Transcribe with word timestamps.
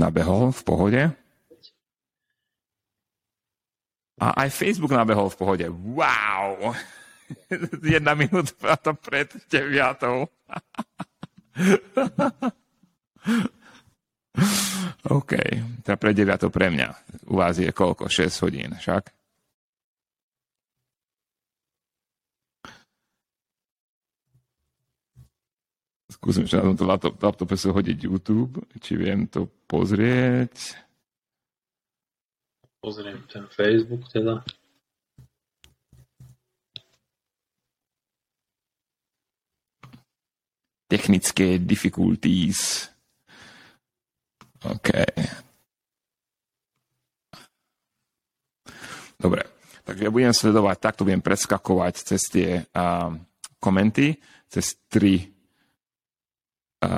nabehol 0.00 0.48
v 0.56 0.62
pohode. 0.64 1.02
A 4.20 4.26
aj 4.44 4.48
Facebook 4.52 4.96
nabehol 4.96 5.28
v 5.28 5.36
pohode. 5.36 5.66
Wow! 5.68 6.72
Jedna 7.84 8.16
minúta 8.16 8.76
pred 8.96 9.28
deviatou. 9.52 10.28
OK, 15.10 15.32
teda 15.84 15.96
pre 15.96 16.10
deviatou 16.16 16.48
pre 16.48 16.72
mňa. 16.72 16.88
U 17.28 17.40
vás 17.40 17.60
je 17.60 17.68
koľko? 17.72 18.08
6 18.08 18.44
hodín, 18.44 18.72
však? 18.76 19.19
Skúsim 26.20 26.44
že 26.44 26.60
na 26.60 26.68
tomto 26.76 26.84
laptope 27.16 27.56
sa 27.56 27.72
hodiť 27.72 27.98
YouTube, 28.04 28.60
či 28.76 28.92
viem 28.92 29.24
to 29.24 29.48
pozrieť. 29.64 30.76
Pozriem 32.84 33.24
ten 33.24 33.48
Facebook 33.48 34.04
teda. 34.12 34.44
Technické 40.92 41.56
difficulties. 41.56 42.92
OK. 44.60 44.92
Dobre, 49.16 49.48
takže 49.88 50.04
ja 50.04 50.12
budem 50.12 50.36
sledovať, 50.36 50.76
takto 50.84 51.08
budem 51.08 51.24
preskakovať 51.24 51.94
cez 52.12 52.28
tie 52.28 52.60
uh, 52.60 53.08
komenty, 53.56 54.20
cez 54.52 54.76
tri 54.84 55.39
a 56.80 56.92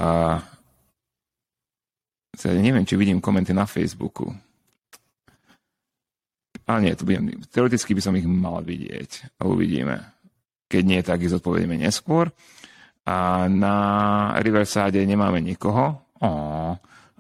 ja 2.43 2.51
neviem, 2.55 2.87
či 2.87 2.97
vidím 2.97 3.23
komenty 3.23 3.53
na 3.53 3.67
Facebooku. 3.67 4.31
Ale 6.67 6.79
nie, 6.89 6.95
to 6.95 7.05
budem, 7.05 7.43
teoreticky 7.51 7.93
by 7.93 8.03
som 8.03 8.15
ich 8.15 8.27
mal 8.27 8.63
vidieť. 8.63 9.39
A 9.43 9.51
uvidíme. 9.51 9.99
Keď 10.71 10.83
nie, 10.87 11.01
tak 11.03 11.21
ich 11.21 11.35
zodpovedíme 11.35 11.77
neskôr. 11.77 12.31
A 13.03 13.51
na 13.51 13.77
Riverside 14.39 15.03
nemáme 15.03 15.43
nikoho. 15.43 16.15
O, 16.23 16.31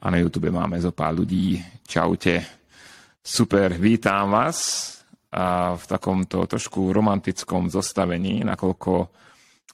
a 0.02 0.06
na 0.06 0.18
YouTube 0.22 0.54
máme 0.54 0.78
zo 0.78 0.94
pár 0.94 1.18
ľudí. 1.18 1.58
Čaute. 1.82 2.62
Super, 3.22 3.74
vítam 3.76 4.30
vás 4.34 4.90
a 5.32 5.72
v 5.78 5.84
takomto 5.88 6.44
trošku 6.44 6.92
romantickom 6.92 7.72
zostavení, 7.72 8.44
nakoľko 8.44 8.92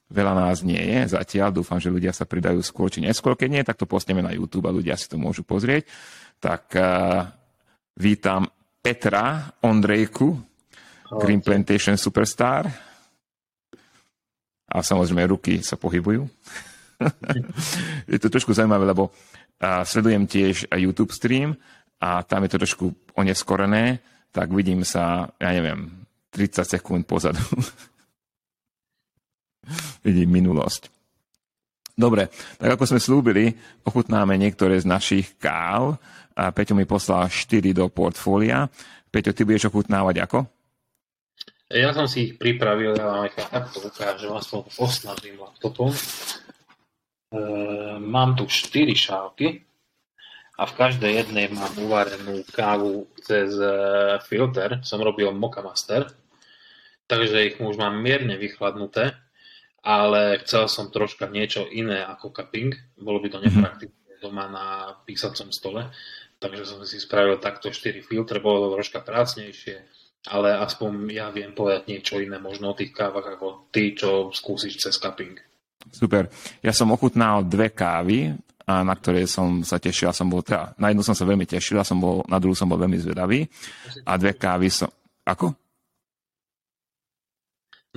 Veľa 0.08 0.32
nás 0.32 0.64
nie 0.64 0.80
je 0.80 1.12
zatiaľ, 1.12 1.52
dúfam, 1.52 1.76
že 1.76 1.92
ľudia 1.92 2.16
sa 2.16 2.24
pridajú 2.24 2.64
skôr 2.64 2.88
či 2.88 3.04
neskôr. 3.04 3.36
Keď 3.36 3.48
nie, 3.52 3.60
tak 3.60 3.76
to 3.76 3.84
postaneme 3.84 4.24
na 4.24 4.32
YouTube 4.32 4.64
a 4.64 4.72
ľudia 4.72 4.96
si 4.96 5.04
to 5.04 5.20
môžu 5.20 5.44
pozrieť. 5.44 5.84
Tak 6.40 6.72
uh, 6.80 7.28
vítam 7.92 8.48
Petra 8.80 9.52
Ondrejku, 9.60 10.32
Green 11.12 11.44
Plantation 11.44 12.00
Superstar. 12.00 12.72
A 14.68 14.80
samozrejme 14.80 15.28
ruky 15.28 15.60
sa 15.60 15.76
pohybujú. 15.76 16.24
je 18.12 18.16
to 18.16 18.32
trošku 18.32 18.56
zaujímavé, 18.56 18.88
lebo 18.88 19.12
uh, 19.12 19.84
sledujem 19.84 20.24
tiež 20.24 20.72
YouTube 20.72 21.12
stream 21.12 21.52
a 22.00 22.24
tam 22.24 22.48
je 22.48 22.56
to 22.56 22.64
trošku 22.64 23.12
oneskorené, 23.12 24.00
tak 24.32 24.56
vidím 24.56 24.88
sa, 24.88 25.28
ja 25.36 25.52
neviem, 25.52 26.00
30 26.32 26.64
sekúnd 26.64 27.04
pozadu. 27.04 27.44
vidím 30.06 30.30
minulosť. 30.32 30.98
Dobre, 31.98 32.30
tak 32.62 32.78
ako 32.78 32.94
sme 32.94 33.02
slúbili, 33.02 33.44
ochutnáme 33.82 34.38
niektoré 34.38 34.78
z 34.78 34.86
našich 34.86 35.34
káv. 35.34 35.98
A 36.38 36.54
Peťo 36.54 36.78
mi 36.78 36.86
poslal 36.86 37.26
4 37.26 37.74
do 37.74 37.90
portfólia. 37.90 38.70
Peťo, 39.10 39.34
ty 39.34 39.42
budeš 39.42 39.74
ochutnávať 39.74 40.22
ako? 40.22 40.38
Ja 41.74 41.90
som 41.90 42.06
si 42.06 42.30
ich 42.30 42.34
pripravil, 42.38 42.94
ja 42.94 43.02
vám 43.02 43.26
aj 43.26 43.50
takto 43.50 43.82
ukážem, 43.82 44.30
aspoň 44.30 44.60
posnažím 44.72 45.36
laptopom. 45.42 45.90
E, 45.90 46.00
mám 47.98 48.38
tu 48.38 48.46
4 48.46 48.88
šálky 48.94 49.66
a 50.54 50.62
v 50.64 50.72
každej 50.78 51.12
jednej 51.12 51.50
mám 51.50 51.74
uvarenú 51.82 52.46
kávu 52.54 53.10
cez 53.20 53.52
e, 53.58 53.68
filter. 54.22 54.80
Som 54.86 55.02
robil 55.02 55.34
Mocha 55.34 55.66
Master, 55.66 56.08
takže 57.10 57.52
ich 57.52 57.56
už 57.58 57.74
mám 57.74 58.00
mierne 58.00 58.38
vychladnuté 58.38 59.18
ale 59.82 60.42
chcel 60.42 60.66
som 60.66 60.90
troška 60.90 61.30
niečo 61.30 61.66
iné 61.70 62.02
ako 62.02 62.34
cupping. 62.34 62.74
Bolo 62.98 63.22
by 63.22 63.28
to 63.30 63.38
mhm. 63.38 63.44
nepraktické 63.46 64.12
doma 64.18 64.50
na 64.50 64.98
písacom 65.06 65.54
stole, 65.54 65.94
takže 66.42 66.66
som 66.66 66.82
si 66.82 66.98
spravil 66.98 67.38
takto 67.38 67.70
4 67.70 68.02
filtre, 68.02 68.42
bolo 68.42 68.66
to 68.66 68.74
troška 68.74 69.06
prácnejšie, 69.06 69.76
ale 70.34 70.58
aspoň 70.58 70.90
ja 71.14 71.30
viem 71.30 71.54
povedať 71.54 71.86
niečo 71.86 72.18
iné 72.18 72.42
možno 72.42 72.74
o 72.74 72.78
tých 72.78 72.90
kávach 72.90 73.38
ako 73.38 73.70
ty, 73.70 73.94
čo 73.94 74.34
skúsiš 74.34 74.82
cez 74.82 74.98
cupping. 74.98 75.38
Super. 75.94 76.26
Ja 76.60 76.74
som 76.74 76.90
ochutnal 76.90 77.46
dve 77.46 77.70
kávy, 77.70 78.34
a 78.68 78.84
na 78.84 78.92
ktoré 78.92 79.24
som 79.24 79.64
sa 79.64 79.80
tešil. 79.80 80.12
Som 80.12 80.28
bol, 80.28 80.44
teda, 80.44 80.76
na 80.76 80.92
jednu 80.92 81.00
som 81.00 81.16
sa 81.16 81.24
veľmi 81.24 81.48
tešil, 81.48 81.80
a 81.80 81.88
som 81.88 81.96
bol, 81.96 82.20
na 82.28 82.36
druhú 82.36 82.52
som 82.52 82.68
bol 82.68 82.76
veľmi 82.76 83.00
zvedavý. 83.00 83.48
A 84.04 84.20
dve 84.20 84.36
kávy 84.36 84.68
som... 84.68 84.92
Ako? 85.24 85.56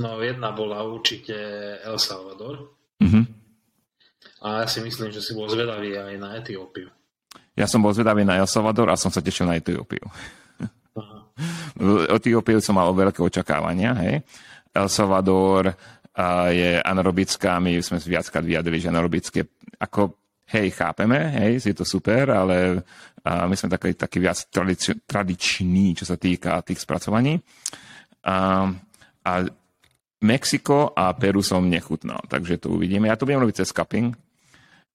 No 0.02 0.18
jedna 0.18 0.50
bola 0.52 0.82
určite 0.82 1.38
El 1.86 2.02
Salvador. 2.02 2.74
Mm-hmm. 2.98 3.26
A 4.42 4.66
ja 4.66 4.68
si 4.68 4.82
myslím, 4.82 5.14
že 5.14 5.22
si 5.22 5.38
bol 5.38 5.46
zvedavý 5.46 5.94
aj 5.94 6.18
na 6.18 6.34
Etiópiu. 6.42 6.90
Ja 7.54 7.70
som 7.70 7.86
bol 7.86 7.94
zvedavý 7.94 8.26
na 8.26 8.42
El 8.42 8.50
Salvador 8.50 8.90
a 8.90 8.98
som 8.98 9.14
sa 9.14 9.22
tešil 9.22 9.46
na 9.46 9.62
Etiópiu. 9.62 10.02
Etiópiu 12.10 12.58
som 12.58 12.82
mal 12.82 12.90
veľké 12.90 13.22
očakávania. 13.22 13.94
Hej. 14.02 14.26
El 14.74 14.90
Salvador 14.90 15.70
je 16.52 16.82
anaerobická, 16.82 17.62
my 17.62 17.80
sme 17.80 18.02
viackrát 18.02 18.44
vyjadrili, 18.44 18.84
že 18.84 18.92
anaerobické, 18.92 19.40
ako 19.80 20.20
hej, 20.52 20.68
chápeme, 20.76 21.16
hej, 21.40 21.72
je 21.72 21.76
to 21.76 21.88
super, 21.88 22.36
ale 22.36 22.84
my 23.24 23.56
sme 23.56 23.72
taký, 23.72 23.96
taký 23.96 24.18
viac 24.20 24.44
tradič, 24.52 24.92
tradiční, 25.08 25.96
čo 25.96 26.04
sa 26.04 26.20
týka 26.20 26.60
tých 26.68 26.84
spracovaní. 26.84 27.40
A, 28.28 28.68
a 29.24 29.32
Mexiko 30.22 30.94
a 30.94 31.14
Peru 31.18 31.42
som 31.42 31.66
nechutnal, 31.66 32.22
takže 32.30 32.62
to 32.62 32.78
uvidíme. 32.78 33.10
Ja 33.10 33.18
to 33.18 33.26
budem 33.26 33.42
robiť 33.42 33.66
cez 33.66 33.74
cupping, 33.74 34.14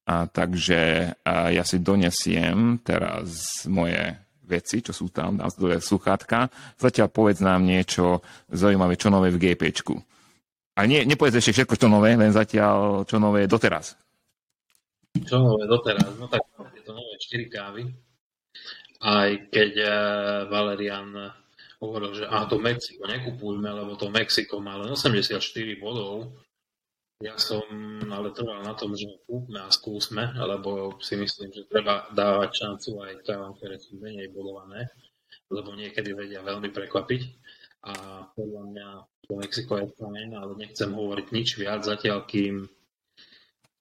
a 0.07 0.31
takže 0.31 1.13
a 1.27 1.51
ja 1.51 1.67
si 1.67 1.83
donesiem 1.83 2.79
teraz 2.87 3.67
moje 3.67 3.99
veci, 4.47 4.79
čo 4.79 4.95
sú 4.95 5.11
tam, 5.11 5.35
dám 5.35 5.51
dole 5.59 5.83
sluchátka. 5.83 6.47
Zatiaľ 6.79 7.11
povedz 7.11 7.43
nám 7.43 7.67
niečo 7.67 8.23
zaujímavé, 8.47 8.95
čo 8.95 9.11
nové 9.11 9.35
v 9.35 9.43
GPčku. 9.43 9.99
A 10.79 10.87
nie, 10.87 11.03
nepovedz 11.03 11.43
ešte 11.43 11.59
všetko, 11.59 11.75
čo 11.75 11.91
nové, 11.91 12.15
len 12.15 12.31
zatiaľ, 12.31 13.03
čo 13.03 13.19
nové 13.19 13.51
doteraz. 13.51 13.99
Čo 15.19 15.43
nové 15.43 15.67
doteraz? 15.67 16.15
No 16.15 16.31
tak 16.31 16.47
je 16.55 16.83
to 16.87 16.95
nové 16.95 17.19
4 17.19 17.51
kávy. 17.51 17.83
Aj 19.03 19.31
keď 19.51 19.73
uh, 19.83 19.91
Valerian 20.47 21.11
hovoril, 21.81 22.13
že 22.17 22.25
a 22.25 22.49
to 22.49 22.57
Mexiko 22.57 23.05
nekupujme, 23.05 23.69
lebo 23.69 23.97
to 24.01 24.09
Mexiko 24.09 24.61
má 24.61 24.81
len 24.81 24.93
84 24.93 25.37
bodov. 25.77 26.33
Ja 27.25 27.33
som 27.41 27.65
ale 28.13 28.29
trval 28.37 28.61
na 28.61 28.77
tom, 28.77 28.93
že 28.93 29.09
kúpme 29.25 29.57
a 29.65 29.73
skúsme, 29.73 30.37
lebo 30.37 31.01
si 31.01 31.17
myslím, 31.17 31.49
že 31.49 31.69
treba 31.69 32.05
dávať 32.13 32.51
šancu 32.53 32.91
aj 33.01 33.13
kávam, 33.25 33.57
ktoré 33.57 33.81
sú 33.81 33.97
menej 33.97 34.29
bodované, 34.37 34.85
lebo 35.49 35.73
niekedy 35.73 36.13
vedia 36.13 36.45
veľmi 36.45 36.69
prekvapiť. 36.69 37.23
A 37.89 37.93
podľa 38.37 38.63
mňa 38.69 38.89
to 39.25 39.33
Mexiko 39.41 39.81
je 39.81 39.89
fajn, 39.97 40.29
ale 40.37 40.53
nechcem 40.61 40.93
hovoriť 40.93 41.27
nič 41.33 41.49
viac 41.57 41.89
zatiaľ, 41.89 42.29
kým 42.29 42.69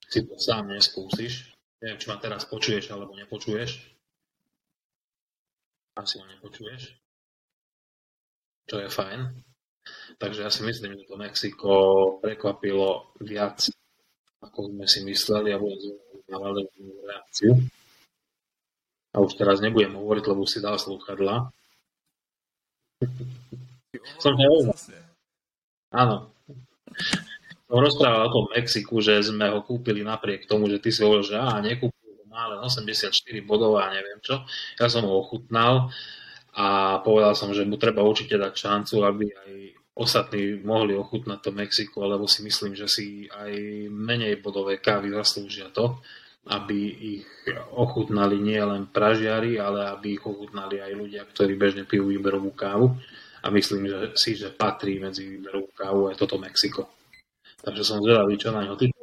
si 0.08 0.20
to 0.24 0.36
sám 0.40 0.72
neskúsiš. 0.72 1.52
Neviem, 1.84 2.00
či 2.00 2.08
ma 2.08 2.16
teraz 2.16 2.48
počuješ 2.48 2.88
alebo 2.88 3.12
nepočuješ. 3.12 3.84
Asi 6.00 6.14
ho 6.16 6.24
nepočuješ 6.24 7.05
čo 8.66 8.82
je 8.82 8.88
fajn. 8.90 9.20
Takže 10.16 10.40
ja 10.42 10.50
si 10.50 10.62
myslím, 10.66 10.98
že 10.98 11.06
to 11.06 11.14
Mexiko 11.20 11.72
prekvapilo 12.18 13.14
viac, 13.22 13.62
ako 14.42 14.72
sme 14.72 14.86
si 14.88 15.04
mysleli 15.06 15.54
a 15.54 15.60
budem 15.60 15.96
na 16.26 16.38
reakciu. 17.06 17.52
A 19.14 19.22
už 19.22 19.32
teraz 19.38 19.62
nebudem 19.64 19.96
hovoriť, 19.96 20.24
lebo 20.28 20.44
si 20.44 20.58
dal 20.60 20.76
slúchadla. 20.76 21.48
Som 24.20 24.34
Áno. 25.94 26.16
Som 27.66 27.78
rozprával 27.82 28.30
o 28.30 28.34
tom 28.34 28.46
Mexiku, 28.52 29.00
že 29.02 29.20
sme 29.20 29.50
ho 29.50 29.64
kúpili 29.64 30.04
napriek 30.04 30.46
tomu, 30.46 30.70
že 30.70 30.78
ty 30.78 30.92
si 30.92 31.02
hovoril, 31.02 31.26
že 31.26 31.36
á, 31.36 31.58
nekúpil, 31.60 32.24
má 32.30 32.52
len 32.52 32.60
84 32.60 33.10
bodov 33.42 33.80
a 33.80 33.90
neviem 33.90 34.20
čo. 34.20 34.44
Ja 34.76 34.86
som 34.92 35.08
ho 35.08 35.16
ochutnal 35.16 35.90
a 36.56 36.98
povedal 37.04 37.36
som, 37.36 37.52
že 37.52 37.68
mu 37.68 37.76
treba 37.76 38.00
určite 38.00 38.40
dať 38.40 38.52
šancu, 38.56 39.04
aby 39.04 39.24
aj 39.28 39.52
ostatní 39.96 40.60
mohli 40.64 40.96
ochutnať 40.96 41.38
to 41.40 41.50
Mexiko, 41.52 42.08
lebo 42.08 42.24
si 42.24 42.40
myslím, 42.44 42.72
že 42.72 42.88
si 42.88 43.28
aj 43.28 43.52
menej 43.92 44.40
bodové 44.40 44.80
kávy 44.80 45.12
zaslúžia 45.12 45.68
to. 45.68 46.00
aby 46.46 46.78
ich 47.18 47.26
ochutnali 47.74 48.38
nie 48.38 48.62
len 48.62 48.86
pražiari, 48.86 49.58
ale 49.58 49.90
aby 49.90 50.14
ich 50.14 50.22
ochutnali 50.22 50.78
aj 50.78 50.92
ľudia, 50.94 51.22
ktorí 51.26 51.58
bežne 51.58 51.82
pijú 51.82 52.06
výberovú 52.06 52.54
kávu. 52.54 52.94
A 53.42 53.50
myslím 53.50 53.90
že 53.90 53.98
si, 54.14 54.38
že 54.38 54.54
patrí 54.54 55.02
medzi 55.02 55.26
výberovú 55.26 55.74
kávu 55.74 56.00
aj 56.10 56.14
toto 56.18 56.38
Mexiko. 56.38 56.86
Takže 57.62 57.82
som 57.82 57.98
zvedavý, 57.98 58.38
čo 58.38 58.54
na 58.54 58.62
ňo 58.62 58.78
ty. 58.78 58.94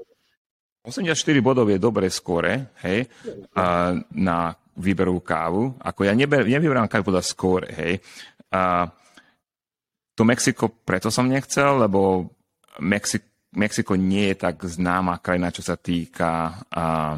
84 0.84 1.16
bodov 1.40 1.72
je 1.72 1.80
dobre 1.80 2.12
skore, 2.12 2.76
hej, 2.84 3.08
a 3.56 3.96
na 4.20 4.52
výberovú 4.78 5.22
kávu. 5.22 5.78
Ako 5.81 6.06
ja 6.06 6.14
nevyberám 6.18 6.90
kávu 6.90 7.14
podľa 7.14 7.24
skóre, 7.24 7.70
hej. 7.74 7.94
A 8.54 8.90
to 10.14 10.22
Mexiko 10.25 10.70
preto 10.70 11.10
som 11.10 11.25
nechcel, 11.25 11.81
lebo 11.81 12.30
Mexiko, 12.81 13.25
Mexiko 13.54 13.94
nie 13.94 14.34
je 14.34 14.50
tak 14.50 14.66
známa 14.66 15.22
krajina, 15.22 15.54
čo 15.54 15.62
sa 15.62 15.78
týka 15.78 16.58
a, 16.74 17.18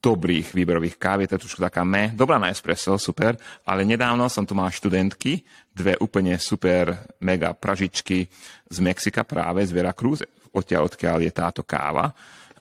dobrých 0.00 0.56
výberových 0.56 0.96
káv, 0.96 1.24
je 1.24 1.36
to 1.36 1.44
trošku 1.44 1.60
taká 1.60 1.84
me, 1.84 2.12
dobrá 2.16 2.40
na 2.40 2.48
espresso, 2.48 2.96
super, 2.96 3.36
ale 3.68 3.84
nedávno 3.84 4.28
som 4.32 4.48
tu 4.48 4.56
mal 4.56 4.72
študentky, 4.72 5.44
dve 5.68 5.96
úplne 6.00 6.40
super 6.40 7.04
mega 7.20 7.52
pražičky 7.52 8.24
z 8.68 8.78
Mexika 8.80 9.28
práve, 9.28 9.60
z 9.64 9.76
Veracruz, 9.76 10.24
odtiaľ 10.56 10.88
odkiaľ 10.88 11.20
je 11.20 11.32
táto 11.32 11.62
káva 11.64 12.08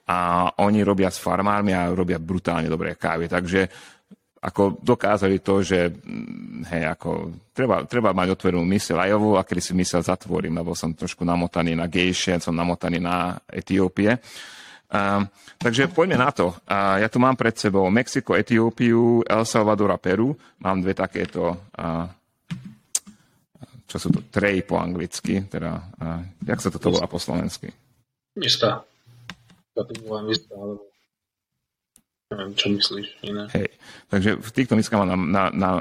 a 0.09 0.49
oni 0.65 0.81
robia 0.81 1.13
s 1.13 1.21
farmármi 1.21 1.69
a 1.69 1.93
robia 1.93 2.17
brutálne 2.17 2.65
dobré 2.65 2.97
kávy, 2.97 3.29
takže 3.29 3.69
ako 4.39 4.79
dokázali 4.79 5.43
to, 5.43 5.59
že 5.59 5.91
mm, 5.91 6.65
hej, 6.71 6.83
ako, 6.95 7.09
treba, 7.51 7.83
treba 7.83 8.15
mať 8.15 8.33
otvorenú 8.33 8.63
ajovú 8.63 9.35
a 9.35 9.43
kedy 9.43 9.61
si 9.61 9.73
mysel 9.75 9.99
zatvorím, 10.01 10.63
lebo 10.63 10.71
som 10.73 10.95
trošku 10.95 11.27
namotaný 11.27 11.75
na 11.75 11.91
gejšie, 11.91 12.39
som 12.39 12.55
namotaný 12.55 13.03
na 13.03 13.35
Etiópie. 13.51 14.15
Uh, 14.89 15.21
takže 15.61 15.91
poďme 15.91 16.17
na 16.17 16.33
to. 16.33 16.49
Uh, 16.65 16.97
ja 16.97 17.11
tu 17.11 17.21
mám 17.21 17.37
pred 17.37 17.53
sebou 17.53 17.85
Mexiko, 17.93 18.33
Etiópiu, 18.33 19.21
El 19.21 19.43
Salvador 19.45 19.93
a 19.93 20.01
Peru. 20.01 20.33
Mám 20.65 20.81
dve 20.81 20.97
takéto, 20.97 21.69
uh, 21.77 22.09
čo 23.85 24.01
sú 24.01 24.09
to, 24.09 24.25
trej 24.33 24.65
po 24.65 24.81
anglicky, 24.81 25.45
teda, 25.45 25.77
uh, 25.77 26.25
jak 26.41 26.57
sa 26.57 26.73
toto 26.73 26.89
volá 26.89 27.05
po 27.05 27.21
slovensky? 27.21 27.69
Mista, 30.25 30.53
alebo 30.55 30.89
neviem, 32.29 32.51
čo 32.53 32.67
myslíš 32.69 33.07
iné. 33.25 33.43
Hej, 33.53 33.67
takže 34.11 34.29
v 34.37 34.49
týchto 34.53 34.73
miskách 34.77 35.01
mám 35.01 35.29
na, 35.29 35.49
na, 35.49 35.71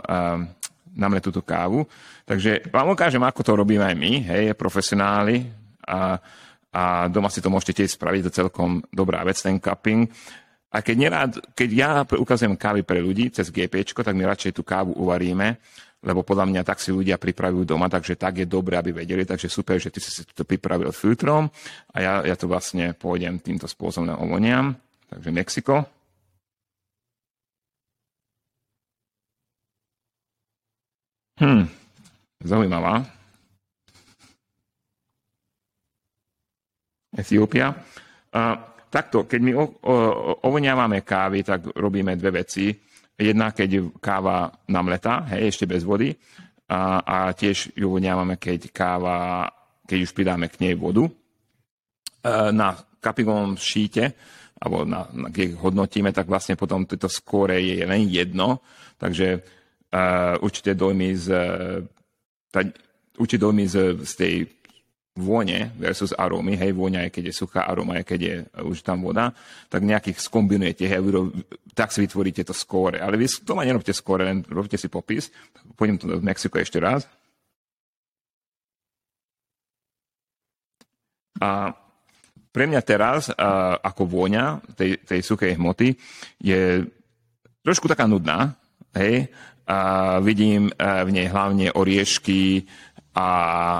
na, 0.96 1.08
na 1.08 1.20
túto 1.20 1.44
kávu. 1.44 1.84
Takže 2.24 2.68
vám 2.72 2.92
ukážem, 2.92 3.20
ako 3.20 3.40
to 3.44 3.52
robíme 3.58 3.84
aj 3.84 3.96
my, 3.96 4.12
hej, 4.28 4.56
profesionáli. 4.56 5.48
A 5.88 6.20
a 6.68 7.08
doma 7.08 7.32
si 7.32 7.40
to 7.40 7.48
môžete 7.48 7.82
tiež 7.82 7.96
spraviť, 7.96 8.28
to 8.28 8.38
celkom 8.44 8.84
dobrá 8.92 9.24
vec, 9.24 9.40
ten 9.40 9.56
cupping. 9.56 10.04
A 10.68 10.84
keď, 10.84 10.96
nerád, 11.00 11.32
keď 11.56 11.68
ja 11.72 11.90
ukazujem 12.04 12.52
kávy 12.52 12.84
pre 12.84 13.00
ľudí 13.00 13.32
cez 13.32 13.48
GP, 13.48 13.88
tak 13.88 14.12
my 14.12 14.28
radšej 14.28 14.52
tú 14.52 14.60
kávu 14.60 14.92
uvaríme, 15.00 15.56
lebo 15.98 16.22
podľa 16.22 16.46
mňa 16.46 16.62
tak 16.62 16.78
si 16.78 16.94
ľudia 16.94 17.18
pripravujú 17.18 17.66
doma, 17.66 17.90
takže 17.90 18.14
tak 18.14 18.42
je 18.42 18.46
dobré, 18.46 18.78
aby 18.78 19.02
vedeli, 19.02 19.26
takže 19.26 19.50
super, 19.50 19.82
že 19.82 19.90
ty 19.90 19.98
si 19.98 20.22
to 20.22 20.46
pripravil 20.46 20.94
filtrom 20.94 21.50
a 21.90 21.96
ja, 21.98 22.12
ja 22.22 22.38
to 22.38 22.46
vlastne 22.46 22.94
pôjdem 22.94 23.42
týmto 23.42 23.66
spôsobom 23.66 24.14
ovoniam. 24.14 24.78
Takže 25.08 25.30
Mexiko. 25.32 25.74
Hm, 31.38 31.64
zaujímavá. 32.42 33.06
Etiópia. 37.14 37.74
A 38.34 38.40
takto, 38.90 39.24
keď 39.24 39.40
my 39.42 39.52
ovoniavame 40.44 41.02
kávy, 41.02 41.42
tak 41.42 41.72
robíme 41.74 42.14
dve 42.18 42.42
veci. 42.42 42.74
Jedna, 43.18 43.50
keď 43.50 43.98
káva 43.98 44.54
namletá, 44.70 45.26
hej, 45.34 45.50
ešte 45.50 45.66
bez 45.66 45.82
vody. 45.82 46.14
A, 46.70 47.02
a 47.02 47.16
tiež 47.34 47.74
ju 47.74 47.90
ovoniavame, 47.90 48.38
keď 48.38 48.70
káva, 48.70 49.50
keď 49.82 49.98
už 50.06 50.14
pridáme 50.14 50.46
k 50.46 50.60
nej 50.62 50.74
vodu. 50.78 51.10
Na 52.28 52.78
kapingovom 53.02 53.58
šíte, 53.58 54.14
alebo 54.58 54.86
na, 54.86 55.06
na, 55.10 55.34
keď 55.34 55.58
hodnotíme, 55.58 56.10
tak 56.14 56.30
vlastne 56.30 56.54
potom 56.54 56.86
toto 56.86 57.10
skóre 57.10 57.58
je 57.62 57.82
len 57.82 58.06
jedno. 58.10 58.62
Takže 58.98 59.28
uh, 59.38 60.34
určite 60.42 60.74
dojmy 60.74 61.14
z, 61.14 61.26
tá, 62.50 62.60
určite 63.18 63.40
dojmy 63.42 63.64
z, 63.70 63.76
z 64.02 64.12
tej 64.18 64.34
vône 65.18 65.74
versus 65.74 66.14
arómy, 66.14 66.54
hej, 66.54 66.70
vôňa 66.70 67.08
je, 67.08 67.14
keď 67.18 67.24
je 67.28 67.34
suchá, 67.34 67.66
aroma 67.66 67.98
je, 67.98 68.06
keď 68.06 68.20
je 68.22 68.34
už 68.62 68.86
tam 68.86 69.02
voda, 69.02 69.34
tak 69.66 69.82
nejakých 69.82 70.22
skombinujete, 70.22 70.86
hej, 70.86 71.02
tak 71.74 71.90
si 71.90 72.06
vytvoríte 72.06 72.46
to 72.46 72.54
skóre. 72.54 73.02
Ale 73.02 73.18
vy 73.18 73.26
ma 73.52 73.66
nerobte 73.66 73.90
skóre, 73.90 74.22
len 74.24 74.46
robte 74.46 74.78
si 74.78 74.86
popis. 74.86 75.34
Pôjdem 75.74 75.98
to 75.98 76.06
do 76.06 76.16
Mexiko 76.22 76.62
ešte 76.62 76.78
raz. 76.78 77.04
A 81.38 81.74
pre 82.50 82.64
mňa 82.66 82.80
teraz, 82.82 83.30
a, 83.34 83.78
ako 83.82 84.06
vôňa 84.06 84.62
tej, 84.78 85.02
tej 85.02 85.20
suchej 85.22 85.58
hmoty, 85.58 85.94
je 86.42 86.86
trošku 87.62 87.90
taká 87.90 88.06
nudná, 88.06 88.54
hej, 88.94 89.30
a 89.68 89.78
vidím 90.24 90.72
v 90.80 91.10
nej 91.12 91.28
hlavne 91.28 91.68
oriešky, 91.76 92.64
a, 93.18 93.28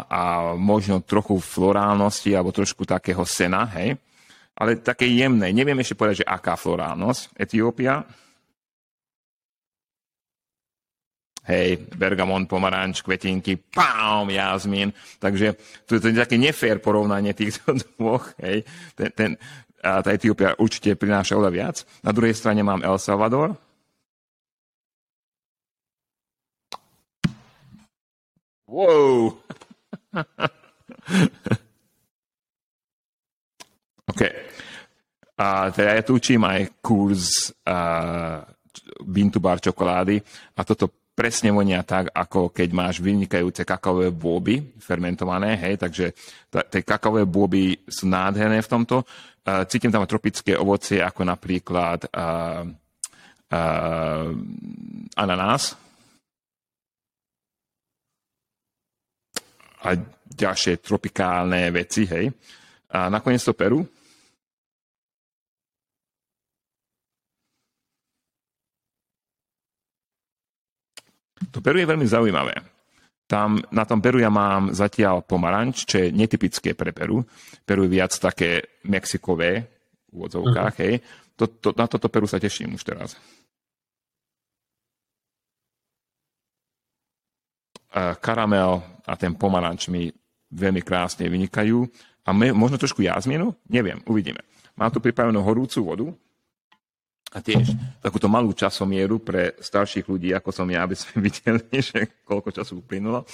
a 0.03 0.23
možno 0.59 0.99
trochu 1.07 1.39
florálnosti 1.39 2.35
alebo 2.35 2.51
trošku 2.51 2.83
takého 2.83 3.23
sena, 3.23 3.71
hej. 3.79 3.95
Ale 4.59 4.83
také 4.83 5.07
jemné. 5.07 5.55
Neviem 5.55 5.79
ešte 5.79 5.95
povedať, 5.95 6.27
že 6.27 6.27
aká 6.27 6.59
florálnosť. 6.59 7.39
Etiópia. 7.39 8.03
Hej, 11.47 11.87
bergamon, 11.95 12.51
pomaranč, 12.51 13.07
kvetinky, 13.07 13.57
pám, 13.57 14.27
jazmín. 14.27 14.91
Takže 15.23 15.55
to 15.87 16.03
to 16.03 16.11
je 16.11 16.19
také 16.19 16.37
nefér 16.37 16.83
porovnanie 16.83 17.31
týchto 17.33 17.79
dvoch. 17.95 18.35
Hej. 18.43 18.67
Ten, 18.99 19.09
ten, 19.15 19.31
a 19.79 20.03
tá 20.03 20.11
Etiópia 20.11 20.59
určite 20.59 20.99
prináša 20.99 21.39
oveľa 21.39 21.53
viac. 21.55 21.77
Na 22.03 22.11
druhej 22.11 22.35
strane 22.35 22.67
mám 22.67 22.83
El 22.83 22.99
Salvador, 22.99 23.55
Wow. 28.69 29.33
OK. 34.13 34.23
A 35.39 35.71
teda 35.73 35.95
ja 35.97 36.03
tu 36.05 36.21
učím 36.21 36.45
aj 36.45 36.77
kurz 36.85 37.49
uh, 37.65 38.45
bar 39.41 39.65
čokolády 39.65 40.21
a 40.53 40.61
toto 40.69 41.09
presne 41.17 41.49
vonia 41.51 41.83
tak, 41.83 42.13
ako 42.13 42.53
keď 42.53 42.69
máš 42.77 43.01
vynikajúce 43.01 43.65
kakaové 43.65 44.13
bôby 44.13 44.61
fermentované, 44.79 45.57
hej, 45.59 45.75
takže 45.81 46.13
tie 46.71 46.83
kakaové 46.85 47.27
bôby 47.27 47.75
sú 47.89 48.07
nádherné 48.07 48.63
v 48.63 48.71
tomto. 48.71 49.03
Uh, 49.49 49.65
cítim 49.65 49.91
tam 49.91 50.05
tropické 50.05 50.61
ovocie, 50.61 51.01
ako 51.01 51.25
napríklad 51.25 52.05
uh, 52.13 52.69
uh, 53.49 54.29
ananás, 55.17 55.88
a 59.85 59.95
ďalšie 60.27 60.83
tropikálne 60.83 61.71
veci, 61.71 62.07
hej. 62.07 62.27
A 62.95 63.13
nakoniec 63.13 63.43
to 63.45 63.53
Peru. 63.53 63.85
To 71.49 71.59
Peru 71.63 71.79
je 71.79 71.87
veľmi 71.89 72.07
zaujímavé. 72.07 72.55
Tam, 73.29 73.61
na 73.71 73.85
tom 73.85 74.01
Peru 74.01 74.19
ja 74.19 74.33
mám 74.33 74.73
zatiaľ 74.73 75.21
pomaranč, 75.21 75.85
čo 75.85 76.01
je 76.01 76.15
netypické 76.17 76.73
pre 76.73 76.97
Peru. 76.97 77.23
Peru 77.63 77.85
je 77.85 77.93
viac 77.93 78.13
také 78.17 78.81
mexikové 78.89 79.69
v 80.09 80.13
úvodzovkách, 80.17 80.75
uh-huh. 80.75 80.85
hej. 80.89 80.95
To, 81.39 81.45
to, 81.47 81.69
na 81.77 81.87
toto 81.87 82.09
Peru 82.09 82.27
sa 82.27 82.41
teším 82.41 82.75
už 82.75 82.83
teraz. 82.83 83.15
Karamel 88.21 88.85
a 89.09 89.13
ten 89.17 89.33
pomaranč 89.33 89.89
mi 89.89 90.13
veľmi 90.53 90.81
krásne 90.85 91.29
vynikajú. 91.29 91.85
A 92.29 92.33
me, 92.37 92.53
možno 92.53 92.77
trošku 92.77 93.01
jazminu? 93.01 93.57
Neviem, 93.73 94.05
uvidíme. 94.05 94.45
Mám 94.77 94.93
tu 94.93 95.01
pripravenú 95.01 95.41
horúcu 95.41 95.79
vodu 95.81 96.07
a 97.29 97.45
tiež 97.45 97.77
takúto 98.01 98.29
malú 98.29 98.57
časomieru 98.57 99.21
pre 99.21 99.57
starších 99.61 100.09
ľudí, 100.09 100.33
ako 100.33 100.49
som 100.49 100.69
ja, 100.69 100.85
aby 100.85 100.97
sme 100.97 101.21
videli, 101.29 101.65
že 101.81 102.25
koľko 102.25 102.53
času 102.53 102.85
uplynulo. 102.85 103.25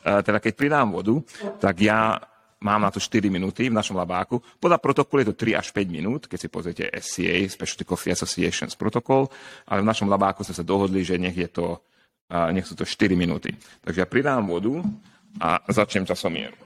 Teda 0.00 0.40
keď 0.40 0.52
pridám 0.56 0.88
vodu, 0.92 1.20
tak 1.60 1.80
ja 1.80 2.16
mám 2.62 2.80
na 2.80 2.90
to 2.94 3.02
4 3.02 3.26
minúty 3.28 3.66
v 3.68 3.74
našom 3.74 3.98
labáku. 3.98 4.38
Podľa 4.62 4.78
protokolu 4.78 5.26
je 5.26 5.28
to 5.34 5.36
3 5.36 5.58
až 5.58 5.68
5 5.74 5.90
minút, 5.90 6.30
keď 6.30 6.38
si 6.38 6.48
pozriete 6.48 6.84
SCA, 7.02 7.36
Specialty 7.50 7.84
Coffee 7.84 8.14
Associations 8.14 8.78
protokol, 8.78 9.26
ale 9.66 9.82
v 9.82 9.90
našom 9.90 10.06
labáku 10.06 10.46
sme 10.46 10.56
sa 10.56 10.64
dohodli, 10.64 11.02
že 11.02 11.18
nech 11.18 11.34
je 11.34 11.50
to 11.50 11.82
a 12.32 12.48
nech 12.48 12.64
sú 12.64 12.72
to 12.72 12.88
4 12.88 13.12
minúty. 13.12 13.52
Takže 13.84 14.00
ja 14.00 14.08
pridám 14.08 14.48
vodu 14.48 14.80
a 15.36 15.60
začnem 15.68 16.08
časomieru. 16.08 16.56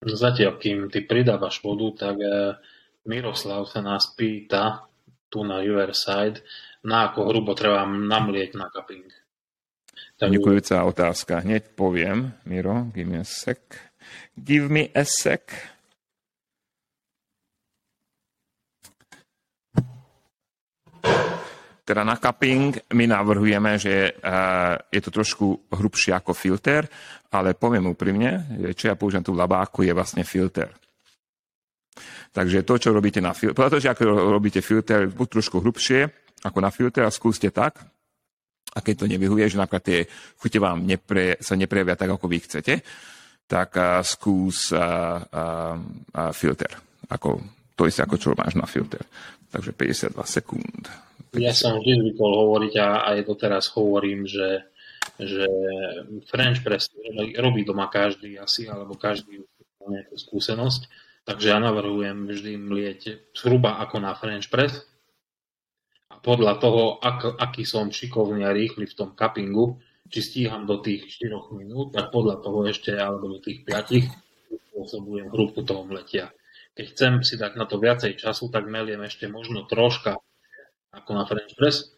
Zatiaľ, 0.00 0.56
kým 0.56 0.88
ty 0.88 1.04
pridávaš 1.04 1.60
vodu, 1.60 2.08
tak 2.08 2.16
eh, 2.24 2.56
Miroslav 3.04 3.68
sa 3.68 3.84
nás 3.84 4.16
pýta 4.16 4.88
tu 5.28 5.44
na 5.44 5.60
Riverside, 5.60 6.40
na 6.88 7.12
ako 7.12 7.28
hrubo 7.28 7.52
treba 7.52 7.84
namlieť 7.84 8.56
na 8.56 8.72
cupping. 8.72 9.04
Tak... 10.16 10.32
Ďakujúca 10.32 10.76
otázka. 10.88 11.44
Hneď 11.44 11.76
poviem, 11.76 12.32
Miro, 12.48 12.88
give 12.96 13.08
me 13.08 13.20
a 13.20 13.26
sec. 13.28 13.60
Give 14.32 14.72
me 14.72 14.88
a 14.96 15.04
sec. 15.04 15.52
Teda 21.90 22.06
na 22.06 22.14
cupping 22.22 22.94
my 22.94 23.04
navrhujeme, 23.10 23.74
že 23.74 24.14
uh, 24.14 24.78
je 24.94 25.02
to 25.02 25.10
trošku 25.10 25.74
hrubšie 25.74 26.14
ako 26.14 26.30
filter, 26.38 26.86
ale 27.34 27.58
poviem 27.58 27.90
úprimne, 27.90 28.46
čo 28.78 28.86
ja 28.86 28.94
používam 28.94 29.26
v 29.26 29.42
labáku, 29.42 29.82
je 29.82 29.90
vlastne 29.90 30.22
filter. 30.22 30.70
Takže 32.30 32.62
to, 32.62 32.78
čo 32.78 32.94
robíte 32.94 33.18
na 33.18 33.34
filter, 33.34 33.58
pretože 33.58 33.90
ako 33.90 34.06
robíte 34.06 34.62
filter, 34.62 35.10
buď 35.10 35.42
trošku 35.42 35.58
hrubšie 35.58 36.06
ako 36.46 36.58
na 36.62 36.70
filter 36.70 37.02
a 37.02 37.10
skúste 37.10 37.50
tak, 37.50 37.82
a 38.70 38.78
keď 38.78 38.94
to 38.94 39.10
nevyhuje, 39.10 39.50
že 39.50 39.58
napríklad 39.58 39.82
tie 39.82 40.06
chute 40.38 40.62
vám 40.62 40.86
nepre, 40.86 41.42
sa 41.42 41.58
neprejavia 41.58 41.98
tak, 41.98 42.14
ako 42.14 42.30
vy 42.30 42.38
chcete, 42.38 42.86
tak 43.50 43.74
uh, 43.74 43.98
skús 44.06 44.70
uh, 44.70 45.18
uh, 45.26 45.74
uh, 45.74 46.30
filter. 46.30 46.70
Ako, 47.10 47.42
to 47.74 47.90
isté, 47.90 48.06
ako 48.06 48.14
čo 48.14 48.38
máš 48.38 48.54
na 48.54 48.70
filter. 48.70 49.02
Takže 49.50 49.74
52 49.74 50.22
sekúnd. 50.22 51.09
Ja 51.38 51.54
som 51.54 51.78
vždy 51.78 51.92
zvykol 52.10 52.32
hovoriť 52.34 52.74
a 52.82 52.88
aj 53.14 53.18
doteraz 53.22 53.70
hovorím, 53.76 54.26
že, 54.26 54.66
že 55.18 55.46
French 56.26 56.66
press 56.66 56.90
robí 57.38 57.62
doma 57.62 57.86
každý 57.86 58.34
asi, 58.38 58.66
alebo 58.66 58.98
každý 58.98 59.46
má 59.78 59.94
nejakú 59.94 60.18
skúsenosť 60.18 60.90
Takže 61.30 61.46
ja 61.52 61.58
navrhujem 61.60 62.26
vždy 62.26 62.52
mlieť 62.56 63.00
zhruba 63.36 63.78
ako 63.84 64.00
na 64.00 64.16
French 64.16 64.48
press. 64.48 64.82
A 66.10 66.18
podľa 66.18 66.58
toho, 66.58 66.98
ak, 66.98 67.38
aký 67.38 67.62
som 67.62 67.92
šikovný 67.92 68.42
a 68.42 68.50
rýchly 68.50 68.88
v 68.88 68.96
tom 68.96 69.14
cuppingu, 69.14 69.78
či 70.10 70.26
stíham 70.26 70.66
do 70.66 70.82
tých 70.82 71.06
4 71.22 71.54
minút, 71.54 71.94
tak 71.94 72.10
podľa 72.10 72.42
toho 72.42 72.66
ešte, 72.66 72.96
alebo 72.98 73.30
do 73.30 73.38
tých 73.38 73.62
5, 73.62 74.10
spôsobujem 74.74 75.30
hrúbku 75.30 75.62
toho 75.62 75.86
mletia. 75.86 76.34
Keď 76.74 76.86
chcem 76.96 77.12
si 77.22 77.38
dať 77.38 77.54
na 77.54 77.68
to 77.68 77.78
viacej 77.78 78.18
času, 78.18 78.50
tak 78.50 78.66
meliem 78.66 79.04
ešte 79.06 79.30
možno 79.30 79.68
troška 79.70 80.18
ako 80.90 81.10
na 81.14 81.24
French 81.26 81.54
press, 81.54 81.90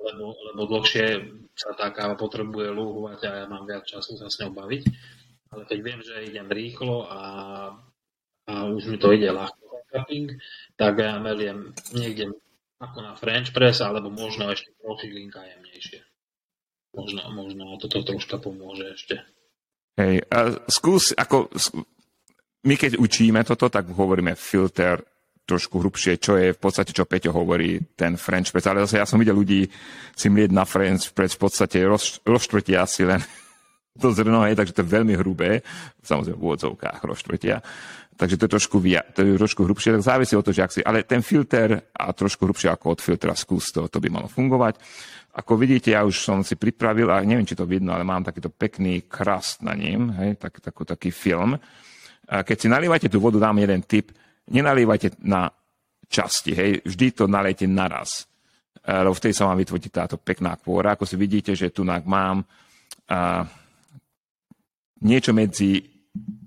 lebo, 0.00 0.34
lebo 0.52 0.60
dlhšie 0.66 1.06
sa 1.52 1.76
tá 1.76 1.92
káva 1.92 2.16
potrebuje 2.16 2.72
lúhovať 2.72 3.20
a 3.28 3.30
ja 3.42 3.46
mám 3.46 3.68
viac 3.68 3.84
času 3.84 4.16
sa 4.16 4.26
s 4.32 4.40
ňou 4.40 4.56
baviť. 4.56 4.82
Ale 5.52 5.68
keď 5.68 5.78
viem, 5.84 6.00
že 6.00 6.24
idem 6.24 6.48
rýchlo 6.48 7.04
a 7.12 7.20
a 8.46 8.66
už 8.66 8.90
mi 8.90 8.98
to 8.98 9.14
ide 9.14 9.30
ľahko 9.30 9.86
cupping, 9.86 10.34
tak 10.74 10.98
ja 10.98 11.18
meliem 11.22 11.70
niekde 11.94 12.34
ako 12.82 12.98
na 12.98 13.14
French 13.14 13.54
press, 13.54 13.78
alebo 13.78 14.10
možno 14.10 14.50
ešte 14.50 14.74
profilinka 14.82 15.38
jemnejšie. 15.38 16.02
Možno, 16.98 17.22
možno 17.30 17.78
toto 17.78 18.02
troška 18.02 18.42
pomôže 18.42 18.90
ešte. 18.98 19.22
Hej, 19.94 20.26
a 20.26 20.58
skús, 20.66 21.14
ako, 21.14 21.46
my 22.66 22.74
keď 22.74 22.98
učíme 22.98 23.40
toto, 23.46 23.70
tak 23.70 23.86
hovoríme 23.86 24.34
filter 24.34 24.98
trošku 25.42 25.82
hrubšie, 25.82 26.22
čo 26.22 26.38
je 26.38 26.54
v 26.54 26.60
podstate, 26.60 26.94
čo 26.94 27.08
Peťo 27.08 27.34
hovorí, 27.34 27.82
ten 27.98 28.14
French 28.14 28.54
press. 28.54 28.70
Ale 28.70 28.86
zase 28.86 29.02
ja 29.02 29.06
som 29.06 29.18
videl 29.18 29.34
ľudí 29.34 29.66
si 30.14 30.26
mlieť 30.30 30.50
na 30.54 30.62
French 30.62 31.10
press 31.10 31.34
v 31.34 31.40
podstate 31.48 31.82
roz, 31.82 32.22
rozštvrtia 32.22 32.86
asi 32.86 33.02
len 33.02 33.20
to 34.02 34.14
zrno, 34.14 34.46
hej, 34.46 34.54
takže 34.54 34.72
to 34.72 34.82
je 34.86 34.94
veľmi 34.94 35.14
hrubé, 35.18 35.60
samozrejme 36.00 36.38
v 36.38 36.44
úvodzovkách 36.46 37.00
rozštvrtia 37.04 37.56
takže 38.16 38.36
to 38.38 38.44
je 38.46 38.54
trošku, 38.54 38.76
via, 38.78 39.02
to 39.02 39.24
je 39.24 39.34
trošku 39.34 39.64
hrubšie, 39.64 39.98
tak 39.98 40.04
závisí 40.04 40.36
od 40.36 40.44
toho, 40.44 40.54
že 40.54 40.62
ak 40.62 40.72
si, 40.72 40.80
ale 40.84 41.02
ten 41.02 41.24
filter 41.24 41.90
a 41.90 42.12
trošku 42.12 42.46
hrubšie 42.46 42.70
ako 42.70 42.94
od 42.94 43.00
filtra 43.02 43.34
skús 43.34 43.72
to, 43.72 43.88
to 43.88 43.98
by 43.98 44.08
malo 44.12 44.28
fungovať. 44.28 44.78
Ako 45.32 45.56
vidíte, 45.56 45.96
ja 45.96 46.04
už 46.04 46.20
som 46.20 46.44
si 46.44 46.60
pripravil, 46.60 47.08
a 47.08 47.24
neviem, 47.24 47.48
či 47.48 47.56
to 47.56 47.64
vidno, 47.64 47.96
ale 47.96 48.04
mám 48.04 48.22
takýto 48.22 48.52
pekný 48.52 49.08
krast 49.08 49.64
na 49.64 49.72
ním, 49.72 50.12
hej, 50.22 50.36
tak, 50.36 50.60
takú, 50.60 50.84
taký 50.84 51.08
film. 51.08 51.56
A 52.28 52.44
keď 52.44 52.56
si 52.62 52.68
nalievate 52.68 53.08
tú 53.08 53.18
vodu, 53.18 53.40
dám 53.40 53.58
jeden 53.58 53.80
tip, 53.82 54.12
nenalievajte 54.52 55.24
na 55.24 55.48
časti, 56.06 56.52
hej, 56.52 56.70
vždy 56.84 57.06
to 57.16 57.24
nalejte 57.24 57.64
naraz. 57.64 58.28
Lebo 58.84 59.14
tej 59.24 59.32
sa 59.32 59.48
vám 59.48 59.62
vytvorí 59.62 59.88
táto 59.88 60.18
pekná 60.20 60.58
kôra. 60.58 60.98
Ako 60.98 61.06
si 61.06 61.16
vidíte, 61.16 61.54
že 61.56 61.70
tu 61.70 61.86
mám 62.04 62.42
a, 63.08 63.46
niečo 65.06 65.30
medzi 65.32 65.80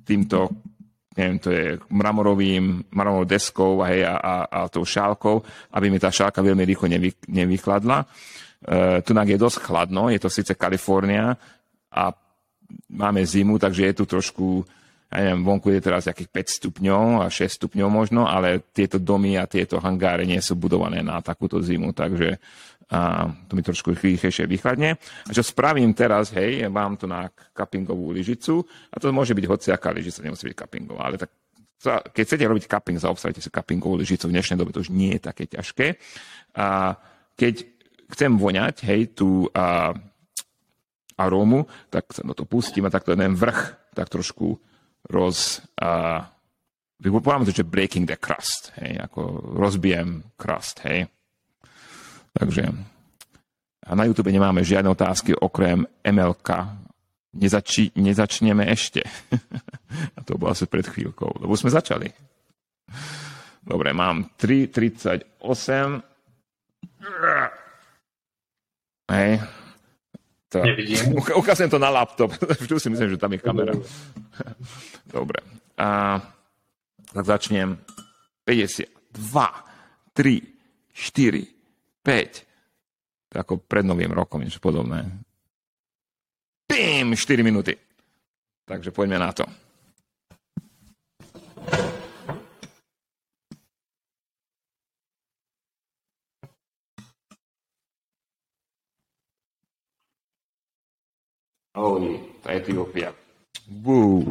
týmto 0.06 0.52
neviem, 1.16 1.40
to 1.40 1.50
je 1.50 1.80
mramorovým, 1.96 2.92
mramorovou 2.92 3.24
deskou 3.24 3.80
hej, 3.88 4.04
a, 4.04 4.20
a, 4.20 4.34
a 4.52 4.60
tou 4.68 4.84
šálkou, 4.84 5.40
aby 5.72 5.88
mi 5.88 5.96
tá 5.96 6.12
šálka 6.12 6.44
veľmi 6.44 6.68
rýchlo 6.68 6.92
nevy, 6.92 7.16
nevychladla. 7.32 8.04
E, 8.04 8.06
tu 9.00 9.16
je 9.16 9.40
dosť 9.40 9.58
chladno, 9.64 10.12
je 10.12 10.20
to 10.20 10.28
síce 10.28 10.52
Kalifornia 10.60 11.32
a 11.88 12.04
máme 12.92 13.24
zimu, 13.24 13.56
takže 13.56 13.88
je 13.88 13.94
tu 13.96 14.04
trošku, 14.04 14.48
ja 15.20 15.32
neviem, 15.32 15.44
vonku 15.46 15.72
je 15.72 15.82
teraz 15.82 16.08
nejakých 16.08 16.30
5 16.32 16.58
stupňov 16.60 17.04
a 17.24 17.28
6 17.32 17.60
stupňov 17.62 17.88
možno, 17.92 18.28
ale 18.28 18.72
tieto 18.72 19.00
domy 19.00 19.40
a 19.40 19.48
tieto 19.48 19.80
hangáre 19.80 20.28
nie 20.28 20.40
sú 20.42 20.60
budované 20.60 21.00
na 21.04 21.24
takúto 21.24 21.62
zimu, 21.62 21.96
takže 21.96 22.38
a 22.86 23.26
to 23.50 23.58
mi 23.58 23.66
trošku 23.66 23.98
rýchlejšie 23.98 24.46
vychladne. 24.46 24.94
A 25.02 25.32
čo 25.34 25.42
spravím 25.42 25.90
teraz, 25.98 26.30
hej, 26.38 26.70
mám 26.70 27.02
tu 27.02 27.10
na 27.10 27.26
cuppingovú 27.34 28.14
lyžicu 28.14 28.62
a 28.94 29.02
to 29.02 29.10
môže 29.10 29.34
byť 29.34 29.46
hociaká 29.50 29.90
lyžica, 29.90 30.22
nemusí 30.22 30.46
byť 30.46 30.54
cuppingová, 30.54 31.10
ale 31.10 31.18
tak 31.18 31.34
keď 31.86 32.24
chcete 32.26 32.46
robiť 32.46 32.66
cupping, 32.66 32.98
zaobstajte 32.98 33.42
si 33.42 33.50
cuppingovú 33.54 34.02
lyžicu. 34.02 34.26
V 34.26 34.34
dnešnej 34.34 34.58
dobe 34.58 34.74
to 34.74 34.82
už 34.82 34.90
nie 34.90 35.18
je 35.18 35.22
také 35.22 35.46
ťažké. 35.46 36.02
A 36.58 36.98
keď 37.38 37.68
chcem 38.10 38.32
voňať, 38.42 38.76
hej, 38.90 39.14
tú 39.14 39.46
a, 39.54 39.94
arómu, 41.20 41.70
tak 41.94 42.10
sa 42.10 42.26
do 42.26 42.34
to 42.34 42.48
pustím 42.48 42.88
a 42.88 42.94
takto 42.94 43.14
ten 43.14 43.38
vrch 43.38 43.94
tak 43.96 44.12
trošku 44.12 44.60
roz... 45.10 45.62
A, 45.80 46.24
Povieme 46.96 47.46
to, 47.46 47.54
že 47.54 47.68
breaking 47.68 48.08
the 48.08 48.18
crust, 48.18 48.72
hej, 48.80 48.98
ako 48.98 49.54
rozbijem 49.60 50.26
crust, 50.40 50.80
hej. 50.88 51.06
Takže 52.34 52.72
a 53.86 53.94
na 53.94 54.10
YouTube 54.10 54.34
nemáme 54.34 54.66
žiadne 54.66 54.90
otázky 54.90 55.38
okrem 55.38 55.86
MLK. 56.02 56.50
Nezači, 57.38 57.94
nezačneme 57.94 58.66
ešte. 58.66 59.06
a 60.18 60.20
to 60.26 60.42
bolo 60.42 60.50
asi 60.58 60.66
pred 60.66 60.90
chvíľkou, 60.90 61.46
lebo 61.46 61.54
sme 61.54 61.70
začali. 61.70 62.10
Dobre, 63.62 63.94
mám 63.94 64.34
3.38. 64.42 65.22
Hej. 69.14 69.32
To, 70.50 70.62
ukážem 71.42 71.70
to 71.70 71.80
na 71.80 71.90
laptop. 71.90 72.32
Vždy 72.62 72.80
si 72.80 72.90
myslím, 72.90 73.10
že 73.10 73.18
tam 73.18 73.34
je 73.34 73.40
kamera. 73.40 73.74
Dobre. 75.10 75.40
A, 75.76 76.22
tak 77.12 77.26
začnem. 77.26 77.76
52, 78.46 78.88
3, 80.14 80.42
4, 80.94 81.48
5. 82.04 82.46
To 83.30 83.36
ako 83.36 83.54
pred 83.60 83.84
novým 83.84 84.14
rokom, 84.16 84.40
niečo 84.40 84.64
podobné. 84.64 85.04
Bim! 86.64 87.12
4 87.12 87.44
minúty. 87.44 87.76
Takže 88.64 88.96
poďme 88.96 89.20
na 89.20 89.36
to. 89.36 89.44
Holy, 101.76 102.18
tá 102.42 102.56
Etiópia. 102.56 103.14
Bú. 103.68 104.24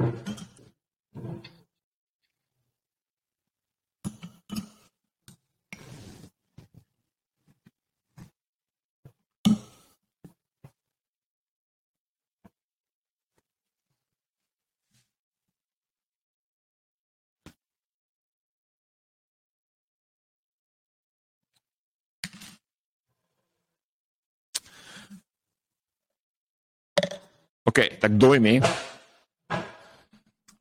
OK, 27.75 27.99
tak 27.99 28.15
dojmy. 28.15 28.63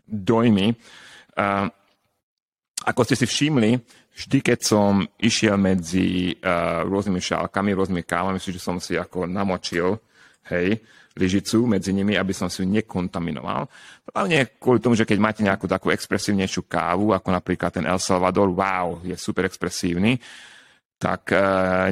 Dojmy. 0.09 0.73
Uh, 1.37 1.69
ako 2.89 3.05
ste 3.05 3.13
si 3.13 3.29
všimli, 3.29 3.77
vždy, 4.17 4.41
keď 4.41 4.59
som 4.65 5.05
išiel 5.21 5.53
medzi 5.61 6.33
uh, 6.41 6.81
rôznymi 6.81 7.21
šálkami, 7.21 7.77
rôznymi 7.77 8.01
kávami, 8.01 8.41
že 8.41 8.57
som 8.57 8.81
si 8.81 8.97
ako 8.97 9.29
namočil 9.29 9.93
hej, 10.49 10.81
lyžicu 11.13 11.69
medzi 11.69 11.93
nimi, 11.93 12.17
aby 12.17 12.33
som 12.33 12.49
si 12.49 12.65
ju 12.65 12.67
nekontaminoval. 12.73 13.69
Hlavne 14.09 14.57
kvôli 14.57 14.81
tomu, 14.81 14.97
že 14.97 15.05
keď 15.05 15.17
máte 15.21 15.45
nejakú 15.45 15.69
takú 15.69 15.93
expresívnejšiu 15.93 16.65
kávu, 16.65 17.13
ako 17.13 17.29
napríklad 17.29 17.77
ten 17.77 17.85
El 17.85 18.01
Salvador, 18.01 18.49
wow, 18.49 19.05
je 19.05 19.13
super 19.21 19.45
expresívny, 19.45 20.17
tak 20.97 21.29
e, 21.29 21.37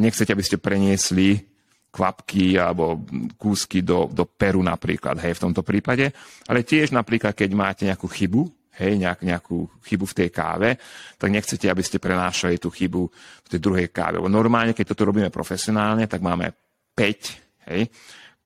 nechcete, 0.01 0.33
aby 0.33 0.41
ste 0.41 0.57
preniesli 0.57 1.50
kvapky 1.91 2.55
alebo 2.55 3.03
kúsky 3.35 3.83
do, 3.83 4.07
do 4.07 4.23
Peru 4.23 4.63
napríklad, 4.63 5.19
hej, 5.19 5.35
v 5.35 5.43
tomto 5.43 5.61
prípade. 5.61 6.09
Ale 6.47 6.63
tiež 6.63 6.95
napríklad, 6.95 7.35
keď 7.35 7.49
máte 7.51 7.83
nejakú 7.83 8.07
chybu, 8.07 8.47
hej, 8.79 8.95
nejak, 8.95 9.27
nejakú 9.27 9.67
chybu 9.83 10.05
v 10.07 10.17
tej 10.23 10.29
káve, 10.31 10.69
tak 11.19 11.29
nechcete, 11.29 11.67
aby 11.67 11.83
ste 11.83 11.99
prenášali 11.99 12.57
tú 12.57 12.71
chybu 12.71 13.01
v 13.43 13.47
tej 13.51 13.59
druhej 13.59 13.91
káve. 13.91 14.23
Lebo 14.23 14.31
normálne, 14.31 14.71
keď 14.71 14.95
toto 14.95 15.11
robíme 15.11 15.27
profesionálne, 15.27 16.07
tak 16.07 16.23
máme 16.23 16.55
5, 16.95 17.67
hej, 17.67 17.91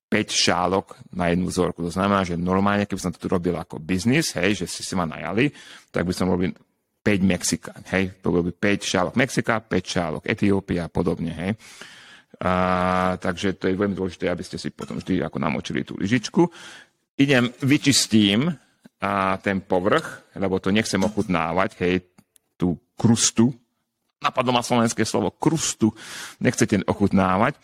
5 0.09 0.31
šálok 0.33 0.87
na 1.13 1.29
jednu 1.29 1.49
vzorku. 1.49 1.85
To 1.85 1.93
znamená, 1.93 2.25
že 2.25 2.33
normálne, 2.37 2.89
keby 2.89 3.01
som 3.01 3.13
to 3.13 3.29
robil 3.29 3.53
ako 3.57 3.77
biznis, 3.77 4.33
hej, 4.37 4.57
že 4.57 4.65
si 4.65 4.81
si 4.81 4.93
ma 4.97 5.05
najali, 5.05 5.53
tak 5.93 6.01
by 6.01 6.13
som 6.13 6.29
robil 6.33 6.49
5 7.05 7.21
Mexika, 7.21 7.77
hej, 7.93 8.17
to 8.17 8.33
by 8.33 8.49
5 8.49 8.81
šálok 8.81 9.13
Mexika, 9.13 9.61
5 9.61 9.69
šálok 9.85 10.23
Etiópia 10.25 10.89
a 10.89 10.89
podobne, 10.89 11.31
hej. 11.37 11.51
A, 12.41 13.15
takže 13.15 13.55
to 13.55 13.71
je 13.71 13.79
veľmi 13.79 13.95
dôležité, 13.95 14.27
aby 14.27 14.43
ste 14.43 14.59
si 14.59 14.73
potom 14.73 14.99
vždy 14.99 15.23
ako 15.23 15.37
namočili 15.39 15.87
tú 15.87 15.95
lyžičku. 15.95 16.47
Idem, 17.15 17.47
vyčistím 17.63 18.51
a 18.99 19.39
ten 19.39 19.63
povrch, 19.63 20.35
lebo 20.35 20.59
to 20.59 20.73
nechcem 20.73 20.99
ochutnávať, 20.99 21.79
hej, 21.79 22.03
tú 22.59 22.75
krustu, 22.99 23.55
napadlo 24.19 24.51
ma 24.51 24.63
slovenské 24.63 25.07
slovo 25.07 25.31
krustu, 25.31 25.91
nechcete 26.43 26.83
ochutnávať. 26.83 27.55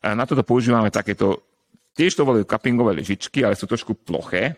A 0.00 0.16
na 0.16 0.24
toto 0.26 0.42
používame 0.42 0.90
takéto 0.90 1.50
Tiež 1.90 2.14
to 2.14 2.24
boli 2.24 2.46
cuppingové 2.46 2.94
lyžičky, 2.94 3.42
ale 3.42 3.58
sú 3.58 3.66
trošku 3.66 3.98
ploché, 4.06 4.54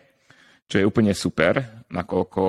čo 0.69 0.79
je 0.79 0.87
úplne 0.87 1.11
super, 1.17 1.83
nakoľko 1.89 2.43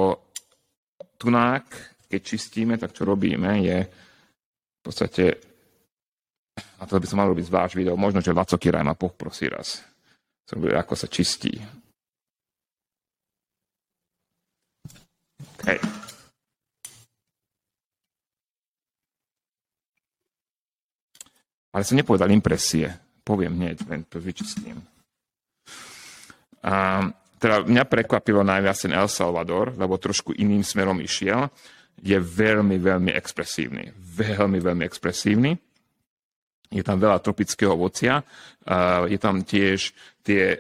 tunák, 1.17 1.67
keď 2.07 2.21
čistíme, 2.21 2.77
tak 2.77 2.93
čo 2.93 3.09
robíme, 3.09 3.65
je 3.65 3.79
v 3.83 4.81
podstate, 4.85 5.25
a 6.55 6.83
to 6.87 7.01
by 7.01 7.07
som 7.09 7.19
mal 7.19 7.31
robiť 7.31 7.51
zvlášť 7.51 7.75
video, 7.79 7.99
možno, 7.99 8.23
že 8.23 8.35
Laco 8.35 8.59
Kiraj 8.59 8.85
ma 8.87 8.95
poprosí 8.95 9.51
raz, 9.51 9.83
som 10.47 10.63
ako 10.63 10.95
sa 10.95 11.07
čistí. 11.11 11.55
Hej. 15.65 15.81
Ale 21.75 21.83
som 21.83 21.99
nepovedal 21.99 22.31
impresie 22.31 23.05
poviem 23.25 23.57
hneď, 23.57 23.89
len 23.89 24.05
to 24.05 24.21
vyčistím. 24.21 24.85
A, 26.61 27.01
teda 27.41 27.65
mňa 27.65 27.85
prekvapilo 27.89 28.45
najviac 28.45 28.77
ten 28.77 28.93
El 28.93 29.09
Salvador, 29.09 29.73
lebo 29.75 29.97
trošku 29.97 30.37
iným 30.37 30.61
smerom 30.61 31.01
išiel. 31.01 31.49
Je 32.05 32.17
veľmi, 32.21 32.77
veľmi 32.77 33.11
expresívny. 33.17 33.97
Veľmi, 33.97 34.61
veľmi 34.61 34.85
expresívny. 34.85 35.57
Je 36.75 36.83
tam 36.83 36.99
veľa 36.99 37.23
tropického 37.23 37.79
ovocia. 37.79 38.19
Je 39.07 39.19
tam 39.23 39.47
tiež 39.47 39.95
tie 40.27 40.59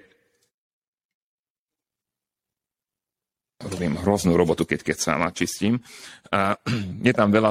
robím 3.59 3.99
hroznú 3.99 4.39
robotu, 4.39 4.63
keď, 4.63 4.81
keď 4.87 4.97
sa 4.97 5.19
čistím. 5.35 5.83
A 6.31 6.55
je 7.07 7.13
tam 7.13 7.35
veľa 7.35 7.51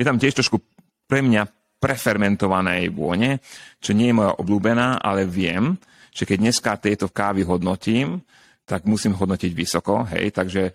Je 0.00 0.08
tam 0.08 0.16
tiež 0.16 0.32
trošku 0.32 0.64
pre 1.04 1.20
mňa 1.20 1.44
prefermentovanej 1.76 2.88
vône, 2.88 3.36
čo 3.84 3.92
nie 3.92 4.08
je 4.08 4.16
moja 4.16 4.32
obľúbená, 4.40 4.96
ale 4.96 5.28
viem, 5.28 5.76
že 6.08 6.24
keď 6.24 6.38
dneska 6.40 6.80
tieto 6.80 7.12
kávy 7.12 7.44
hodnotím, 7.44 8.24
tak 8.64 8.88
musím 8.88 9.12
hodnotiť 9.12 9.52
vysoko, 9.52 10.08
hej, 10.08 10.32
takže 10.32 10.72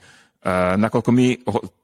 nakoľko 0.78 1.10
my, 1.10 1.28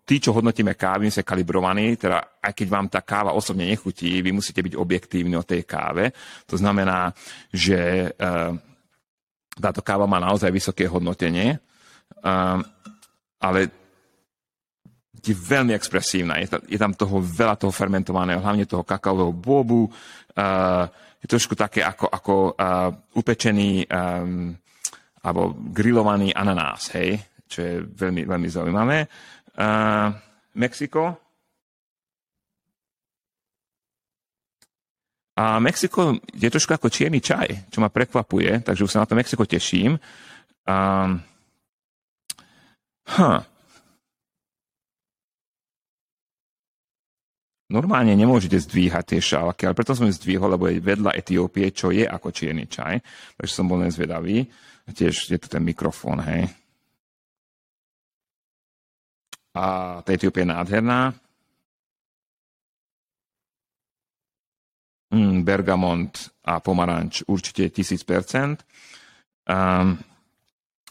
tí, 0.06 0.22
čo 0.22 0.38
hodnotíme 0.38 0.77
kávy, 0.77 1.10
my 1.10 1.13
sme 1.18 1.25
kalibrovaní, 1.25 1.98
teda 1.98 2.38
aj 2.46 2.53
keď 2.53 2.68
vám 2.70 2.88
tá 2.94 3.01
káva 3.01 3.33
osobne 3.33 3.66
nechutí, 3.66 4.22
vy 4.22 4.29
musíte 4.29 4.62
byť 4.62 4.77
objektívni 4.77 5.33
o 5.33 5.42
tej 5.42 5.66
káve. 5.66 6.14
To 6.46 6.62
znamená, 6.62 7.09
že 7.50 8.14
uh, 8.14 8.53
táto 9.57 9.81
káva 9.81 10.05
má 10.05 10.22
naozaj 10.22 10.53
vysoké 10.53 10.86
hodnotenie, 10.86 11.57
uh, 11.57 12.62
ale 13.42 13.59
je 15.22 15.33
veľmi 15.33 15.74
expresívna. 15.74 16.38
Je, 16.42 16.77
tam, 16.77 16.94
toho 16.94 17.22
veľa 17.22 17.57
toho 17.57 17.74
fermentovaného, 17.74 18.42
hlavne 18.42 18.66
toho 18.66 18.81
kakaového 18.81 19.29
bobu. 19.29 19.86
Je 21.22 21.27
trošku 21.29 21.53
také 21.53 21.86
ako, 21.86 22.09
ako 22.09 22.33
upečený 23.14 23.86
alebo 25.22 25.53
grillovaný 25.70 26.33
ananás, 26.33 26.90
hej, 26.98 27.22
čo 27.51 27.59
je 27.59 27.74
veľmi, 27.83 28.24
veľmi 28.24 28.48
zaujímavé. 28.48 29.03
Uh, 29.59 30.16
Mexiko. 30.55 31.20
A 35.35 35.59
Mexiko 35.59 36.16
je 36.31 36.48
trošku 36.48 36.72
ako 36.72 36.87
čierny 36.87 37.20
čaj, 37.20 37.68
čo 37.68 37.83
ma 37.83 37.92
prekvapuje, 37.92 38.64
takže 38.64 38.87
už 38.87 38.92
sa 38.96 39.03
na 39.03 39.07
to 39.07 39.20
Mexiko 39.20 39.44
teším. 39.44 40.00
Um, 40.64 41.20
huh. 43.11 43.44
normálne 47.72 48.11
nemôžete 48.11 48.59
zdvíhať 48.59 49.16
tie 49.16 49.22
šálky, 49.24 49.64
ale 49.64 49.77
preto 49.79 49.96
som 49.96 50.05
ju 50.05 50.14
zdvihol, 50.14 50.59
lebo 50.59 50.68
je 50.68 50.83
vedľa 50.83 51.16
Etiópie, 51.16 51.72
čo 51.72 51.96
je 51.96 52.03
ako 52.03 52.35
čierny 52.35 52.68
čaj. 52.68 53.00
Takže 53.40 53.53
som 53.55 53.72
bol 53.72 53.79
len 53.79 53.90
zvedavý. 53.90 54.44
A 54.85 54.92
tiež 54.92 55.31
je 55.31 55.40
tu 55.40 55.48
ten 55.48 55.64
mikrofón, 55.64 56.20
hej. 56.20 56.51
A 59.51 60.00
tá 60.00 60.09
Etiópia 60.16 60.48
je 60.48 60.53
nádherná. 60.53 61.00
Mm, 65.11 65.44
Bergamont 65.44 66.14
a 66.48 66.64
pomaranč 66.64 67.27
určite 67.27 67.68
1000%. 67.68 68.64
Um, 69.51 70.00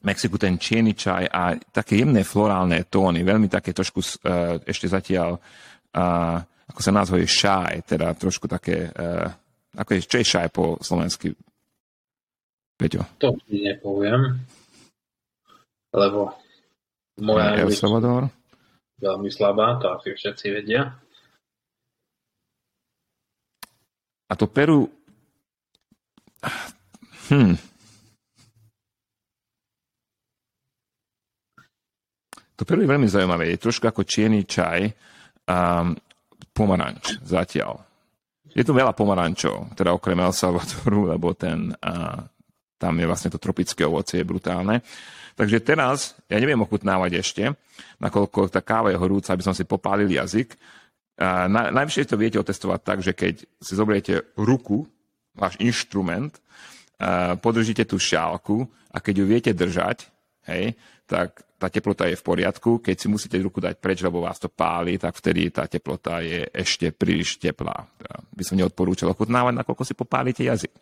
Mexiku 0.00 0.36
ten 0.40 0.56
čierny 0.56 0.96
čaj 0.96 1.28
a 1.28 1.56
také 1.72 2.00
jemné 2.00 2.24
florálne 2.24 2.88
tóny, 2.88 3.20
veľmi 3.20 3.52
také 3.52 3.76
trošku 3.76 4.00
uh, 4.00 4.56
ešte 4.64 4.88
zatiaľ 4.88 5.36
uh, 5.36 6.40
ako 6.70 6.80
sa 6.80 6.92
názvuje 6.94 7.26
šaj, 7.26 7.74
teda 7.82 8.14
trošku 8.14 8.46
také, 8.46 8.94
uh, 8.94 9.26
ako 9.74 9.90
je, 9.98 10.00
čo 10.06 10.16
je 10.22 10.26
šaj 10.30 10.48
po 10.54 10.78
slovensky? 10.78 11.34
Peťo. 12.78 13.02
To 13.20 13.34
ti 13.44 13.60
nepoviem, 13.60 14.40
lebo 15.92 16.32
moja 17.20 17.60
El 17.60 17.74
Salvador. 17.74 18.30
Veľmi 19.00 19.32
slabá, 19.32 19.80
to 19.80 19.88
asi 19.90 20.12
všetci 20.14 20.46
vedia. 20.52 20.94
A 24.30 24.32
to 24.38 24.46
Peru... 24.46 24.86
Hm. 27.30 27.58
To 32.54 32.62
Peru 32.68 32.84
je 32.84 32.92
veľmi 32.92 33.08
zaujímavé. 33.08 33.50
Je 33.50 33.64
trošku 33.64 33.88
ako 33.88 34.06
čierny 34.06 34.44
čaj. 34.44 34.92
Um, 35.50 35.96
pomaranč 36.54 37.18
zatiaľ. 37.24 37.82
Je 38.50 38.66
tu 38.66 38.74
veľa 38.74 38.92
pomarančov, 38.94 39.78
teda 39.78 39.94
okrem 39.94 40.18
El 40.18 40.34
Salvadoru, 40.34 41.14
lebo 41.14 41.34
ten, 41.38 41.70
a, 41.78 42.26
tam 42.80 42.96
je 42.96 43.04
vlastne 43.04 43.28
to 43.28 43.36
tropické 43.36 43.84
ovocie, 43.84 44.24
je 44.24 44.26
brutálne. 44.26 44.80
Takže 45.36 45.60
teraz, 45.60 46.16
ja 46.32 46.40
neviem 46.40 46.64
ochutnávať 46.64 47.20
ešte, 47.20 47.44
nakoľko 48.00 48.48
tá 48.48 48.64
káva 48.64 48.88
je 48.88 48.98
horúca, 48.98 49.36
aby 49.36 49.44
som 49.44 49.52
si 49.52 49.68
popálil 49.68 50.08
jazyk. 50.08 50.56
Na, 51.20 51.68
najvyššie 51.68 52.08
to 52.08 52.16
viete 52.16 52.40
otestovať 52.40 52.80
tak, 52.80 52.98
že 53.04 53.12
keď 53.12 53.44
si 53.60 53.72
zoberiete 53.76 54.32
ruku, 54.40 54.88
váš 55.36 55.60
inštrument, 55.60 56.32
podržíte 57.40 57.84
tú 57.84 58.00
šálku 58.00 58.64
a 58.92 59.00
keď 59.00 59.14
ju 59.20 59.24
viete 59.28 59.52
držať, 59.52 60.08
hej, 60.48 60.76
tak 61.04 61.44
tá 61.60 61.68
teplota 61.68 62.08
je 62.08 62.16
v 62.16 62.24
poriadku. 62.24 62.80
Keď 62.80 62.96
si 62.96 63.06
musíte 63.08 63.36
ruku 63.36 63.60
dať 63.60 63.76
preč, 63.76 64.00
lebo 64.00 64.24
vás 64.24 64.40
to 64.40 64.48
páli, 64.48 64.96
tak 64.96 65.12
vtedy 65.12 65.52
tá 65.52 65.68
teplota 65.68 66.24
je 66.24 66.48
ešte 66.48 66.88
príliš 66.88 67.36
teplá. 67.36 67.84
By 68.32 68.42
som 68.44 68.56
neodporúčal 68.56 69.12
ochutnávať, 69.12 69.60
nakoľko 69.60 69.84
si 69.84 69.92
popálite 69.92 70.42
jazyk. 70.44 70.72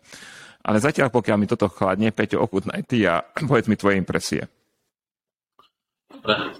Ale 0.59 0.83
zatiaľ, 0.83 1.07
pokiaľ 1.07 1.37
mi 1.39 1.47
toto 1.47 1.71
chladne, 1.71 2.11
Peťo, 2.11 2.43
ochutnaj 2.43 2.83
ty 2.83 3.07
a 3.07 3.23
povedz 3.47 3.71
mi 3.71 3.79
tvoje 3.79 3.95
impresie. 3.95 4.47
Dobre. 6.09 6.59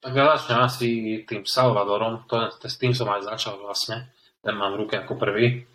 Tak 0.00 0.16
ja 0.16 0.32
začnem 0.32 0.60
asi 0.64 0.88
tým 1.28 1.44
Salvadorom, 1.44 2.24
to, 2.24 2.48
s 2.64 2.80
tým 2.80 2.96
som 2.96 3.04
aj 3.12 3.28
začal 3.36 3.60
vlastne. 3.60 4.08
Ten 4.40 4.56
mám 4.56 4.72
v 4.72 4.88
ruke 4.88 4.96
ako 4.96 5.20
prvý. 5.20 5.68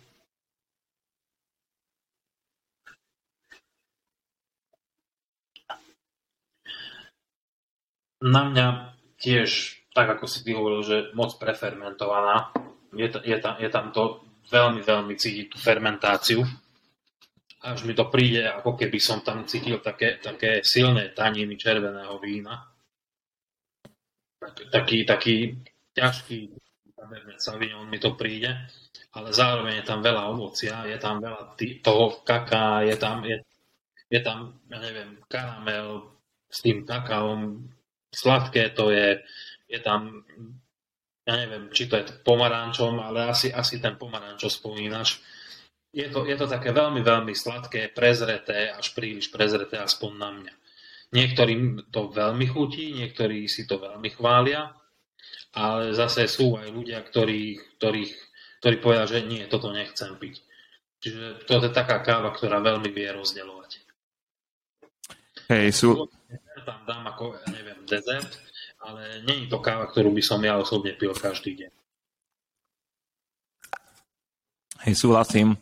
Na 8.18 8.42
mňa 8.50 8.98
tiež, 9.22 9.78
tak 9.94 10.10
ako 10.10 10.26
si 10.26 10.42
ty 10.42 10.58
hovoril, 10.58 10.82
že 10.82 10.96
moc 11.14 11.38
prefermentovaná, 11.38 12.50
je, 12.90 13.06
je, 13.06 13.36
tam, 13.38 13.54
je 13.62 13.70
tam 13.70 13.94
to 13.94 14.26
veľmi, 14.50 14.82
veľmi 14.82 15.14
cítiť 15.14 15.54
tú 15.54 15.56
fermentáciu. 15.62 16.42
Až 17.66 17.82
mi 17.82 17.98
to 17.98 18.06
príde, 18.06 18.46
ako 18.46 18.78
keby 18.78 19.02
som 19.02 19.26
tam 19.26 19.42
cítil 19.42 19.82
také, 19.82 20.22
také 20.22 20.62
silné 20.62 21.10
taniny 21.10 21.58
červeného 21.58 22.14
vína. 22.22 22.70
Taký, 24.70 25.02
taký 25.02 25.58
ťažký 25.90 26.54
Cabernet 26.94 27.42
Sauvignon 27.42 27.90
mi 27.90 27.98
to 27.98 28.14
príde, 28.14 28.54
ale 29.18 29.28
zároveň 29.34 29.82
je 29.82 29.86
tam 29.86 29.98
veľa 29.98 30.22
ovocia, 30.30 30.86
je 30.86 30.98
tam 31.02 31.18
veľa 31.18 31.58
tý, 31.58 31.82
toho 31.82 32.22
kaká, 32.22 32.86
je 32.86 32.94
tam, 32.94 33.26
je, 33.26 33.42
je 34.06 34.20
tam, 34.22 34.62
ja 34.70 34.78
neviem, 34.78 35.18
karamel 35.26 36.14
s 36.46 36.62
tým 36.62 36.86
kakaom, 36.86 37.66
sladké 38.14 38.70
to 38.70 38.94
je, 38.94 39.18
je 39.66 39.80
tam 39.82 40.22
ja 41.26 41.34
neviem, 41.42 41.74
či 41.74 41.90
to 41.90 41.98
je 41.98 42.06
pomarančom, 42.22 43.02
ale 43.02 43.26
asi, 43.26 43.50
asi 43.50 43.82
ten 43.82 43.98
pomarančo 43.98 44.46
spomínaš. 44.46 45.18
Je 45.96 46.12
to, 46.12 46.28
je 46.28 46.36
to 46.36 46.44
také 46.44 46.76
veľmi, 46.76 47.00
veľmi 47.00 47.32
sladké, 47.32 47.88
prezreté, 47.96 48.68
až 48.68 48.92
príliš 48.92 49.32
prezreté, 49.32 49.80
aspoň 49.80 50.12
na 50.20 50.30
mňa. 50.36 50.54
Niektorým 51.16 51.88
to 51.88 52.12
veľmi 52.12 52.44
chutí, 52.52 52.92
niektorí 52.92 53.48
si 53.48 53.64
to 53.64 53.80
veľmi 53.80 54.12
chvália, 54.12 54.76
ale 55.56 55.96
zase 55.96 56.28
sú 56.28 56.60
aj 56.60 56.68
ľudia, 56.68 57.00
ktorí, 57.00 57.56
ktorých, 57.80 58.12
ktorí 58.60 58.74
povedia, 58.76 59.08
že 59.08 59.24
nie, 59.24 59.40
toto 59.48 59.72
nechcem 59.72 60.12
piť. 60.20 60.44
Čiže 61.00 61.48
to 61.48 61.64
je 61.64 61.72
taká 61.72 62.04
káva, 62.04 62.28
ktorá 62.36 62.60
veľmi 62.60 62.92
vie 62.92 63.08
rozdeľovať. 63.16 63.70
Hej, 65.48 65.66
sú... 65.72 66.12
Tam 66.66 66.82
dám 66.84 67.08
ako, 67.08 67.40
ja 67.40 67.48
neviem, 67.56 67.80
dezert, 67.88 68.36
ale 68.84 69.24
nie 69.24 69.46
je 69.46 69.48
to 69.48 69.64
káva, 69.64 69.88
ktorú 69.88 70.12
by 70.12 70.20
som 70.20 70.44
ja 70.44 70.60
osobne 70.60 70.92
pil 70.92 71.16
každý 71.16 71.56
deň. 71.56 71.72
Hej, 74.84 74.94
súhlasím. 75.00 75.56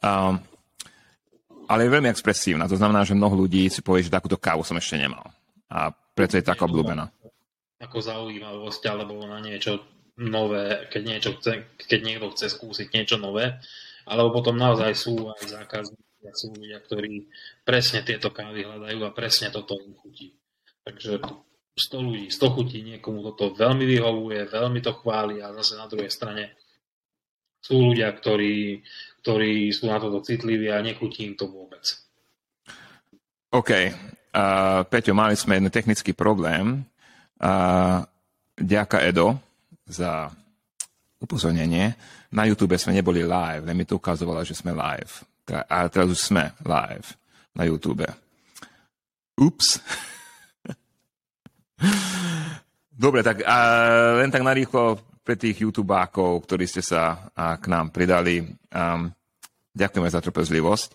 Um, 0.00 0.40
ale 1.70 1.86
je 1.86 1.94
veľmi 1.94 2.10
expresívna. 2.10 2.66
To 2.66 2.74
znamená, 2.74 3.06
že 3.06 3.14
mnoho 3.14 3.46
ľudí 3.46 3.70
si 3.70 3.78
povie, 3.84 4.02
že 4.02 4.10
takúto 4.10 4.40
kávu 4.40 4.66
som 4.66 4.74
ešte 4.74 4.98
nemal. 4.98 5.22
A 5.70 5.94
preto 5.94 6.34
je 6.34 6.42
taká 6.42 6.66
obľúbená. 6.66 7.06
Ako 7.78 8.02
zaujímavosť 8.02 8.82
alebo 8.90 9.22
na 9.24 9.38
niečo 9.38 9.78
nové, 10.18 10.90
keď, 10.90 11.02
niečo 11.06 11.30
chce, 11.38 11.78
keď 11.78 12.00
niekto 12.02 12.26
chce 12.34 12.52
skúsiť 12.52 12.90
niečo 12.90 13.16
nové. 13.22 13.56
Alebo 14.04 14.34
potom 14.34 14.58
naozaj 14.58 14.92
sú 14.98 15.30
aj 15.30 15.62
zákazníci 15.62 16.24
a 16.26 16.34
sú 16.34 16.50
ľudia, 16.52 16.82
ktorí 16.82 17.30
presne 17.62 18.02
tieto 18.02 18.34
kávy 18.34 18.66
hľadajú 18.66 19.00
a 19.06 19.14
presne 19.14 19.54
toto 19.54 19.78
im 19.78 19.94
chutí. 19.94 20.34
Takže 20.82 21.22
100 21.22 22.02
ľudí, 22.02 22.26
100 22.28 22.54
chutí, 22.56 22.78
niekomu 22.82 23.22
toto 23.22 23.54
veľmi 23.54 23.86
vyhovuje, 23.86 24.50
veľmi 24.50 24.80
to 24.82 24.92
chváli 25.00 25.38
a 25.38 25.54
zase 25.62 25.78
na 25.78 25.86
druhej 25.86 26.10
strane 26.10 26.58
sú 27.60 27.92
ľudia, 27.92 28.10
ktorí, 28.16 28.80
ktorí 29.22 29.68
sú 29.70 29.86
na 29.86 30.00
toto 30.00 30.24
citliví 30.24 30.72
a 30.72 30.80
nechutí 30.80 31.28
im 31.28 31.34
to 31.36 31.46
vôbec. 31.46 31.84
OK. 33.52 33.70
Uh, 34.30 34.86
Peťo, 34.86 35.12
mali 35.12 35.34
sme 35.36 35.58
jeden 35.58 35.70
technický 35.70 36.14
problém. 36.16 36.86
Uh, 37.40 38.04
ďaká 38.56 39.04
Edo 39.04 39.36
za 39.84 40.30
upozornenie. 41.20 41.94
Na 42.30 42.46
YouTube 42.46 42.78
sme 42.78 42.94
neboli 42.94 43.26
live, 43.26 43.66
len 43.66 43.76
mi 43.76 43.84
to 43.84 43.98
ukazovalo, 43.98 44.46
že 44.46 44.54
sme 44.54 44.70
live. 44.72 45.26
A 45.50 45.90
teraz 45.90 46.06
už 46.06 46.20
sme 46.30 46.54
live 46.62 47.18
na 47.58 47.66
YouTube. 47.66 48.06
Ups. 49.34 49.82
Dobre, 53.00 53.24
tak 53.24 53.42
a 53.42 53.56
len 54.20 54.30
tak 54.30 54.44
narýchlo 54.44 55.09
pre 55.20 55.36
tých 55.36 55.62
YouTubákov, 55.62 56.48
ktorí 56.48 56.64
ste 56.64 56.80
sa 56.80 57.30
k 57.36 57.64
nám 57.68 57.92
pridali. 57.92 58.40
Um, 58.72 59.12
ďakujeme 59.76 60.08
za 60.10 60.20
trpezlivosť. 60.24 60.90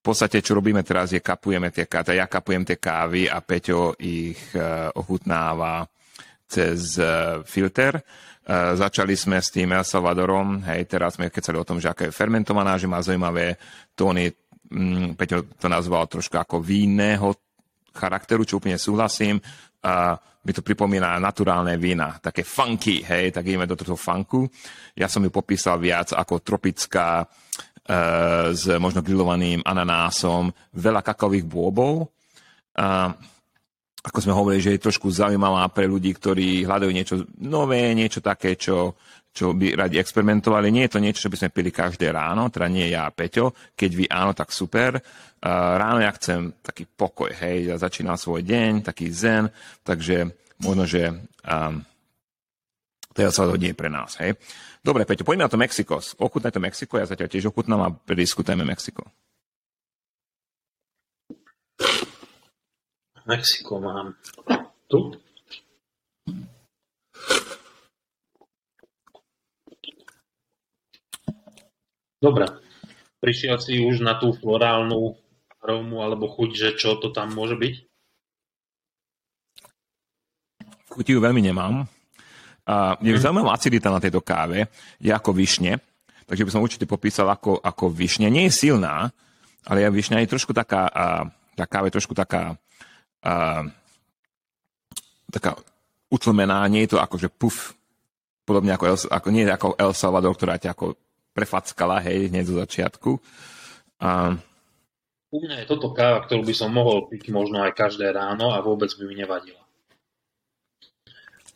V 0.00 0.02
podstate, 0.02 0.40
čo 0.40 0.56
robíme 0.56 0.80
teraz, 0.80 1.12
je 1.12 1.20
kapujeme 1.20 1.68
tie 1.68 1.84
kávy. 1.84 2.16
Ja 2.16 2.24
kapujem 2.24 2.64
tie 2.64 2.80
kávy 2.80 3.28
a 3.28 3.44
Peťo 3.44 4.00
ich 4.00 4.40
uh, 4.56 4.88
ochutnáva 4.96 5.84
cez 6.48 6.96
uh, 6.96 7.44
filter. 7.44 8.00
Uh, 8.48 8.72
začali 8.74 9.12
sme 9.12 9.38
s 9.38 9.52
tým 9.52 9.76
El 9.76 9.84
Salvadorom, 9.84 10.64
hej, 10.72 10.88
teraz 10.88 11.20
sme 11.20 11.28
kecali 11.28 11.60
o 11.60 11.68
tom, 11.68 11.76
že 11.76 11.92
aká 11.92 12.08
je 12.08 12.16
fermentovaná, 12.16 12.80
že 12.80 12.88
má 12.88 12.98
zaujímavé 13.04 13.60
tóny, 13.92 14.32
mm, 14.72 15.20
Peťo 15.20 15.44
to 15.60 15.68
nazval 15.68 16.08
trošku 16.08 16.40
ako 16.40 16.64
vínneho 16.64 17.36
charakteru, 17.92 18.48
čo 18.48 18.56
úplne 18.56 18.80
súhlasím 18.80 19.36
a 19.80 20.16
mi 20.40 20.52
to 20.56 20.64
pripomína 20.64 21.20
naturálne 21.20 21.76
vína, 21.76 22.16
také 22.16 22.44
funky, 22.44 23.04
hej, 23.04 23.28
tak 23.28 23.44
ideme 23.44 23.68
do 23.68 23.76
toho 23.76 23.92
funku. 23.92 24.48
Ja 24.96 25.04
som 25.04 25.20
ju 25.20 25.28
popísal 25.28 25.76
viac 25.76 26.16
ako 26.16 26.40
tropická, 26.40 27.20
e, 27.20 27.24
s 28.56 28.64
možno 28.80 29.04
grillovaným 29.04 29.60
ananásom, 29.60 30.48
veľa 30.72 31.04
kakových 31.04 31.44
bôbov. 31.44 32.08
A, 32.80 33.12
ako 34.00 34.18
sme 34.24 34.32
hovorili, 34.32 34.64
že 34.64 34.72
je 34.80 34.84
trošku 34.88 35.12
zaujímavá 35.12 35.68
pre 35.76 35.84
ľudí, 35.84 36.16
ktorí 36.16 36.64
hľadajú 36.64 36.88
niečo 36.88 37.16
nové, 37.36 37.92
niečo 37.92 38.24
také, 38.24 38.56
čo, 38.56 38.96
čo 39.30 39.54
by 39.54 39.78
radi 39.78 39.96
experimentovali. 40.02 40.74
Nie 40.74 40.90
je 40.90 40.98
to 40.98 41.04
niečo, 41.04 41.26
čo 41.26 41.32
by 41.32 41.38
sme 41.38 41.54
pili 41.54 41.70
každé 41.70 42.10
ráno, 42.10 42.50
teda 42.50 42.66
nie 42.66 42.90
ja 42.90 43.06
a 43.06 43.14
Peťo. 43.14 43.54
Keď 43.78 43.90
vy 43.94 44.04
áno, 44.10 44.34
tak 44.34 44.50
super 44.50 44.98
ráno 45.40 46.04
ja 46.04 46.12
chcem 46.12 46.52
taký 46.60 46.84
pokoj, 46.84 47.32
hej, 47.32 47.72
ja 47.72 47.76
začínam 47.80 48.20
svoj 48.20 48.44
deň, 48.44 48.84
taký 48.84 49.08
zen, 49.08 49.48
takže 49.80 50.28
možno, 50.60 50.84
že 50.84 51.08
um, 51.48 51.80
to 53.16 53.24
sa 53.32 53.48
hodí 53.48 53.72
pre 53.72 53.88
nás, 53.88 54.20
hej. 54.20 54.36
Dobre, 54.80 55.04
Peťo, 55.04 55.24
poďme 55.24 55.48
na 55.48 55.52
to 55.52 55.60
Mexiko. 55.60 56.00
Ochutnaj 56.00 56.52
to 56.52 56.60
Mexiko, 56.60 57.00
ja 57.00 57.08
zatiaľ 57.08 57.28
tiež 57.28 57.48
ochutnám 57.52 57.80
a 57.84 57.92
prediskutujeme 57.92 58.64
Mexiko. 58.64 59.08
Mexiko 63.28 63.80
mám 63.80 64.16
tu. 64.88 65.16
Dobre. 72.20 72.44
Prišiel 73.20 73.56
si 73.60 73.80
už 73.80 74.04
na 74.04 74.20
tú 74.20 74.36
florálnu 74.36 75.16
arómu 75.60 76.04
alebo 76.04 76.28
chuť, 76.28 76.50
že 76.52 76.68
čo 76.76 77.00
to 77.00 77.12
tam 77.12 77.32
môže 77.32 77.56
byť? 77.56 77.74
Chuť 80.92 81.06
ju 81.16 81.18
veľmi 81.20 81.40
nemám. 81.40 81.88
A 82.68 82.96
je 83.00 83.12
mm. 83.16 83.20
zaujímavá 83.24 83.56
acidita 83.56 83.88
na 83.88 84.00
tejto 84.00 84.20
káve, 84.20 84.68
je 85.00 85.10
ako 85.10 85.32
višne, 85.32 85.80
takže 86.28 86.44
by 86.44 86.50
som 86.52 86.64
určite 86.64 86.84
popísal 86.84 87.26
ako, 87.32 87.56
ako 87.60 87.88
višne. 87.88 88.28
Nie 88.28 88.52
je 88.52 88.68
silná, 88.68 89.10
ale 89.64 89.84
je 89.84 89.88
višňa 89.90 90.20
je 90.22 90.32
trošku 90.32 90.52
taká, 90.52 90.86
a, 90.86 91.24
tá 91.56 91.64
káva 91.64 91.88
je 91.88 91.96
trošku 91.96 92.12
taká, 92.12 92.54
a, 93.24 93.64
taká 95.32 95.56
utlmená, 96.12 96.62
nie 96.68 96.84
je 96.84 96.96
to 96.96 96.98
ako, 97.00 97.16
že 97.16 97.28
puf, 97.32 97.72
podobne 98.44 98.76
ako, 98.76 98.84
El, 98.92 98.98
ako 99.08 99.28
nie 99.32 99.42
je 99.46 99.50
ako 99.50 99.68
El 99.80 99.92
Salvador, 99.96 100.32
ktorá 100.36 100.60
ťa 100.60 100.76
ako 100.76 100.94
prefackala, 101.30 102.02
hej, 102.04 102.28
hneď 102.30 102.44
zo 102.46 102.56
začiatku. 102.60 103.10
A, 104.00 104.34
u 105.30 105.38
mňa 105.38 105.62
je 105.62 105.70
toto 105.70 105.94
káva, 105.94 106.26
ktorú 106.26 106.42
by 106.42 106.54
som 106.54 106.74
mohol 106.74 107.06
piť 107.06 107.30
možno 107.30 107.62
aj 107.62 107.78
každé 107.78 108.10
ráno 108.10 108.50
a 108.50 108.58
vôbec 108.58 108.90
by 108.98 109.04
mi 109.06 109.14
nevadila. 109.14 109.62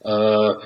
Uh, 0.05 0.63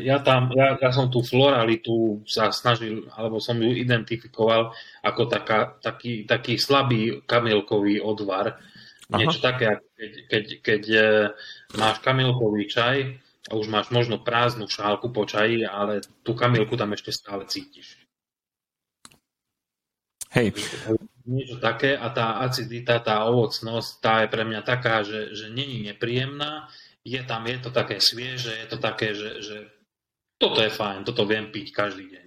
ja, 0.00 0.18
tam, 0.22 0.50
ja, 0.54 0.74
ja 0.78 0.90
som 0.94 1.10
tú 1.10 1.22
floralitu 1.22 2.22
sa 2.26 2.50
snažil, 2.54 3.06
alebo 3.14 3.38
som 3.38 3.58
ju 3.58 3.70
identifikoval 3.74 4.74
ako 5.02 5.22
taká, 5.26 5.78
taký, 5.82 6.24
taký 6.26 6.58
slabý 6.58 7.22
kamilkový 7.26 7.98
odvar. 7.98 8.58
Aha. 9.10 9.18
Niečo 9.18 9.42
také, 9.42 9.82
keď, 9.98 10.12
keď, 10.30 10.44
keď 10.62 10.82
e, 10.88 11.02
máš 11.76 12.00
kamilkový 12.00 12.64
čaj 12.70 12.96
a 13.50 13.52
už 13.58 13.68
máš 13.68 13.92
možno 13.92 14.22
prázdnu 14.22 14.70
šálku 14.70 15.10
po 15.12 15.26
čaji, 15.26 15.66
ale 15.66 16.00
tú 16.24 16.32
kamilku 16.32 16.78
tam 16.78 16.94
ešte 16.96 17.12
stále 17.12 17.44
cítiš. 17.44 18.01
Hej 20.32 20.56
niečo 21.26 21.62
také 21.62 21.94
a 21.94 22.10
tá 22.10 22.42
acidita, 22.42 22.98
tá 22.98 23.22
ovocnosť, 23.30 23.90
tá 24.02 24.14
je 24.26 24.28
pre 24.30 24.42
mňa 24.42 24.60
taká, 24.66 25.06
že, 25.06 25.34
že 25.34 25.50
není 25.54 25.86
nepríjemná, 25.86 26.66
je 27.02 27.18
tam, 27.26 27.46
je 27.46 27.58
to 27.58 27.70
také 27.70 27.98
svieže, 27.98 28.50
je 28.50 28.66
to 28.70 28.78
také, 28.78 29.14
že, 29.14 29.42
že 29.42 29.56
toto 30.38 30.62
je 30.62 30.70
fajn, 30.70 31.06
toto 31.06 31.26
viem 31.26 31.50
piť 31.50 31.70
každý 31.70 32.10
deň. 32.10 32.26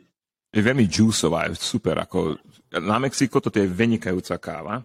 Je 0.56 0.62
veľmi 0.64 0.88
juiceová, 0.88 1.52
je 1.52 1.60
super, 1.60 2.00
ako 2.00 2.40
na 2.80 2.96
Mexiko 3.00 3.44
toto 3.44 3.60
je 3.60 3.68
vynikajúca 3.68 4.40
káva. 4.40 4.76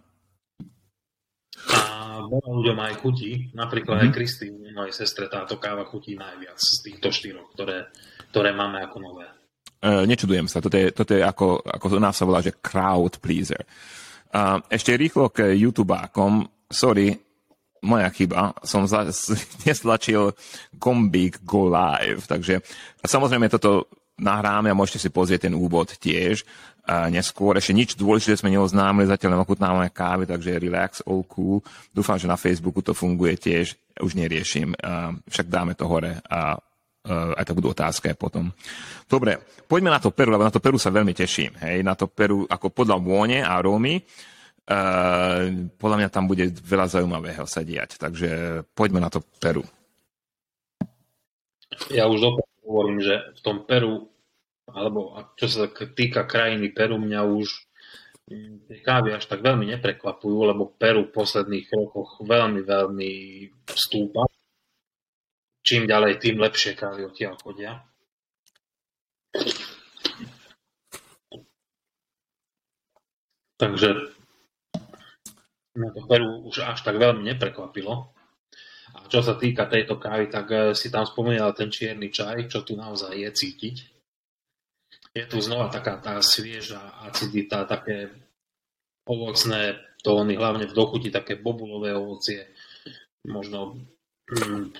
A 1.71 1.83
veľa 2.27 2.51
ľuďom 2.51 2.79
aj 2.91 2.95
chutí, 2.99 3.55
napríklad 3.55 4.03
mm-hmm. 4.03 4.15
aj 4.15 4.17
Kristýne, 4.19 4.75
mojej 4.75 4.95
sestre, 4.95 5.31
táto 5.31 5.63
káva 5.63 5.87
chutí 5.87 6.19
najviac 6.19 6.59
z 6.59 6.91
týchto 6.91 7.15
štyroch, 7.15 7.55
ktoré, 7.55 7.87
ktoré 8.35 8.51
máme 8.51 8.83
ako 8.83 8.99
nové. 8.99 9.27
Uh, 9.81 10.05
nečudujem 10.05 10.45
sa, 10.45 10.61
toto 10.61 10.77
je, 10.77 10.93
toto 10.93 11.17
je 11.17 11.25
ako, 11.25 11.65
ako 11.65 11.97
nás 11.97 12.13
sa 12.13 12.29
volá, 12.29 12.45
že 12.45 12.61
crowd 12.61 13.17
pleaser. 13.17 13.65
A 14.31 14.61
ešte 14.69 14.93
rýchlo 14.95 15.33
k 15.33 15.57
YouTubeákom. 15.57 16.45
Sorry, 16.69 17.17
moja 17.83 18.09
chyba. 18.13 18.55
Som 18.61 18.85
za, 18.85 19.09
neslačil 19.67 20.37
kombík 20.77 21.43
Go 21.43 21.73
Live. 21.73 22.29
Takže 22.29 22.61
samozrejme 23.03 23.49
toto 23.49 23.89
nahráme 24.21 24.69
a 24.69 24.77
môžete 24.77 25.01
si 25.01 25.09
pozrieť 25.09 25.49
ten 25.49 25.57
úvod 25.57 25.97
tiež 25.97 26.45
uh, 26.45 27.09
neskôr. 27.09 27.57
Ešte 27.57 27.73
nič 27.73 27.97
dôležité 27.97 28.37
sme 28.37 28.53
neoznámili, 28.53 29.09
zatiaľ 29.09 29.41
len 29.41 29.43
ochutnávame 29.49 29.89
kávy, 29.89 30.29
takže 30.29 30.61
relax, 30.61 31.01
all 31.09 31.25
cool. 31.25 31.65
Dúfam, 31.91 32.21
že 32.21 32.29
na 32.29 32.37
Facebooku 32.37 32.85
to 32.85 32.93
funguje 32.93 33.41
tiež, 33.41 33.75
už 33.97 34.13
neriešim, 34.13 34.77
uh, 34.77 35.17
však 35.25 35.49
dáme 35.49 35.73
to 35.73 35.89
hore 35.89 36.21
a 36.29 36.55
uh, 36.55 36.70
aj 37.09 37.45
to 37.49 37.57
budú 37.57 37.73
otázky 37.73 38.13
potom. 38.13 38.53
Dobre, 39.09 39.41
poďme 39.65 39.97
na 39.97 40.01
to 40.01 40.13
Peru, 40.13 40.37
lebo 40.37 40.45
na 40.45 40.53
to 40.53 40.61
Peru 40.61 40.77
sa 40.77 40.93
veľmi 40.93 41.17
teším. 41.17 41.57
Hej, 41.65 41.81
na 41.81 41.97
to 41.97 42.07
Peru 42.13 42.45
ako 42.45 42.69
podľa 42.69 42.97
vône 43.01 43.41
a 43.41 43.57
arómy. 43.57 44.05
Uh, 44.71 45.67
podľa 45.75 45.97
mňa 45.99 46.09
tam 46.15 46.31
bude 46.31 46.47
veľa 46.47 46.87
zaujímavého 46.87 47.43
sa 47.43 47.67
diať, 47.67 47.99
takže 47.99 48.63
poďme 48.71 49.03
na 49.03 49.11
to 49.11 49.19
Peru. 49.43 49.67
Ja 51.91 52.07
už 52.07 52.23
dobre 52.23 52.47
hovorím, 52.63 53.03
že 53.03 53.35
v 53.35 53.41
tom 53.43 53.67
Peru, 53.67 54.07
alebo 54.71 55.19
čo 55.35 55.51
sa 55.51 55.67
týka 55.73 56.23
krajiny 56.23 56.71
Peru, 56.71 57.03
mňa 57.03 57.21
už 57.27 57.49
tie 58.71 58.79
kávy 58.87 59.11
až 59.11 59.27
tak 59.27 59.43
veľmi 59.43 59.67
neprekvapujú, 59.75 60.39
lebo 60.55 60.71
Peru 60.79 61.11
v 61.11 61.15
posledných 61.19 61.67
rokoch 61.75 62.23
veľmi, 62.23 62.63
veľmi 62.63 63.11
stúpa. 63.75 64.23
Čím 65.71 65.87
ďalej, 65.87 66.19
tým 66.19 66.43
lepšie 66.43 66.75
kávy 66.75 67.07
odtiaľ 67.07 67.39
chodia. 67.39 67.79
Takže 73.55 74.11
na 75.79 75.89
to 75.95 76.03
Peru 76.11 76.43
už 76.43 76.67
až 76.67 76.83
tak 76.83 76.99
veľmi 76.99 77.23
neprekvapilo. 77.23 78.11
A 78.99 79.07
čo 79.07 79.23
sa 79.23 79.39
týka 79.39 79.71
tejto 79.71 79.95
kávy, 79.95 80.27
tak 80.27 80.51
eh, 80.51 80.75
si 80.75 80.91
tam 80.91 81.07
spomínal 81.07 81.55
ten 81.55 81.71
čierny 81.71 82.11
čaj, 82.11 82.51
čo 82.51 82.67
tu 82.67 82.75
naozaj 82.75 83.15
je 83.15 83.31
cítiť. 83.31 83.77
Je 85.15 85.25
tu 85.31 85.39
znova 85.39 85.71
taká 85.71 86.03
tá 86.03 86.19
svieža 86.19 86.83
acidita, 87.07 87.63
také 87.63 88.11
ovocné 89.07 89.79
tóny, 90.03 90.35
hlavne 90.35 90.67
v 90.67 90.75
dochuti 90.75 91.15
také 91.15 91.39
bobulové 91.39 91.95
ovocie. 91.95 92.51
Možno, 93.23 93.79
hm, 94.35 94.75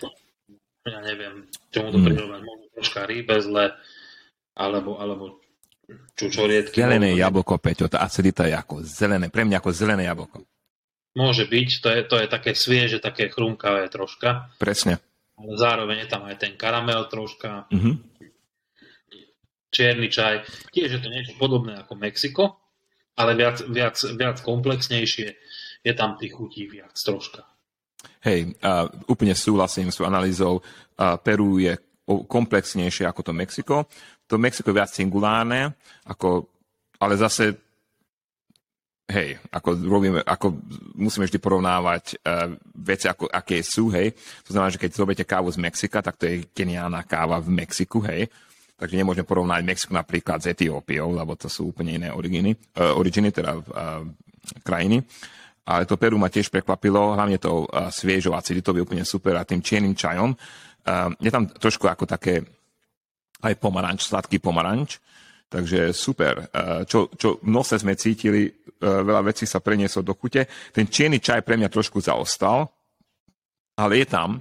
ja 0.91 1.01
neviem, 1.01 1.47
čomu 1.71 1.95
to 1.95 1.99
mm. 2.03 2.07
prirovnať, 2.11 2.41
možno 2.43 2.67
troška 2.75 3.01
rýbezle, 3.07 3.65
alebo, 4.59 4.99
alebo 4.99 5.25
čučorietky. 6.19 6.77
Zelené 6.77 7.15
jablko, 7.15 7.59
Peťo, 7.63 7.87
tá 7.87 8.03
acidita 8.03 8.47
je 8.47 8.55
ako 8.55 8.83
zelené, 8.83 9.31
pre 9.31 9.47
mňa 9.47 9.63
ako 9.63 9.71
zelené 9.71 10.07
jablko. 10.11 10.43
Môže 11.19 11.47
byť, 11.51 11.69
to 11.83 11.89
je, 11.91 12.01
to 12.07 12.17
je 12.23 12.27
také 12.31 12.53
svieže, 12.55 13.03
také 13.03 13.27
chrumkavé 13.31 13.91
troška. 13.91 14.55
Presne. 14.63 15.03
Ale 15.35 15.53
zároveň 15.59 16.07
je 16.07 16.09
tam 16.11 16.23
aj 16.29 16.37
ten 16.39 16.55
karamel 16.55 17.03
troška. 17.11 17.67
Mm-hmm. 17.73 17.95
Čierny 19.71 20.07
čaj. 20.11 20.47
Tiež 20.71 20.99
je 20.99 21.01
to 21.03 21.09
niečo 21.11 21.35
podobné 21.39 21.83
ako 21.83 21.99
Mexiko, 21.99 22.45
ale 23.19 23.35
viac, 23.35 23.63
viac, 23.67 23.99
viac 24.15 24.39
komplexnejšie. 24.43 25.29
Je 25.83 25.93
tam 25.97 26.15
tých 26.15 26.37
chutí 26.37 26.71
viac 26.71 26.95
troška. 26.95 27.43
Hej, 28.25 28.53
uh, 28.61 28.89
úplne 29.09 29.33
súhlasím 29.33 29.89
s 29.89 30.01
analýzou. 30.01 30.61
Uh, 30.97 31.17
Peru 31.21 31.61
je 31.61 31.77
komplexnejšie 32.07 33.07
ako 33.07 33.21
to 33.23 33.33
Mexiko. 33.33 33.77
To 34.27 34.35
Mexiko 34.39 34.71
je 34.71 34.79
viac 34.79 34.91
singulárne, 34.91 35.75
ako, 36.07 36.47
ale 36.99 37.15
zase 37.19 37.55
hej, 39.11 39.43
ako 39.51 39.69
robíme, 39.75 40.21
ako 40.23 40.55
musíme 40.95 41.27
vždy 41.27 41.39
porovnávať 41.43 42.05
uh, 42.23 42.55
veci, 42.79 43.11
ako, 43.11 43.27
aké 43.27 43.59
sú, 43.67 43.91
hej. 43.91 44.15
To 44.47 44.55
znamená, 44.55 44.71
že 44.71 44.81
keď 44.81 44.91
zoberiete 44.95 45.27
kávu 45.27 45.51
z 45.51 45.59
Mexika, 45.59 45.99
tak 45.99 46.17
to 46.17 46.31
je 46.31 46.47
geniálna 46.55 47.03
káva 47.05 47.43
v 47.43 47.51
Mexiku, 47.51 47.99
hej. 48.07 48.31
Takže 48.79 48.97
nemôžeme 48.97 49.29
porovnať 49.29 49.61
Mexiku 49.67 49.93
napríklad 49.93 50.41
s 50.41 50.49
Etiópiou, 50.49 51.13
lebo 51.13 51.37
to 51.37 51.51
sú 51.53 51.75
úplne 51.75 52.01
iné 52.01 52.09
originy, 52.15 52.55
uh, 52.79 52.95
originy 52.97 53.35
teda 53.35 53.59
uh, 53.59 54.07
krajiny. 54.63 55.03
Ale 55.71 55.87
to 55.87 55.95
Peru 55.95 56.19
ma 56.19 56.27
tiež 56.27 56.51
prekvapilo, 56.51 57.15
hlavne 57.15 57.39
to 57.39 57.71
sviežou 57.95 58.35
aciditou 58.35 58.75
je 58.75 58.83
úplne 58.83 59.07
super 59.07 59.39
a 59.39 59.47
tým 59.47 59.63
čiernym 59.63 59.95
čajom. 59.95 60.35
Je 61.23 61.31
tam 61.31 61.47
trošku 61.47 61.87
ako 61.87 62.11
také 62.11 62.43
aj 63.41 63.55
pomaranč, 63.57 64.11
sladký 64.11 64.43
pomaranč, 64.43 64.99
Takže 65.51 65.91
super. 65.91 66.47
Čo, 66.87 67.11
čo 67.11 67.43
v 67.43 67.51
nose 67.51 67.75
sme 67.75 67.99
cítili, 67.99 68.47
veľa 68.79 69.27
vecí 69.27 69.51
sa 69.51 69.59
prenieslo 69.59 70.07
do 70.07 70.15
chute. 70.15 70.47
Ten 70.71 70.87
čierny 70.87 71.19
čaj 71.19 71.43
pre 71.43 71.59
mňa 71.59 71.67
trošku 71.67 71.99
zaostal, 71.99 72.71
ale 73.75 73.99
je 73.99 74.07
tam. 74.07 74.39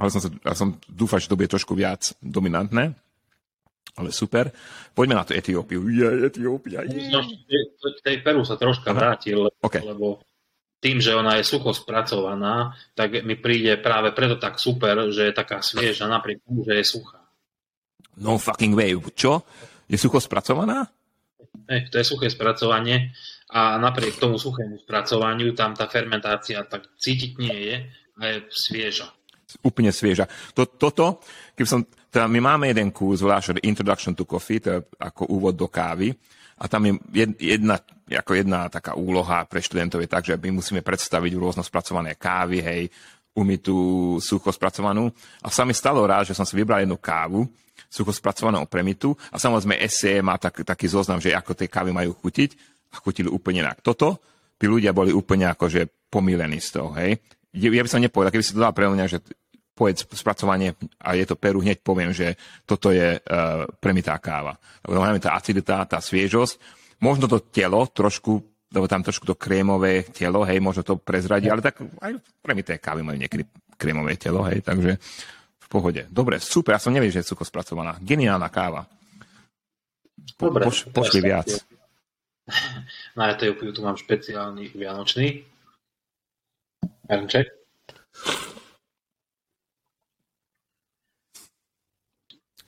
Ale 0.00 0.08
som, 0.08 0.24
sa, 0.24 0.32
ja 0.32 0.56
som 0.56 0.80
dúfal, 0.88 1.20
že 1.20 1.28
to 1.28 1.36
bude 1.36 1.52
trošku 1.52 1.76
viac 1.76 2.08
dominantné. 2.24 2.88
Ale 4.00 4.08
super. 4.16 4.48
Poďme 4.96 5.20
na 5.20 5.28
tú 5.28 5.36
Etiópiu. 5.36 5.92
Je, 5.92 6.24
Etiópia. 6.24 6.88
Je. 6.88 7.04
No, 7.12 7.20
tej 8.00 8.24
Peru 8.24 8.40
sa 8.48 8.56
troška 8.56 8.96
Aha. 8.96 8.96
vrátil, 8.96 9.52
okay. 9.60 9.84
lebo 9.84 10.24
tým, 10.80 11.00
že 11.00 11.16
ona 11.16 11.40
je 11.40 11.44
sucho 11.48 11.72
spracovaná, 11.72 12.76
tak 12.92 13.24
mi 13.24 13.34
príde 13.34 13.80
práve 13.80 14.12
preto 14.12 14.36
tak 14.36 14.60
super, 14.60 15.08
že 15.08 15.30
je 15.30 15.34
taká 15.34 15.64
svieža, 15.64 16.04
napriek 16.06 16.44
tomu, 16.44 16.62
že 16.68 16.74
je 16.78 16.84
suchá. 16.84 17.20
No 18.20 18.36
fucking 18.40 18.76
way. 18.76 18.96
Čo? 19.12 19.44
Je 19.88 19.96
sucho 19.96 20.20
spracovaná? 20.20 20.88
Ne, 21.66 21.88
to 21.88 21.96
je 21.98 22.06
suché 22.06 22.28
spracovanie 22.28 23.16
a 23.50 23.80
napriek 23.80 24.20
tomu 24.20 24.36
suchému 24.36 24.82
spracovaniu 24.82 25.56
tam 25.56 25.72
tá 25.72 25.88
fermentácia 25.88 26.62
tak 26.68 26.94
cítiť 27.00 27.32
nie 27.40 27.56
je 27.56 27.76
a 28.16 28.22
je 28.28 28.36
svieža. 28.50 29.08
Úplne 29.62 29.94
svieža. 29.94 30.26
To, 30.58 30.66
toto, 30.66 31.22
keby 31.54 31.68
som, 31.68 31.80
teda 32.10 32.26
my 32.28 32.40
máme 32.42 32.64
jeden 32.68 32.90
kurz, 32.90 33.22
sa 33.22 33.54
Introduction 33.62 34.12
to 34.12 34.28
Coffee, 34.28 34.60
to 34.60 34.68
je 34.74 34.80
ako 35.00 35.30
úvod 35.32 35.54
do 35.56 35.70
kávy 35.70 36.12
a 36.56 36.64
tam 36.72 36.88
je 36.88 36.92
jedna, 37.36 37.76
ako 38.08 38.32
jedna 38.32 38.72
taká 38.72 38.96
úloha 38.96 39.44
pre 39.44 39.60
študentov 39.60 40.00
je 40.00 40.08
tak, 40.08 40.24
že 40.24 40.40
my 40.40 40.56
musíme 40.56 40.80
predstaviť 40.80 41.32
rôzno 41.36 41.60
spracované 41.60 42.16
kávy, 42.16 42.64
hej, 42.64 42.82
umytú, 43.36 44.16
sucho 44.24 44.48
spracovanú. 44.48 45.12
A 45.44 45.52
sa 45.52 45.68
mi 45.68 45.76
stalo 45.76 46.00
rád, 46.08 46.32
že 46.32 46.36
som 46.36 46.48
si 46.48 46.56
vybral 46.56 46.80
jednu 46.80 46.96
kávu, 46.96 47.44
sucho 47.92 48.08
spracovanú 48.08 48.64
premitu 48.64 49.12
a 49.28 49.36
samozrejme 49.36 49.76
SE 49.92 50.24
má 50.24 50.40
tak, 50.40 50.64
taký 50.64 50.88
zoznam, 50.88 51.20
že 51.20 51.36
ako 51.36 51.52
tie 51.52 51.68
kávy 51.68 51.92
majú 51.92 52.16
chutiť 52.16 52.50
a 52.92 53.04
chutili 53.04 53.28
úplne 53.28 53.60
inak. 53.60 53.84
Toto 53.84 54.16
by 54.56 54.64
ľudia 54.64 54.96
boli 54.96 55.12
úplne 55.12 55.52
akože 55.52 56.08
pomílení 56.08 56.56
z 56.56 56.80
toho, 56.80 56.96
hej. 56.96 57.20
Ja 57.56 57.68
by 57.72 57.88
som 57.88 58.04
nepovedal, 58.04 58.32
keby 58.32 58.44
si 58.44 58.52
to 58.52 58.64
dal 58.64 58.72
pre 58.72 58.88
mňa, 58.88 59.04
že 59.08 59.20
povedz 59.76 60.08
spracovanie 60.08 60.72
a 61.04 61.12
je 61.12 61.28
to 61.28 61.36
peru, 61.36 61.60
hneď 61.60 61.84
poviem, 61.84 62.16
že 62.16 62.32
toto 62.64 62.88
je 62.88 63.20
uh, 63.20 63.68
premitá 63.76 64.16
káva. 64.16 64.56
Lebo 64.88 65.04
máme 65.04 65.20
tá 65.20 65.36
acidita, 65.36 65.84
tá 65.84 66.00
sviežosť. 66.00 66.56
Možno 67.04 67.28
to 67.28 67.44
telo 67.44 67.84
trošku 67.92 68.56
lebo 68.66 68.90
tam 68.90 69.00
trošku 69.00 69.24
to 69.24 69.38
krémové 69.38 70.04
telo, 70.10 70.42
hej, 70.42 70.58
možno 70.58 70.82
to 70.82 70.98
prezradí, 70.98 71.46
ale 71.46 71.62
tak 71.62 71.78
aj 71.80 72.18
premité 72.42 72.82
kávy 72.82 73.06
majú 73.06 73.16
niekedy 73.16 73.46
krémové 73.78 74.18
telo, 74.18 74.42
hej, 74.42 74.60
takže 74.60 74.98
v 75.66 75.66
pohode. 75.70 76.02
Dobre, 76.10 76.42
super, 76.42 76.74
ja 76.74 76.82
som 76.82 76.90
nevedel, 76.90 77.14
že 77.14 77.20
je 77.22 77.30
cuko 77.32 77.46
spracovaná. 77.46 77.98
Geniálna 78.02 78.50
káva. 78.50 78.86
Po, 80.34 80.50
Dobre, 80.50 80.66
poš, 80.66 80.90
pošli 80.90 81.20
viac. 81.22 81.48
Na 83.18 83.34
Etiópiu 83.34 83.74
tu 83.74 83.82
mám 83.82 83.98
špeciálny 83.98 84.74
vianočný. 84.74 85.42
Ernček. 87.06 87.46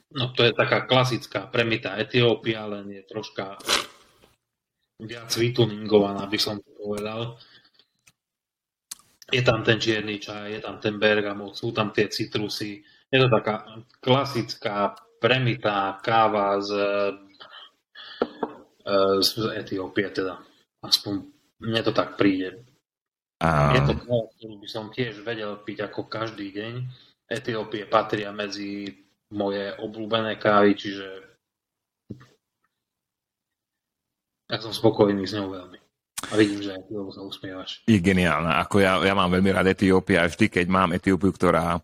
No 0.08 0.32
to 0.32 0.40
je 0.40 0.56
taká 0.56 0.88
klasická 0.88 1.52
premitá 1.52 2.00
Etiópia, 2.00 2.64
len 2.64 2.88
je 2.88 3.02
troška 3.04 3.60
viac 5.04 5.30
vytuningovaná, 5.36 6.24
by 6.24 6.38
som 6.40 6.56
to 6.58 6.70
povedal. 6.80 7.36
Je 9.28 9.44
tam 9.44 9.60
ten 9.60 9.76
čierny 9.76 10.16
čaj, 10.16 10.56
je 10.56 10.60
tam 10.64 10.80
ten 10.80 10.96
bergamot, 10.96 11.52
sú 11.52 11.76
tam 11.76 11.92
tie 11.92 12.08
citrusy. 12.08 12.80
Je 13.12 13.18
to 13.20 13.28
taká 13.28 13.84
klasická 14.00 14.96
premitá 15.20 16.00
káva 16.00 16.56
z, 16.64 16.72
e, 18.88 18.96
z 19.20 19.30
Etiópie, 19.60 20.08
teda. 20.08 20.40
Aspoň 20.80 21.14
mne 21.60 21.80
to 21.84 21.92
tak 21.92 22.16
príde. 22.16 22.64
A... 23.44 23.76
Je 23.76 23.84
to 23.84 23.92
káva, 23.92 24.32
ktorú 24.40 24.54
by 24.56 24.68
som 24.72 24.88
tiež 24.88 25.20
vedel 25.20 25.60
piť 25.60 25.92
ako 25.92 26.08
každý 26.08 26.48
deň. 26.48 26.74
Etiópie 27.28 27.84
patria 27.84 28.32
medzi 28.32 28.88
moje 29.32 29.76
obľúbené 29.78 30.40
kávy, 30.40 30.72
čiže 30.76 31.28
Ja 34.48 34.56
som 34.64 34.72
spokojný 34.72 35.28
s 35.28 35.36
ňou 35.36 35.52
veľmi. 35.52 35.78
A 36.28 36.32
vidím, 36.34 36.64
že 36.64 36.72
aj 36.72 36.82
ty 36.88 36.96
sa 36.96 37.20
usmievaš. 37.22 37.84
Je 37.84 38.00
geniálna. 38.00 38.58
Ako 38.64 38.80
ja, 38.80 38.96
ja 39.04 39.12
mám 39.12 39.28
veľmi 39.28 39.52
rád 39.52 39.70
Etiópiu 39.76 40.18
a 40.18 40.26
vždy, 40.26 40.48
keď 40.48 40.66
mám 40.66 40.96
Etiópiu, 40.96 41.30
ktorá 41.30 41.76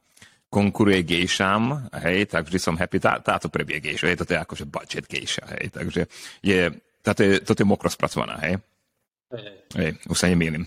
konkuruje 0.48 1.04
gejšam, 1.04 1.92
hej, 2.02 2.30
tak 2.32 2.48
vždy 2.48 2.58
som 2.58 2.74
happy. 2.74 2.98
Tá, 2.98 3.20
táto 3.20 3.52
prebie 3.52 3.84
gejša, 3.84 4.10
je 4.10 4.18
to 4.22 4.32
je 4.32 4.40
akože 4.40 4.64
budget 4.64 5.04
gejša, 5.06 5.44
hej, 5.58 5.64
takže 5.70 6.02
je, 6.40 6.70
táto 7.04 7.20
je, 7.26 7.42
toto 7.42 7.60
je 7.60 7.68
mokro 7.68 7.90
spracovaná, 7.90 8.38
hej. 8.48 8.54
Hej. 9.34 9.54
hej 9.76 9.90
už 10.06 10.16
sa 10.16 10.30
nemýlim. 10.30 10.64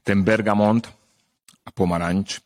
Ten 0.00 0.24
bergamont 0.24 0.84
a 1.64 1.68
pomaranč 1.70 2.40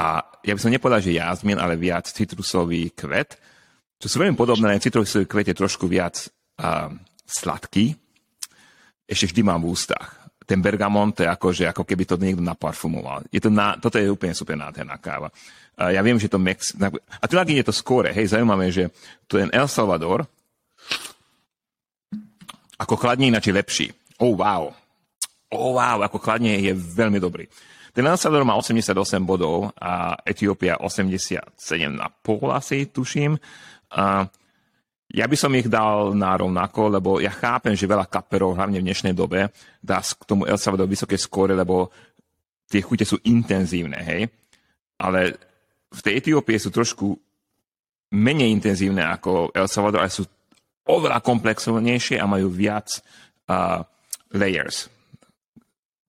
a 0.00 0.24
ja 0.40 0.56
by 0.56 0.60
som 0.64 0.72
nepovedal, 0.72 1.04
že 1.04 1.20
jazmin, 1.20 1.60
ale 1.60 1.76
viac 1.76 2.08
citrusový 2.08 2.96
kvet 2.96 3.36
čo 4.00 4.08
sú 4.08 4.16
veľmi 4.24 4.32
podobné, 4.32 4.72
len 4.72 4.80
citrusové 4.80 5.28
kvete 5.28 5.52
trošku 5.52 5.84
viac 5.84 6.24
uh, 6.56 6.88
sladký, 7.28 7.92
ešte 9.04 9.28
vždy 9.28 9.40
mám 9.44 9.60
v 9.60 9.76
ústach. 9.76 10.16
Ten 10.48 10.64
bergamont 10.64 11.12
je 11.12 11.28
ako, 11.28 11.52
že 11.52 11.68
ako 11.68 11.84
keby 11.84 12.08
to 12.08 12.16
niekto 12.16 12.40
naparfumoval. 12.40 13.28
Je 13.28 13.38
to 13.44 13.52
na, 13.52 13.76
toto 13.76 14.00
je 14.00 14.08
úplne 14.08 14.32
super 14.32 14.56
nádherná 14.56 14.96
káva. 14.96 15.28
Uh, 15.76 15.92
ja 15.92 16.00
viem, 16.00 16.16
že 16.16 16.32
to 16.32 16.40
Mex... 16.40 16.72
A 17.20 17.24
tu 17.28 17.36
je 17.36 17.60
to 17.60 17.76
skôre, 17.76 18.08
hej, 18.16 18.32
zaujímavé, 18.32 18.72
že 18.72 18.88
to 19.28 19.36
je 19.36 19.44
El 19.52 19.68
Salvador, 19.68 20.24
ako 22.80 22.96
chladne 22.96 23.28
ináč 23.28 23.52
je 23.52 23.54
lepší. 23.60 23.86
Oh, 24.16 24.32
wow. 24.32 24.72
Oh, 25.52 25.76
wow, 25.76 26.00
ako 26.00 26.16
chladne 26.16 26.56
je 26.56 26.72
veľmi 26.72 27.20
dobrý. 27.20 27.44
Ten 27.90 28.06
Salvador 28.14 28.46
má 28.46 28.54
88 28.54 28.94
bodov 29.26 29.74
a 29.74 30.14
Etiópia 30.22 30.78
87,5 30.78 31.50
asi, 32.54 32.86
tuším. 32.86 33.34
A 33.98 34.22
ja 35.10 35.26
by 35.26 35.34
som 35.34 35.50
ich 35.58 35.66
dal 35.66 36.14
na 36.14 36.38
rovnako, 36.38 36.86
lebo 36.86 37.10
ja 37.18 37.34
chápem, 37.34 37.74
že 37.74 37.90
veľa 37.90 38.06
kaperov, 38.06 38.54
hlavne 38.54 38.78
v 38.78 38.86
dnešnej 38.86 39.10
dobe, 39.10 39.50
dá 39.82 39.98
k 39.98 40.22
tomu 40.22 40.46
El 40.46 40.54
Salvador 40.54 40.86
vysoké 40.86 41.18
skóre, 41.18 41.58
lebo 41.58 41.90
tie 42.70 42.78
chute 42.78 43.02
sú 43.02 43.18
intenzívne, 43.26 43.98
hej. 44.06 44.30
Ale 45.02 45.34
v 45.90 46.00
tej 46.06 46.22
Etiópie 46.22 46.62
sú 46.62 46.70
trošku 46.70 47.10
menej 48.14 48.54
intenzívne 48.54 49.02
ako 49.02 49.50
El 49.50 49.66
Salvador, 49.66 50.06
ale 50.06 50.14
sú 50.14 50.22
oveľa 50.86 51.18
komplexovnejšie 51.26 52.22
a 52.22 52.30
majú 52.30 52.46
viac 52.46 53.02
uh, 53.50 53.82
layers 54.30 54.99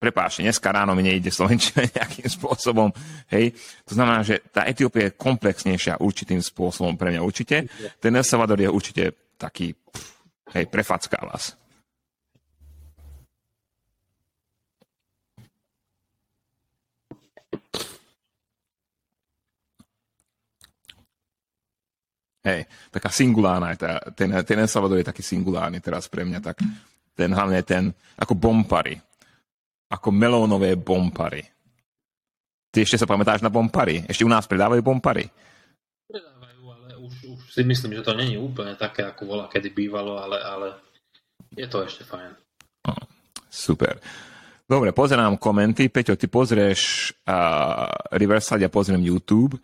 prepáčte, 0.01 0.41
dneska 0.41 0.73
ráno 0.73 0.97
mi 0.97 1.05
nejde 1.05 1.29
slovenčina 1.29 1.85
nejakým 2.01 2.25
spôsobom, 2.25 2.89
hej. 3.29 3.53
To 3.85 3.93
znamená, 3.93 4.25
že 4.25 4.41
tá 4.49 4.65
Etiópia 4.65 5.13
je 5.13 5.19
komplexnejšia 5.21 6.01
určitým 6.01 6.41
spôsobom 6.41 6.97
pre 6.97 7.13
mňa 7.13 7.21
určite. 7.21 7.69
Ten 8.01 8.17
El 8.17 8.25
Salvador 8.25 8.57
je 8.57 8.65
určite 8.65 9.37
taký, 9.37 9.69
hej, 10.57 10.65
prefacká 10.65 11.21
vás. 11.21 11.53
Hej, 22.41 22.65
taká 22.89 23.13
singulárna 23.13 23.69
je 23.77 23.85
tá, 23.85 24.01
ten, 24.17 24.33
ten 24.41 24.57
El 24.57 24.65
Salvador 24.65 24.97
je 24.97 25.05
taký 25.05 25.21
singulárny 25.21 25.77
teraz 25.77 26.09
pre 26.09 26.25
mňa, 26.25 26.41
tak 26.41 26.57
ten 27.13 27.29
hlavne 27.29 27.61
ten, 27.61 27.93
ako 28.17 28.33
bompary 28.33 28.97
ako 29.91 30.07
melónové 30.15 30.79
bompary. 30.79 31.43
Ty 32.71 32.87
ešte 32.87 33.03
sa 33.03 33.09
pamätáš 33.09 33.43
na 33.43 33.51
bompary? 33.51 34.07
Ešte 34.07 34.23
u 34.23 34.31
nás 34.31 34.47
predávajú 34.47 34.79
bompary? 34.79 35.27
Predávajú, 36.07 36.63
ale 36.71 36.87
už, 37.03 37.13
už 37.35 37.39
si 37.51 37.61
myslím, 37.67 37.99
že 37.99 38.07
to 38.07 38.15
není 38.15 38.39
úplne 38.39 38.79
také, 38.79 39.03
ako 39.03 39.27
bola 39.27 39.51
kedy 39.51 39.75
bývalo, 39.75 40.15
ale, 40.15 40.39
ale 40.39 40.67
je 41.51 41.67
to 41.67 41.83
ešte 41.83 42.07
fajn. 42.07 42.31
Oh, 42.87 43.03
super. 43.51 43.99
Dobre, 44.63 44.95
pozerám 44.95 45.35
komenty. 45.35 45.91
Peťo, 45.91 46.15
ty 46.15 46.31
pozrieš 46.31 47.11
uh, 47.27 47.91
Riverside, 48.15 48.63
ja 48.63 48.71
pozriem 48.71 49.03
YouTube. 49.03 49.59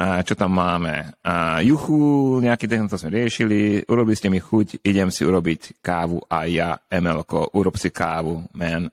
A 0.00 0.24
čo 0.24 0.32
tam 0.32 0.56
máme? 0.56 1.12
A 1.20 1.60
juchu, 1.60 2.40
nejaký 2.40 2.64
ten, 2.64 2.88
to 2.88 2.96
sme 2.96 3.20
riešili, 3.20 3.84
urobili 3.84 4.16
ste 4.16 4.32
mi 4.32 4.40
chuť, 4.40 4.80
idem 4.80 5.12
si 5.12 5.28
urobiť 5.28 5.84
kávu 5.84 6.24
a 6.24 6.48
ja, 6.48 6.72
MLko, 6.88 7.52
urob 7.52 7.76
si 7.76 7.92
kávu, 7.92 8.48
man, 8.56 8.88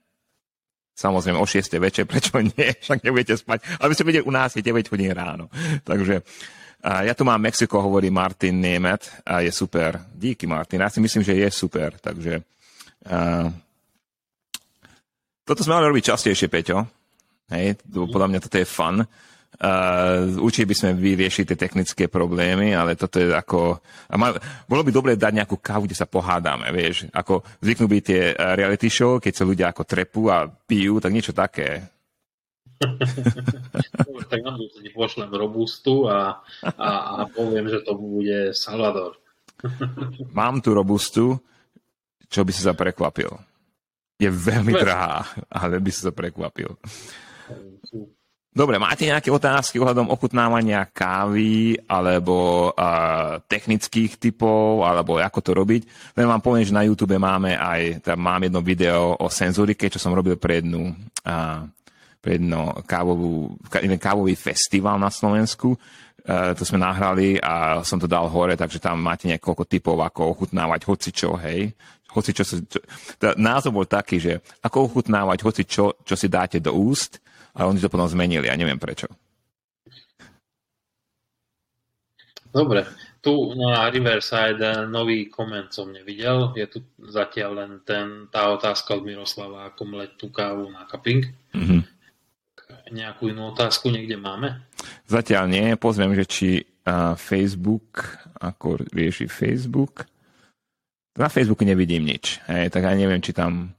Samozrejme 0.98 1.38
o 1.38 1.46
6. 1.46 1.78
večer, 1.78 2.04
prečo 2.12 2.42
nie? 2.42 2.74
Však 2.82 3.06
nebudete 3.06 3.38
spať. 3.38 3.78
Ale 3.78 3.90
by 3.90 3.96
ste 3.96 4.08
vedeli, 4.10 4.26
u 4.26 4.34
nás 4.34 4.58
je 4.58 4.66
9 4.66 4.90
hodín 4.90 5.14
ráno. 5.14 5.54
Takže 5.86 6.26
a 6.78 7.02
ja 7.02 7.18
tu 7.18 7.26
mám 7.26 7.42
Mexiko, 7.42 7.82
hovorí 7.82 8.14
Martin 8.14 8.62
Nemet 8.62 9.26
a 9.26 9.42
je 9.42 9.50
super. 9.50 9.98
Díky 10.14 10.46
Martin, 10.46 10.86
ja 10.86 10.94
si 10.94 11.02
myslím, 11.02 11.26
že 11.26 11.34
je 11.34 11.50
super. 11.50 11.98
Takže 11.98 12.38
a, 13.10 13.50
toto 15.48 15.64
sme 15.64 15.80
mali 15.80 15.90
robiť 15.90 16.14
častejšie, 16.14 16.52
Peťo. 16.52 16.86
Hej, 17.48 17.80
podľa 17.88 18.28
mňa 18.28 18.40
toto 18.44 18.60
je 18.60 18.68
fun. 18.68 19.00
Uh, 19.58 20.38
určite 20.38 20.70
by 20.70 20.76
sme 20.78 20.90
vyriešili 21.02 21.50
tie 21.50 21.58
technické 21.58 22.06
problémy, 22.06 22.78
ale 22.78 22.94
toto 22.94 23.18
je 23.18 23.34
ako... 23.34 23.82
A 24.06 24.14
mal, 24.14 24.38
bolo 24.70 24.86
by 24.86 24.92
dobre 24.94 25.12
dať 25.18 25.34
nejakú 25.34 25.58
kávu, 25.58 25.90
kde 25.90 25.98
sa 25.98 26.06
pohádame, 26.06 26.70
vieš. 26.70 27.10
Ako 27.10 27.42
zvyknú 27.66 27.90
byť 27.90 28.04
tie 28.06 28.22
uh, 28.38 28.54
reality 28.54 28.86
show, 28.86 29.18
keď 29.18 29.34
sa 29.34 29.50
ľudia 29.50 29.74
ako 29.74 29.82
trepú 29.82 30.30
a 30.30 30.46
pijú, 30.46 31.02
tak 31.02 31.10
niečo 31.10 31.34
také. 31.34 31.90
Dobre, 32.78 34.24
tak 34.32 34.40
budúce 34.46 34.78
ti 34.86 34.90
pošlem 34.94 35.34
robustu 35.34 36.06
a, 36.06 36.38
a, 36.78 36.90
a 37.18 37.22
poviem, 37.26 37.66
že 37.66 37.82
to 37.82 37.98
bude 37.98 38.54
Salvador. 38.54 39.18
Mám 40.38 40.62
tu 40.62 40.78
robustu, 40.78 41.42
čo 42.30 42.46
by 42.46 42.52
si 42.54 42.62
sa 42.62 42.78
prekvapil. 42.78 43.34
Je 44.18 44.30
veľmi 44.30 44.74
drahá, 44.74 45.26
ale 45.50 45.82
by 45.82 45.90
si 45.90 46.02
sa 46.06 46.14
prekvapil. 46.14 46.78
Dobre, 48.58 48.82
máte 48.82 49.06
nejaké 49.06 49.30
otázky 49.30 49.78
ohľadom 49.78 50.10
ochutnávania 50.10 50.89
kávy 50.89 51.78
alebo 51.86 52.74
uh, 52.74 53.38
technických 53.46 54.17
typov, 54.17 54.82
alebo 54.82 55.22
ako 55.22 55.39
to 55.46 55.52
robiť? 55.54 55.82
Len 56.17 56.26
vám 56.26 56.41
poviem, 56.41 56.65
že 56.65 56.74
na 56.74 56.82
YouTube 56.82 57.22
máme 57.22 57.54
aj, 57.54 58.02
tam 58.02 58.17
mám 58.17 58.41
jedno 58.41 58.65
video 58.65 59.13
o 59.13 59.30
senzorike, 59.30 59.93
čo 59.93 60.02
som 60.02 60.10
robil 60.10 60.41
pre 60.41 60.65
jednu, 60.65 60.89
uh, 60.89 61.70
pre 62.17 62.41
jedno 62.41 62.82
kávovú, 62.82 63.62
jeden 63.78 64.02
kávový 64.02 64.34
festival 64.34 64.98
na 64.98 65.13
Slovensku. 65.13 65.78
Uh, 66.26 66.58
to 66.58 66.65
sme 66.65 66.82
nahrali 66.82 67.38
a 67.38 67.86
som 67.86 68.02
to 68.02 68.10
dal 68.10 68.26
hore, 68.26 68.58
takže 68.58 68.82
tam 68.82 69.06
máte 69.06 69.30
niekoľko 69.30 69.70
typov, 69.70 70.02
ako 70.02 70.34
ochutnávať 70.34 70.82
hocičo, 70.82 71.38
hej. 71.46 71.78
Hoci 72.10 72.34
čo, 72.34 72.41
čo, 72.41 72.82
názov 73.38 73.78
bol 73.78 73.86
taký, 73.86 74.17
že 74.17 74.41
ako 74.65 74.89
ochutnávať 74.89 75.46
hoci 75.46 75.62
čo, 75.70 75.93
čo 76.02 76.17
si 76.17 76.26
dáte 76.26 76.58
do 76.58 76.74
úst, 76.74 77.22
a 77.58 77.65
oni 77.65 77.82
to 77.82 77.89
potom 77.89 78.06
zmenili, 78.06 78.46
ja 78.46 78.54
neviem 78.54 78.78
prečo. 78.78 79.10
Dobre, 82.54 82.86
tu 83.22 83.54
na 83.54 83.86
Riverside 83.91 84.88
nový 84.88 85.28
koment 85.28 85.70
som 85.70 85.91
nevidel. 85.91 86.56
Je 86.56 86.65
tu 86.65 86.80
zatiaľ 87.06 87.52
len 87.54 87.72
ten, 87.84 88.32
tá 88.32 88.50
otázka 88.50 88.98
od 88.98 89.04
Miroslava, 89.04 89.67
ako 89.70 89.82
mleť 89.84 90.12
tú 90.15 90.32
kávu 90.32 90.72
na 90.72 90.88
cupping. 90.88 91.28
Mm-hmm. 91.54 91.82
Nejakú 92.88 93.30
inú 93.30 93.52
otázku 93.52 93.91
niekde 93.91 94.15
máme? 94.15 94.63
Zatiaľ 95.12 95.52
nie. 95.52 95.76
Pozriem, 95.76 96.15
že 96.15 96.26
či 96.26 96.50
uh, 96.63 97.20
Facebook, 97.20 98.08
ako 98.39 98.80
rieši 98.96 99.28
Facebook. 99.28 100.08
Na 101.20 101.28
Facebooku 101.28 101.67
nevidím 101.67 102.08
nič. 102.08 102.39
Hej, 102.48 102.72
tak 102.72 102.88
ja 102.88 102.96
neviem, 102.96 103.20
či 103.20 103.36
tam 103.36 103.77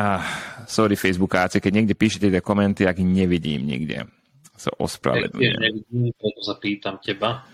Ah, 0.00 0.24
sorry 0.64 0.96
Facebookáci, 0.96 1.60
keď 1.60 1.72
niekde 1.76 1.92
píšete 1.92 2.32
tie 2.32 2.40
komenty, 2.40 2.88
ak 2.88 3.04
nevidím 3.04 3.68
nikde. 3.68 4.08
Sa 4.56 4.72
ospravedlňujem. 4.80 5.44
Ja 5.44 5.60
nevidím, 5.60 6.16
preto 6.16 6.40
sa 6.40 6.56
pýtam 6.56 6.96
teba. 7.04 7.44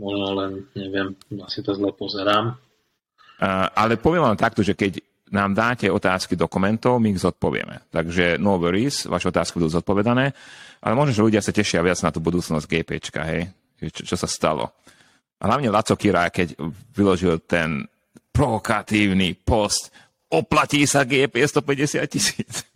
Možno 0.00 0.32
len, 0.32 0.52
neviem, 0.72 1.12
asi 1.44 1.60
to 1.60 1.76
zle 1.76 1.92
pozerám. 1.92 2.56
Uh, 3.36 3.68
ale 3.76 4.00
poviem 4.00 4.24
vám 4.24 4.40
takto, 4.40 4.64
že 4.64 4.72
keď 4.72 4.96
nám 5.28 5.52
dáte 5.52 5.92
otázky 5.92 6.40
do 6.40 6.48
komentov, 6.48 7.04
my 7.04 7.12
ich 7.12 7.20
zodpovieme. 7.20 7.92
Takže 7.92 8.40
no 8.40 8.56
worries, 8.56 9.04
vaše 9.04 9.28
otázky 9.28 9.60
budú 9.60 9.68
zodpovedané, 9.68 10.32
ale 10.80 10.92
možno, 10.96 11.12
že 11.12 11.24
ľudia 11.28 11.44
sa 11.44 11.52
tešia 11.52 11.84
viac 11.84 12.00
na 12.00 12.08
tú 12.08 12.24
budúcnosť 12.24 12.64
GPčka, 12.64 13.28
hej? 13.28 13.52
Čo, 13.92 14.08
čo 14.08 14.16
sa 14.16 14.28
stalo. 14.28 14.72
A 15.40 15.48
hlavne 15.48 15.68
Laco 15.68 15.96
Kira, 16.00 16.32
keď 16.32 16.56
vyložil 16.96 17.44
ten 17.44 17.84
provokatívny 18.32 19.36
post 19.36 19.92
oplatí 20.30 20.86
sa 20.86 21.02
GP 21.02 21.42
150 21.42 22.06
tisíc. 22.06 22.70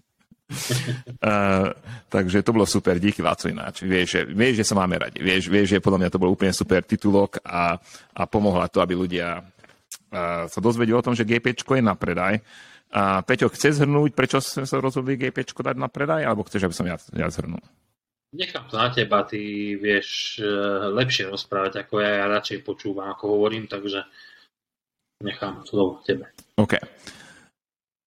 uh, 1.24 1.72
takže 2.12 2.44
to 2.44 2.52
bolo 2.52 2.66
super, 2.68 3.00
díky 3.00 3.24
Laco 3.24 3.48
ináč. 3.48 3.82
Vieš, 3.82 4.08
že, 4.10 4.20
vieš, 4.28 4.54
že 4.60 4.68
sa 4.68 4.74
máme 4.76 5.00
radi. 5.00 5.18
Vieš, 5.22 5.48
vieš, 5.48 5.78
že 5.78 5.84
podľa 5.84 6.04
mňa 6.04 6.10
to 6.12 6.20
bol 6.20 6.30
úplne 6.30 6.52
super 6.52 6.84
titulok 6.84 7.40
a, 7.42 7.80
a 8.12 8.22
pomohla 8.28 8.68
to, 8.68 8.84
aby 8.84 8.92
ľudia 8.92 9.40
uh, 9.40 10.44
sa 10.46 10.60
dozvedeli 10.60 10.94
o 10.94 11.04
tom, 11.04 11.16
že 11.16 11.24
GP 11.24 11.56
je 11.56 11.80
na 11.80 11.96
predaj. 11.96 12.44
A 12.94 13.18
uh, 13.18 13.20
Peťo, 13.26 13.50
chce 13.50 13.82
zhrnúť, 13.82 14.14
prečo 14.14 14.38
sme 14.38 14.68
sa 14.68 14.78
rozhodli 14.78 15.18
GP 15.18 15.42
dať 15.42 15.76
na 15.80 15.88
predaj, 15.90 16.22
alebo 16.22 16.46
chceš, 16.46 16.68
aby 16.68 16.76
som 16.76 16.86
ja, 16.86 17.00
ja 17.16 17.26
zhrnul? 17.32 17.62
Nechám 18.34 18.66
to 18.66 18.74
na 18.74 18.90
teba, 18.90 19.22
ty 19.22 19.74
vieš 19.78 20.38
uh, 20.42 20.90
lepšie 20.90 21.30
rozprávať 21.30 21.86
ako 21.86 22.02
ja, 22.02 22.22
ja 22.22 22.26
radšej 22.26 22.66
počúvam, 22.66 23.06
ako 23.10 23.38
hovorím, 23.38 23.70
takže 23.70 24.02
nechám 25.22 25.62
to 25.62 26.02
tebe. 26.02 26.28
OK. 26.58 26.78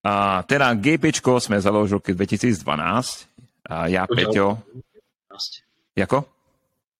A 0.07 0.39
teda 0.47 0.71
GP 0.71 1.11
sme 1.19 1.59
založili 1.59 2.15
v 2.15 2.23
2012. 2.23 2.63
A 3.67 3.91
ja, 3.91 4.07
Peťo... 4.07 4.55
11. 5.27 5.99
Jako? 5.99 6.17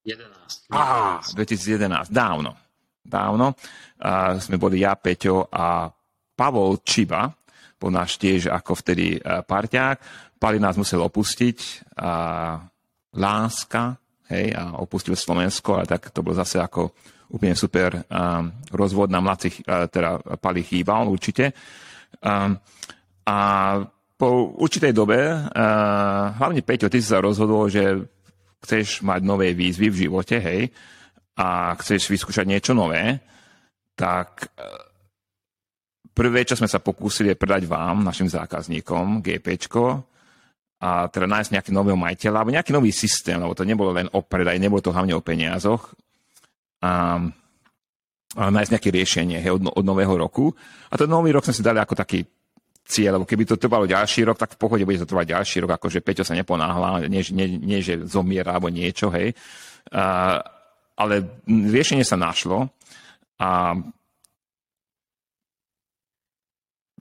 11. 0.03 0.76
Á, 0.76 1.24
2011, 1.32 2.12
dávno. 2.12 2.51
Dávno. 2.99 3.55
A 4.03 4.36
sme 4.43 4.60
boli 4.60 4.84
ja, 4.84 4.99
Peťo 4.99 5.47
a 5.47 5.88
Pavol 6.36 6.84
Čiba, 6.84 7.32
bol 7.80 7.95
náš 7.95 8.20
tiež 8.20 8.51
ako 8.51 8.76
vtedy 8.84 9.22
parťák. 9.24 9.97
Pali 10.36 10.60
nás 10.60 10.76
musel 10.76 10.99
opustiť. 10.99 11.88
A 12.03 12.12
láska, 13.16 13.95
hej, 14.30 14.51
a 14.51 14.76
opustil 14.84 15.16
Slovensko, 15.16 15.80
ale 15.80 15.88
tak 15.88 16.12
to 16.12 16.20
bol 16.20 16.36
zase 16.36 16.60
ako 16.60 16.91
úplne 17.32 17.55
super 17.55 18.03
um, 18.08 18.51
rozvod 18.72 19.12
na 19.12 19.20
mladých, 19.20 19.64
uh, 19.68 19.88
teda 19.91 20.39
Pali 20.39 20.64
chýbal 20.64 21.12
určite. 21.12 21.51
Um, 22.24 22.55
a 23.28 23.36
po 24.17 24.55
určitej 24.55 24.95
dobe, 24.95 25.19
uh, 25.19 26.23
hlavne 26.39 26.63
Peťo, 26.63 26.88
ty 26.88 27.03
si 27.03 27.11
sa 27.11 27.19
rozhodol, 27.19 27.67
že 27.67 28.07
chceš 28.63 29.03
mať 29.03 29.21
nové 29.21 29.51
výzvy 29.51 29.91
v 29.91 29.99
živote, 30.07 30.39
hej, 30.39 30.71
a 31.38 31.75
chceš 31.78 32.09
vyskúšať 32.09 32.47
niečo 32.47 32.71
nové, 32.73 33.19
tak 33.93 34.47
uh, 34.57 34.88
prvé, 36.15 36.47
čo 36.47 36.55
sme 36.55 36.71
sa 36.71 36.82
pokúsili, 36.82 37.36
je 37.36 37.38
predať 37.38 37.69
vám, 37.69 38.01
našim 38.01 38.32
zákazníkom, 38.32 39.21
GPčko, 39.21 40.07
a 40.78 41.09
teda 41.09 41.25
nájsť 41.25 41.57
nejaký 41.57 41.71
nového 41.73 41.97
majiteľa, 41.97 42.38
alebo 42.41 42.53
nejaký 42.53 42.71
nový 42.73 42.93
systém, 42.93 43.38
lebo 43.38 43.57
to 43.57 43.65
nebolo 43.65 43.93
len 43.97 44.05
o 44.13 44.21
predaj, 44.21 44.61
nebolo 44.61 44.82
to 44.82 44.93
hlavne 44.93 45.17
o 45.17 45.25
peniazoch. 45.25 45.89
A, 46.86 47.17
a 48.38 48.43
nájsť 48.53 48.71
nejaké 48.78 48.89
riešenie 48.93 49.41
hej, 49.41 49.57
od, 49.57 49.73
od 49.73 49.82
nového 49.82 50.13
roku. 50.13 50.53
A 50.89 50.93
ten 50.93 51.09
nový 51.09 51.34
rok 51.34 51.49
sme 51.49 51.57
si 51.57 51.65
dali 51.65 51.82
ako 51.82 51.97
taký 51.97 52.21
cieľ, 52.88 53.20
lebo 53.20 53.28
keby 53.28 53.44
to 53.44 53.60
trvalo 53.60 53.84
ďalší 53.84 54.24
rok, 54.24 54.40
tak 54.40 54.56
v 54.56 54.62
pohode 54.64 54.88
bude 54.88 55.04
to 55.04 55.10
trvať 55.10 55.36
ďalší 55.36 55.58
rok, 55.68 55.76
akože 55.76 56.00
Peťo 56.00 56.24
sa 56.24 56.34
neponáhla, 56.34 57.12
nie, 57.12 57.20
nie, 57.36 57.60
nie 57.60 57.80
že 57.84 58.08
zomiera 58.08 58.56
alebo 58.56 58.72
niečo, 58.72 59.12
hej. 59.12 59.36
A, 59.92 60.40
ale 60.96 61.44
riešenie 61.46 62.08
sa 62.08 62.16
našlo 62.16 62.72
a 63.38 63.76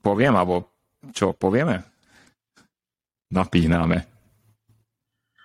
poviem, 0.03 0.35
alebo 0.35 0.67
čo 1.15 1.33
povieme? 1.33 1.87
Napíname. 3.31 4.07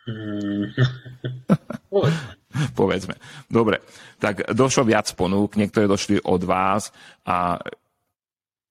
Hmm. 0.10 0.74
Povedzme. 2.80 3.16
Dobre, 3.48 3.80
tak 4.20 4.44
došlo 4.52 4.84
viac 4.84 5.08
ponúk, 5.16 5.56
niektoré 5.56 5.88
došli 5.88 6.20
od 6.22 6.42
vás 6.44 6.92
a 7.24 7.58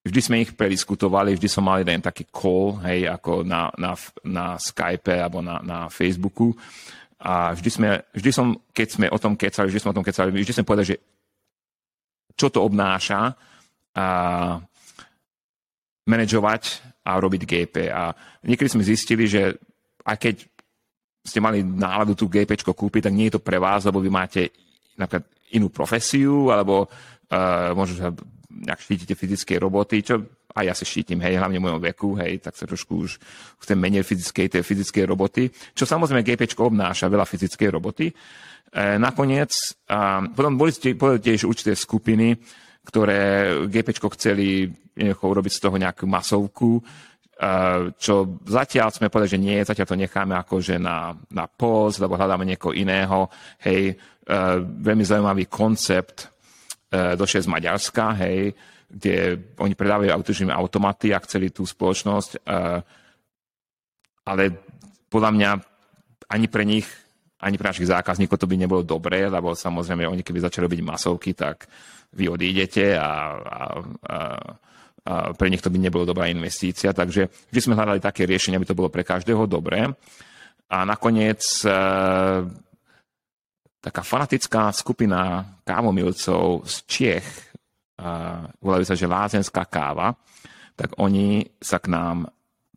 vždy 0.04 0.20
sme 0.20 0.40
ich 0.40 0.56
prediskutovali, 0.56 1.36
vždy 1.36 1.48
som 1.48 1.64
mal 1.64 1.84
jeden 1.84 2.00
taký 2.00 2.24
call, 2.32 2.80
hej, 2.88 3.04
ako 3.08 3.44
na, 3.44 3.68
na, 3.76 3.92
na 4.24 4.56
Skype 4.56 5.12
alebo 5.12 5.44
na, 5.44 5.60
na 5.60 5.78
Facebooku. 5.92 6.56
A 7.20 7.52
vždy, 7.52 7.70
sme, 7.70 7.88
vždy 8.16 8.30
som, 8.32 8.56
keď 8.72 8.88
sme 8.88 9.06
o 9.12 9.18
tom 9.20 9.36
kecali, 9.36 9.68
vždy 9.68 9.80
sme 9.80 9.92
o 9.92 9.98
tom 10.00 10.06
kecali, 10.06 10.32
vždy 10.32 10.56
sme 10.56 10.64
povedali, 10.64 10.96
že 10.96 10.98
čo 12.32 12.48
to 12.48 12.64
obnáša 12.64 13.36
a 13.92 14.06
manažovať 16.08 16.62
a 17.04 17.20
robiť 17.20 17.42
GP. 17.44 17.76
A 17.92 18.16
niekedy 18.40 18.72
sme 18.72 18.88
zistili, 18.88 19.28
že 19.28 19.52
aj 20.08 20.16
keď 20.16 20.34
ste 21.20 21.44
mali 21.44 21.60
náladu 21.60 22.16
tú 22.16 22.24
GP 22.24 22.56
kúpiť, 22.64 23.12
tak 23.12 23.16
nie 23.16 23.28
je 23.28 23.36
to 23.36 23.44
pre 23.44 23.60
vás, 23.60 23.84
lebo 23.84 24.00
vy 24.00 24.08
máte 24.08 24.48
napríklad 24.96 25.28
inú 25.52 25.68
profesiu, 25.68 26.48
alebo 26.48 26.88
uh, 26.88 27.76
možno 27.76 27.94
sa 28.00 28.08
nejak 28.50 28.80
štítite 28.82 29.14
fyzické 29.14 29.56
roboty, 29.62 30.02
čo 30.02 30.18
aj 30.50 30.64
ja 30.66 30.74
sa 30.74 30.82
štítim, 30.82 31.22
hej, 31.22 31.38
hlavne 31.38 31.62
v 31.62 31.64
mojom 31.70 31.80
veku, 31.80 32.18
hej, 32.18 32.42
tak 32.42 32.58
sa 32.58 32.66
trošku 32.66 33.06
už 33.06 33.10
chcem 33.62 33.78
menej 33.78 34.02
fyzickej, 34.02 34.58
tej 34.58 34.62
fyzickej 34.66 35.04
roboty, 35.06 35.46
čo 35.74 35.86
samozrejme 35.86 36.26
GP 36.26 36.58
obnáša 36.58 37.06
veľa 37.06 37.22
fyzickej 37.22 37.68
roboty. 37.70 38.10
E, 38.10 38.14
nakoniec, 38.98 39.78
a 39.86 40.26
potom 40.26 40.58
boli 40.58 40.74
tiež 40.74 41.46
určité 41.46 41.78
skupiny, 41.78 42.34
ktoré 42.82 43.54
GP 43.70 43.88
chceli 44.18 44.66
urobiť 44.98 45.52
z 45.54 45.62
toho 45.62 45.76
nejakú 45.78 46.04
masovku, 46.10 46.82
čo 47.96 48.14
zatiaľ 48.44 48.92
sme 48.92 49.08
povedali, 49.08 49.32
že 49.32 49.40
nie, 49.40 49.64
zatiaľ 49.64 49.86
to 49.88 49.96
necháme 49.96 50.36
akože 50.44 50.76
na, 50.76 51.16
na 51.32 51.48
post, 51.48 51.96
lebo 51.96 52.12
hľadáme 52.12 52.44
niekoho 52.44 52.76
iného. 52.76 53.32
Hej, 53.64 53.96
veľmi 54.60 55.00
zaujímavý 55.00 55.48
koncept 55.48 56.28
E, 56.28 56.29
došiel 56.90 57.46
z 57.46 57.52
Maďarska, 57.52 58.18
hej, 58.26 58.50
kde 58.90 59.38
oni 59.62 59.78
predávajú 59.78 60.10
autožíme 60.10 60.50
automaty 60.50 61.14
a 61.14 61.22
chceli 61.22 61.54
tú 61.54 61.62
spoločnosť, 61.62 62.42
e, 62.42 62.58
ale 64.26 64.42
podľa 65.06 65.30
mňa 65.30 65.50
ani 66.30 66.46
pre 66.50 66.66
nich, 66.66 66.86
ani 67.38 67.54
pre 67.54 67.70
našich 67.70 67.86
zákazníkov 67.86 68.38
to 68.38 68.50
by 68.50 68.58
nebolo 68.58 68.82
dobré, 68.82 69.30
lebo 69.30 69.54
samozrejme 69.54 70.10
oni 70.10 70.26
keby 70.26 70.42
začali 70.42 70.66
robiť 70.66 70.80
masovky, 70.82 71.30
tak 71.38 71.70
vy 72.10 72.26
odídete 72.26 72.98
a, 72.98 73.06
a, 73.06 73.10
a, 73.38 73.58
a 75.06 75.14
pre 75.34 75.48
nich 75.50 75.62
to 75.62 75.70
by 75.70 75.78
nebolo 75.78 76.02
dobrá 76.02 76.26
investícia. 76.26 76.90
Takže 76.90 77.30
vždy 77.50 77.60
sme 77.62 77.78
hľadali 77.78 78.02
také 78.02 78.26
riešenie, 78.26 78.58
aby 78.58 78.66
to 78.66 78.78
bolo 78.78 78.90
pre 78.90 79.06
každého 79.06 79.46
dobré. 79.46 79.86
A 80.70 80.78
nakoniec 80.86 81.42
e, 81.62 81.70
taká 83.80 84.04
fanatická 84.04 84.68
skupina 84.76 85.44
kávomilcov 85.64 86.68
z 86.68 86.74
Čiech, 86.84 87.26
uh, 87.96 88.44
volajú 88.60 88.84
sa, 88.84 88.94
že 88.94 89.08
Lázenská 89.08 89.64
káva, 89.64 90.12
tak 90.76 90.96
oni 91.00 91.44
sa 91.60 91.80
k 91.80 91.92
nám 91.92 92.28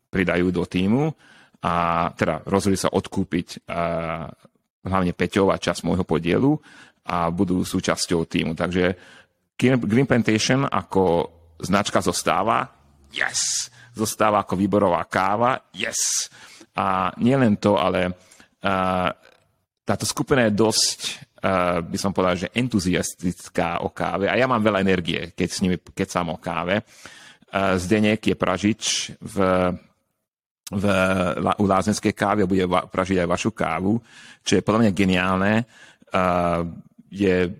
pridajú 0.08 0.48
do 0.48 0.64
týmu 0.64 1.12
a 1.64 2.08
teda 2.12 2.44
rozhodli 2.48 2.80
sa 2.80 2.92
odkúpiť 2.92 3.68
uh, 3.68 4.28
hlavne 4.84 5.16
Peťov 5.16 5.52
a 5.52 5.60
čas 5.60 5.80
môjho 5.80 6.04
podielu 6.04 6.52
a 7.04 7.28
budú 7.28 7.64
súčasťou 7.64 8.24
týmu. 8.24 8.52
Takže 8.56 8.96
Green 9.60 10.08
Plantation 10.08 10.68
ako 10.68 11.30
značka 11.60 12.00
zostáva, 12.00 12.68
yes! 13.12 13.70
Zostáva 13.94 14.42
ako 14.42 14.58
výborová 14.58 15.04
káva, 15.06 15.70
yes! 15.72 16.28
A 16.74 17.14
nielen 17.22 17.56
to, 17.62 17.78
ale 17.78 18.10
uh, 18.10 19.08
táto 19.84 20.08
skupina 20.08 20.48
je 20.48 20.56
dosť, 20.56 21.00
uh, 21.44 21.84
by 21.84 21.98
som 22.00 22.16
povedal, 22.16 22.48
že 22.48 22.52
entuziastická 22.56 23.84
o 23.84 23.92
káve 23.92 24.32
a 24.32 24.34
ja 24.34 24.48
mám 24.48 24.64
veľa 24.64 24.80
energie, 24.80 25.36
keď 25.36 25.48
s 25.48 25.60
nimi 25.60 25.76
kecám 25.76 26.32
o 26.32 26.40
káve. 26.40 26.80
Uh, 27.52 27.76
Zdenek 27.76 28.24
je 28.24 28.34
pražič 28.34 28.82
v, 29.20 29.36
v, 30.72 30.84
u 31.60 31.64
lázenskej 31.68 32.16
kávy 32.16 32.42
a 32.42 32.50
bude 32.50 32.64
va, 32.64 32.88
pražiť 32.88 33.20
aj 33.20 33.28
vašu 33.28 33.52
kávu, 33.52 34.00
čo 34.40 34.56
je 34.56 34.64
podľa 34.64 34.88
mňa 34.88 34.92
geniálne. 34.96 35.52
Uh, 36.08 36.64
je 37.12 37.52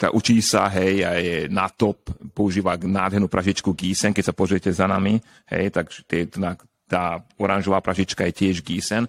tá 0.00 0.08
učí 0.16 0.40
sa, 0.40 0.64
hej, 0.72 1.04
a 1.04 1.20
je 1.20 1.36
na 1.52 1.68
top, 1.68 2.08
používa 2.32 2.72
nádhernú 2.80 3.28
pražičku 3.28 3.76
Gísen, 3.76 4.16
keď 4.16 4.32
sa 4.32 4.38
pozriete 4.38 4.72
za 4.72 4.88
nami, 4.88 5.20
hej, 5.52 5.68
tak 5.68 5.92
tá, 6.08 6.56
tá 6.88 7.02
oranžová 7.36 7.84
pražička 7.84 8.24
je 8.24 8.32
tiež 8.32 8.64
Gísen. 8.64 9.04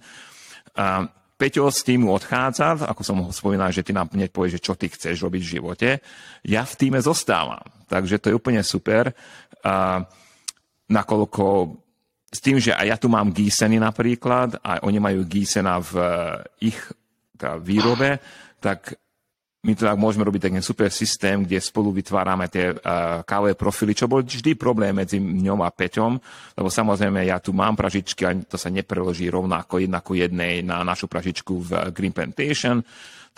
Uh, 0.76 1.08
Peťo 1.42 1.74
z 1.74 1.82
týmu 1.82 2.14
odchádza, 2.14 2.86
ako 2.86 3.02
som 3.02 3.18
ho 3.18 3.34
spomínal, 3.34 3.74
že 3.74 3.82
ty 3.82 3.90
nám 3.90 4.14
hneď 4.14 4.30
povieš, 4.30 4.62
že 4.62 4.64
čo 4.70 4.78
ty 4.78 4.86
chceš 4.86 5.26
robiť 5.26 5.42
v 5.42 5.52
živote. 5.58 5.88
Ja 6.46 6.62
v 6.62 6.78
týme 6.78 7.02
zostávam, 7.02 7.66
takže 7.90 8.22
to 8.22 8.30
je 8.30 8.38
úplne 8.38 8.62
super. 8.62 9.10
A 9.66 10.06
nakoľko 10.86 11.74
s 12.30 12.38
tým, 12.38 12.62
že 12.62 12.70
aj 12.70 12.86
ja 12.86 12.94
tu 12.94 13.10
mám 13.10 13.34
gíseny 13.34 13.82
napríklad, 13.82 14.62
a 14.62 14.86
oni 14.86 15.02
majú 15.02 15.26
gísena 15.26 15.82
v 15.82 15.98
ich 16.62 16.78
tá 17.34 17.58
výrobe, 17.58 18.22
tak 18.62 18.94
my 19.62 19.78
teda 19.78 19.94
môžeme 19.94 20.26
robiť 20.26 20.50
taký 20.50 20.58
super 20.58 20.90
systém, 20.90 21.46
kde 21.46 21.62
spolu 21.62 21.94
vytvárame 21.94 22.50
tie 22.50 22.74
uh, 22.74 23.22
kávové 23.22 23.54
profily, 23.54 23.94
čo 23.94 24.10
bol 24.10 24.26
vždy 24.26 24.58
problém 24.58 24.90
medzi 24.90 25.22
mňou 25.22 25.62
a 25.62 25.70
Peťom, 25.70 26.18
lebo 26.58 26.66
samozrejme 26.66 27.22
ja 27.22 27.38
tu 27.38 27.54
mám 27.54 27.78
pražičky 27.78 28.26
a 28.26 28.34
to 28.42 28.58
sa 28.58 28.74
nepreloží 28.74 29.30
rovnako 29.30 29.78
jedna 29.78 30.02
jednej 30.02 30.66
na 30.66 30.82
našu 30.82 31.06
pražičku 31.06 31.62
v 31.62 31.70
Green 31.94 32.10
Plantation. 32.10 32.82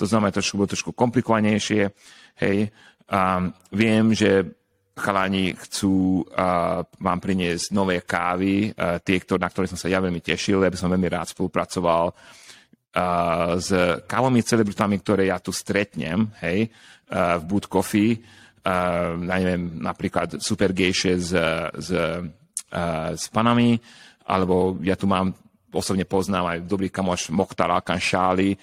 To 0.00 0.04
znamená, 0.08 0.32
trošku 0.32 0.56
bolo 0.56 0.72
trošku 0.72 0.96
komplikovanejšie. 0.96 1.92
Hej. 2.40 2.72
Um, 3.04 3.52
viem, 3.68 4.16
že 4.16 4.48
chalani 4.96 5.52
chcú 5.60 6.24
uh, 6.24 6.80
vám 6.88 7.18
priniesť 7.20 7.68
nové 7.76 8.00
kávy, 8.00 8.72
uh, 8.72 8.96
tie, 9.04 9.20
ktoré, 9.20 9.44
na 9.44 9.52
ktoré 9.52 9.68
som 9.68 9.76
sa 9.76 9.92
ja 9.92 10.00
veľmi 10.00 10.24
tešil, 10.24 10.64
aby 10.64 10.78
som 10.78 10.88
veľmi 10.88 11.08
rád 11.12 11.36
spolupracoval 11.36 12.16
s 13.58 13.68
kávovými 14.06 14.46
celebritami, 14.46 15.02
ktoré 15.02 15.26
ja 15.26 15.42
tu 15.42 15.50
stretnem, 15.50 16.30
hej, 16.46 16.70
v 17.10 17.42
Boot 17.42 17.66
Coffee, 17.66 18.22
uh, 18.22 19.18
neviem, 19.18 19.82
napríklad 19.82 20.38
Super 20.38 20.70
Gejše 20.70 21.18
s, 21.18 21.34
s, 21.74 21.88
s 23.18 23.24
panami, 23.34 23.74
alebo 24.30 24.78
ja 24.86 24.94
tu 24.94 25.10
mám, 25.10 25.34
osobne 25.74 26.06
poznám 26.06 26.54
aj 26.54 26.58
dobrý 26.70 26.86
kamoš 26.86 27.34
Mokhtar 27.34 27.74
Alkan 27.74 27.98
Šáli, 27.98 28.54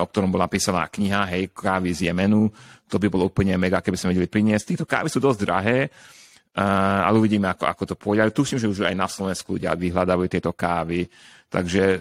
o 0.00 0.04
ktorom 0.08 0.32
bola 0.32 0.50
napísaná 0.50 0.88
kniha, 0.88 1.28
hej, 1.36 1.52
kávy 1.54 1.94
z 1.94 2.10
Jemenu. 2.10 2.50
To 2.90 2.96
by 2.98 3.06
bolo 3.12 3.30
úplne 3.30 3.54
mega, 3.60 3.84
keby 3.84 4.00
sme 4.00 4.16
vedeli 4.16 4.26
priniesť. 4.26 4.74
Týchto 4.74 4.88
kávy 4.88 5.06
sú 5.06 5.22
dosť 5.22 5.38
drahé, 5.44 5.86
uh, 5.86 7.04
ale 7.04 7.20
uvidíme, 7.20 7.46
ako, 7.52 7.64
ako 7.68 7.82
to 7.84 7.94
pôjde. 8.00 8.20
Ale 8.26 8.34
tuším, 8.34 8.58
že 8.58 8.66
už 8.66 8.88
aj 8.88 8.96
na 8.96 9.06
Slovensku 9.06 9.60
ľudia 9.60 9.76
vyhľadávajú 9.78 10.28
tieto 10.28 10.50
kávy. 10.56 11.06
Takže 11.46 12.00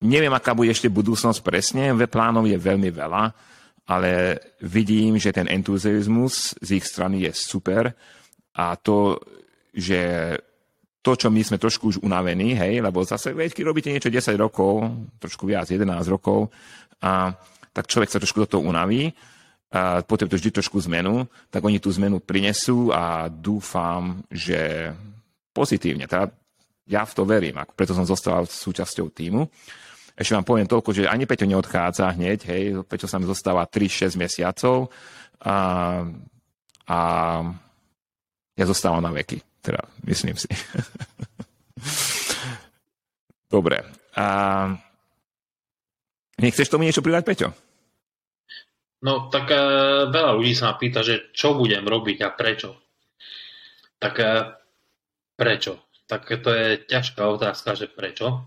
Neviem, 0.00 0.32
aká 0.32 0.56
bude 0.56 0.72
ešte 0.72 0.88
budúcnosť 0.88 1.40
presne, 1.44 1.92
ve 1.92 2.08
plánov 2.08 2.48
je 2.48 2.56
veľmi 2.56 2.88
veľa, 2.88 3.24
ale 3.90 4.40
vidím, 4.64 5.20
že 5.20 5.34
ten 5.34 5.44
entuziasmus 5.44 6.56
z 6.56 6.80
ich 6.80 6.86
strany 6.88 7.28
je 7.28 7.32
super 7.36 7.92
a 8.56 8.80
to, 8.80 9.20
že 9.76 10.00
to, 11.00 11.12
čo 11.16 11.28
my 11.32 11.40
sme 11.44 11.60
trošku 11.60 11.84
už 11.92 11.96
unavení, 12.04 12.56
hej, 12.56 12.80
lebo 12.84 13.04
zase, 13.04 13.32
veď, 13.32 13.56
keď 13.56 13.64
robíte 13.64 13.92
niečo 13.92 14.12
10 14.12 14.36
rokov, 14.36 14.88
trošku 15.20 15.48
viac, 15.48 15.68
11 15.68 15.84
rokov, 16.08 16.52
a 17.00 17.32
tak 17.72 17.88
človek 17.88 18.12
sa 18.12 18.20
trošku 18.20 18.44
do 18.44 18.48
toho 18.56 18.62
unaví, 18.64 19.12
a 19.70 20.02
potrebuje 20.02 20.42
vždy 20.42 20.50
trošku 20.60 20.82
zmenu, 20.90 21.24
tak 21.48 21.62
oni 21.62 21.78
tú 21.78 21.88
zmenu 21.94 22.18
prinesú 22.18 22.90
a 22.90 23.30
dúfam, 23.30 24.18
že 24.28 24.90
pozitívne. 25.54 26.10
Teda 26.10 26.26
ja 26.90 27.06
v 27.06 27.14
to 27.14 27.22
verím, 27.22 27.62
preto 27.78 27.94
som 27.94 28.02
zostal 28.02 28.50
súčasťou 28.50 29.14
týmu. 29.14 29.46
Ešte 30.20 30.36
vám 30.36 30.44
poviem 30.44 30.68
toľko, 30.68 30.92
že 30.92 31.08
ani 31.08 31.24
Peťo 31.24 31.48
neodchádza 31.48 32.12
hneď, 32.12 32.44
hej, 32.52 32.84
Peťo 32.84 33.08
sa 33.08 33.16
mi 33.16 33.24
zostáva 33.24 33.64
3-6 33.64 34.20
mesiacov 34.20 34.92
a, 35.40 35.56
a 36.84 36.98
ja 38.52 38.64
zostávam 38.68 39.00
na 39.00 39.16
veky, 39.16 39.40
teda 39.64 39.80
myslím 40.04 40.36
si. 40.36 40.44
Dobre. 43.48 43.80
A... 44.12 44.26
Nechceš 46.36 46.68
tomu 46.68 46.84
niečo 46.84 47.00
pridať, 47.00 47.24
Peťo? 47.24 47.48
No, 49.00 49.32
tak 49.32 49.48
uh, 49.48 50.12
veľa 50.12 50.36
ľudí 50.36 50.52
sa 50.52 50.72
ma 50.72 50.74
pýta, 50.76 51.00
že 51.00 51.32
čo 51.32 51.56
budem 51.56 51.88
robiť 51.88 52.20
a 52.20 52.28
prečo. 52.36 52.76
Tak 53.96 54.14
uh, 54.20 54.52
prečo? 55.32 55.80
Tak 56.04 56.28
to 56.28 56.50
je 56.52 56.84
ťažká 56.84 57.24
otázka, 57.24 57.72
že 57.72 57.88
prečo. 57.88 58.44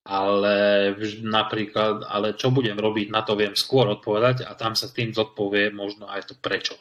Ale 0.00 0.96
napríklad, 1.20 2.08
ale 2.08 2.32
čo 2.32 2.48
budem 2.48 2.76
robiť, 2.76 3.12
na 3.12 3.20
to 3.20 3.36
viem 3.36 3.52
skôr 3.52 3.84
odpovedať 3.88 4.48
a 4.48 4.56
tam 4.56 4.72
sa 4.72 4.88
tým 4.88 5.12
zodpovie 5.12 5.70
možno 5.76 6.08
aj 6.08 6.32
to 6.32 6.34
prečo. 6.40 6.74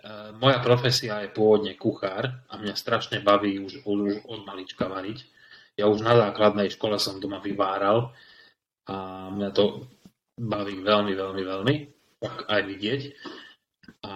Uh, 0.00 0.34
moja 0.40 0.58
profesia 0.64 1.22
je 1.22 1.30
pôvodne 1.30 1.76
kuchár 1.76 2.42
a 2.48 2.52
mňa 2.58 2.74
strašne 2.74 3.22
baví 3.22 3.60
už, 3.60 3.84
už 3.86 4.26
od 4.26 4.40
malička 4.48 4.90
variť 4.90 5.28
ja 5.80 5.88
už 5.88 6.04
na 6.04 6.12
základnej 6.12 6.68
škole 6.68 7.00
som 7.00 7.16
doma 7.16 7.40
vyváral 7.40 8.12
a 8.84 9.28
mňa 9.32 9.48
to 9.56 9.88
baví 10.36 10.76
veľmi, 10.84 11.16
veľmi, 11.16 11.42
veľmi, 11.48 11.74
tak 12.20 12.44
aj 12.52 12.60
vidieť. 12.68 13.02
A 14.04 14.14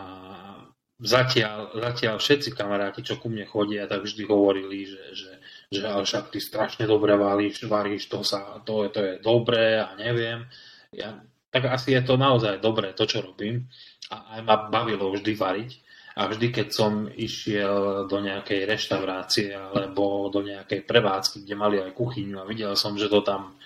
zatiaľ, 1.00 1.72
zatiaľ 1.72 2.20
všetci 2.20 2.52
kamaráti, 2.52 3.00
čo 3.00 3.16
ku 3.16 3.32
mne 3.32 3.48
chodia, 3.48 3.88
tak 3.88 4.04
vždy 4.04 4.28
hovorili, 4.28 4.84
že, 4.84 5.02
že, 5.16 5.30
že 5.72 5.84
ale 5.84 6.04
však 6.04 6.32
ty 6.32 6.38
strašne 6.40 6.84
dobre 6.84 7.16
varíš, 7.16 7.64
varíš, 7.64 8.08
to, 8.08 8.20
sa, 8.26 8.60
to, 8.64 8.88
to 8.90 9.00
je 9.00 9.14
dobré 9.20 9.80
a 9.80 9.92
neviem. 9.96 10.48
Ja, 10.92 11.20
tak 11.54 11.70
asi 11.70 11.94
je 11.94 12.02
to 12.02 12.18
naozaj 12.18 12.58
dobré, 12.58 12.92
to, 12.98 13.06
čo 13.06 13.22
robím. 13.22 13.70
A 14.10 14.38
aj 14.38 14.40
ma 14.42 14.56
bavilo 14.68 15.14
vždy 15.14 15.32
variť. 15.38 15.72
A 16.14 16.30
vždy, 16.30 16.54
keď 16.54 16.68
som 16.70 17.10
išiel 17.10 18.06
do 18.06 18.22
nejakej 18.22 18.70
reštaurácie 18.70 19.50
alebo 19.50 20.30
do 20.30 20.46
nejakej 20.46 20.86
prevádzky, 20.86 21.42
kde 21.42 21.54
mali 21.58 21.76
aj 21.82 21.90
kuchyňu 21.90 22.38
a 22.38 22.46
videl 22.46 22.78
som, 22.78 22.94
že 22.94 23.10
to 23.10 23.18
tam 23.26 23.58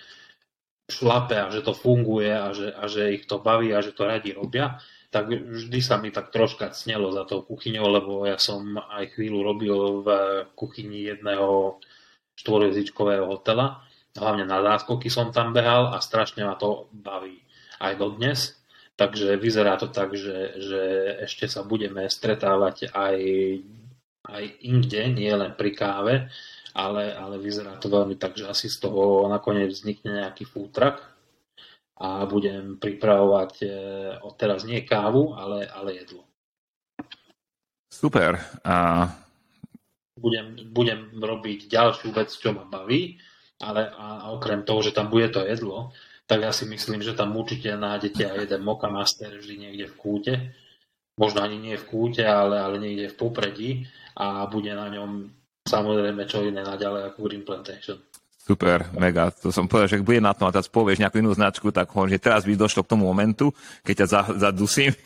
šlape 0.89 1.37
a 1.37 1.53
že 1.53 1.61
to 1.61 1.77
funguje 1.77 2.33
a 2.33 2.49
že, 2.57 2.73
a 2.73 2.89
že 2.89 3.13
ich 3.21 3.29
to 3.29 3.37
baví 3.37 3.77
a 3.77 3.85
že 3.85 3.93
to 3.93 4.09
radi 4.09 4.33
robia, 4.33 4.81
tak 5.09 5.29
vždy 5.29 5.81
sa 5.85 6.01
mi 6.01 6.09
tak 6.09 6.33
troška 6.33 6.73
cnelo 6.73 7.13
za 7.13 7.25
tou 7.25 7.45
kuchyňou, 7.45 7.85
lebo 7.89 8.13
ja 8.25 8.41
som 8.41 8.77
aj 8.77 9.17
chvíľu 9.17 9.41
robil 9.45 9.77
v 10.05 10.09
kuchyni 10.53 11.09
jedného 11.09 11.81
štvorjezičkového 12.39 13.27
hotela. 13.27 13.83
Hlavne 14.15 14.47
na 14.47 14.63
záskoky 14.63 15.11
som 15.11 15.35
tam 15.35 15.51
behal 15.51 15.91
a 15.91 15.99
strašne 15.99 16.47
ma 16.47 16.55
to 16.55 16.87
baví 16.95 17.43
aj 17.83 17.93
dodnes. 17.99 18.41
Takže 18.99 19.39
vyzerá 19.39 19.79
to 19.79 19.87
tak, 19.91 20.15
že, 20.19 20.59
že 20.59 20.83
ešte 21.23 21.47
sa 21.47 21.63
budeme 21.63 22.11
stretávať 22.11 22.91
aj, 22.91 23.19
aj 24.27 24.45
inde, 24.67 25.03
nie 25.15 25.31
len 25.31 25.55
pri 25.55 25.71
káve, 25.71 26.15
ale, 26.75 27.15
ale 27.15 27.39
vyzerá 27.39 27.79
to 27.79 27.87
veľmi 27.87 28.19
tak, 28.19 28.35
že 28.35 28.51
asi 28.51 28.67
z 28.67 28.83
toho 28.83 29.31
nakoniec 29.31 29.71
vznikne 29.71 30.19
nejaký 30.19 30.51
fútrak 30.51 31.15
a 31.99 32.27
budem 32.27 32.79
pripravovať 32.79 33.53
e, 33.63 33.67
od 34.23 34.35
teraz 34.39 34.63
nie 34.67 34.83
kávu, 34.83 35.35
ale, 35.35 35.67
ale 35.67 36.03
jedlo. 36.03 36.27
Super. 37.91 38.39
A... 38.63 39.07
Budem, 40.19 40.59
budem 40.75 41.15
robiť 41.15 41.71
ďalšiu 41.71 42.11
vec, 42.11 42.35
čo 42.35 42.51
ma 42.51 42.67
baví, 42.67 43.17
ale 43.63 43.87
a 43.95 44.35
okrem 44.35 44.67
toho, 44.67 44.83
že 44.83 44.91
tam 44.91 45.07
bude 45.11 45.31
to 45.31 45.47
jedlo, 45.47 45.95
tak 46.29 46.45
ja 46.45 46.53
si 46.53 46.69
myslím, 46.69 47.01
že 47.01 47.17
tam 47.17 47.33
určite 47.39 47.73
nájdete 47.73 48.23
aj 48.27 48.39
jeden 48.45 48.61
Moka 48.67 48.93
Master 48.93 49.33
vždy 49.33 49.55
niekde 49.57 49.87
v 49.89 49.95
kúte. 49.97 50.35
Možno 51.19 51.43
ani 51.43 51.59
nie 51.59 51.75
v 51.75 51.89
kúte, 51.89 52.23
ale, 52.23 52.61
ale 52.61 52.77
niekde 52.79 53.11
v 53.11 53.19
popredí 53.19 53.71
a 54.15 54.47
bude 54.47 54.71
na 54.71 54.93
ňom 54.93 55.31
samozrejme 55.67 56.23
čo 56.29 56.45
iné 56.45 56.61
naďalej 56.63 57.13
ako 57.13 57.19
Green 57.27 57.45
Plantation. 57.47 57.99
Super, 58.49 58.89
mega. 58.97 59.29
To 59.45 59.53
som 59.53 59.69
povedal, 59.69 59.89
že 59.93 59.97
ak 60.01 60.09
bude 60.09 60.25
na 60.25 60.33
to 60.33 60.49
a 60.49 60.55
teraz 60.55 60.73
povieš 60.73 61.05
nejakú 61.05 61.21
inú 61.21 61.37
značku, 61.37 61.69
tak 61.69 61.93
hovorím, 61.93 62.17
že 62.17 62.25
teraz 62.25 62.49
by 62.49 62.57
došlo 62.57 62.81
k 62.81 62.91
tomu 62.97 63.05
momentu, 63.05 63.53
keď 63.85 63.95
ťa 64.05 64.07
zadusím. 64.41 64.97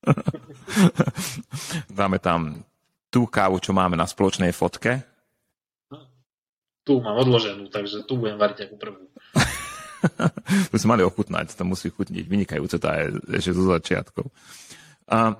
Dáme 1.98 2.18
tam 2.22 2.64
tú 3.10 3.26
kávu, 3.26 3.58
čo 3.58 3.74
máme 3.74 3.98
na 3.98 4.06
spoločnej 4.06 4.54
fotke, 4.54 5.10
tu 6.90 6.98
mám 6.98 7.22
odloženú, 7.22 7.68
takže 7.68 8.02
tu 8.08 8.18
budem 8.18 8.40
variť 8.40 8.66
ako 8.66 8.74
prvú. 8.80 9.04
to 10.72 10.74
sme 10.74 10.98
mali 10.98 11.02
ochutnať, 11.04 11.54
to 11.54 11.62
musí 11.62 11.92
chutniť 11.92 12.24
vynikajúce, 12.24 12.82
to 12.82 12.86
je 12.88 13.02
ešte 13.36 13.52
zo 13.54 13.64
začiatkov. 13.70 14.26
A, 15.06 15.36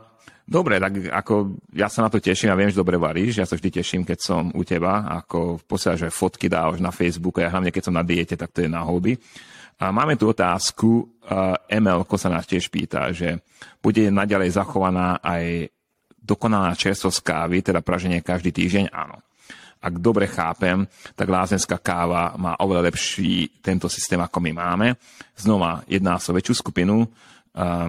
dobre, 0.47 0.77
tak 0.77 1.11
ako 1.11 1.59
ja 1.73 1.89
sa 1.89 2.07
na 2.07 2.11
to 2.13 2.21
teším 2.21 2.53
a 2.53 2.59
viem, 2.61 2.71
že 2.71 2.79
dobre 2.79 3.01
varíš, 3.01 3.41
ja 3.41 3.49
sa 3.49 3.59
vždy 3.59 3.83
teším, 3.83 4.07
keď 4.07 4.19
som 4.23 4.53
u 4.53 4.63
teba, 4.63 5.11
ako 5.11 5.59
podstate, 5.65 6.07
že 6.07 6.15
fotky 6.15 6.47
dávaš 6.47 6.79
na 6.79 6.93
Facebooku, 6.93 7.41
ja 7.41 7.51
hlavne 7.51 7.73
keď 7.73 7.83
som 7.89 7.99
na 7.99 8.05
diete, 8.07 8.37
tak 8.37 8.53
to 8.53 8.63
je 8.63 8.71
na 8.71 8.85
hobby. 8.85 9.17
A 9.81 9.89
máme 9.89 10.21
tu 10.21 10.29
otázku, 10.29 10.89
uh, 11.25 11.57
ML, 11.73 12.05
sa 12.21 12.29
nás 12.29 12.45
tiež 12.45 12.69
pýta, 12.69 13.09
že 13.17 13.41
bude 13.81 14.13
naďalej 14.13 14.53
zachovaná 14.53 15.17
aj 15.25 15.73
dokonalá 16.21 16.77
čerstvosť 16.77 17.21
kávy, 17.25 17.65
teda 17.65 17.81
praženie 17.81 18.21
každý 18.21 18.53
týždeň? 18.53 18.93
Áno 18.93 19.25
ak 19.81 19.97
dobre 19.97 20.29
chápem, 20.29 20.85
tak 21.17 21.33
lázenská 21.33 21.81
káva 21.81 22.37
má 22.37 22.53
oveľa 22.61 22.93
lepší 22.93 23.65
tento 23.65 23.89
systém, 23.89 24.21
ako 24.21 24.37
my 24.45 24.53
máme. 24.53 24.89
Znova 25.33 25.81
jedná 25.89 26.21
sa 26.21 26.31
o 26.33 26.37
väčšiu 26.37 26.55
skupinu, 26.61 27.09
uh, 27.09 27.89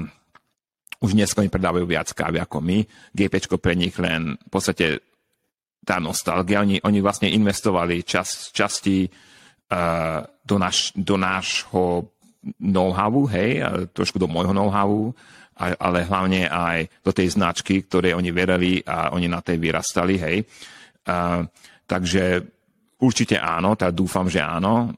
už 1.02 1.18
dnes 1.18 1.34
oni 1.34 1.50
predávajú 1.50 1.84
viac 1.90 2.14
kávy 2.14 2.38
ako 2.38 2.62
my. 2.62 2.86
GP 3.12 3.58
pre 3.58 3.74
nich 3.74 3.98
len 3.98 4.38
v 4.38 4.50
podstate 4.54 5.02
tá 5.82 5.98
nostalgia. 5.98 6.62
Oni, 6.62 6.78
oni 6.78 7.02
vlastne 7.02 7.26
investovali 7.28 8.06
čas, 8.06 8.54
časti 8.54 9.10
uh, 9.72 10.28
do, 10.44 10.56
naš, 10.60 10.92
do 10.94 11.16
nášho 11.16 12.12
know-howu, 12.60 13.26
hej, 13.32 13.64
trošku 13.96 14.20
do 14.20 14.28
môjho 14.28 14.52
know-howu, 14.52 15.16
ale 15.62 16.10
hlavne 16.10 16.50
aj 16.50 16.90
do 17.06 17.14
tej 17.14 17.38
značky, 17.38 17.86
ktoré 17.86 18.18
oni 18.18 18.34
verili 18.34 18.82
a 18.82 19.14
oni 19.14 19.30
na 19.30 19.40
tej 19.46 19.62
vyrastali, 19.62 20.18
hej. 20.18 20.38
Uh, 21.06 21.46
Takže 21.92 22.40
určite 23.04 23.36
áno, 23.36 23.76
teda 23.76 23.92
dúfam, 23.92 24.32
že 24.32 24.40
áno. 24.40 24.96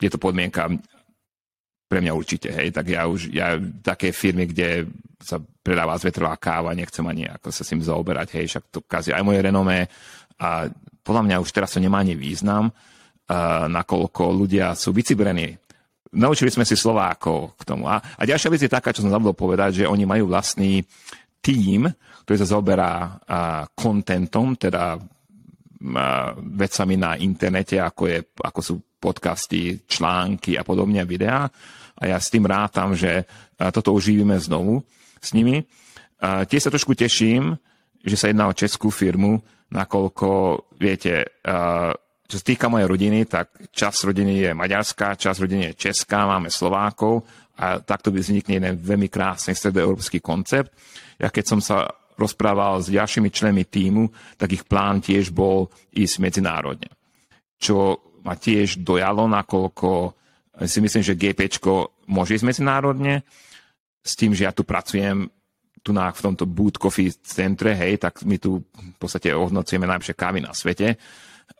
Je 0.00 0.08
to 0.08 0.16
podmienka 0.16 0.72
pre 1.84 2.00
mňa 2.00 2.16
určite, 2.16 2.48
hej, 2.48 2.72
tak 2.72 2.88
ja 2.88 3.04
už, 3.04 3.28
ja 3.28 3.60
také 3.84 4.14
firmy, 4.14 4.48
kde 4.48 4.88
sa 5.20 5.36
predáva 5.36 6.00
zvetrová 6.00 6.32
káva, 6.40 6.72
nechcem 6.72 7.04
ani 7.04 7.28
ako 7.28 7.52
sa 7.52 7.60
s 7.60 7.70
tým 7.76 7.84
zaoberať, 7.84 8.40
hej, 8.40 8.46
však 8.46 8.64
to 8.72 8.80
kazí 8.88 9.12
aj 9.12 9.20
moje 9.20 9.42
renomé 9.44 9.90
a 10.40 10.70
podľa 11.04 11.22
mňa 11.28 11.36
už 11.42 11.50
teraz 11.52 11.76
to 11.76 11.82
nemá 11.82 12.00
ani 12.00 12.16
význam, 12.16 12.72
nakoľko 13.70 14.22
ľudia 14.34 14.74
sú 14.74 14.90
vycibrení. 14.90 15.54
Naučili 16.10 16.50
sme 16.50 16.66
si 16.66 16.74
Slovákov 16.74 17.54
k 17.54 17.62
tomu. 17.62 17.86
A, 17.86 18.02
a 18.02 18.22
ďalšia 18.26 18.50
vec 18.50 18.66
je 18.66 18.72
taká, 18.72 18.90
čo 18.90 19.06
som 19.06 19.14
zabudol 19.14 19.38
povedať, 19.38 19.82
že 19.82 19.90
oni 19.90 20.02
majú 20.02 20.26
vlastný 20.26 20.82
tím, 21.38 21.86
ktorý 22.26 22.36
sa 22.42 22.50
zaoberá 22.50 22.90
contentom, 23.78 24.58
teda 24.58 24.98
vecami 26.60 26.94
na 26.98 27.16
internete, 27.16 27.78
ako, 27.78 28.02
je, 28.10 28.18
ako 28.42 28.60
sú 28.60 28.74
podcasty, 29.00 29.80
články 29.88 30.58
a 30.58 30.66
podobne, 30.66 31.06
videá. 31.06 31.48
A 31.96 32.02
ja 32.10 32.18
s 32.18 32.28
tým 32.28 32.44
rátam, 32.44 32.92
že 32.92 33.24
toto 33.56 33.94
užívime 33.94 34.36
znovu 34.36 34.84
s 35.22 35.32
nimi. 35.32 35.64
A 36.20 36.44
tiež 36.44 36.68
sa 36.68 36.74
trošku 36.74 36.92
teším, 36.92 37.56
že 38.04 38.18
sa 38.18 38.28
jedná 38.28 38.50
o 38.50 38.56
českú 38.56 38.92
firmu, 38.92 39.40
nakoľko, 39.70 40.28
viete, 40.76 41.30
čo 42.30 42.38
sa 42.38 42.46
týka 42.46 42.70
mojej 42.70 42.86
rodiny, 42.86 43.26
tak 43.26 43.74
čas 43.74 44.06
rodiny 44.06 44.46
je 44.46 44.50
maďarská, 44.54 45.18
čas 45.18 45.42
rodiny 45.42 45.74
je 45.74 45.90
česká, 45.90 46.30
máme 46.30 46.46
Slovákov 46.46 47.26
a 47.58 47.82
takto 47.82 48.14
by 48.14 48.22
vznikne 48.22 48.62
jeden 48.62 48.74
veľmi 48.78 49.10
krásny 49.10 49.58
stredoeurópsky 49.58 50.22
koncept. 50.22 50.70
Ja 51.18 51.34
keď 51.34 51.44
som 51.44 51.58
sa 51.58 51.90
rozprával 52.14 52.78
s 52.78 52.94
ďalšími 52.94 53.34
členmi 53.34 53.66
týmu, 53.66 54.06
tak 54.38 54.54
ich 54.54 54.62
plán 54.62 55.02
tiež 55.02 55.34
bol 55.34 55.74
ísť 55.90 56.22
medzinárodne. 56.22 56.94
Čo 57.58 57.98
ma 58.22 58.38
tiež 58.38 58.78
dojalo, 58.86 59.26
nakoľko 59.26 60.14
si 60.70 60.78
myslím, 60.78 61.02
že 61.02 61.18
GP 61.18 61.50
môže 62.06 62.38
ísť 62.38 62.46
medzinárodne, 62.46 63.26
s 64.00 64.14
tým, 64.14 64.32
že 64.32 64.46
ja 64.46 64.52
tu 64.54 64.62
pracujem 64.62 65.26
tu 65.80 65.90
na, 65.96 66.12
v 66.12 66.20
tomto 66.20 66.44
Boot 66.44 66.76
Coffee 66.76 67.10
centre, 67.24 67.72
hej, 67.72 67.98
tak 67.98 68.22
my 68.22 68.36
tu 68.36 68.60
v 68.60 68.96
podstate 69.00 69.32
ohodnocujeme 69.32 69.88
najlepšie 69.88 70.14
kávy 70.14 70.38
na 70.44 70.52
svete 70.52 70.94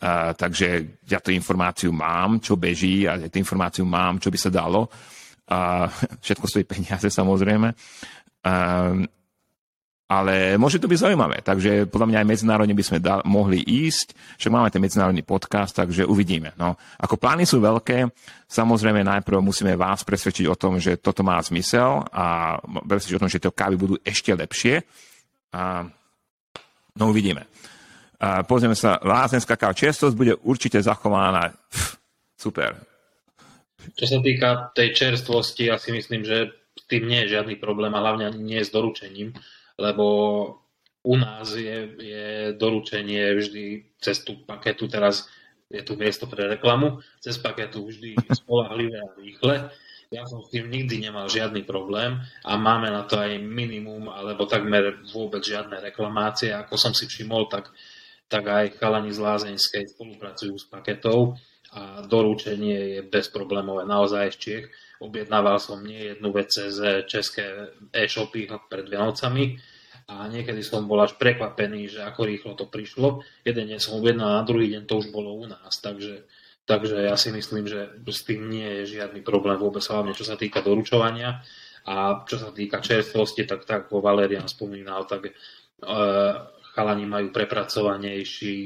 Uh, 0.01 0.32
takže 0.38 1.01
ja 1.11 1.18
tú 1.18 1.34
informáciu 1.34 1.91
mám, 1.91 2.38
čo 2.38 2.55
beží 2.57 3.05
a 3.05 3.18
tú 3.26 3.36
informáciu 3.36 3.84
mám, 3.84 4.22
čo 4.22 4.30
by 4.30 4.38
sa 4.38 4.51
dalo. 4.53 4.86
Uh, 5.51 5.91
všetko 6.24 6.47
stojí 6.47 6.64
peniaze 6.64 7.11
samozrejme. 7.11 7.74
Uh, 8.47 9.05
ale 10.11 10.59
môže 10.59 10.82
to 10.82 10.91
byť 10.91 11.07
zaujímavé, 11.07 11.38
takže 11.47 11.86
podľa 11.86 12.11
mňa 12.11 12.18
aj 12.18 12.30
medzinárodne 12.34 12.74
by 12.74 12.82
sme 12.82 12.99
da- 12.99 13.22
mohli 13.22 13.62
ísť, 13.62 14.18
však 14.43 14.51
máme 14.51 14.66
ten 14.66 14.82
medzinárodný 14.82 15.22
podcast, 15.22 15.70
takže 15.70 16.03
uvidíme. 16.03 16.51
No, 16.59 16.74
ako 16.99 17.14
plány 17.14 17.47
sú 17.47 17.62
veľké, 17.62 18.11
samozrejme 18.51 19.07
najprv 19.07 19.38
musíme 19.38 19.78
vás 19.78 20.03
presvedčiť 20.03 20.51
o 20.51 20.59
tom, 20.59 20.82
že 20.82 20.99
toto 20.99 21.22
má 21.22 21.38
zmysel 21.38 22.03
a 22.11 22.59
presvedčiť 22.59 23.16
o 23.16 23.22
tom, 23.22 23.30
že 23.30 23.38
tie 23.38 23.55
kávy 23.55 23.78
budú 23.78 23.95
ešte 24.03 24.34
lepšie. 24.34 24.82
A, 25.55 25.86
no 26.99 27.03
uvidíme. 27.07 27.47
A 28.21 28.45
pozrieme 28.45 28.77
sa, 28.77 29.01
lázenská 29.01 29.57
káva 29.57 29.73
čerstvosť 29.73 30.16
bude 30.16 30.37
určite 30.45 30.77
zachovaná. 30.85 31.57
Pff, 31.73 31.97
super. 32.37 32.77
Čo 33.97 34.07
sa 34.07 34.18
týka 34.21 34.71
tej 34.77 34.93
čerstvosti, 34.93 35.73
ja 35.73 35.81
si 35.81 35.89
myslím, 35.97 36.29
že 36.29 36.53
s 36.77 36.85
tým 36.85 37.09
nie 37.09 37.25
je 37.25 37.41
žiadny 37.41 37.57
problém 37.57 37.97
a 37.97 38.03
hlavne 38.05 38.29
nie 38.37 38.61
s 38.61 38.68
doručením 38.68 39.33
lebo 39.81 40.07
u 41.03 41.16
nás 41.16 41.57
je, 41.57 41.89
je 41.97 42.29
doručenie 42.61 43.35
vždy 43.41 43.97
cez 43.97 44.21
tú 44.21 44.45
paketu, 44.45 44.85
teraz 44.85 45.25
je 45.73 45.81
tu 45.81 45.97
miesto 45.97 46.29
pre 46.29 46.45
reklamu, 46.45 47.01
cez 47.25 47.41
paketu 47.41 47.89
vždy 47.89 48.21
spolahlivé 48.37 49.01
a 49.01 49.16
rýchle. 49.16 49.73
Ja 50.11 50.27
som 50.27 50.43
s 50.43 50.51
tým 50.51 50.68
nikdy 50.68 50.99
nemal 50.99 51.31
žiadny 51.31 51.62
problém 51.62 52.18
a 52.43 52.59
máme 52.59 52.91
na 52.91 53.07
to 53.07 53.16
aj 53.16 53.39
minimum 53.39 54.11
alebo 54.11 54.45
takmer 54.45 55.07
vôbec 55.14 55.41
žiadne 55.41 55.79
reklamácie. 55.79 56.51
Ako 56.51 56.75
som 56.75 56.91
si 56.93 57.07
všimol, 57.07 57.47
tak, 57.47 57.71
tak 58.31 58.47
aj 58.47 58.78
chalani 58.78 59.11
z 59.11 59.18
Lázeňskej 59.18 59.99
spolupracujú 59.99 60.55
s 60.55 60.70
paketou 60.70 61.35
a 61.74 62.03
doručenie 62.07 62.99
je 62.99 63.01
bezproblémové 63.03 63.87
naozaj 63.87 64.35
z 64.35 64.39
Čiech. 64.39 64.66
Objednával 65.03 65.59
som 65.59 65.83
nie 65.83 66.14
jednu 66.14 66.31
vec 66.31 66.51
cez 66.51 66.78
české 67.11 67.74
e-shopy 67.91 68.47
pred 68.70 68.87
Vianocami 68.87 69.59
a 70.11 70.26
niekedy 70.26 70.62
som 70.66 70.91
bol 70.91 70.99
až 70.99 71.14
prekvapený, 71.14 71.87
že 71.87 72.01
ako 72.03 72.20
rýchlo 72.26 72.53
to 72.59 72.66
prišlo. 72.66 73.22
Jeden 73.47 73.70
deň 73.70 73.78
som 73.78 73.99
objednal, 73.99 74.43
na 74.43 74.47
druhý 74.47 74.70
deň 74.74 74.83
to 74.87 74.99
už 74.99 75.14
bolo 75.14 75.31
u 75.35 75.47
nás, 75.47 75.78
takže, 75.78 76.26
takže 76.66 77.07
ja 77.07 77.14
si 77.14 77.31
myslím, 77.31 77.70
že 77.70 78.03
s 78.03 78.26
tým 78.26 78.51
nie 78.51 78.83
je 78.83 78.99
žiadny 78.99 79.22
problém 79.22 79.59
vôbec, 79.59 79.83
hlavne 79.87 80.14
čo 80.14 80.26
sa 80.26 80.35
týka 80.35 80.62
doručovania. 80.62 81.43
A 81.87 82.26
čo 82.28 82.37
sa 82.37 82.53
týka 82.53 82.85
čerstvosti, 82.85 83.49
tak 83.49 83.64
tak 83.64 83.89
ako 83.89 84.05
Valerian 84.05 84.45
spomínal, 84.45 85.09
tak 85.09 85.31
e, 85.31 85.33
chalani 86.73 87.07
majú 87.07 87.35
prepracovanejší 87.35 88.59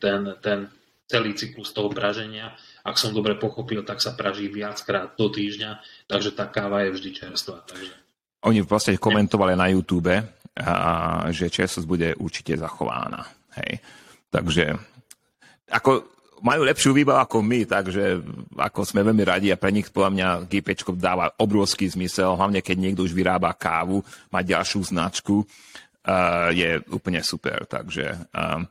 ten, 0.00 0.36
ten 0.40 0.68
celý 1.06 1.34
cyklus 1.38 1.70
toho 1.70 1.88
praženia. 1.90 2.54
Ak 2.82 2.98
som 2.98 3.14
dobre 3.14 3.38
pochopil, 3.38 3.82
tak 3.82 4.02
sa 4.02 4.14
praží 4.14 4.50
viackrát 4.50 5.14
do 5.18 5.26
týždňa, 5.30 5.82
takže 6.06 6.34
tá 6.34 6.46
káva 6.46 6.86
je 6.86 6.94
vždy 6.94 7.10
čerstvá. 7.14 7.62
Takže... 7.66 7.92
Oni 8.46 8.62
v 8.62 8.68
podstate 8.68 8.98
komentovali 8.98 9.58
na 9.58 9.66
YouTube, 9.70 10.12
a 10.56 11.28
že 11.28 11.52
čerstvosť 11.52 11.86
bude 11.88 12.08
určite 12.16 12.56
zachována. 12.56 13.28
Hej. 13.60 13.84
Takže 14.32 14.72
ako 15.68 16.16
majú 16.40 16.68
lepšiu 16.68 16.92
výbavu 16.92 17.20
ako 17.20 17.38
my, 17.40 17.60
takže 17.64 18.20
ako 18.56 18.80
sme 18.84 19.04
veľmi 19.04 19.24
radi 19.24 19.48
a 19.52 19.60
pre 19.60 19.72
nich 19.72 19.88
podľa 19.88 20.10
mňa 20.12 20.28
GP 20.48 20.76
dáva 20.96 21.32
obrovský 21.40 21.88
zmysel, 21.88 22.36
hlavne 22.36 22.60
keď 22.60 22.76
niekto 22.76 23.04
už 23.04 23.16
vyrába 23.16 23.52
kávu, 23.56 24.04
má 24.28 24.44
ďalšiu 24.44 24.84
značku, 24.84 25.44
uh, 26.06 26.48
je 26.54 26.80
úplne 26.94 27.20
super. 27.20 27.66
Takže 27.66 28.30
um, 28.30 28.64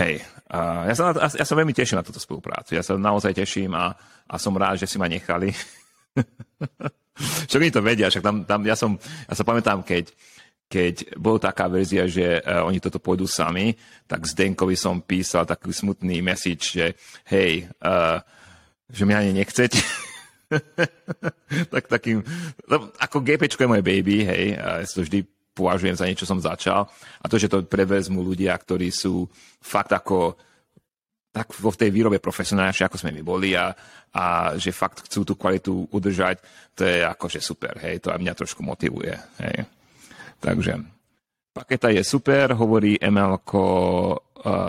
hej, 0.00 0.24
uh, 0.50 0.88
ja, 0.88 0.94
sa, 0.96 1.04
ja 1.14 1.44
sa 1.44 1.54
veľmi 1.54 1.76
teším 1.76 2.00
na 2.00 2.06
túto 2.06 2.18
spoluprácu. 2.18 2.74
Ja 2.74 2.82
sa 2.82 2.96
naozaj 2.96 3.36
teším 3.36 3.76
a, 3.76 3.94
a 4.26 4.34
som 4.40 4.56
rád, 4.56 4.80
že 4.80 4.88
si 4.88 4.96
ma 4.96 5.06
nechali. 5.06 5.52
Však 7.46 7.62
oni 7.62 7.70
to 7.70 7.78
vedia, 7.78 8.10
však 8.10 8.26
tam, 8.26 8.42
tam 8.42 8.66
ja, 8.66 8.74
som, 8.74 8.98
ja 8.98 9.34
sa 9.38 9.46
pamätám, 9.46 9.86
keď 9.86 10.10
keď 10.64 11.14
bola 11.14 11.38
taká 11.38 11.70
verzia, 11.70 12.08
že 12.10 12.42
uh, 12.42 12.66
oni 12.66 12.82
toto 12.82 12.98
pôjdu 12.98 13.30
sami, 13.30 13.76
tak 14.10 14.26
Zdenkovi 14.26 14.74
som 14.74 14.98
písal 14.98 15.46
taký 15.46 15.70
smutný 15.70 16.18
message, 16.24 16.74
že 16.74 16.98
hej, 17.30 17.70
uh, 17.84 18.18
že 18.90 19.06
mňa 19.06 19.18
ani 19.22 19.32
nechceť. 19.38 19.72
tak 21.74 21.84
takým, 21.86 22.26
ako 22.98 23.16
GP 23.22 23.46
je 23.46 23.70
moje 23.70 23.84
baby, 23.86 24.26
hej, 24.26 24.58
ja 24.58 24.82
to 24.82 25.06
vždy 25.06 25.22
považujem 25.54 25.96
za 25.96 26.04
niečo, 26.04 26.26
som 26.26 26.42
začal. 26.42 26.90
A 27.22 27.30
to, 27.30 27.38
že 27.38 27.48
to 27.48 27.62
prevezmú 27.62 28.20
ľudia, 28.20 28.52
ktorí 28.58 28.90
sú 28.90 29.30
fakt 29.62 29.94
ako 29.94 30.34
tak 31.34 31.50
vo 31.58 31.74
tej 31.74 31.90
výrobe 31.90 32.22
profesionálnejšie, 32.22 32.86
ako 32.86 33.00
sme 33.02 33.10
my 33.10 33.22
boli 33.26 33.58
a, 33.58 33.74
a 34.14 34.54
že 34.54 34.70
fakt 34.70 35.10
chcú 35.10 35.26
tú 35.26 35.34
kvalitu 35.34 35.90
udržať, 35.90 36.38
to 36.78 36.86
je 36.86 37.02
akože 37.02 37.42
super, 37.42 37.74
hej, 37.82 37.98
to 37.98 38.14
aj 38.14 38.22
mňa 38.22 38.38
trošku 38.38 38.62
motivuje, 38.62 39.18
hej. 39.42 39.66
Takže 40.38 40.78
paketa 41.50 41.90
je 41.90 42.06
super, 42.06 42.54
hovorí 42.54 42.98
ML 43.02 43.34
uh, 43.34 44.18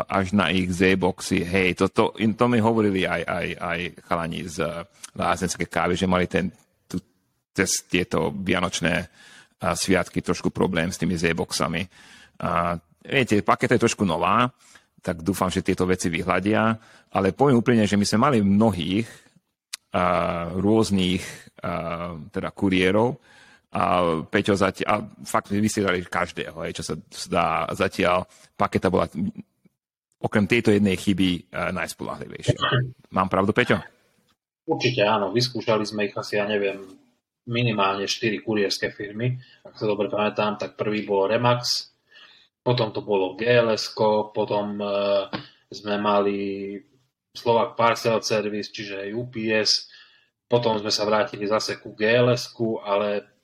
až 0.09 0.33
na 0.33 0.49
ich 0.49 0.69
Z-boxy. 0.69 1.41
Hej, 1.45 1.81
to, 1.81 1.85
to, 1.93 2.03
to 2.13 2.45
mi 2.49 2.57
hovorili 2.61 3.05
aj, 3.05 3.21
aj, 3.25 3.47
aj 3.57 3.79
chalani 4.05 4.41
z 4.45 4.57
uh, 4.65 4.85
lázenskej 5.17 5.69
kávy, 5.69 5.93
že 5.97 6.09
mali 6.09 6.25
ten, 6.29 6.53
tu, 6.89 7.01
cez 7.53 7.85
tieto 7.89 8.33
vianočné 8.33 9.05
sviatky 9.73 10.21
trošku 10.21 10.53
problém 10.53 10.93
s 10.93 11.01
tými 11.01 11.17
Z-boxami. 11.17 11.81
Viete, 13.01 13.41
paketa 13.41 13.73
je 13.79 13.83
trošku 13.89 14.05
nová, 14.05 14.45
tak 15.01 15.25
dúfam, 15.25 15.49
že 15.49 15.65
tieto 15.65 15.89
veci 15.89 16.13
vyhľadia, 16.13 16.61
ale 17.13 17.33
poviem 17.33 17.57
úplne, 17.57 17.89
že 17.89 17.97
my 17.97 18.05
sme 18.05 18.19
mali 18.19 18.37
mnohých 18.41 19.05
uh, 19.05 20.53
rôznych 20.57 21.21
uh, 21.61 22.17
teda 22.33 22.49
kuriérov, 22.53 23.17
a 23.75 24.23
Peťo 24.31 24.55
zatiaľ, 24.55 24.87
a 24.87 24.95
fakt 25.27 25.51
vysielali 25.51 25.99
každého, 26.07 26.63
hej, 26.63 26.79
čo 26.79 26.83
sa 26.87 26.95
dá 27.27 27.47
zatiaľ. 27.75 28.23
Paketa 28.55 28.87
bola 28.87 29.03
okrem 30.15 30.47
tejto 30.47 30.71
jednej 30.71 30.95
chyby 30.95 31.51
najspolahlivejšia. 31.75 32.55
Mám 33.11 33.27
pravdu, 33.27 33.51
Peťo? 33.51 33.83
Určite 34.63 35.03
áno, 35.03 35.35
vyskúšali 35.35 35.83
sme 35.83 36.07
ich 36.07 36.15
asi, 36.15 36.39
ja 36.39 36.47
neviem, 36.47 36.87
minimálne 37.45 38.09
4 38.09 38.41
kurierské 38.41 38.89
firmy. 38.89 39.37
Ak 39.65 39.77
sa 39.77 39.85
dobre 39.85 40.09
pamätám, 40.09 40.57
tak 40.57 40.77
prvý 40.77 41.05
bol 41.05 41.29
Remax, 41.29 41.93
potom 42.65 42.89
to 42.89 43.05
bolo 43.05 43.37
GLS, 43.37 43.93
potom 44.33 44.81
uh, 44.81 45.29
sme 45.69 46.01
mali 46.01 46.73
Slovak 47.35 47.77
Parcel 47.77 48.17
Service, 48.25 48.73
čiže 48.73 49.13
UPS, 49.13 49.91
potom 50.49 50.81
sme 50.81 50.89
sa 50.89 51.05
vrátili 51.05 51.45
zase 51.45 51.77
ku 51.77 51.93
gls 51.93 52.53
ale 52.85 53.35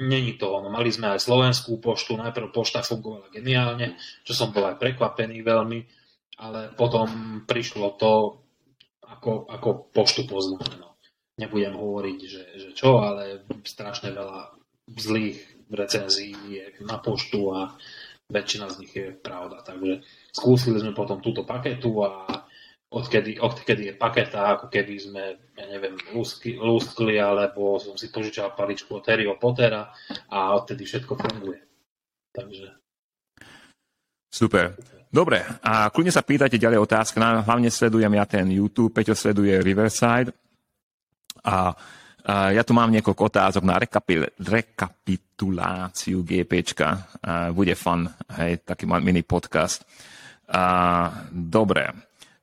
Není 0.00 0.40
to 0.40 0.56
ono. 0.56 0.72
Mali 0.72 0.88
sme 0.88 1.12
aj 1.12 1.20
slovenskú 1.20 1.76
poštu, 1.76 2.16
najprv 2.16 2.48
pošta 2.48 2.80
fungovala 2.80 3.28
geniálne, 3.28 4.00
čo 4.24 4.32
som 4.32 4.48
bol 4.48 4.64
aj 4.64 4.80
prekvapený 4.80 5.44
veľmi, 5.44 5.80
ale 6.40 6.72
potom 6.72 7.08
prišlo 7.44 8.00
to, 8.00 8.40
ako, 9.04 9.44
ako 9.52 9.68
poštu 9.92 10.24
poznáme. 10.24 10.80
No. 10.80 10.91
Nebudem 11.40 11.72
hovoriť, 11.72 12.18
že, 12.28 12.44
že 12.60 12.70
čo, 12.76 13.00
ale 13.00 13.48
strašne 13.64 14.12
veľa 14.12 14.52
zlých 15.00 15.40
recenzií 15.72 16.36
je 16.60 16.64
na 16.84 17.00
poštu 17.00 17.40
a 17.56 17.72
väčšina 18.28 18.66
z 18.68 18.78
nich 18.84 18.92
je 18.92 19.16
pravda. 19.16 19.64
Takže 19.64 20.04
skúsili 20.32 20.80
sme 20.80 20.92
potom 20.92 21.24
túto 21.24 21.48
paketu 21.48 22.04
a 22.04 22.44
odkedy, 22.92 23.40
odkedy 23.40 23.92
je 23.92 23.94
paketa, 23.96 24.60
ako 24.60 24.68
keby 24.68 24.94
sme, 25.00 25.24
ja 25.56 25.66
neviem, 25.72 25.96
lúskli, 26.12 27.16
alebo 27.16 27.80
som 27.80 27.96
si 27.96 28.12
požičal 28.12 28.52
paličku 28.52 29.00
od 29.00 29.08
Harryho 29.08 29.40
Pottera 29.40 29.88
a 30.28 30.38
odtedy 30.52 30.84
všetko 30.84 31.12
funguje. 31.16 31.60
Takže... 32.32 32.68
Super. 34.32 34.76
Dobre, 35.12 35.44
a 35.60 35.92
kľudne 35.92 36.08
sa 36.08 36.24
pýtajte 36.24 36.56
ďalej 36.56 36.80
otázky. 36.80 37.20
Hlavne 37.20 37.68
sledujem 37.68 38.16
ja 38.16 38.24
ten 38.24 38.48
YouTube, 38.48 38.96
Peťo 38.96 39.12
sleduje 39.12 39.60
Riverside. 39.60 40.32
A, 41.42 41.74
ja 42.54 42.62
tu 42.62 42.70
mám 42.70 42.94
niekoľko 42.94 43.34
otázok 43.34 43.66
na 43.66 43.82
rekapil, 43.82 44.30
rekapituláciu 44.38 46.22
GPčka. 46.22 47.18
Bude 47.50 47.74
fun, 47.74 48.06
hej, 48.38 48.62
taký 48.62 48.86
mini 48.86 49.26
podcast. 49.26 49.82
Dobre. 51.34 51.82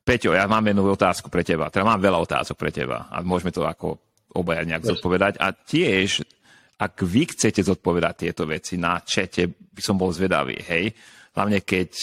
Peťo, 0.04 0.36
ja 0.36 0.52
mám 0.52 0.68
jednu 0.68 0.84
otázku 0.84 1.32
pre 1.32 1.47
teba. 1.47 1.72
Teda 1.72 1.88
mám 1.88 2.02
veľa 2.02 2.20
otázok 2.20 2.60
pre 2.60 2.76
teba 2.76 3.08
a 3.08 3.24
môžeme 3.24 3.56
to 3.56 3.64
ako 3.64 4.20
obaja 4.36 4.68
nejak 4.68 4.84
zodpovedať. 4.84 5.39
A 5.39 5.56
tiež, 5.56 6.28
ak 6.76 7.00
vy 7.00 7.32
chcete 7.32 7.64
zodpovedať 7.64 8.28
tieto 8.28 8.43
veci 8.50 8.76
na 8.76 9.00
čete, 9.00 9.47
by 9.47 9.80
som 9.80 9.95
bol 9.95 10.12
zvedavý, 10.12 10.60
hej. 10.60 10.91
Hlavne 11.38 11.64
keď 11.64 11.93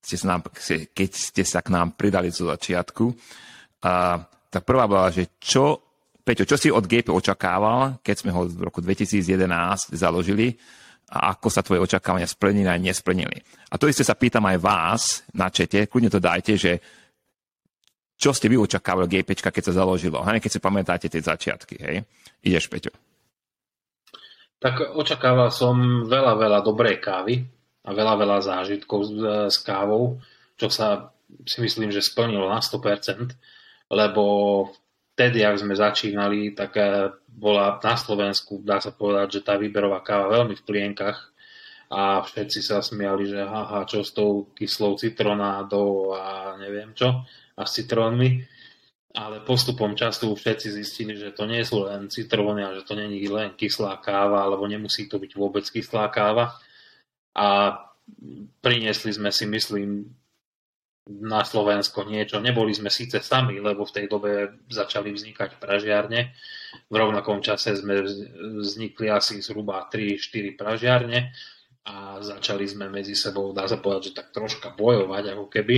ste 0.00 0.16
sa, 0.16 0.26
nám, 0.32 0.48
keď 0.96 1.10
ste 1.12 1.44
sa 1.44 1.60
k 1.60 1.68
nám 1.68 2.00
pridali 2.00 2.32
zo 2.32 2.48
začiatku. 2.48 3.12
A, 3.84 4.24
tá 4.24 4.58
prvá 4.64 4.88
bola, 4.88 5.12
že 5.12 5.36
čo, 5.36 5.89
Peťo, 6.20 6.44
čo 6.44 6.56
si 6.60 6.68
od 6.68 6.84
GP 6.84 7.08
očakával, 7.08 8.00
keď 8.04 8.16
sme 8.20 8.30
ho 8.36 8.44
v 8.44 8.60
roku 8.68 8.84
2011 8.84 9.96
založili 9.96 10.54
a 11.10 11.34
ako 11.34 11.48
sa 11.50 11.64
tvoje 11.64 11.82
očakávania 11.82 12.28
splnili 12.28 12.70
a 12.70 12.78
nesplnili. 12.78 13.42
A 13.72 13.74
to 13.80 13.90
isté 13.90 14.06
sa 14.06 14.14
pýtam 14.14 14.46
aj 14.46 14.58
vás 14.62 15.02
na 15.34 15.50
čete, 15.50 15.90
kľudne 15.90 16.12
to 16.12 16.22
dajte, 16.22 16.54
že 16.54 16.72
čo 18.20 18.36
ste 18.36 18.52
vy 18.52 18.60
očakávali 18.60 19.08
GP, 19.08 19.32
keď 19.32 19.72
sa 19.72 19.80
založilo, 19.80 20.20
hej? 20.28 20.44
keď 20.44 20.50
si 20.52 20.60
pamätáte 20.60 21.06
tie 21.08 21.24
začiatky. 21.24 21.80
Hej? 21.80 21.96
Ideš, 22.44 22.68
Peťo. 22.68 22.92
Tak 24.60 24.92
očakával 24.92 25.48
som 25.48 26.04
veľa, 26.04 26.36
veľa 26.36 26.60
dobrej 26.60 27.00
kávy 27.00 27.40
a 27.80 27.90
veľa, 27.96 28.14
veľa 28.20 28.38
zážitkov 28.44 29.08
s, 29.08 29.12
s 29.56 29.58
kávou, 29.64 30.20
čo 30.60 30.68
sa 30.68 31.16
si 31.48 31.64
myslím, 31.64 31.88
že 31.88 32.04
splnilo 32.04 32.44
na 32.44 32.60
100%, 32.60 33.32
lebo 33.88 34.24
vtedy, 35.20 35.44
ak 35.44 35.60
sme 35.60 35.76
začínali, 35.76 36.56
tak 36.56 36.72
eh, 36.80 37.12
bola 37.28 37.76
na 37.76 37.94
Slovensku, 38.00 38.64
dá 38.64 38.80
sa 38.80 38.88
povedať, 38.88 39.36
že 39.36 39.44
tá 39.44 39.60
výberová 39.60 40.00
káva 40.00 40.40
veľmi 40.40 40.56
v 40.56 40.64
plienkach 40.64 41.28
a 41.92 42.24
všetci 42.24 42.64
sa 42.64 42.80
smiali, 42.80 43.28
že 43.28 43.44
haha, 43.44 43.84
čo 43.84 44.00
s 44.00 44.16
tou 44.16 44.48
kyslou 44.56 44.96
citronádou 44.96 46.16
a 46.16 46.56
neviem 46.56 46.96
čo, 46.96 47.28
a 47.52 47.60
s 47.68 47.76
citrónmi 47.76 48.48
ale 49.10 49.42
postupom 49.42 49.98
času 49.98 50.38
všetci 50.38 50.70
zistili, 50.70 51.18
že 51.18 51.34
to 51.34 51.42
nie 51.42 51.66
sú 51.66 51.82
len 51.82 52.06
citróny 52.06 52.62
a 52.62 52.78
že 52.78 52.86
to 52.86 52.94
není 52.94 53.18
len 53.26 53.58
kyslá 53.58 53.98
káva, 53.98 54.46
alebo 54.46 54.70
nemusí 54.70 55.10
to 55.10 55.18
byť 55.18 55.34
vôbec 55.34 55.66
kyslá 55.66 56.06
káva. 56.14 56.54
A 57.34 57.74
priniesli 58.62 59.10
sme 59.10 59.34
si, 59.34 59.50
myslím, 59.50 60.14
na 61.18 61.42
Slovensko 61.42 62.06
niečo. 62.06 62.38
Neboli 62.38 62.70
sme 62.70 62.86
síce 62.86 63.18
sami, 63.18 63.58
lebo 63.58 63.82
v 63.82 63.94
tej 63.98 64.06
dobe 64.06 64.62
začali 64.70 65.10
vznikať 65.10 65.58
pražiarne. 65.58 66.30
V 66.86 66.94
rovnakom 66.94 67.42
čase 67.42 67.74
sme 67.74 68.06
vznikli 68.62 69.10
asi 69.10 69.42
zhruba 69.42 69.90
3-4 69.90 70.54
pražiarne 70.54 71.34
a 71.90 72.22
začali 72.22 72.68
sme 72.70 72.86
medzi 72.86 73.18
sebou, 73.18 73.50
dá 73.50 73.66
sa 73.66 73.82
povedať, 73.82 74.12
že 74.12 74.16
tak 74.22 74.30
troška 74.30 74.70
bojovať 74.78 75.34
ako 75.34 75.46
keby. 75.50 75.76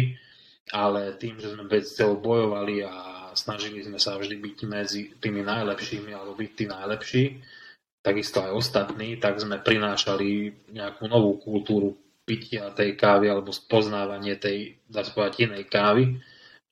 Ale 0.76 1.16
tým, 1.18 1.40
že 1.40 1.56
sme 1.56 1.66
bez 1.66 1.96
bojovali 1.98 2.84
a 2.86 2.94
snažili 3.34 3.82
sme 3.82 3.96
sa 3.96 4.20
vždy 4.20 4.36
byť 4.36 4.58
medzi 4.68 5.02
tými 5.18 5.42
najlepšími 5.42 6.12
alebo 6.12 6.36
byť 6.38 6.50
tí 6.54 6.64
najlepší, 6.68 7.24
takisto 8.02 8.42
aj 8.42 8.52
ostatní, 8.52 9.16
tak 9.16 9.38
sme 9.38 9.62
prinášali 9.62 10.52
nejakú 10.74 11.06
novú 11.06 11.38
kultúru 11.38 12.01
pitia 12.22 12.70
tej 12.72 12.94
kávy 12.94 13.30
alebo 13.30 13.50
spoznávanie 13.50 14.38
tej, 14.38 14.78
dá 14.86 15.02
sa 15.02 15.30
inej 15.34 15.66
kávy. 15.66 16.18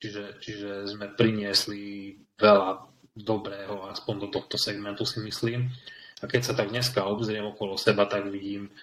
Čiže, 0.01 0.23
čiže 0.41 0.69
sme 0.89 1.13
priniesli 1.13 2.17
veľa 2.41 2.89
dobrého, 3.13 3.85
aspoň 3.91 4.15
do 4.25 4.27
tohto 4.33 4.57
segmentu 4.57 5.05
si 5.05 5.21
myslím. 5.21 5.69
A 6.21 6.25
keď 6.25 6.41
sa 6.41 6.53
tak 6.57 6.73
dneska 6.73 7.05
obzriem 7.05 7.45
okolo 7.45 7.77
seba, 7.77 8.09
tak 8.09 8.25
vidím, 8.33 8.73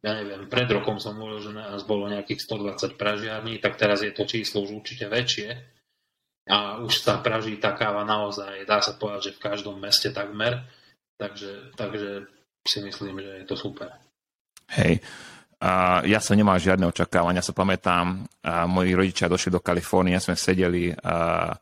ja 0.00 0.16
neviem, 0.16 0.48
pred 0.48 0.68
rokom 0.68 0.96
som 0.96 1.16
hovoril, 1.16 1.40
že 1.40 1.52
nás 1.56 1.84
bolo 1.84 2.08
nejakých 2.08 2.44
120 2.44 3.00
pražiarní, 3.00 3.60
tak 3.60 3.76
teraz 3.76 4.04
je 4.04 4.12
to 4.12 4.24
číslo 4.24 4.64
už 4.64 4.84
určite 4.84 5.08
väčšie 5.08 5.48
a 6.48 6.80
už 6.80 7.04
sa 7.04 7.20
praží 7.20 7.60
tá 7.60 7.76
káva 7.76 8.02
naozaj, 8.08 8.64
dá 8.64 8.80
sa 8.80 8.96
povedať, 8.96 9.30
že 9.30 9.36
v 9.36 9.44
každom 9.44 9.76
meste 9.76 10.08
takmer, 10.08 10.64
takže, 11.20 11.76
takže 11.76 12.26
si 12.64 12.78
myslím, 12.80 13.20
že 13.20 13.44
je 13.44 13.46
to 13.46 13.56
super. 13.60 13.92
Hej, 14.72 15.04
ja 16.08 16.18
som 16.24 16.40
nemal 16.40 16.56
žiadne 16.56 16.88
očakávania, 16.88 17.44
sa 17.44 17.52
pamätám, 17.52 18.24
moji 18.64 18.96
rodičia 18.96 19.28
došli 19.28 19.52
do 19.52 19.60
Kalifornie, 19.60 20.16
sme 20.16 20.32
sedeli 20.32 20.88
a 20.88 21.52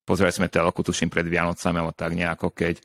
pozerali 0.00 0.32
sme 0.32 0.48
telku, 0.48 0.80
tuším, 0.80 1.12
pred 1.12 1.28
Vianocami, 1.28 1.76
alebo 1.80 1.92
tak 1.92 2.16
nejako, 2.16 2.56
keď 2.56 2.80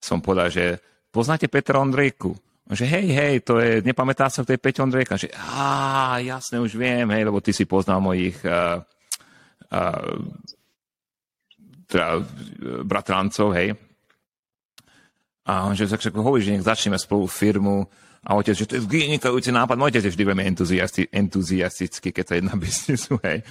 som 0.00 0.24
povedal, 0.24 0.48
že 0.48 0.64
poznáte 1.12 1.52
Petra 1.52 1.76
Ondrejku? 1.80 2.32
Že 2.72 2.88
hej, 2.88 3.06
hej, 3.12 3.34
to 3.44 3.60
je, 3.60 3.84
nepamätá 3.84 4.32
sa, 4.32 4.46
to 4.46 4.56
je 4.56 4.62
Peťo 4.62 4.86
Ondrejka. 4.86 5.20
Že 5.20 5.28
á, 5.36 6.16
jasne, 6.24 6.62
už 6.62 6.72
viem, 6.78 7.04
hej, 7.12 7.28
lebo 7.28 7.44
ty 7.44 7.52
si 7.52 7.68
poznal 7.68 8.00
mojich 8.00 8.40
uh, 8.48 8.80
uh, 9.68 10.16
teda 11.84 12.22
bratrancov, 12.88 13.52
hej. 13.52 13.76
A 15.44 15.68
on 15.68 15.76
že 15.76 15.90
tak 15.90 16.14
hovorí, 16.16 16.40
že 16.40 16.54
nech 16.54 16.64
začneme 16.64 16.96
spolu 16.96 17.28
firmu 17.28 17.84
a 18.22 18.38
otec, 18.38 18.54
že 18.54 18.66
to 18.70 18.78
je 18.78 18.86
vynikajúci 18.86 19.50
nápad. 19.50 19.74
Môj 19.74 19.98
otec 19.98 20.06
je 20.06 20.12
vždy 20.14 20.24
veľmi 20.30 20.44
entuziasti, 20.46 21.10
entuziastický, 21.10 22.14
keď 22.14 22.24
sa 22.24 22.34
jedná 22.38 22.54
biznisu, 22.62 23.18
hej. 23.26 23.42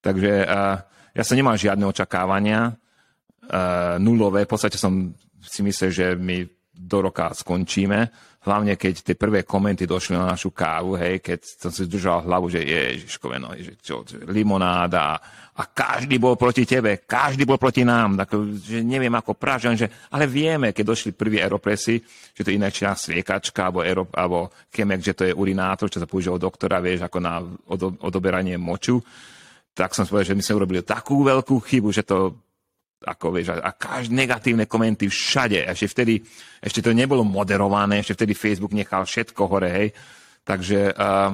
Takže 0.00 0.32
uh, 0.48 0.80
ja 1.12 1.22
som 1.22 1.36
nemal 1.36 1.60
žiadne 1.60 1.84
očakávania, 1.84 2.72
uh, 2.72 4.00
nulové. 4.00 4.48
V 4.48 4.50
podstate 4.56 4.80
som 4.80 5.12
si 5.44 5.60
myslel, 5.60 5.90
že 5.92 6.06
my 6.16 6.48
do 6.76 7.08
roka 7.08 7.32
skončíme. 7.32 8.12
Hlavne 8.46 8.78
keď 8.78 9.02
tie 9.02 9.16
prvé 9.18 9.42
komenty 9.42 9.90
došli 9.90 10.14
na 10.14 10.30
našu 10.30 10.54
kávu, 10.54 10.94
hej, 10.94 11.18
keď 11.18 11.40
som 11.42 11.72
si 11.74 11.90
držal 11.90 12.22
hlavu, 12.22 12.46
že 12.46 12.62
ježiškové, 12.62 13.42
no, 13.42 13.50
že 13.58 13.74
čo, 13.82 14.06
limonáda 14.30 15.18
a 15.56 15.62
každý 15.66 16.22
bol 16.22 16.38
proti 16.38 16.62
tebe, 16.62 17.02
každý 17.02 17.42
bol 17.42 17.58
proti 17.58 17.82
nám, 17.82 18.22
tak, 18.22 18.38
že 18.62 18.86
neviem 18.86 19.10
ako 19.10 19.34
Pražan, 19.34 19.74
že, 19.74 19.90
ale 20.14 20.30
vieme, 20.30 20.70
keď 20.70 20.84
došli 20.86 21.10
prví 21.10 21.42
aeropresy, 21.42 21.98
že 22.30 22.44
to 22.46 22.54
je 22.54 22.58
ináčia 22.60 22.94
sviekačka 22.94 23.66
alebo, 23.66 23.82
aero, 23.82 24.06
alebo 24.14 24.54
kemek, 24.70 25.02
že 25.02 25.16
to 25.18 25.26
je 25.26 25.34
urinátor, 25.34 25.90
čo 25.90 25.98
sa 25.98 26.06
používa 26.06 26.38
od 26.38 26.44
doktora, 26.46 26.78
vieš, 26.78 27.02
ako 27.02 27.18
na 27.18 27.42
odoberanie 28.04 28.54
moču, 28.54 29.02
tak 29.74 29.90
som 29.90 30.06
povedal, 30.06 30.32
že 30.32 30.36
my 30.38 30.42
sme 30.46 30.58
urobili 30.62 30.80
takú 30.86 31.26
veľkú 31.26 31.58
chybu, 31.60 31.90
že 31.90 32.06
to 32.06 32.45
ako 33.04 33.36
vieš, 33.36 33.58
a, 33.58 33.68
a 33.68 33.70
každé 33.76 34.16
negatívne 34.16 34.64
komenty 34.64 35.10
všade. 35.10 35.68
Ešte 35.68 35.86
vtedy, 35.92 36.14
ešte 36.64 36.80
to 36.80 36.96
nebolo 36.96 37.26
moderované, 37.26 38.00
ešte 38.00 38.24
vtedy 38.24 38.32
Facebook 38.32 38.72
nechal 38.72 39.04
všetko 39.04 39.42
hore, 39.44 39.68
hej. 39.68 39.88
Takže 40.46 40.96
uh, 40.96 41.32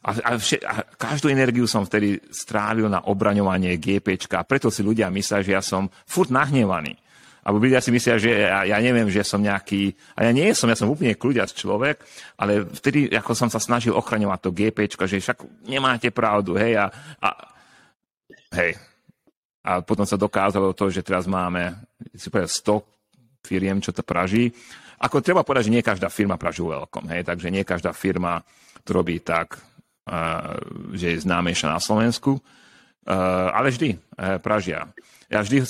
a, 0.00 0.10
a, 0.10 0.30
vše, 0.36 0.60
a 0.64 0.84
každú 0.96 1.28
energiu 1.28 1.68
som 1.68 1.84
vtedy 1.84 2.20
strávil 2.32 2.88
na 2.88 3.04
obraňovanie 3.04 3.76
GPčka. 3.76 4.44
Preto 4.48 4.72
si 4.72 4.80
ľudia 4.80 5.12
myslia, 5.12 5.44
že 5.44 5.52
ja 5.56 5.62
som 5.64 5.88
furt 6.08 6.32
nahnevaný. 6.32 6.96
Alebo 7.40 7.64
ľudia 7.64 7.80
si 7.80 7.88
myslia, 7.88 8.20
že 8.20 8.32
ja, 8.36 8.68
ja 8.68 8.78
neviem, 8.84 9.08
že 9.08 9.24
som 9.24 9.40
nejaký... 9.40 9.96
A 10.12 10.28
ja 10.28 10.32
nie 10.32 10.52
som, 10.52 10.68
ja 10.68 10.76
som 10.76 10.92
úplne 10.92 11.16
kľudiac 11.16 11.48
človek, 11.48 12.04
ale 12.36 12.68
vtedy, 12.68 13.08
ako 13.16 13.32
som 13.32 13.48
sa 13.48 13.56
snažil 13.56 13.96
ochraňovať 13.96 14.40
to 14.44 14.50
GPčko, 14.52 15.08
že 15.08 15.24
však 15.24 15.64
nemáte 15.64 16.12
pravdu, 16.12 16.60
hej, 16.60 16.76
a, 16.76 16.92
a 17.24 17.28
hej, 18.60 18.76
a 19.60 19.84
potom 19.84 20.08
sa 20.08 20.16
dokázalo 20.16 20.72
to, 20.72 20.88
že 20.88 21.04
teraz 21.04 21.28
máme 21.28 21.76
si 22.16 22.32
povedať, 22.32 22.50
100 22.64 23.44
firiem, 23.44 23.78
čo 23.80 23.92
to 23.92 24.00
praží. 24.00 24.52
Ako 25.00 25.24
treba 25.24 25.44
povedať, 25.44 25.68
že 25.68 25.74
nie 25.80 25.84
každá 25.84 26.12
firma 26.12 26.36
praží 26.36 26.60
veľkom, 26.60 27.08
hej, 27.12 27.24
takže 27.24 27.48
nie 27.48 27.64
každá 27.64 27.92
firma 27.96 28.40
to 28.84 28.90
robí 28.96 29.20
tak, 29.20 29.56
uh, 29.56 30.56
že 30.92 31.16
je 31.16 31.24
známejšia 31.24 31.72
na 31.72 31.80
Slovensku, 31.80 32.36
uh, 32.36 33.48
ale 33.52 33.72
vždy 33.72 33.96
uh, 33.96 34.36
pražia. 34.40 34.88
Ja 35.32 35.40
vždy, 35.40 35.62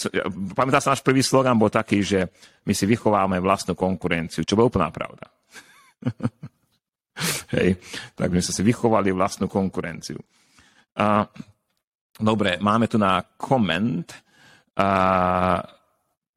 pamätám 0.57 0.83
sa, 0.83 0.95
náš 0.95 1.05
prvý 1.05 1.23
slogan 1.23 1.59
bol 1.59 1.71
taký, 1.71 2.03
že 2.03 2.33
my 2.67 2.73
si 2.75 2.89
vychovávame 2.91 3.39
vlastnú 3.39 3.79
konkurenciu, 3.79 4.43
čo 4.43 4.59
bola 4.59 4.71
úplná 4.71 4.89
pravda. 4.91 5.31
Hej, 7.55 7.77
tak 8.17 8.33
my 8.33 8.41
sme 8.41 8.55
si 8.55 8.63
vychovali 8.65 9.13
vlastnú 9.13 9.47
konkurenciu. 9.47 10.19
Uh, 10.97 11.29
Dobre, 12.21 12.61
máme 12.61 12.87
tu 12.87 13.01
na 13.01 13.25
koment. 13.37 14.13
A 14.77 14.89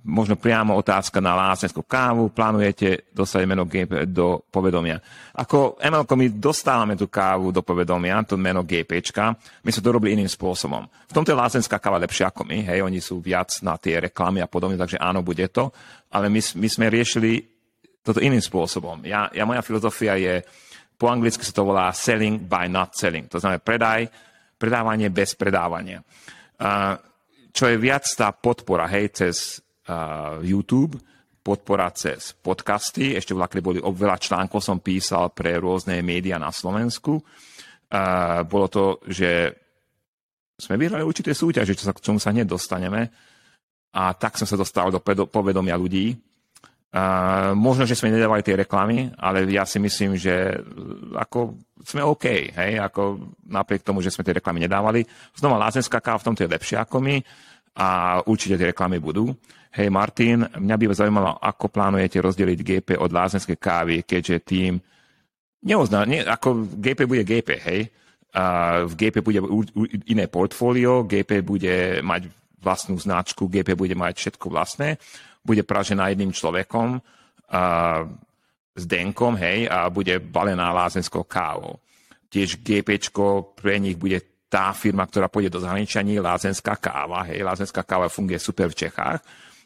možno 0.04 0.36
priamo 0.36 0.76
otázka 0.76 1.24
na 1.24 1.32
lásenskú 1.32 1.84
kávu. 1.88 2.30
Plánujete 2.36 3.08
dostať 3.16 3.48
meno 3.48 3.64
GP 3.64 4.12
do 4.12 4.44
povedomia? 4.52 5.00
Ako 5.40 5.80
ML, 5.80 6.04
my 6.04 6.28
dostávame 6.36 7.00
tú 7.00 7.08
kávu 7.08 7.56
do 7.56 7.64
povedomia, 7.64 8.20
to 8.28 8.36
meno 8.36 8.68
GPčka, 8.68 9.32
my 9.64 9.70
sme 9.72 9.84
to 9.84 9.96
robili 9.96 10.20
iným 10.20 10.28
spôsobom. 10.28 10.84
V 11.08 11.16
tomto 11.16 11.32
je 11.32 11.40
lásenská 11.40 11.80
káva 11.80 12.04
lepšia 12.04 12.30
ako 12.30 12.44
my, 12.44 12.68
hej, 12.68 12.84
oni 12.84 13.00
sú 13.00 13.24
viac 13.24 13.56
na 13.64 13.80
tie 13.80 14.04
reklamy 14.04 14.44
a 14.44 14.52
podobne, 14.52 14.76
takže 14.76 15.00
áno, 15.00 15.24
bude 15.24 15.48
to, 15.48 15.72
ale 16.12 16.28
my, 16.28 16.40
my 16.60 16.68
sme 16.68 16.92
riešili 16.92 17.40
toto 18.04 18.20
iným 18.20 18.44
spôsobom. 18.44 19.08
Ja, 19.08 19.32
ja, 19.32 19.48
moja 19.48 19.64
filozofia 19.64 20.20
je, 20.20 20.44
po 21.00 21.08
anglicky 21.08 21.48
sa 21.48 21.56
to 21.56 21.64
volá 21.64 21.88
selling 21.96 22.44
by 22.44 22.68
not 22.68 22.92
selling. 23.00 23.32
To 23.32 23.40
znamená 23.40 23.64
predaj 23.64 24.12
predávanie 24.64 25.12
bez 25.12 25.36
predávania. 25.36 26.00
Čo 27.52 27.64
je 27.68 27.76
viac 27.76 28.08
tá 28.16 28.32
podpora, 28.32 28.88
hej, 28.88 29.12
cez 29.12 29.60
YouTube, 30.40 30.96
podpora 31.44 31.92
cez 31.92 32.32
podcasty, 32.40 33.20
ešte 33.20 33.36
v 33.36 33.44
boli 33.60 33.84
veľa 33.84 34.16
článkov 34.16 34.64
som 34.64 34.80
písal 34.80 35.36
pre 35.36 35.60
rôzne 35.60 36.00
médiá 36.00 36.40
na 36.40 36.56
Slovensku. 36.56 37.20
Bolo 38.48 38.68
to, 38.72 39.04
že 39.12 39.52
sme 40.56 40.80
vyhrali 40.80 41.04
určité 41.04 41.36
súťaže, 41.36 41.76
čo 41.76 41.84
sa, 41.84 41.92
k 41.92 42.00
čomu 42.00 42.24
sa 42.24 42.32
nedostaneme. 42.32 43.12
A 43.94 44.16
tak 44.16 44.40
som 44.40 44.48
sa 44.48 44.56
dostal 44.56 44.88
do 44.90 45.04
povedomia 45.28 45.76
ľudí. 45.76 46.16
Možno, 47.58 47.90
že 47.90 47.98
sme 47.98 48.14
nedávali 48.14 48.46
tie 48.46 48.54
reklamy, 48.54 49.10
ale 49.18 49.50
ja 49.50 49.66
si 49.66 49.82
myslím, 49.82 50.14
že 50.14 50.62
ako 51.18 51.58
sme 51.82 52.06
OK, 52.06 52.54
hej, 52.54 52.78
ako 52.78 53.34
napriek 53.50 53.82
tomu, 53.82 53.98
že 54.06 54.14
sme 54.14 54.22
tie 54.22 54.38
reklamy 54.38 54.62
nedávali. 54.62 55.02
Znova 55.34 55.58
Lázenská 55.58 55.98
káva 55.98 56.22
v 56.22 56.28
tomto 56.30 56.46
je 56.46 56.54
lepšia 56.54 56.86
ako 56.86 57.02
my 57.02 57.18
a 57.82 58.22
určite 58.30 58.62
tie 58.62 58.70
reklamy 58.70 59.02
budú. 59.02 59.34
Hej 59.74 59.90
Martin, 59.90 60.46
mňa 60.46 60.76
by 60.78 60.84
zaujímalo, 60.94 61.42
ako 61.42 61.66
plánujete 61.74 62.22
rozdeliť 62.22 62.60
GP 62.62 62.90
od 63.02 63.10
lázenskej 63.10 63.58
kávy, 63.58 64.06
keďže 64.06 64.46
tým 64.46 64.78
neozná, 65.66 66.06
nie, 66.06 66.22
ako 66.22 66.70
GP 66.78 67.10
bude 67.10 67.26
GP, 67.26 67.50
hej. 67.58 67.90
A 68.38 68.86
v 68.86 68.94
GP 68.94 69.26
bude 69.26 69.42
iné 70.14 70.30
portfólio, 70.30 71.10
GP 71.10 71.42
bude 71.42 72.06
mať 72.06 72.30
vlastnú 72.62 73.02
značku, 73.02 73.50
GP 73.50 73.74
bude 73.74 73.98
mať 73.98 74.14
všetko 74.14 74.46
vlastné, 74.54 75.02
bude 75.44 75.64
pražená 75.68 76.10
jedným 76.12 76.32
človekom, 76.32 77.00
a, 77.52 77.62
s 78.74 78.84
denkom, 78.90 79.38
hej, 79.38 79.70
a 79.70 79.86
bude 79.94 80.18
balená 80.18 80.74
lázenskou 80.74 81.28
kávou. 81.30 81.78
Tiež 82.34 82.58
GP 82.66 82.98
pre 83.54 83.78
nich 83.78 83.94
bude 83.94 84.18
tá 84.50 84.74
firma, 84.74 85.06
ktorá 85.06 85.30
pôjde 85.30 85.54
do 85.54 85.62
zahraničia, 85.62 86.02
nie 86.02 86.18
lázenská 86.18 86.78
káva, 86.82 87.30
hej, 87.30 87.46
lázenská 87.46 87.86
káva 87.86 88.10
funguje 88.10 88.42
super 88.42 88.70
v 88.74 88.86
Čechách, 88.86 89.22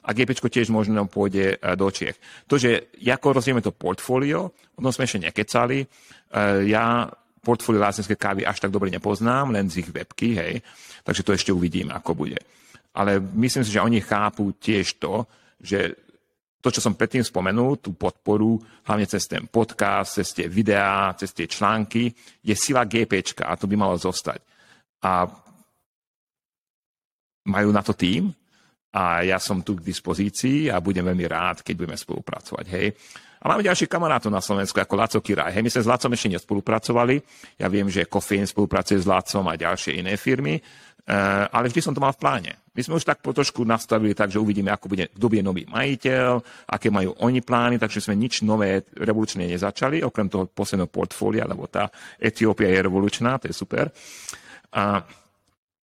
a 0.08 0.16
GP 0.16 0.40
tiež 0.40 0.72
možno 0.72 1.04
pôjde 1.12 1.60
e, 1.60 1.76
do 1.76 1.92
Čiech. 1.92 2.16
To, 2.48 2.56
že 2.56 2.96
ako 2.96 3.44
rozdielme 3.44 3.60
to 3.60 3.76
portfólio, 3.76 4.56
o 4.56 4.80
tom 4.80 4.96
sme 4.96 5.04
ešte 5.04 5.20
nekecali. 5.28 5.84
E, 5.84 5.88
ja 6.72 7.12
portfólio 7.44 7.84
lázenskej 7.84 8.16
kávy 8.16 8.42
až 8.48 8.64
tak 8.64 8.72
dobre 8.72 8.88
nepoznám, 8.88 9.52
len 9.52 9.68
z 9.68 9.84
ich 9.84 9.92
webky, 9.92 10.40
hej. 10.40 10.54
Takže 11.04 11.28
to 11.28 11.36
ešte 11.36 11.52
uvidím, 11.52 11.92
ako 11.92 12.24
bude. 12.24 12.40
Ale 12.96 13.20
myslím 13.20 13.68
si, 13.68 13.76
že 13.76 13.84
oni 13.84 14.00
chápu 14.00 14.56
tiež 14.56 14.96
to, 14.96 15.28
že 15.62 15.94
to, 16.58 16.74
čo 16.74 16.82
som 16.82 16.98
predtým 16.98 17.22
spomenul, 17.22 17.80
tú 17.80 17.94
podporu, 17.94 18.58
hlavne 18.84 19.06
cez 19.06 19.30
ten 19.30 19.46
podcast, 19.46 20.18
cez 20.18 20.34
tie 20.34 20.50
videá, 20.50 21.14
cez 21.16 21.32
tie 21.32 21.46
články, 21.46 22.12
je 22.44 22.56
sila 22.58 22.84
GP 22.84 23.42
a 23.46 23.54
to 23.56 23.70
by 23.70 23.76
malo 23.78 23.96
zostať. 23.96 24.42
A 25.06 25.30
majú 27.48 27.70
na 27.72 27.80
to 27.86 27.96
tým, 27.96 28.34
a 28.98 29.22
ja 29.22 29.38
som 29.38 29.62
tu 29.62 29.78
k 29.78 29.86
dispozícii 29.86 30.74
a 30.74 30.82
budem 30.82 31.06
veľmi 31.06 31.30
rád, 31.30 31.62
keď 31.62 31.74
budeme 31.78 31.98
spolupracovať. 32.00 32.66
Hej. 32.74 32.88
A 33.38 33.54
máme 33.54 33.62
ďalších 33.62 33.92
kamarátov 33.92 34.34
na 34.34 34.42
Slovensku, 34.42 34.82
ako 34.82 34.98
Laco 34.98 35.20
Kiraj. 35.22 35.54
Hej, 35.54 35.62
my 35.62 35.70
sme 35.70 35.86
s 35.86 35.92
Lacom 35.94 36.12
ešte 36.18 36.34
nespolupracovali. 36.34 37.16
Ja 37.62 37.70
viem, 37.70 37.86
že 37.86 38.10
Kofeín 38.10 38.50
spolupracuje 38.50 38.98
s 38.98 39.06
Lacom 39.06 39.46
a 39.46 39.54
ďalšie 39.54 40.02
iné 40.02 40.18
firmy, 40.18 40.58
ale 41.52 41.72
vždy 41.72 41.80
som 41.80 41.96
to 41.96 42.04
mal 42.04 42.12
v 42.12 42.20
pláne. 42.20 42.52
My 42.76 42.82
sme 42.84 43.00
už 43.00 43.08
tak 43.08 43.24
trošku 43.24 43.64
nastavili 43.64 44.12
tak, 44.12 44.30
že 44.30 44.44
uvidíme, 44.44 44.70
ako 44.70 44.92
bude, 44.92 45.08
kto 45.10 45.26
bude 45.32 45.42
nový 45.42 45.64
majiteľ, 45.66 46.44
aké 46.68 46.92
majú 46.92 47.16
oni 47.24 47.40
plány, 47.42 47.80
takže 47.80 48.04
sme 48.04 48.20
nič 48.20 48.44
nové 48.44 48.86
revolučné 48.92 49.48
nezačali, 49.48 50.04
okrem 50.04 50.28
toho 50.28 50.52
posledného 50.52 50.92
portfólia, 50.92 51.48
lebo 51.48 51.66
tá 51.72 51.88
Etiópia 52.20 52.70
je 52.70 52.86
revolučná, 52.86 53.40
to 53.40 53.50
je 53.50 53.56
super. 53.56 53.88
A 54.76 55.02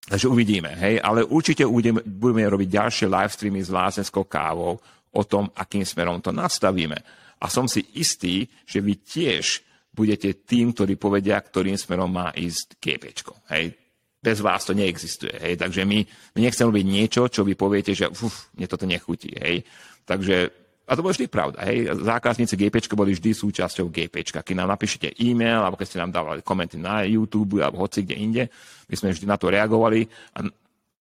Takže 0.04 0.28
uvidíme, 0.28 0.68
hej, 0.76 1.00
ale 1.00 1.24
určite 1.24 1.64
budeme, 1.64 2.04
budeme 2.04 2.44
robiť 2.44 2.68
ďalšie 2.68 3.06
live 3.08 3.32
streamy 3.32 3.64
s 3.64 3.72
lázenskou 3.72 4.28
kávou 4.28 4.76
o 5.16 5.22
tom, 5.24 5.48
akým 5.56 5.80
smerom 5.80 6.20
to 6.20 6.28
nastavíme. 6.28 7.00
A 7.40 7.48
som 7.48 7.64
si 7.64 7.80
istý, 7.96 8.44
že 8.68 8.84
vy 8.84 9.00
tiež 9.00 9.64
budete 9.96 10.44
tým, 10.44 10.76
ktorí 10.76 11.00
povedia, 11.00 11.40
ktorým 11.40 11.80
smerom 11.80 12.12
má 12.12 12.36
ísť 12.36 12.76
GPčko. 12.76 13.48
Hej. 13.48 13.83
Bez 14.24 14.40
vás 14.40 14.64
to 14.64 14.72
neexistuje. 14.72 15.36
Hej. 15.36 15.60
Takže 15.60 15.84
my, 15.84 16.00
my 16.32 16.40
nechceme 16.40 16.72
robiť 16.72 16.86
niečo, 16.88 17.28
čo 17.28 17.44
vy 17.44 17.52
poviete, 17.52 17.92
že 17.92 18.08
uf, 18.08 18.48
mne 18.56 18.64
toto 18.64 18.88
nechutí. 18.88 19.36
Hej. 19.36 19.68
Takže 20.08 20.64
a 20.84 20.92
to 20.92 21.00
bolo 21.00 21.16
vždy 21.16 21.28
pravda. 21.28 21.60
Hej. 21.64 21.92
Zákazníci 21.96 22.56
GP 22.56 22.88
boli 22.92 23.16
vždy 23.16 23.32
súčasťou 23.32 23.88
GP. 23.88 24.24
Keď 24.24 24.56
nám 24.56 24.72
napíšete 24.72 25.16
e-mail, 25.20 25.64
alebo 25.64 25.80
keď 25.80 25.86
ste 25.88 26.00
nám 26.00 26.12
dávali 26.12 26.40
komenty 26.44 26.76
na 26.76 27.04
YouTube, 27.04 27.60
alebo 27.60 27.84
hoci 27.84 28.04
kde 28.04 28.16
inde, 28.16 28.44
my 28.88 28.94
sme 28.96 29.12
vždy 29.12 29.24
na 29.28 29.36
to 29.40 29.48
reagovali. 29.48 30.04
A, 30.36 30.44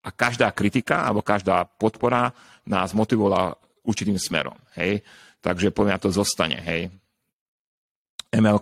a 0.06 0.08
každá 0.14 0.50
kritika, 0.54 1.06
alebo 1.06 1.22
každá 1.22 1.66
podpora 1.66 2.30
nás 2.66 2.94
motivovala 2.94 3.58
určitým 3.82 4.18
smerom. 4.18 4.54
Hej. 4.78 5.02
Takže 5.42 5.74
podľa 5.74 5.98
mňa 5.98 6.02
to 6.02 6.10
zostane. 6.14 6.58
Hej. 6.62 6.90
ML, 8.32 8.58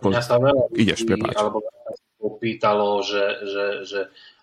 ideš, 0.72 1.04
prepáč. 1.04 1.36
Alebo 1.36 1.62
opýtalo, 2.20 3.04
že, 3.04 3.24
že, 3.44 3.66
že 3.84 4.00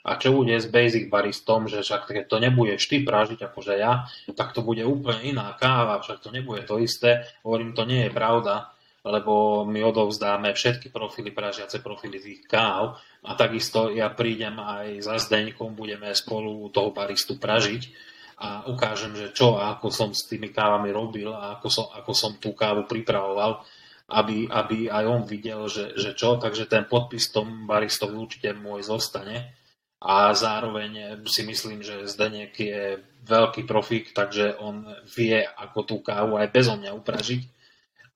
a 0.07 0.15
čo 0.15 0.31
bude 0.31 0.55
s 0.55 0.71
basic 0.71 1.11
baristom, 1.11 1.67
že 1.67 1.83
však 1.83 2.07
keď 2.07 2.25
to 2.31 2.37
nebudeš 2.39 2.87
ty 2.87 3.03
pražiť 3.03 3.51
akože 3.51 3.75
ja, 3.75 4.07
tak 4.31 4.55
to 4.55 4.63
bude 4.63 4.79
úplne 4.87 5.35
iná 5.35 5.51
káva, 5.59 5.99
však 5.99 6.23
to 6.23 6.31
nebude 6.31 6.63
to 6.63 6.79
isté. 6.79 7.27
Hovorím, 7.43 7.75
to 7.75 7.83
nie 7.83 8.07
je 8.07 8.15
pravda, 8.15 8.71
lebo 9.03 9.67
my 9.67 9.83
odovzdáme 9.83 10.55
všetky 10.55 10.95
profily, 10.95 11.35
pražiace 11.35 11.83
profily 11.83 12.23
tých 12.23 12.47
káv 12.47 12.95
a 13.27 13.35
takisto 13.35 13.91
ja 13.91 14.07
prídem 14.15 14.55
aj 14.55 15.03
za 15.03 15.19
Zdeňkom, 15.19 15.75
budeme 15.75 16.15
spolu 16.15 16.71
toho 16.71 16.95
baristu 16.95 17.35
pražiť 17.35 18.15
a 18.39 18.63
ukážem, 18.71 19.11
že 19.11 19.35
čo 19.35 19.59
a 19.59 19.75
ako 19.75 19.91
som 19.91 20.09
s 20.15 20.23
tými 20.23 20.55
kávami 20.55 20.87
robil 20.95 21.35
a 21.35 21.59
ako 21.59 21.67
som, 21.67 21.85
ako 21.91 22.11
som 22.15 22.31
tú 22.39 22.55
kávu 22.55 22.87
pripravoval, 22.87 23.59
aby, 24.07 24.47
aby 24.47 24.87
aj 24.87 25.03
on 25.03 25.27
videl, 25.27 25.67
že, 25.67 25.99
že 25.99 26.15
čo, 26.15 26.39
takže 26.39 26.71
ten 26.71 26.87
podpis 26.87 27.27
tom 27.27 27.67
baristovi 27.67 28.15
určite 28.15 28.55
môj 28.55 28.87
zostane 28.87 29.66
a 29.97 30.29
zároveň 30.37 31.21
si 31.25 31.41
myslím, 31.41 31.81
že 31.81 32.05
Zdenek 32.05 32.53
je 32.53 33.01
veľký 33.25 33.65
profík, 33.65 34.13
takže 34.13 34.53
on 34.61 34.85
vie, 35.09 35.41
ako 35.41 35.79
tú 35.83 35.95
kávu 36.05 36.37
aj 36.37 36.53
bezo 36.53 36.77
mňa 36.77 36.91
upražiť 36.93 37.41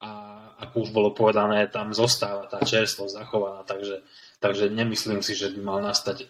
a 0.02 0.10
ako 0.62 0.76
už 0.86 0.90
bolo 0.94 1.10
povedané, 1.14 1.66
tam 1.74 1.94
zostáva 1.94 2.46
tá 2.46 2.62
čerstvosť 2.62 3.18
zachovaná, 3.18 3.66
takže, 3.66 4.06
takže 4.38 4.70
nemyslím 4.70 5.26
si, 5.26 5.34
že 5.34 5.50
by 5.50 5.60
mal 5.62 5.80
nastať 5.82 6.30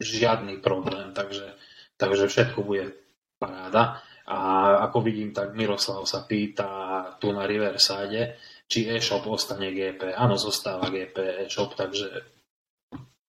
žiadny 0.00 0.60
problém, 0.60 1.16
takže, 1.16 1.56
takže 1.96 2.28
všetko 2.28 2.60
bude 2.60 2.92
paráda. 3.40 4.04
A 4.30 4.38
ako 4.86 5.02
vidím, 5.02 5.34
tak 5.34 5.58
Miroslav 5.58 6.06
sa 6.06 6.22
pýta 6.22 7.02
tu 7.18 7.34
na 7.34 7.50
Riverside, 7.50 8.38
či 8.70 8.86
e-shop 8.86 9.26
ostane 9.26 9.74
GP. 9.74 10.14
Áno, 10.14 10.38
zostáva 10.38 10.86
GP 10.86 11.44
e-shop, 11.44 11.74
takže 11.74 12.24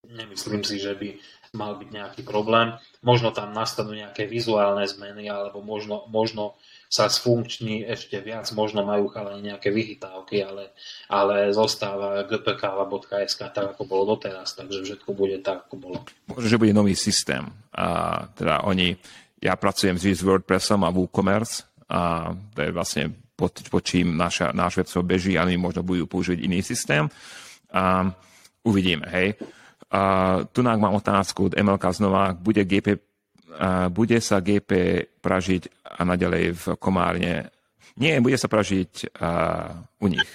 nemyslím 0.05 0.61
si, 0.61 0.77
že 0.77 0.93
by 0.93 1.09
mal 1.51 1.75
byť 1.75 1.89
nejaký 1.91 2.21
problém. 2.23 2.79
Možno 3.03 3.35
tam 3.35 3.51
nastanú 3.51 3.91
nejaké 3.91 4.23
vizuálne 4.23 4.87
zmeny, 4.87 5.27
alebo 5.27 5.59
možno, 5.59 6.07
možno 6.07 6.55
sa 6.87 7.11
sfunkční 7.11 7.83
ešte 7.87 8.23
viac, 8.23 8.47
možno 8.55 8.87
majú 8.87 9.11
chalani 9.11 9.51
nejaké 9.51 9.67
vychytávky, 9.71 10.47
ale, 10.47 10.71
ale 11.11 11.51
zostáva 11.51 12.23
gpkava.sk 12.23 13.41
tak, 13.51 13.75
ako 13.75 13.83
bolo 13.83 14.15
doteraz, 14.15 14.55
takže 14.55 14.83
všetko 14.83 15.11
bude 15.11 15.43
tak, 15.43 15.67
ako 15.67 15.75
bolo. 15.75 15.97
Možno, 16.31 16.47
že 16.47 16.59
bude 16.59 16.71
nový 16.71 16.95
systém. 16.95 17.43
A 17.75 18.27
teda 18.31 18.63
oni, 18.63 18.95
ja 19.43 19.55
pracujem 19.59 19.99
s 19.99 20.23
WordPressom 20.23 20.87
a 20.87 20.91
WooCommerce 20.91 21.67
a 21.91 22.31
to 22.55 22.59
je 22.63 22.71
vlastne 22.71 23.03
pod, 23.35 23.59
pod 23.67 23.83
čím 23.83 24.15
naša, 24.15 24.55
náš 24.55 24.79
web 24.79 24.87
beží 25.03 25.35
a 25.35 25.43
oni 25.43 25.59
možno 25.59 25.83
budú 25.83 26.07
použiť 26.07 26.39
iný 26.39 26.63
systém. 26.63 27.11
A 27.75 28.07
uvidíme, 28.63 29.03
hej. 29.11 29.35
Tu 30.55 30.59
mám 30.63 30.95
otázku 30.95 31.51
od 31.51 31.57
MLK 31.59 31.83
znova. 31.91 32.31
Bude, 32.31 32.63
GP, 32.63 32.95
bude 33.91 34.17
sa 34.23 34.39
GP 34.39 35.03
pražiť 35.19 35.83
a 35.83 36.07
naďalej 36.07 36.43
v 36.55 36.65
Komárne? 36.79 37.51
Nie, 37.99 38.23
bude 38.23 38.39
sa 38.39 38.47
pražiť 38.47 39.11
u 39.99 40.07
nich. 40.07 40.31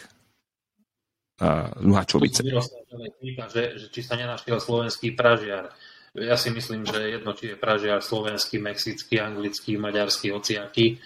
Luhačovice. 1.81 2.45
Že, 2.45 3.63
že 3.81 3.87
či 3.89 4.01
sa 4.05 4.21
nenašiel 4.21 4.61
slovenský 4.61 5.17
pražiar. 5.17 5.73
Ja 6.17 6.37
si 6.37 6.49
myslím, 6.53 6.85
že 6.85 7.13
jedno, 7.13 7.33
či 7.37 7.53
je 7.53 7.61
pražiar 7.61 8.01
slovenský, 8.01 8.61
mexický, 8.61 9.21
anglický, 9.21 9.77
maďarský, 9.77 10.33
hociaký. 10.33 11.01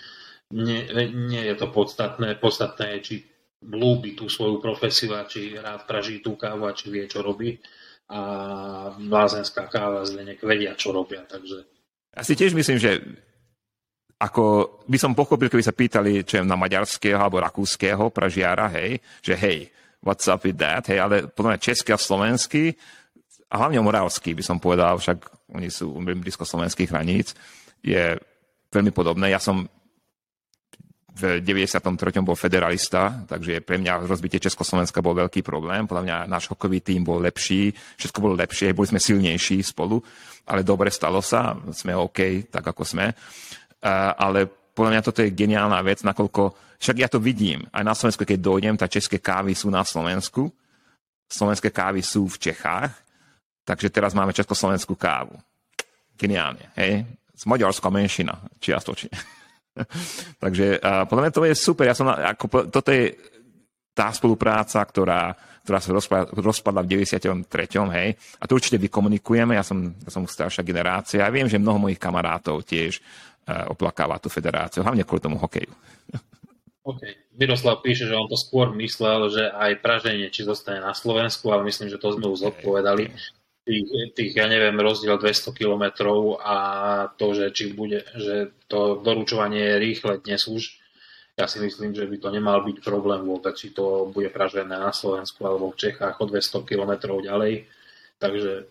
Nie, 0.55 0.86
nie 1.11 1.42
je 1.46 1.55
to 1.55 1.70
podstatné. 1.70 2.38
Podstatné 2.38 2.98
je, 2.98 3.01
či 3.03 3.16
ľúbi 3.62 4.18
tú 4.18 4.26
svoju 4.30 4.62
profesiu 4.62 5.14
a 5.14 5.26
či 5.26 5.55
rád 5.55 5.86
praží 5.86 6.18
tú 6.18 6.34
kávu 6.38 6.66
a 6.66 6.74
či 6.74 6.90
vie, 6.90 7.07
čo 7.11 7.22
robí 7.22 7.59
a 8.11 8.20
blázenská 8.98 9.70
káva 9.70 10.02
Zdenek 10.02 10.42
vedia, 10.42 10.74
čo 10.74 10.90
robia. 10.90 11.22
Takže... 11.22 11.62
Ja 12.11 12.22
si 12.26 12.34
tiež 12.34 12.58
myslím, 12.58 12.82
že 12.82 12.98
ako 14.20 14.76
by 14.90 14.98
som 14.98 15.16
pochopil, 15.16 15.48
keby 15.48 15.64
sa 15.64 15.72
pýtali, 15.72 16.26
čo 16.26 16.42
je 16.42 16.44
na 16.44 16.58
maďarského 16.58 17.16
alebo 17.16 17.40
rakúskeho 17.40 18.11
pražiara, 18.11 18.68
hej, 18.76 19.00
že 19.24 19.38
hej, 19.38 19.58
what's 20.04 20.28
up 20.28 20.44
with 20.44 20.58
that, 20.61 20.90
hej, 20.90 21.00
ale 21.00 21.30
podľa 21.30 21.56
mňa 21.56 21.64
český 21.64 21.94
a 21.94 21.98
slovenský, 21.98 22.76
a 23.50 23.54
hlavne 23.58 23.82
moravský 23.82 24.36
by 24.36 24.44
som 24.44 24.62
povedal, 24.62 25.00
však 25.00 25.26
oni 25.54 25.72
sú 25.72 25.90
blízko 25.98 26.46
slovenských 26.46 26.90
hraníc, 26.90 27.34
je 27.82 28.14
veľmi 28.70 28.94
podobné. 28.94 29.34
Ja 29.34 29.42
som 29.42 29.66
v 31.20 31.44
93. 31.44 32.24
bol 32.24 32.32
federalista, 32.32 33.28
takže 33.28 33.60
pre 33.60 33.76
mňa 33.76 34.08
rozbitie 34.08 34.40
Československa 34.40 35.04
bol 35.04 35.12
veľký 35.12 35.44
problém. 35.44 35.84
Podľa 35.84 36.04
mňa 36.08 36.16
náš 36.24 36.48
hokejový 36.48 36.80
tým 36.80 37.04
bol 37.04 37.20
lepší, 37.20 37.68
všetko 38.00 38.18
bolo 38.24 38.34
lepšie, 38.40 38.72
boli 38.72 38.88
sme 38.88 38.96
silnejší 38.96 39.60
spolu, 39.60 40.00
ale 40.48 40.64
dobre 40.64 40.88
stalo 40.88 41.20
sa, 41.20 41.52
sme 41.76 41.92
OK, 41.92 42.48
tak 42.48 42.64
ako 42.64 42.82
sme. 42.88 43.12
Ale 44.16 44.48
podľa 44.72 44.90
mňa 44.96 45.02
toto 45.04 45.20
je 45.20 45.36
geniálna 45.36 45.84
vec, 45.84 46.00
nakoľko, 46.00 46.76
však 46.80 46.96
ja 46.96 47.08
to 47.12 47.20
vidím, 47.20 47.68
aj 47.68 47.84
na 47.84 47.92
Slovensku, 47.92 48.24
keď 48.24 48.38
dojdem, 48.40 48.74
tak 48.80 48.96
české 48.96 49.20
kávy 49.20 49.52
sú 49.52 49.68
na 49.68 49.84
Slovensku, 49.84 50.48
slovenské 51.28 51.68
kávy 51.68 52.00
sú 52.00 52.32
v 52.32 52.50
Čechách, 52.50 52.96
takže 53.68 53.92
teraz 53.92 54.16
máme 54.16 54.32
československú 54.32 54.96
kávu. 54.96 55.36
Geniálne, 56.16 56.72
hej? 56.80 57.04
Z 57.36 57.44
Maďarská 57.44 57.92
menšina, 57.92 58.40
čiastočne. 58.60 59.12
Takže 60.42 60.82
a 60.82 61.06
podľa 61.06 61.22
mňa 61.28 61.32
to 61.32 61.46
je 61.46 61.54
super. 61.56 61.84
Ja 61.86 61.96
som, 61.96 62.10
ako, 62.10 62.70
toto 62.70 62.90
je 62.90 63.14
tá 63.94 64.10
spolupráca, 64.14 64.80
ktorá, 64.82 65.34
ktorá 65.66 65.78
sa 65.82 65.90
rozpadla, 65.92 66.26
rozpadla 66.34 66.80
v 66.86 67.04
93. 67.04 67.44
hej, 67.96 68.08
a 68.16 68.44
to 68.46 68.56
určite 68.56 68.78
vykomunikujeme, 68.80 69.58
ja 69.58 69.64
som, 69.66 69.92
ja 69.92 70.10
som 70.10 70.24
staršia 70.24 70.64
generácia 70.64 71.20
a 71.26 71.32
viem, 71.32 71.50
že 71.50 71.60
mnoho 71.60 71.90
mojich 71.90 72.00
kamarátov 72.00 72.64
tiež 72.64 73.02
uh, 73.02 73.68
oplakáva 73.68 74.16
tú 74.22 74.32
federáciu, 74.32 74.86
hlavne 74.86 75.04
kvôli 75.04 75.22
tomu 75.22 75.36
hokeju. 75.36 75.72
OK. 76.90 77.02
Miroslav 77.36 77.80
píše, 77.80 78.04
že 78.04 78.16
on 78.16 78.28
to 78.28 78.36
skôr 78.36 78.72
myslel, 78.76 79.32
že 79.32 79.48
aj 79.48 79.80
Praženie 79.80 80.28
či 80.28 80.44
zostane 80.44 80.80
na 80.80 80.92
Slovensku, 80.92 81.48
ale 81.52 81.68
myslím, 81.68 81.88
že 81.88 82.00
to 82.00 82.12
sme 82.12 82.28
už 82.28 82.52
zodpovedali. 82.52 83.08
Tých, 83.61 84.16
tých, 84.16 84.32
ja 84.34 84.48
neviem, 84.48 84.74
rozdiel 84.80 85.20
200 85.20 85.52
kilometrov 85.52 86.40
a 86.40 86.56
to, 87.14 87.36
že 87.36 87.52
či 87.52 87.76
bude, 87.76 88.08
že 88.16 88.56
to 88.72 88.98
doručovanie 89.04 89.61
je 89.61 89.76
rýchle 89.76 90.12
dnes 90.24 90.48
už, 90.48 90.80
ja 91.40 91.48
si 91.48 91.56
myslím, 91.61 91.96
že 91.96 92.04
by 92.04 92.16
to 92.20 92.28
nemal 92.28 92.61
byť 92.61 92.84
problém 92.84 93.24
vôbec, 93.24 93.56
či 93.56 93.72
to 93.72 94.12
bude 94.12 94.28
pražené 94.28 94.76
na 94.76 94.92
Slovensku 94.92 95.40
alebo 95.44 95.72
v 95.72 95.80
Čechách 95.88 96.20
o 96.20 96.28
200 96.28 96.68
kilometrov 96.68 97.24
ďalej. 97.24 97.64
Takže 98.20 98.68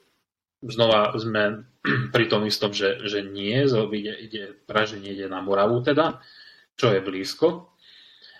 znova 0.61 1.17
sme 1.17 1.65
pri 2.15 2.25
tom 2.29 2.45
istom, 2.45 2.69
že, 2.69 3.01
že 3.09 3.25
nie, 3.25 3.65
ide, 3.65 4.13
ide, 4.21 4.43
praženie 4.69 5.17
ide 5.17 5.25
na 5.25 5.41
Moravu 5.41 5.81
teda, 5.81 6.21
čo 6.77 6.93
je 6.93 7.01
blízko, 7.01 7.73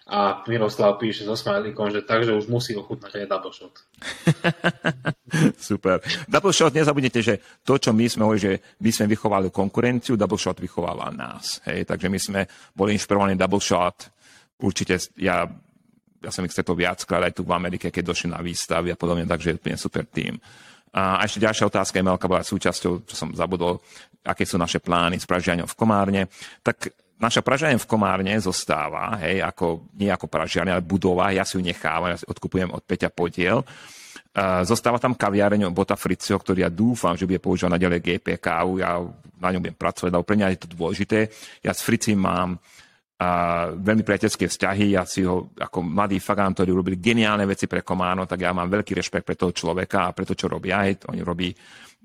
a 0.10 0.42
Miroslav 0.50 0.98
píše 0.98 1.22
so 1.22 1.38
smajlíkom, 1.38 1.94
že 1.94 2.02
takže 2.02 2.34
už 2.34 2.50
musí 2.50 2.74
ochutnať 2.74 3.22
aj 3.22 3.26
shot. 3.54 3.76
Super. 5.70 6.02
Double 6.26 6.50
shot, 6.50 6.74
nezabudnite, 6.74 7.22
že 7.22 7.62
to, 7.62 7.78
čo 7.78 7.94
my 7.94 8.10
sme 8.10 8.26
hovorili, 8.26 8.42
že 8.42 8.54
my 8.82 8.90
sme 8.90 9.06
vychovali 9.14 9.54
konkurenciu, 9.54 10.18
double 10.18 10.42
shot 10.42 10.58
vychováva 10.58 11.14
nás. 11.14 11.62
Hej? 11.70 11.86
Takže 11.86 12.10
my 12.10 12.20
sme 12.20 12.42
boli 12.74 12.98
inšpirovaní 12.98 13.38
shot. 13.62 14.10
Určite 14.58 14.98
ja, 15.22 15.46
ja 16.20 16.32
som 16.34 16.42
ich 16.44 16.52
stretol 16.52 16.74
viackrát 16.74 17.30
aj 17.30 17.38
tu 17.38 17.46
v 17.46 17.54
Amerike, 17.54 17.94
keď 17.94 18.04
došli 18.10 18.34
na 18.34 18.42
výstavy 18.42 18.90
a 18.90 18.98
podobne, 18.98 19.30
takže 19.30 19.62
je 19.62 19.78
super 19.78 20.10
tým. 20.10 20.42
A 20.90 21.22
ešte 21.22 21.46
ďalšia 21.46 21.70
otázka, 21.70 22.02
Emelka 22.02 22.26
bola 22.26 22.42
súčasťou, 22.42 23.06
čo 23.06 23.14
som 23.14 23.30
zabudol, 23.38 23.78
aké 24.26 24.42
sú 24.42 24.58
naše 24.58 24.82
plány 24.82 25.22
s 25.22 25.30
pražiaňom 25.30 25.70
v 25.70 25.78
Komárne. 25.78 26.22
Tak 26.66 26.90
naša 27.20 27.44
Pražaň 27.44 27.76
v 27.78 27.90
Komárne 27.90 28.34
zostáva, 28.40 29.20
hej, 29.20 29.44
ako, 29.44 29.92
nie 30.00 30.08
ako 30.08 30.32
Pražiane, 30.32 30.72
ale 30.72 30.84
budova, 30.84 31.36
ja 31.36 31.44
si 31.44 31.60
ju 31.60 31.62
nechávam, 31.62 32.16
ja 32.16 32.20
si 32.20 32.26
odkupujem 32.26 32.72
od 32.72 32.82
Peťa 32.88 33.12
podiel. 33.12 33.62
Zostáva 34.64 35.04
tam 35.04 35.20
kaviareň 35.20 35.68
Bota 35.76 36.00
Fricio, 36.00 36.40
ktorý 36.40 36.64
ja 36.64 36.72
dúfam, 36.72 37.20
že 37.20 37.28
bude 37.28 37.44
používať 37.44 37.76
naďalej 37.76 38.00
GP 38.00 38.28
kávu, 38.40 38.80
ja 38.80 39.04
na 39.40 39.50
ňom 39.52 39.60
budem 39.60 39.76
pracovať, 39.76 40.12
lebo 40.16 40.24
pre 40.24 40.38
mňa 40.40 40.48
je 40.56 40.60
to 40.64 40.70
dôležité. 40.72 41.20
Ja 41.60 41.76
s 41.76 41.84
Fricim 41.84 42.24
mám 42.24 42.56
uh, 42.56 43.76
veľmi 43.76 44.04
priateľské 44.06 44.48
vzťahy, 44.48 44.96
ja 44.96 45.04
si 45.04 45.28
ho 45.28 45.52
ako 45.60 45.84
mladý 45.84 46.24
fagán, 46.24 46.56
ktorí 46.56 46.72
robili 46.72 47.02
geniálne 47.02 47.44
veci 47.44 47.68
pre 47.68 47.84
Komárno, 47.84 48.24
tak 48.30 48.48
ja 48.48 48.56
mám 48.56 48.72
veľký 48.72 48.96
rešpekt 48.96 49.28
pre 49.28 49.36
toho 49.36 49.52
človeka 49.52 50.08
a 50.08 50.16
pre 50.16 50.24
to, 50.24 50.38
čo 50.38 50.48
robia. 50.48 50.88
Hej, 50.88 51.04
oni 51.12 51.20
robí 51.20 51.52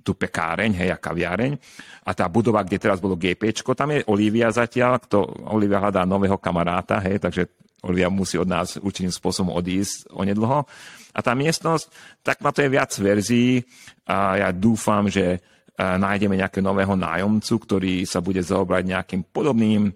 tú 0.05 0.12
pekáreň, 0.12 0.76
hej, 0.76 0.92
a 0.92 1.00
kaviareň. 1.00 1.57
A 2.05 2.12
tá 2.12 2.28
budova, 2.28 2.61
kde 2.61 2.76
teraz 2.76 3.00
bolo 3.00 3.16
GP, 3.16 3.57
tam 3.72 3.96
je 3.96 4.05
Olivia 4.12 4.52
zatiaľ, 4.52 5.00
kto, 5.00 5.48
Olivia 5.48 5.80
hľadá 5.80 6.05
nového 6.05 6.36
kamaráta, 6.36 7.00
hej, 7.00 7.18
takže 7.18 7.48
Olivia 7.88 8.12
musí 8.12 8.36
od 8.36 8.48
nás 8.48 8.76
určitým 8.76 9.12
spôsobom 9.12 9.57
odísť 9.57 10.12
onedlho. 10.12 10.68
A 11.14 11.18
tá 11.24 11.32
miestnosť, 11.32 11.88
tak 12.20 12.44
na 12.44 12.52
to 12.52 12.64
je 12.64 12.72
viac 12.72 12.92
verzií 12.96 13.64
a 14.05 14.44
ja 14.44 14.48
dúfam, 14.52 15.09
že 15.09 15.40
nájdeme 15.74 16.38
nejakého 16.38 16.62
nového 16.62 16.94
nájomcu, 16.94 17.55
ktorý 17.59 17.94
sa 18.07 18.22
bude 18.22 18.40
zaobrať 18.40 18.82
nejakým 18.88 19.22
podobným 19.32 19.90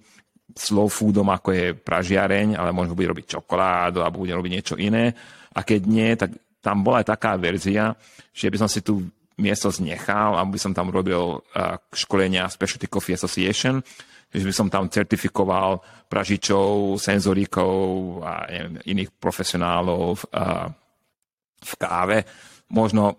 slow 0.59 0.91
foodom, 0.91 1.31
ako 1.31 1.55
je 1.55 1.67
pražiareň, 1.77 2.59
ale 2.59 2.75
možno 2.75 2.99
bude 2.99 3.15
robiť 3.15 3.39
čokoládu 3.39 4.03
alebo 4.03 4.27
bude 4.27 4.35
robiť 4.35 4.53
niečo 4.53 4.75
iné. 4.75 5.15
A 5.55 5.63
keď 5.63 5.81
nie, 5.87 6.11
tak 6.19 6.35
tam 6.59 6.83
bola 6.83 7.01
aj 7.01 7.15
taká 7.15 7.39
verzia, 7.39 7.95
že 8.35 8.51
by 8.51 8.57
som 8.59 8.67
si 8.67 8.83
tu 8.83 9.07
miesto 9.39 9.71
znechal, 9.71 10.35
aby 10.37 10.59
som 10.59 10.75
tam 10.75 10.91
robil 10.91 11.39
uh, 11.39 11.79
školenia 11.95 12.51
Specialty 12.51 12.91
Coffee 12.91 13.15
Association, 13.15 13.81
že 14.29 14.45
by 14.45 14.53
som 14.53 14.69
tam 14.69 14.93
certifikoval 14.93 15.81
pražičov, 16.11 17.01
senzorikov 17.01 17.81
a 18.21 18.45
neviem, 18.53 18.77
iných 18.85 19.11
profesionálov 19.17 20.21
v, 20.21 20.25
uh, 20.37 20.67
v 21.65 21.73
káve. 21.81 22.19
Možno, 22.69 23.17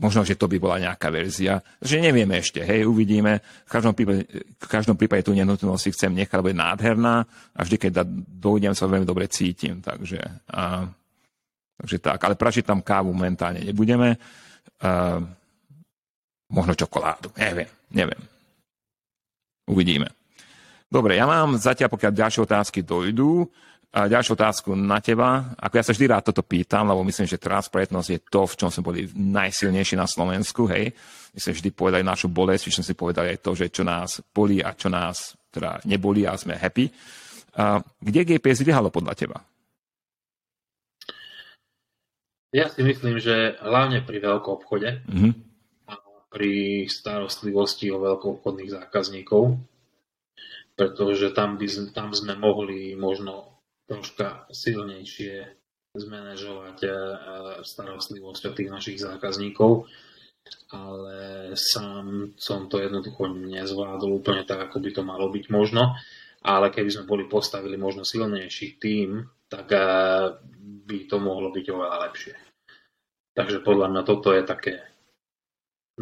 možno, 0.00 0.26
že 0.26 0.34
to 0.34 0.50
by 0.50 0.58
bola 0.58 0.82
nejaká 0.82 1.12
verzia. 1.14 1.62
Že 1.78 2.10
nevieme 2.10 2.42
ešte, 2.42 2.64
hej, 2.66 2.88
uvidíme. 2.88 3.38
V 3.68 3.70
každom 3.70 3.94
prípade, 3.94 4.26
v 4.58 4.68
každom 4.68 4.98
prípade 4.98 5.22
tú 5.22 5.36
nenutnosť 5.36 5.82
si 5.84 5.94
chcem 5.94 6.10
nechať, 6.16 6.42
lebo 6.42 6.50
je 6.50 6.58
nádherná 6.58 7.22
a 7.54 7.60
vždy, 7.62 7.76
keď 7.78 8.02
dojdem, 8.40 8.74
sa 8.74 8.90
veľmi 8.90 9.06
dobre 9.06 9.30
cítim. 9.30 9.78
Takže, 9.78 10.18
uh, 10.50 10.90
takže 11.78 11.96
tak. 12.02 12.18
Ale 12.26 12.34
pražiť 12.34 12.66
tam 12.66 12.82
kávu 12.82 13.14
momentálne 13.14 13.62
nebudeme. 13.62 14.18
Možno 16.50 16.72
čokoládu. 16.74 17.30
Neviem, 17.38 17.70
neviem. 17.94 18.22
Uvidíme. 19.70 20.10
Dobre, 20.90 21.14
ja 21.14 21.26
mám 21.28 21.54
zatiaľ, 21.54 21.94
pokiaľ 21.94 22.10
ďalšie 22.10 22.40
otázky 22.42 22.82
dojdú, 22.82 23.46
a 23.90 24.06
ďalšiu 24.06 24.38
otázku 24.38 24.78
na 24.78 25.02
teba. 25.02 25.50
Ako 25.58 25.74
ja 25.74 25.82
sa 25.82 25.90
vždy 25.90 26.06
rád 26.06 26.30
toto 26.30 26.46
pýtam, 26.46 26.86
lebo 26.86 27.02
myslím, 27.02 27.26
že 27.26 27.42
transparentnosť 27.42 28.08
je 28.14 28.20
to, 28.22 28.46
v 28.46 28.54
čom 28.54 28.70
sme 28.70 28.86
boli 28.86 29.00
najsilnejší 29.10 29.98
na 29.98 30.06
Slovensku. 30.06 30.70
Hej. 30.70 30.94
My 31.34 31.38
sme 31.42 31.52
vždy 31.58 31.68
povedali 31.74 32.06
našu 32.06 32.30
bolesť, 32.30 32.70
sme 32.70 32.86
si 32.86 32.94
povedali 32.94 33.34
aj 33.34 33.42
to, 33.42 33.50
že 33.58 33.66
čo 33.74 33.82
nás 33.82 34.22
bolí 34.30 34.62
a 34.62 34.78
čo 34.78 34.86
nás 34.86 35.34
teda 35.50 35.82
nebolí 35.90 36.22
a 36.22 36.38
sme 36.38 36.54
happy. 36.54 36.86
A 37.58 37.82
kde 37.82 38.22
GPS 38.22 38.62
zlyhalo 38.62 38.94
podľa 38.94 39.18
teba? 39.18 39.42
Ja 42.50 42.66
si 42.66 42.82
myslím, 42.82 43.22
že 43.22 43.54
hlavne 43.62 44.02
pri 44.02 44.18
veľkom 44.18 44.52
obchode 44.58 45.06
mm-hmm. 45.06 45.32
a 45.86 45.94
pri 46.34 46.86
starostlivosti 46.90 47.94
o 47.94 48.02
veľkoobchodných 48.02 48.74
zákazníkov, 48.74 49.54
pretože 50.74 51.30
tam, 51.30 51.54
by, 51.54 51.66
tam 51.94 52.10
sme 52.10 52.34
mohli 52.34 52.98
možno 52.98 53.62
troška 53.86 54.50
silnejšie 54.50 55.46
zmanéžovať 55.94 56.78
e, 56.86 56.90
starostlivosť 57.62 58.42
o 58.46 58.52
tých 58.54 58.70
našich 58.70 58.98
zákazníkov, 58.98 59.86
ale 60.74 61.18
sám 61.54 62.34
som 62.34 62.66
to 62.66 62.82
jednoducho 62.82 63.30
nezvládol 63.30 64.22
úplne 64.22 64.42
tak, 64.42 64.70
ako 64.70 64.82
by 64.82 64.90
to 64.90 65.02
malo 65.06 65.30
byť 65.30 65.44
možno. 65.50 65.94
Ale 66.40 66.72
keby 66.72 66.88
sme 66.88 67.04
boli 67.04 67.28
postavili 67.28 67.76
možno 67.76 68.00
silnejší 68.00 68.80
tým, 68.80 69.22
tak 69.50 69.70
e, 69.74 69.82
by 70.90 71.06
to 71.06 71.16
mohlo 71.22 71.54
byť 71.54 71.66
oveľa 71.70 71.96
lepšie. 72.10 72.34
Takže 73.30 73.62
podľa 73.62 73.86
mňa 73.94 74.02
toto 74.02 74.34
je 74.34 74.42
také 74.42 74.74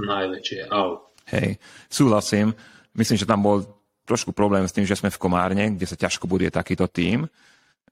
najväčšie 0.01 0.73
au. 0.73 1.13
Hej, 1.29 1.61
súhlasím. 1.93 2.57
Myslím, 2.97 3.21
že 3.21 3.29
tam 3.29 3.45
bol 3.45 3.69
trošku 4.09 4.33
problém 4.33 4.65
s 4.65 4.73
tým, 4.73 4.89
že 4.89 4.97
sme 4.97 5.13
v 5.13 5.21
Komárne, 5.21 5.77
kde 5.77 5.85
sa 5.85 6.01
ťažko 6.01 6.25
buduje 6.25 6.49
takýto 6.49 6.89
tým. 6.89 7.29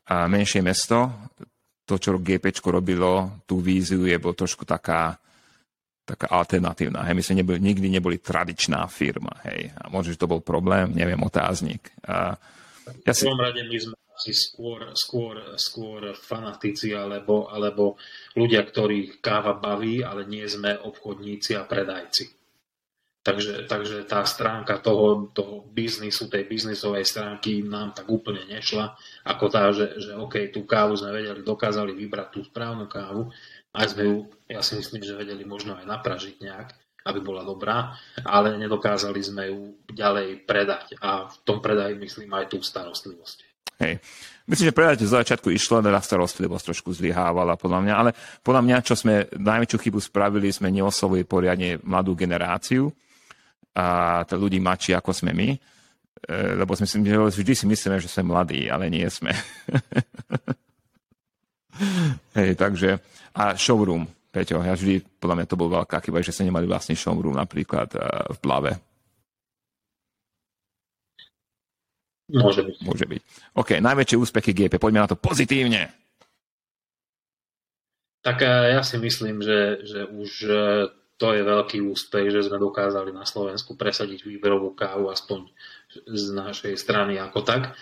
A 0.09 0.25
menšie 0.25 0.65
mesto, 0.65 1.13
to, 1.85 2.01
čo 2.01 2.17
GP 2.17 2.49
robilo, 2.73 3.45
tú 3.45 3.61
víziu 3.61 4.09
je 4.09 4.17
bol 4.17 4.33
trošku 4.33 4.65
taká, 4.65 5.21
taká 6.09 6.33
alternatívna. 6.33 7.05
Hej. 7.05 7.15
My 7.15 7.23
sme 7.23 7.37
neboli, 7.45 7.59
nikdy 7.61 7.87
neboli 7.93 8.17
tradičná 8.17 8.89
firma. 8.89 9.37
Hej. 9.45 9.77
A 9.77 9.93
možno, 9.93 10.17
že 10.17 10.23
to 10.23 10.31
bol 10.31 10.41
problém, 10.41 10.97
neviem, 10.97 11.21
otáznik. 11.21 11.93
A 12.09 12.41
ja 13.05 13.13
si... 13.13 13.29
V 13.29 13.37
prvom 13.37 13.45
rade 13.45 13.61
my 13.69 13.77
sme 13.77 13.95
asi 14.17 14.33
skôr, 14.33 14.97
skôr, 14.97 15.55
skôr 15.61 16.17
fanatici 16.17 16.97
alebo, 16.97 17.53
alebo 17.53 18.01
ľudia, 18.33 18.65
ktorých 18.65 19.21
káva 19.21 19.53
baví, 19.61 20.01
ale 20.01 20.25
nie 20.25 20.49
sme 20.49 20.73
obchodníci 20.81 21.53
a 21.53 21.69
predajci. 21.69 22.33
Takže, 23.27 23.67
takže 23.67 24.07
tá 24.07 24.23
stránka 24.23 24.79
toho, 24.79 25.35
toho 25.35 25.67
biznisu, 25.75 26.31
tej 26.31 26.47
biznisovej 26.47 27.03
stránky 27.03 27.59
nám 27.59 27.91
tak 27.91 28.07
úplne 28.07 28.47
nešla, 28.47 28.95
ako 29.27 29.45
tá, 29.51 29.67
že, 29.75 29.99
že 29.99 30.15
OK, 30.15 30.55
tú 30.55 30.63
kávu 30.63 30.95
sme 30.95 31.11
vedeli, 31.11 31.43
dokázali 31.43 31.91
vybrať 31.91 32.29
tú 32.31 32.41
správnu 32.47 32.87
kávu, 32.87 33.27
aj 33.75 33.87
sme 33.93 34.03
ju, 34.07 34.17
ja 34.47 34.63
si 34.63 34.79
myslím, 34.79 35.03
že 35.03 35.19
vedeli 35.19 35.43
možno 35.43 35.75
aj 35.75 35.91
napražiť 35.91 36.39
nejak, 36.39 36.69
aby 37.07 37.19
bola 37.23 37.43
dobrá, 37.43 37.95
ale 38.23 38.55
nedokázali 38.59 39.19
sme 39.23 39.51
ju 39.51 39.75
ďalej 39.91 40.47
predať 40.47 40.95
a 41.03 41.27
v 41.27 41.35
tom 41.47 41.59
predaji 41.59 41.99
myslím 41.99 42.31
aj 42.31 42.55
tú 42.55 42.63
starostlivosť. 42.63 43.46
Hej. 43.77 44.01
Myslím, 44.47 44.71
že 44.71 44.79
predať 44.79 45.03
z 45.03 45.11
začiatku 45.11 45.51
išlo, 45.51 45.83
na 45.83 45.99
starostlivosť 45.99 46.71
trošku 46.71 46.95
zlyhávala 46.95 47.59
podľa 47.59 47.83
mňa, 47.83 47.95
ale 47.99 48.15
podľa 48.47 48.63
mňa, 48.63 48.87
čo 48.87 48.95
sme 48.95 49.27
najväčšiu 49.35 49.79
chybu 49.83 49.99
spravili, 49.99 50.55
sme 50.55 50.71
neoslovili 50.71 51.27
poriadne 51.27 51.83
mladú 51.83 52.15
generáciu 52.15 52.87
a 53.75 54.23
to 54.23 54.39
ľudí 54.39 54.63
mladší, 54.63 54.95
ako 54.95 55.11
sme 55.11 55.35
my, 55.35 55.51
e, 55.51 55.59
lebo 56.63 56.79
si 56.79 56.87
myslím, 56.87 57.11
že 57.11 57.43
vždy 57.43 57.53
si 57.59 57.67
myslíme, 57.67 57.99
že 57.99 58.07
sme 58.07 58.31
mladí, 58.31 58.71
ale 58.71 58.87
nie 58.87 59.03
sme. 59.11 59.35
Hej, 62.39 62.55
takže 62.55 63.03
a 63.35 63.59
showroom, 63.59 64.07
Peťo, 64.31 64.63
ja 64.63 64.79
vždy, 64.79 65.19
podľa 65.19 65.43
mňa 65.43 65.47
to 65.51 65.59
bol 65.59 65.67
veľká 65.69 66.01
chyba, 66.01 66.23
že 66.23 66.33
sme 66.33 66.49
nemali 66.49 66.71
vlastný 66.71 66.95
showroom 66.95 67.35
napríklad 67.35 67.91
e, 67.93 67.99
v 68.31 68.39
Plave. 68.39 68.96
Môže 72.27 72.67
byť. 72.67 72.77
Môže 72.83 73.07
byť. 73.07 73.21
OK, 73.55 73.79
najväčšie 73.79 74.17
úspechy 74.19 74.51
GP. 74.51 74.83
Poďme 74.83 75.07
na 75.07 75.11
to 75.11 75.15
pozitívne. 75.15 75.95
Tak 78.27 78.43
ja 78.43 78.83
si 78.83 78.99
myslím, 78.99 79.39
že, 79.39 79.87
že 79.87 80.01
už 80.11 80.31
to 81.17 81.27
je 81.33 81.43
veľký 81.47 81.79
úspech, 81.87 82.29
že 82.29 82.45
sme 82.51 82.61
dokázali 82.61 83.15
na 83.15 83.23
Slovensku 83.23 83.79
presadiť 83.79 84.27
výberovú 84.27 84.77
kávu 84.77 85.09
aspoň 85.09 85.49
z 86.05 86.25
našej 86.35 86.75
strany 86.77 87.17
ako 87.17 87.41
tak. 87.47 87.73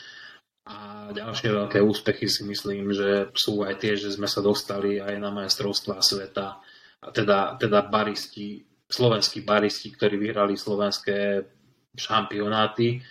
A 0.64 1.08
ďalšie 1.12 1.48
veľké 1.52 1.80
úspechy 1.80 2.28
si 2.28 2.44
myslím, 2.44 2.94
že 2.94 3.28
sú 3.36 3.64
aj 3.64 3.84
tie, 3.84 3.96
že 4.00 4.12
sme 4.12 4.24
sa 4.24 4.40
dostali 4.40 4.96
aj 4.96 5.16
na 5.20 5.28
majstrovstvá 5.28 6.00
sveta, 6.00 6.60
a 7.04 7.08
teda, 7.12 7.60
teda 7.60 7.84
baristi, 7.84 8.64
slovenskí 8.88 9.44
baristi, 9.44 9.92
ktorí 9.92 10.16
vyhrali 10.16 10.56
slovenské 10.56 11.44
šampionáty, 11.92 13.04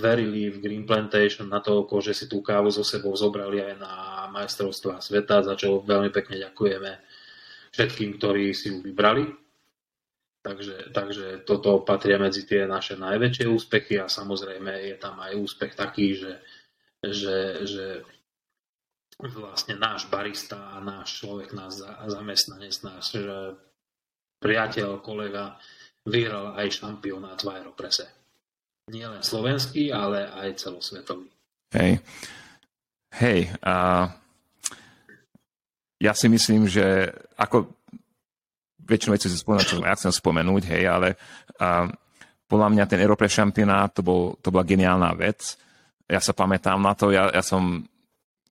verili 0.00 0.48
v 0.48 0.60
Green 0.60 0.84
Plantation 0.88 1.48
na 1.48 1.60
to, 1.60 1.84
že 2.00 2.16
si 2.16 2.24
tú 2.24 2.40
kávu 2.40 2.72
so 2.72 2.80
sebou 2.80 3.12
zobrali 3.12 3.60
aj 3.60 3.74
na 3.76 3.92
majstrovstvá 4.32 5.04
sveta, 5.04 5.44
za 5.44 5.54
čo 5.54 5.84
veľmi 5.84 6.08
pekne 6.08 6.40
ďakujeme 6.40 6.90
všetkým, 7.70 8.16
ktorí 8.16 8.56
si 8.56 8.72
ju 8.72 8.80
vybrali. 8.80 9.28
Takže, 10.40 10.96
takže 10.96 11.44
toto 11.44 11.84
patria 11.84 12.16
medzi 12.16 12.48
tie 12.48 12.64
naše 12.64 12.96
najväčšie 12.96 13.44
úspechy 13.44 14.00
a 14.00 14.08
samozrejme 14.08 14.72
je 14.88 14.96
tam 14.96 15.20
aj 15.20 15.36
úspech 15.36 15.76
taký, 15.76 16.16
že, 16.16 16.32
že, 17.04 17.36
že 17.68 17.86
vlastne 19.20 19.76
náš 19.76 20.08
barista 20.08 20.72
a 20.72 20.80
náš 20.80 21.20
človek, 21.20 21.52
náš 21.52 21.84
zamestnanec, 22.08 22.72
náš 22.80 23.20
priateľ, 24.40 25.04
kolega 25.04 25.60
vyhral 26.08 26.56
aj 26.56 26.80
šampionát 26.80 27.36
v 27.36 27.60
Aeroprese. 27.60 28.19
Nie 28.90 29.06
len 29.06 29.22
slovenský, 29.22 29.94
ale 29.94 30.26
aj 30.26 30.58
celosvetový. 30.58 31.30
Hej. 31.70 32.02
Hej, 33.10 33.50
a 33.62 34.06
ja 35.98 36.12
si 36.14 36.26
myslím, 36.30 36.70
že 36.70 37.10
ako 37.34 37.70
väčšinu 38.86 39.14
vecí 39.14 39.26
si 39.26 39.38
spomenul, 39.38 39.66
čo 39.66 39.82
ja 39.82 39.98
chcem 39.98 40.14
spomenúť, 40.14 40.62
hej, 40.74 40.82
ale 40.86 41.08
a, 41.58 41.90
podľa 42.50 42.68
mňa 42.70 42.84
ten 42.90 43.02
Europre 43.02 43.30
šampionát, 43.30 43.94
to, 43.94 44.02
bol, 44.02 44.34
to 44.42 44.50
bola 44.50 44.66
geniálna 44.66 45.14
vec. 45.14 45.54
Ja 46.10 46.18
sa 46.18 46.34
pamätám 46.34 46.82
na 46.82 46.94
to, 46.98 47.14
ja, 47.14 47.30
ja 47.30 47.42
som 47.42 47.86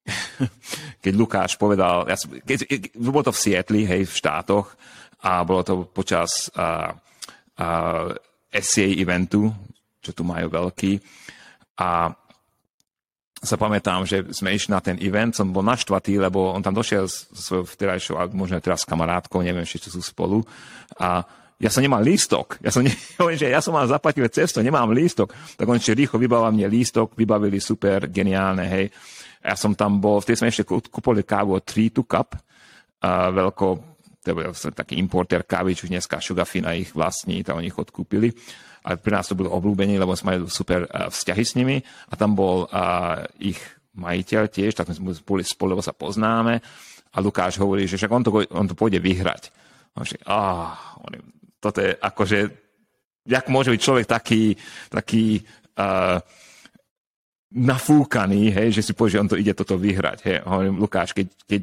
keď 1.03 1.13
Lukáš 1.15 1.53
povedal, 1.59 2.07
ja 2.07 2.15
som, 2.15 2.31
keď, 2.31 2.95
bolo 2.95 3.27
to 3.27 3.35
v 3.35 3.41
Sietli, 3.41 3.81
hej, 3.83 4.07
v 4.07 4.17
štátoch 4.17 4.73
a 5.23 5.43
bolo 5.43 5.61
to 5.63 5.73
počas 5.91 6.47
a, 6.55 6.95
a, 7.59 7.67
SCA 8.49 8.87
eventu, 8.97 9.51
čo 9.99 10.11
tu 10.15 10.23
majú 10.23 10.47
veľký. 10.51 10.99
A 11.79 12.11
sa 13.39 13.55
pamätám, 13.55 14.03
že 14.03 14.27
sme 14.35 14.51
išli 14.51 14.75
na 14.75 14.83
ten 14.83 14.99
event, 14.99 15.31
som 15.31 15.55
bol 15.55 15.63
naštvatý, 15.63 16.19
lebo 16.19 16.51
on 16.51 16.59
tam 16.59 16.75
došiel 16.75 17.07
s 17.07 17.31
svojou 17.31 17.63
vtedajšou, 17.63 18.15
alebo 18.19 18.35
možno 18.35 18.59
teraz 18.59 18.83
s 18.83 18.89
kamarátkou, 18.89 19.39
neviem, 19.39 19.63
či 19.63 19.79
sú 19.79 20.03
spolu. 20.03 20.43
A 20.99 21.23
ja 21.59 21.71
som 21.71 21.79
nemal 21.79 22.03
lístok. 22.03 22.59
Ja 22.59 22.71
som, 22.71 22.83
ne, 22.87 22.91
že 23.39 23.47
ja 23.47 23.63
som 23.63 23.71
mal 23.71 23.87
zaplatil 23.87 24.27
cesto, 24.27 24.59
nemám 24.59 24.91
lístok. 24.91 25.31
Tak 25.55 25.67
on 25.67 25.79
ešte 25.79 25.95
rýchlo 25.95 26.19
vybavil 26.19 26.51
mne 26.51 26.67
lístok, 26.67 27.15
vybavili 27.15 27.63
super, 27.63 28.11
geniálne, 28.11 28.67
hej. 28.67 28.85
Ja 29.39 29.55
som 29.55 29.71
tam 29.71 30.03
bol, 30.03 30.19
vtedy 30.19 30.35
sme 30.35 30.51
ešte 30.51 30.67
kúpili 30.67 31.23
kávu 31.23 31.55
od 31.55 31.63
3 31.63 31.95
to 31.95 32.03
Cup, 32.03 32.35
a 32.99 33.31
veľko, 33.31 33.65
to 34.19 34.35
bol 34.35 34.51
taký 34.51 34.99
importer 34.99 35.47
kávy, 35.47 35.79
čo 35.79 35.87
dneska 35.87 36.19
Sugafina 36.19 36.75
ich 36.75 36.91
vlastní, 36.91 37.39
tam 37.47 37.63
oni 37.63 37.71
ich 37.71 37.79
odkúpili 37.79 38.35
a 38.85 38.95
pre 38.95 39.11
nás 39.11 39.27
to 39.27 39.37
boli 39.37 39.51
obľúbení, 39.51 39.99
lebo 39.99 40.15
sme 40.15 40.35
mali 40.35 40.47
super 40.47 40.87
uh, 40.87 41.11
vzťahy 41.11 41.43
s 41.43 41.53
nimi 41.59 41.77
a 41.81 42.13
tam 42.15 42.35
bol 42.35 42.67
uh, 42.69 43.25
ich 43.39 43.59
majiteľ 43.99 44.43
tiež, 44.47 44.71
tak 44.77 44.91
sme 44.93 45.11
boli 45.25 45.43
spolu, 45.43 45.75
lebo 45.75 45.83
sa 45.83 45.91
poznáme 45.95 46.61
a 47.09 47.17
Lukáš 47.19 47.57
hovorí, 47.57 47.89
že 47.89 47.97
však 47.97 48.11
on 48.11 48.23
to, 48.23 48.31
on 48.53 48.67
to 48.69 48.77
pôjde 48.77 49.01
vyhrať. 49.01 49.49
A 49.97 50.05
že, 50.05 50.21
ah, 50.29 50.77
on, 51.01 51.17
toto 51.57 51.81
je 51.81 51.91
akože, 51.97 52.39
jak 53.25 53.45
môže 53.49 53.73
byť 53.73 53.81
človek 53.81 54.05
taký, 54.05 54.53
taký 54.93 55.41
uh, 55.75 56.21
nafúkaný, 57.49 58.53
hej, 58.53 58.69
že 58.77 58.85
si 58.85 58.93
povie, 58.93 59.17
že 59.17 59.21
on 59.25 59.29
to 59.29 59.39
ide 59.41 59.57
toto 59.57 59.75
vyhrať. 59.75 60.17
Hej. 60.21 60.37
Hovorím, 60.45 60.77
Lukáš, 60.77 61.17
keď, 61.17 61.27
keď 61.49 61.61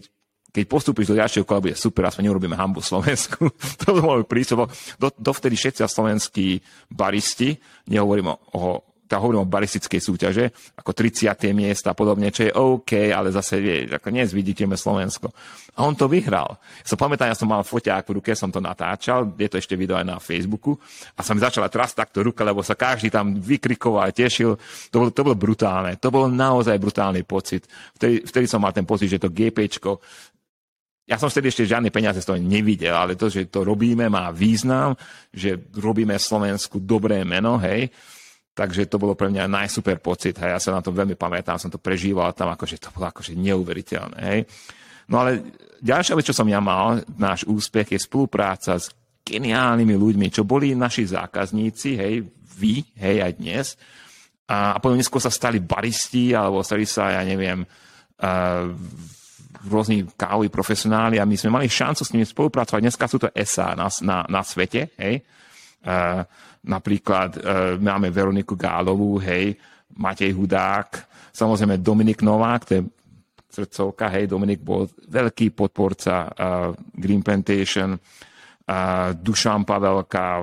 keď 0.57 0.65
postúpiš 0.65 1.13
do 1.13 1.21
ďalšieho 1.21 1.45
kola, 1.45 1.61
bude 1.61 1.77
super, 1.77 2.09
aspoň 2.09 2.33
neurobíme 2.33 2.57
hambu 2.57 2.81
Slovensku. 2.81 3.53
to 3.85 3.87
bol 3.93 4.17
môj 4.17 4.25
prístup. 4.25 4.73
Do, 4.97 5.13
dovtedy 5.21 5.53
všetci 5.53 5.85
slovenskí 5.85 6.65
baristi, 6.89 7.61
nehovorím 7.93 8.33
o, 8.33 8.37
o 8.57 8.61
tá 9.07 9.23
hovorím 9.23 9.47
o 9.47 9.49
baristickej 9.49 10.03
súťaže, 10.03 10.45
ako 10.75 10.91
30. 10.91 11.31
miesta 11.55 11.95
a 11.95 11.99
podobne, 11.99 12.35
čo 12.35 12.43
je 12.43 12.53
OK, 12.53 13.15
ale 13.15 13.31
zase 13.31 13.63
vie, 13.63 13.87
ako 13.87 14.11
dnes 14.11 14.35
vidíte 14.35 14.67
Slovensko. 14.67 15.31
A 15.79 15.87
on 15.87 15.95
to 15.95 16.11
vyhral. 16.11 16.59
Sa 16.83 16.99
pamätám, 16.99 17.31
ja 17.31 17.39
som 17.39 17.47
mal 17.47 17.63
foťák 17.63 18.03
v 18.03 18.15
ruke, 18.19 18.35
som 18.35 18.51
to 18.51 18.59
natáčal, 18.59 19.31
je 19.39 19.47
to 19.47 19.63
ešte 19.63 19.79
video 19.79 19.95
aj 19.95 20.07
na 20.07 20.19
Facebooku 20.19 20.75
a 21.15 21.23
som 21.23 21.39
mi 21.39 21.41
začala 21.41 21.71
tras 21.71 21.95
takto 21.95 22.27
ruka, 22.27 22.43
lebo 22.43 22.67
sa 22.67 22.75
každý 22.75 23.09
tam 23.09 23.39
vykrikoval, 23.39 24.11
tešil. 24.11 24.59
To 24.91 24.97
bolo, 24.99 25.11
to 25.15 25.23
bolo 25.23 25.37
brutálne. 25.39 25.95
To 26.03 26.11
bol 26.11 26.27
naozaj 26.27 26.75
brutálny 26.77 27.23
pocit. 27.23 27.71
Vtedy, 27.95 28.27
vtedy 28.27 28.47
som 28.51 28.59
mal 28.59 28.75
ten 28.75 28.85
pocit, 28.85 29.07
že 29.07 29.23
to 29.23 29.31
GPčko 29.31 30.03
ja 31.07 31.17
som 31.23 31.31
vtedy 31.31 31.55
ešte 31.55 31.71
žiadne 31.71 31.95
peniaze 31.95 32.19
z 32.19 32.27
toho 32.27 32.39
nevidel, 32.43 32.91
ale 32.91 33.15
to, 33.15 33.31
že 33.31 33.47
to 33.47 33.63
robíme, 33.63 34.11
má 34.11 34.35
význam, 34.35 34.99
že 35.31 35.55
robíme 35.79 36.19
Slovensku 36.19 36.83
dobré 36.83 37.23
meno, 37.23 37.63
hej. 37.63 37.87
Takže 38.57 38.91
to 38.91 38.99
bolo 38.99 39.15
pre 39.15 39.31
mňa 39.31 39.47
najsuper 39.47 40.03
pocit, 40.03 40.35
hej. 40.43 40.59
Ja 40.59 40.59
sa 40.59 40.75
na 40.75 40.83
to 40.83 40.91
veľmi 40.91 41.15
pamätám, 41.15 41.63
som 41.63 41.71
to 41.71 41.79
prežíval 41.79 42.35
tam, 42.35 42.51
akože 42.51 42.83
to 42.83 42.91
bolo 42.91 43.07
akože 43.07 43.39
neuveriteľné, 43.39 44.19
hej. 44.19 44.41
No 45.07 45.23
ale 45.23 45.63
ďalšia 45.79 46.19
vec, 46.19 46.27
čo 46.27 46.35
som 46.35 46.51
ja 46.51 46.59
mal, 46.59 47.07
náš 47.15 47.47
úspech, 47.47 47.95
je 47.95 48.03
spolupráca 48.03 48.75
s 48.75 48.91
geniálnymi 49.23 49.95
ľuďmi, 49.95 50.27
čo 50.35 50.43
boli 50.43 50.75
naši 50.75 51.07
zákazníci, 51.07 51.91
hej, 51.95 52.27
vy, 52.59 52.83
hej, 52.99 53.17
aj 53.23 53.33
dnes. 53.39 53.67
A, 54.51 54.75
a 54.75 54.79
potom 54.83 54.99
neskôr 54.99 55.23
sa 55.23 55.31
stali 55.31 55.63
baristi, 55.63 56.35
alebo 56.35 56.67
stali 56.67 56.83
sa, 56.83 57.15
ja 57.15 57.23
neviem, 57.23 57.63
uh, 57.63 58.75
rôzni 59.65 60.05
kávoví 60.17 60.53
profesionáli 60.53 61.17
a 61.17 61.25
my 61.25 61.37
sme 61.37 61.51
mali 61.57 61.67
šancu 61.71 62.03
s 62.05 62.13
nimi 62.13 62.29
spolupracovať. 62.29 62.81
Dneska 62.83 63.07
sú 63.09 63.17
to 63.17 63.33
SA 63.45 63.73
na, 63.73 63.89
na, 64.05 64.17
na 64.29 64.43
svete, 64.45 64.93
hej. 65.01 65.25
Uh, 65.87 66.21
napríklad 66.67 67.31
uh, 67.39 67.41
máme 67.79 68.11
Veroniku 68.11 68.59
Gálovú, 68.59 69.23
hej, 69.23 69.55
Matej 69.97 70.35
Hudák, 70.35 71.07
samozrejme 71.31 71.79
Dominik 71.79 72.27
Novák, 72.27 72.63
to 72.67 72.73
je 72.75 72.83
srdcovka, 73.47 74.11
hej, 74.11 74.27
Dominik 74.27 74.61
bol 74.61 74.91
veľký 74.91 75.55
podporca 75.55 76.27
uh, 76.27 76.75
Green 76.91 77.23
Plantation, 77.23 77.95
uh, 77.95 79.15
Dušan 79.15 79.63
Pavelka, 79.63 80.43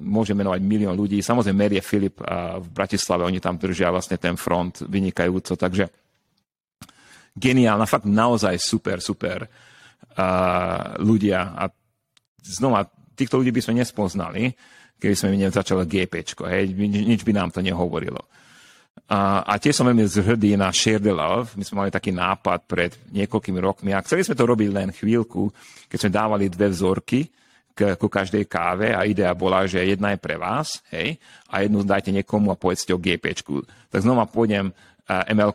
môže 0.00 0.32
menovať 0.32 0.60
milión 0.64 0.96
ľudí, 0.96 1.20
samozrejme 1.20 1.56
Merie 1.56 1.80
Filip 1.80 2.20
v 2.20 2.66
Bratislave, 2.68 3.24
oni 3.24 3.40
tam 3.40 3.56
držia 3.56 3.88
vlastne 3.88 4.20
ten 4.20 4.36
front 4.36 4.84
vynikajúco, 4.84 5.56
takže 5.56 6.05
geniálna, 7.36 7.84
fakt 7.84 8.08
naozaj 8.08 8.56
super, 8.56 9.04
super 9.04 9.44
uh, 9.44 10.96
ľudia. 10.98 11.52
A 11.52 11.68
znova, 12.40 12.88
týchto 13.12 13.36
ľudí 13.36 13.52
by 13.52 13.62
sme 13.62 13.84
nespoznali, 13.84 14.50
keby 14.96 15.14
sme 15.14 15.28
mi 15.36 15.44
začali 15.44 15.84
GPčko, 15.84 16.48
hej, 16.48 16.72
nič 16.88 17.20
by 17.20 17.32
nám 17.36 17.52
to 17.52 17.60
nehovorilo. 17.60 18.24
A, 19.06 19.44
a 19.44 19.60
tiež 19.60 19.76
som 19.76 19.86
veľmi 19.86 20.08
zhrdý 20.08 20.56
na 20.56 20.72
Share 20.72 20.98
the 20.98 21.12
Love. 21.12 21.54
My 21.54 21.62
sme 21.62 21.84
mali 21.84 21.90
taký 21.92 22.10
nápad 22.16 22.64
pred 22.64 22.96
niekoľkými 23.12 23.60
rokmi 23.60 23.92
a 23.92 24.02
chceli 24.02 24.24
sme 24.24 24.34
to 24.34 24.48
robiť 24.48 24.68
len 24.72 24.88
chvíľku, 24.90 25.52
keď 25.86 25.98
sme 26.00 26.10
dávali 26.10 26.44
dve 26.48 26.72
vzorky 26.72 27.28
k, 27.76 27.94
ku 28.00 28.08
každej 28.08 28.48
káve 28.48 28.96
a 28.96 29.04
idea 29.04 29.30
bola, 29.36 29.68
že 29.68 29.84
jedna 29.84 30.16
je 30.16 30.18
pre 30.18 30.40
vás, 30.40 30.80
hej, 30.90 31.20
a 31.52 31.60
jednu 31.62 31.84
dajte 31.84 32.08
niekomu 32.10 32.50
a 32.50 32.58
povedzte 32.58 32.96
o 32.96 32.98
GPčku. 32.98 33.62
Tak 33.92 34.00
znova 34.00 34.24
pôjdem 34.26 34.72
ml 35.06 35.54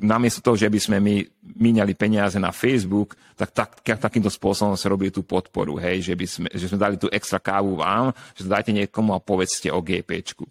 namiesto 0.00 0.40
toho, 0.40 0.56
že 0.56 0.72
by 0.72 0.80
sme 0.80 0.96
my 0.96 1.14
míňali 1.60 1.92
peniaze 1.92 2.40
na 2.40 2.48
Facebook, 2.48 3.12
tak, 3.36 3.52
tak 3.84 4.00
takýmto 4.00 4.32
spôsobom 4.32 4.72
sa 4.72 4.88
robili 4.88 5.12
tú 5.12 5.20
podporu, 5.20 5.76
hej, 5.76 6.00
že, 6.00 6.14
by 6.16 6.26
sme, 6.26 6.48
že 6.48 6.72
sme 6.72 6.80
dali 6.80 6.96
tú 6.96 7.12
extra 7.12 7.36
kávu 7.36 7.76
vám, 7.76 8.16
že 8.32 8.48
dajte 8.48 8.72
niekomu 8.72 9.12
a 9.12 9.20
povedzte 9.20 9.68
o 9.68 9.84
GPčku. 9.84 10.48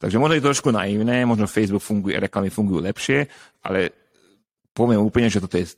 Takže 0.00 0.16
možno 0.18 0.34
je 0.34 0.42
to 0.42 0.50
trošku 0.50 0.72
naivné, 0.72 1.28
možno 1.28 1.44
Facebook 1.46 1.84
funguje, 1.84 2.16
reklamy 2.16 2.48
fungujú 2.48 2.82
lepšie, 2.82 3.28
ale 3.62 3.92
poviem 4.72 5.04
úplne, 5.04 5.28
že 5.28 5.38
toto 5.38 5.60
je 5.60 5.76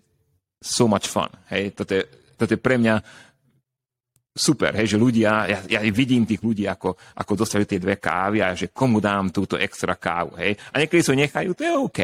so 0.63 0.87
much 0.87 1.11
fun. 1.11 1.29
Hej? 1.51 1.75
Toto, 1.75 1.93
je, 1.93 2.07
toto 2.39 2.55
je 2.55 2.61
pre 2.63 2.79
mňa 2.79 3.03
super, 4.35 4.75
hej, 4.75 4.91
že 4.91 4.99
ľudia, 4.99 5.47
ja, 5.47 5.79
ja 5.79 5.81
vidím 5.95 6.27
tých 6.27 6.43
ľudí, 6.43 6.67
ako, 6.67 6.99
ako 7.15 7.33
dostali 7.39 7.71
tie 7.71 7.79
dve 7.79 8.03
kávy 8.03 8.43
a 8.43 8.59
že 8.59 8.75
komu 8.75 8.99
dám 8.99 9.31
túto 9.31 9.55
extra 9.55 9.95
kávu, 9.95 10.35
hej. 10.43 10.59
A 10.75 10.83
niekedy 10.83 11.07
sa 11.07 11.15
nechajú, 11.15 11.55
to 11.55 11.63
je 11.63 11.71
OK, 11.71 12.01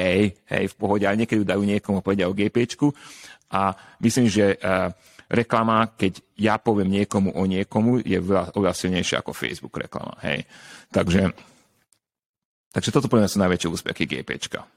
hej, 0.46 0.64
v 0.70 0.74
pohode, 0.78 1.02
ale 1.02 1.26
niekedy 1.26 1.42
dajú 1.42 1.66
niekomu 1.66 2.06
povedia 2.06 2.30
o 2.30 2.36
GPčku 2.36 2.94
a 3.50 3.74
myslím, 3.98 4.30
že 4.30 4.54
uh, 4.62 4.94
reklama, 5.26 5.90
keď 5.98 6.22
ja 6.38 6.54
poviem 6.62 7.02
niekomu 7.02 7.34
o 7.34 7.42
niekomu, 7.50 7.98
je 7.98 8.22
veľa, 8.22 8.54
oveľa 8.54 8.78
silnejšia 8.78 9.26
ako 9.26 9.34
Facebook 9.34 9.74
reklama, 9.74 10.14
hej. 10.22 10.46
Takže, 10.94 11.34
takže 12.70 12.94
toto 12.94 13.10
pre 13.10 13.18
mňa 13.18 13.26
sú 13.26 13.42
najväčšie 13.42 13.74
úspechy 13.74 14.06
GPčka. 14.06 14.70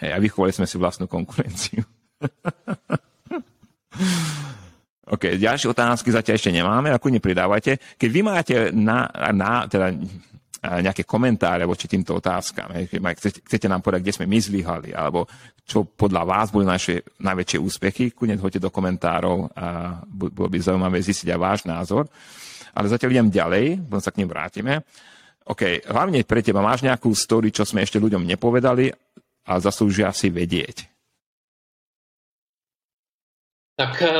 Hej, 0.00 0.08
a 0.08 0.16
vychovali 0.16 0.56
sme 0.56 0.64
si 0.64 0.80
vlastnú 0.80 1.04
konkurenciu. 1.04 1.84
OK, 5.04 5.36
ďalšie 5.36 5.68
otázky 5.68 6.08
zatiaľ 6.08 6.36
ešte 6.40 6.54
nemáme, 6.54 6.88
ako 6.88 7.12
nepridávajte. 7.12 8.00
Keď 8.00 8.08
vy 8.08 8.20
máte 8.24 8.54
na, 8.72 9.04
na 9.36 9.68
teda 9.68 9.92
nejaké 10.64 11.04
komentáre 11.04 11.68
voči 11.68 11.84
týmto 11.84 12.16
otázkam, 12.16 12.72
keď 12.72 13.44
chcete 13.44 13.68
nám 13.68 13.84
povedať, 13.84 14.00
kde 14.00 14.16
sme 14.16 14.26
my 14.32 14.38
zlyhali, 14.40 14.90
alebo 14.96 15.28
čo 15.60 15.84
podľa 15.84 16.24
vás 16.24 16.48
boli 16.48 16.64
naše 16.64 17.04
najväčšie 17.20 17.58
úspechy, 17.60 18.04
kľudne 18.16 18.40
hoďte 18.40 18.64
do 18.64 18.72
komentárov 18.72 19.52
a 19.52 20.00
bolo 20.08 20.48
by 20.48 20.56
zaujímavé 20.56 21.04
zistiť 21.04 21.36
aj 21.36 21.40
váš 21.40 21.60
názor. 21.68 22.08
Ale 22.72 22.88
zatiaľ 22.88 23.12
idem 23.12 23.28
ďalej, 23.28 23.64
potom 23.84 24.00
sa 24.00 24.08
k 24.08 24.24
nim 24.24 24.28
vrátime. 24.28 24.80
OK, 25.44 25.84
hlavne 25.84 26.24
pre 26.24 26.40
teba 26.40 26.64
máš 26.64 26.80
nejakú 26.80 27.12
story, 27.12 27.52
čo 27.52 27.68
sme 27.68 27.84
ešte 27.84 28.00
ľuďom 28.00 28.24
nepovedali 28.24 28.88
a 29.44 29.52
zaslúžia 29.60 30.08
si 30.16 30.32
vedieť. 30.32 30.93
Tak 33.74 34.06
e, 34.06 34.10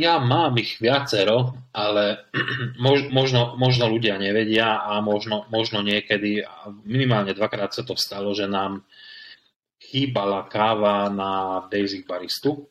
ja 0.00 0.16
mám 0.16 0.56
ich 0.56 0.80
viacero, 0.80 1.52
ale 1.76 2.32
možno, 3.12 3.60
možno 3.60 3.84
ľudia 3.92 4.16
nevedia 4.16 4.80
a 4.80 5.04
možno, 5.04 5.44
možno 5.52 5.84
niekedy, 5.84 6.40
minimálne 6.88 7.36
dvakrát 7.36 7.76
sa 7.76 7.84
to 7.84 7.92
stalo, 7.92 8.32
že 8.32 8.48
nám 8.48 8.88
chýbala 9.76 10.48
káva 10.48 11.12
na 11.12 11.60
Basic 11.68 12.08
Baristu, 12.08 12.64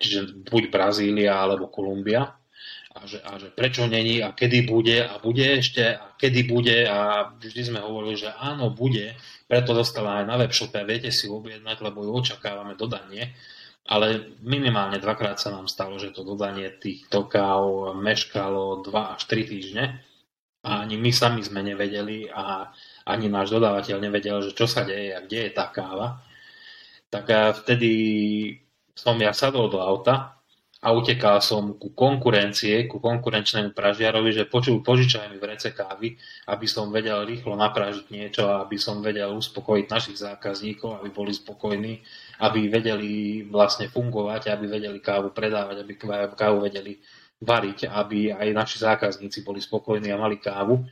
čiže 0.00 0.48
buď 0.48 0.72
Brazília 0.72 1.36
alebo 1.36 1.68
Kolumbia. 1.68 2.40
A 2.94 3.10
že, 3.10 3.18
a 3.20 3.36
že 3.36 3.50
prečo 3.50 3.90
není 3.90 4.22
a 4.22 4.30
kedy 4.32 4.70
bude 4.70 5.02
a 5.02 5.18
bude 5.18 5.58
ešte 5.58 5.82
a 5.82 6.14
kedy 6.14 6.46
bude 6.46 6.86
a 6.86 7.26
vždy 7.36 7.74
sme 7.74 7.82
hovorili, 7.82 8.14
že 8.14 8.30
áno, 8.30 8.70
bude, 8.70 9.18
preto 9.50 9.74
dostala 9.74 10.22
aj 10.22 10.24
na 10.30 10.38
webshope, 10.38 10.78
viete 10.86 11.10
si 11.10 11.26
objednať, 11.26 11.82
lebo 11.82 12.06
ju 12.06 12.14
očakávame 12.22 12.78
dodanie 12.78 13.34
ale 13.84 14.36
minimálne 14.40 14.96
dvakrát 14.96 15.36
sa 15.36 15.52
nám 15.52 15.68
stalo, 15.68 16.00
že 16.00 16.12
to 16.12 16.24
dodanie 16.24 16.72
týchto 16.72 17.28
káv 17.28 17.92
meškalo 18.00 18.80
2 18.80 19.14
až 19.16 19.22
3 19.28 19.44
týždne 19.44 19.84
a 20.64 20.88
ani 20.88 20.96
my 20.96 21.12
sami 21.12 21.44
sme 21.44 21.60
nevedeli 21.60 22.32
a 22.32 22.72
ani 23.04 23.28
náš 23.28 23.52
dodávateľ 23.52 24.00
nevedel, 24.00 24.40
že 24.40 24.56
čo 24.56 24.64
sa 24.64 24.88
deje 24.88 25.12
a 25.12 25.20
kde 25.20 25.48
je 25.48 25.50
tá 25.52 25.68
káva. 25.68 26.24
Tak 27.12 27.28
vtedy 27.62 27.92
som 28.96 29.20
ja 29.20 29.36
sadol 29.36 29.68
do 29.68 29.78
auta 29.84 30.33
a 30.84 30.92
utekal 30.92 31.40
som 31.40 31.80
ku 31.80 31.96
konkurencie, 31.96 32.84
ku 32.84 33.00
konkurenčnému 33.00 33.72
pražiarovi, 33.72 34.36
že 34.36 34.44
počul, 34.44 34.84
požičaj 34.84 35.32
mi 35.32 35.40
vrece 35.40 35.72
kávy, 35.72 36.12
aby 36.52 36.66
som 36.68 36.92
vedel 36.92 37.24
rýchlo 37.24 37.56
napražiť 37.56 38.06
niečo 38.12 38.52
aby 38.52 38.76
som 38.76 39.00
vedel 39.00 39.32
uspokojiť 39.32 39.86
našich 39.88 40.20
zákazníkov, 40.20 41.00
aby 41.00 41.08
boli 41.08 41.32
spokojní 41.32 42.04
aby 42.42 42.66
vedeli 42.66 43.42
vlastne 43.46 43.86
fungovať, 43.86 44.50
aby 44.50 44.66
vedeli 44.66 44.98
kávu 44.98 45.30
predávať, 45.30 45.86
aby 45.86 45.92
kávu 46.34 46.66
vedeli 46.66 46.98
variť, 47.38 47.86
aby 47.86 48.34
aj 48.34 48.48
naši 48.50 48.76
zákazníci 48.82 49.46
boli 49.46 49.62
spokojní 49.62 50.10
a 50.10 50.18
mali 50.18 50.40
kávu. 50.40 50.82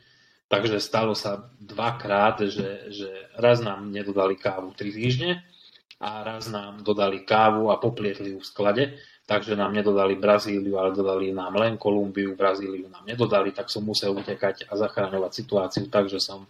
Takže 0.46 0.78
stalo 0.78 1.16
sa 1.16 1.48
dvakrát, 1.58 2.44
že, 2.44 2.92
že 2.92 3.08
raz 3.40 3.64
nám 3.64 3.88
nedodali 3.88 4.36
kávu 4.36 4.76
3 4.76 4.92
týždne 4.92 5.40
a 5.96 6.20
raz 6.20 6.52
nám 6.52 6.84
dodali 6.84 7.24
kávu 7.24 7.72
a 7.72 7.80
poplietli 7.80 8.36
ju 8.36 8.38
v 8.38 8.46
sklade, 8.46 8.84
takže 9.32 9.56
nám 9.56 9.72
nedodali 9.72 10.20
Brazíliu, 10.20 10.76
ale 10.76 10.92
dodali 10.92 11.32
nám 11.32 11.56
len 11.56 11.80
Kolumbiu, 11.80 12.36
Brazíliu 12.36 12.84
nám 12.92 13.08
nedodali, 13.08 13.48
tak 13.48 13.72
som 13.72 13.80
musel 13.80 14.12
utekať 14.12 14.68
a 14.68 14.76
zachráňovať 14.76 15.32
situáciu, 15.32 15.88
takže 15.88 16.20
som 16.20 16.44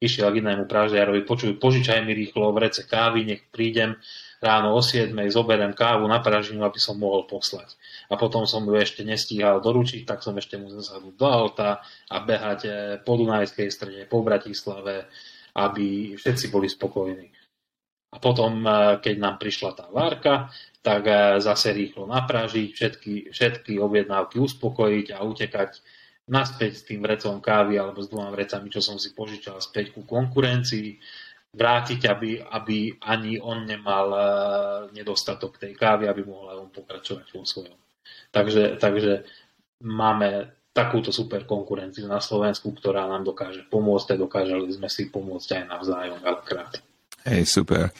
išiel 0.00 0.32
k 0.32 0.40
inému 0.40 0.64
pražiarovi, 0.64 1.28
počuj, 1.28 1.60
požičaj 1.60 2.00
mi 2.08 2.16
rýchlo 2.16 2.56
v 2.56 2.64
rece 2.64 2.88
kávy, 2.88 3.28
nech 3.28 3.44
prídem, 3.52 4.00
ráno 4.40 4.74
o 4.74 4.80
7 4.80 5.12
zoberiem 5.30 5.76
kávu 5.76 6.08
na 6.08 6.18
pražinu, 6.24 6.64
aby 6.64 6.80
som 6.80 6.98
mohol 6.98 7.28
poslať. 7.28 7.76
A 8.10 8.18
potom 8.18 8.48
som 8.48 8.64
ju 8.66 8.74
ešte 8.74 9.06
nestíhal 9.06 9.62
doručiť, 9.62 10.02
tak 10.08 10.24
som 10.24 10.34
ešte 10.34 10.58
musel 10.58 10.82
sadnúť 10.82 11.14
do 11.14 11.28
auta 11.28 11.84
a 12.10 12.16
behať 12.18 12.60
eh, 12.64 12.74
po 13.04 13.14
Dunajskej 13.14 13.68
strede, 13.70 14.02
po 14.10 14.24
Bratislave, 14.24 15.06
aby 15.54 16.16
všetci 16.16 16.48
boli 16.48 16.66
spokojní. 16.66 17.41
A 18.12 18.16
potom, 18.20 18.60
eh, 18.60 19.00
keď 19.00 19.14
nám 19.16 19.36
prišla 19.40 19.70
tá 19.72 19.86
várka, 19.88 20.52
tak 20.84 21.02
eh, 21.08 21.40
zase 21.40 21.72
rýchlo 21.72 22.04
napražiť, 22.04 22.68
všetky, 22.72 23.14
všetky 23.32 23.72
objednávky 23.80 24.36
uspokojiť 24.36 25.16
a 25.16 25.24
utekať 25.24 25.70
naspäť 26.28 26.72
s 26.78 26.86
tým 26.86 27.02
vrecom 27.02 27.42
kávy 27.42 27.80
alebo 27.80 28.04
s 28.04 28.12
dvoma 28.12 28.30
vrecami, 28.30 28.70
čo 28.70 28.78
som 28.78 29.00
si 29.00 29.10
požičal 29.10 29.58
späť 29.58 29.96
ku 29.96 30.06
konkurencii 30.06 31.00
vrátiť, 31.52 32.00
aby, 32.08 32.40
aby 32.40 32.96
ani 33.04 33.36
on 33.36 33.68
nemal 33.68 34.06
uh, 34.08 34.24
nedostatok 34.96 35.60
tej 35.60 35.76
kávy, 35.76 36.08
aby 36.08 36.24
mohol 36.24 36.48
aj 36.48 36.58
on 36.64 36.70
pokračovať 36.72 37.26
vo 37.36 37.44
svojom. 37.44 37.76
Takže, 38.32 38.80
takže 38.80 39.28
máme 39.84 40.48
takúto 40.72 41.12
super 41.12 41.44
konkurenciu 41.44 42.08
na 42.08 42.24
Slovensku, 42.24 42.72
ktorá 42.72 43.04
nám 43.04 43.28
dokáže 43.28 43.68
pomôcť 43.68 44.16
a 44.16 44.22
dokážali 44.24 44.72
sme 44.72 44.88
si 44.88 45.12
pomôcť 45.12 45.60
aj 45.60 45.64
navzájom 45.68 46.18
veľakrát. 46.24 46.91
Hej, 47.22 47.46
super. 47.46 47.94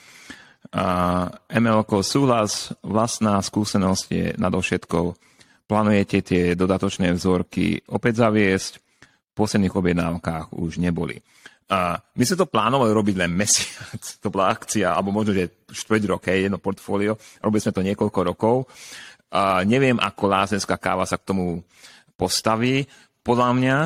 A 0.73 0.85
ML 1.53 1.85
súhlas, 2.01 2.73
vlastná 2.81 3.37
skúsenosť 3.39 4.05
je 4.09 4.27
nadovšetkou. 4.41 5.07
Plánujete 5.69 6.19
tie 6.25 6.43
dodatočné 6.57 7.13
vzorky 7.13 7.81
opäť 7.93 8.25
zaviesť? 8.27 8.73
V 9.33 9.41
posledných 9.41 9.73
objednávkach 9.73 10.53
už 10.53 10.77
neboli. 10.77 11.17
A 11.73 11.97
my 11.97 12.25
sme 12.29 12.37
to 12.37 12.53
plánovali 12.53 12.93
robiť 12.93 13.17
len 13.17 13.33
mesiac. 13.33 14.03
To 14.21 14.29
bola 14.29 14.53
akcia, 14.53 14.93
alebo 14.93 15.09
možno, 15.09 15.33
že 15.33 15.65
štvrť 15.73 16.03
rok, 16.05 16.29
jedno 16.29 16.61
portfólio. 16.61 17.17
Robili 17.41 17.65
sme 17.65 17.73
to 17.73 17.81
niekoľko 17.81 18.21
rokov. 18.29 18.69
A 19.33 19.65
neviem, 19.65 19.97
ako 19.97 20.25
lázenská 20.29 20.77
káva 20.77 21.09
sa 21.09 21.17
k 21.17 21.33
tomu 21.33 21.65
postaví. 22.21 22.85
Podľa 23.25 23.49
mňa, 23.57 23.77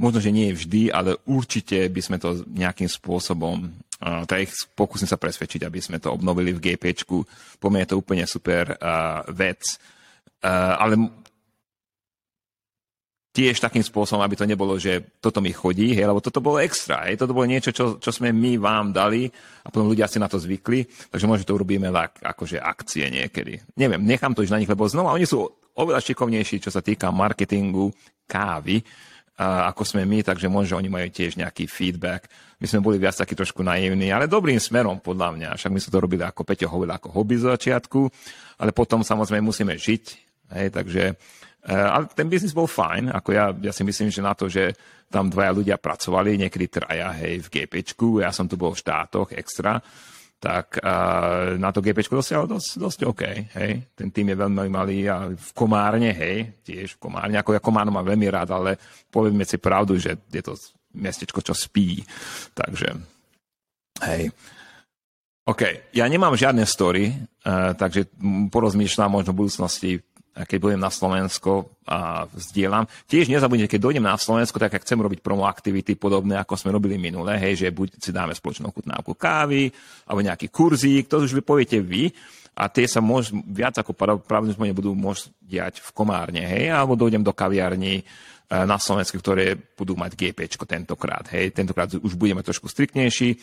možno, 0.00 0.18
že 0.24 0.32
nie 0.32 0.56
vždy, 0.56 0.88
ale 0.88 1.20
určite 1.28 1.84
by 1.92 2.00
sme 2.00 2.16
to 2.16 2.48
nejakým 2.48 2.88
spôsobom 2.88 3.68
Tak 4.04 4.76
pokúsim 4.76 5.08
sa 5.08 5.16
presvedčiť, 5.16 5.64
aby 5.64 5.80
sme 5.80 5.96
to 5.96 6.12
obnovili 6.12 6.52
v 6.52 6.60
GPčku. 6.60 7.24
Po 7.56 7.68
mne 7.72 7.88
je 7.88 7.90
to 7.96 8.00
úplne 8.00 8.28
super 8.28 8.76
uh, 8.76 9.24
vec. 9.32 9.64
Uh, 10.44 10.76
ale 10.76 10.94
tiež 13.34 13.58
takým 13.58 13.82
spôsobom, 13.82 14.22
aby 14.22 14.38
to 14.38 14.46
nebolo, 14.46 14.78
že 14.78 15.18
toto 15.18 15.42
mi 15.42 15.50
chodí, 15.50 15.90
hej, 15.90 16.06
lebo 16.06 16.22
toto 16.22 16.38
bolo 16.38 16.62
extra, 16.62 17.10
hej, 17.10 17.18
toto 17.18 17.34
bolo 17.34 17.50
niečo, 17.50 17.74
čo, 17.74 17.98
čo 17.98 18.14
sme 18.14 18.30
my 18.30 18.62
vám 18.62 18.94
dali 18.94 19.26
a 19.66 19.68
potom 19.74 19.90
ľudia 19.90 20.06
si 20.06 20.22
na 20.22 20.30
to 20.30 20.38
zvykli, 20.38 20.86
takže 21.10 21.26
možno 21.26 21.42
to 21.42 21.58
urobíme 21.58 21.90
tak, 21.90 22.22
akože 22.22 22.62
akcie 22.62 23.10
niekedy. 23.10 23.58
Neviem, 23.74 24.06
nechám 24.06 24.38
to 24.38 24.46
už 24.46 24.54
na 24.54 24.62
nich, 24.62 24.70
lebo 24.70 24.86
znova 24.86 25.18
oni 25.18 25.26
sú 25.26 25.42
oveľa 25.74 25.98
šikovnejší, 25.98 26.62
čo 26.62 26.70
sa 26.70 26.78
týka 26.78 27.10
marketingu 27.10 27.90
kávy, 28.30 28.86
ako 29.40 29.82
sme 29.82 30.06
my, 30.06 30.22
takže 30.22 30.46
možno 30.46 30.78
oni 30.78 30.86
majú 30.86 31.10
tiež 31.10 31.34
nejaký 31.34 31.66
feedback. 31.66 32.30
My 32.62 32.70
sme 32.70 32.84
boli 32.86 33.02
viac 33.02 33.18
takí 33.18 33.34
trošku 33.34 33.66
naivní, 33.66 34.14
ale 34.14 34.30
dobrým 34.30 34.62
smerom 34.62 35.02
podľa 35.02 35.34
mňa. 35.34 35.48
Však 35.58 35.72
my 35.74 35.80
sme 35.82 35.90
to 35.90 36.02
robili 36.02 36.22
ako 36.22 36.46
Peťo 36.46 36.70
hovoril, 36.70 36.94
ako 36.94 37.10
hobby 37.10 37.34
z 37.38 37.50
začiatku, 37.50 38.00
ale 38.62 38.70
potom 38.70 39.02
samozrejme 39.02 39.42
musíme 39.42 39.74
žiť, 39.74 40.04
hej, 40.54 40.68
takže 40.70 41.18
Eh, 41.64 41.72
ale 41.72 42.12
ten 42.12 42.28
biznis 42.28 42.52
bol 42.52 42.68
fajn, 42.68 43.08
ako 43.08 43.28
ja, 43.32 43.48
ja 43.56 43.72
si 43.72 43.88
myslím, 43.88 44.12
že 44.12 44.20
na 44.20 44.36
to, 44.36 44.52
že 44.52 44.76
tam 45.08 45.32
dvaja 45.32 45.52
ľudia 45.56 45.76
pracovali, 45.80 46.36
niekedy 46.36 46.68
traja, 46.68 47.08
hej, 47.24 47.40
v 47.40 47.48
GPčku, 47.48 48.20
ja 48.20 48.28
som 48.36 48.44
tu 48.44 48.60
bol 48.60 48.76
v 48.76 48.84
štátoch 48.84 49.32
extra, 49.32 49.80
tak 50.44 50.76
uh, 50.84 51.56
na 51.56 51.72
to 51.72 51.80
GPčko 51.80 52.20
dosiahol 52.20 52.44
dosť, 52.44 52.70
dosť 52.76 53.00
OK, 53.08 53.22
hej. 53.56 53.72
Ten 53.96 54.12
tým 54.12 54.36
je 54.36 54.36
veľmi 54.36 54.68
malý 54.68 55.08
a 55.08 55.32
v 55.32 55.50
Komárne, 55.56 56.12
hej, 56.12 56.60
tiež 56.60 57.00
v 57.00 57.08
Komárne, 57.08 57.40
ako 57.40 57.56
ja 57.56 57.64
Komárno 57.64 57.88
mám 57.88 58.04
veľmi 58.04 58.28
rád, 58.28 58.52
ale 58.52 58.76
povieme 59.08 59.48
si 59.48 59.56
pravdu, 59.56 59.96
že 59.96 60.20
je 60.28 60.44
to 60.44 60.52
mestečko, 61.00 61.40
čo 61.40 61.56
spí, 61.56 62.04
takže, 62.52 62.92
hej. 64.04 64.28
OK, 65.48 65.92
ja 65.96 66.04
nemám 66.04 66.36
žiadne 66.36 66.68
story, 66.68 67.08
uh, 67.08 67.72
takže 67.72 68.12
porozmýšľam 68.52 69.16
možno 69.16 69.32
v 69.32 69.40
budúcnosti 69.48 69.90
keď 70.34 70.58
budem 70.58 70.80
na 70.82 70.90
Slovensko 70.90 71.70
a 71.86 72.26
vzdielam. 72.26 72.90
Tiež 73.06 73.30
nezabudnite, 73.30 73.70
keď 73.70 73.80
dojdem 73.86 74.02
na 74.02 74.18
Slovensko, 74.18 74.58
tak 74.58 74.74
ak 74.74 74.82
chcem 74.82 74.98
robiť 74.98 75.22
promo 75.22 75.46
aktivity 75.46 75.94
podobné, 75.94 76.34
ako 76.34 76.58
sme 76.58 76.74
robili 76.74 76.98
minule, 76.98 77.38
hej, 77.38 77.62
že 77.62 77.70
buď 77.70 78.02
si 78.02 78.10
dáme 78.10 78.34
spoločnú 78.34 78.74
chutnávku 78.74 79.14
kávy, 79.14 79.70
alebo 80.10 80.26
nejaký 80.26 80.50
kurzík, 80.50 81.06
to 81.06 81.22
už 81.22 81.38
vy 81.38 81.42
poviete 81.46 81.78
vy, 81.78 82.10
a 82.54 82.70
tie 82.70 82.86
sa 82.86 83.02
môž, 83.02 83.34
viac 83.50 83.74
ako 83.82 83.94
pravdepodobne 84.22 84.70
budú 84.70 84.94
môcť 84.94 85.24
diať 85.42 85.74
v 85.82 85.90
Komárne, 85.90 86.46
hej, 86.46 86.70
alebo 86.70 86.94
dojdem 86.94 87.26
do 87.26 87.34
kaviarní 87.34 87.98
e, 87.98 88.04
na 88.50 88.78
Slovensku, 88.78 89.18
ktoré 89.18 89.58
budú 89.58 89.98
mať 89.98 90.14
GP 90.14 90.46
tentokrát, 90.62 91.26
hej, 91.34 91.50
tentokrát 91.50 91.90
už 91.90 92.14
budeme 92.14 92.46
trošku 92.46 92.70
striktnejší. 92.70 93.34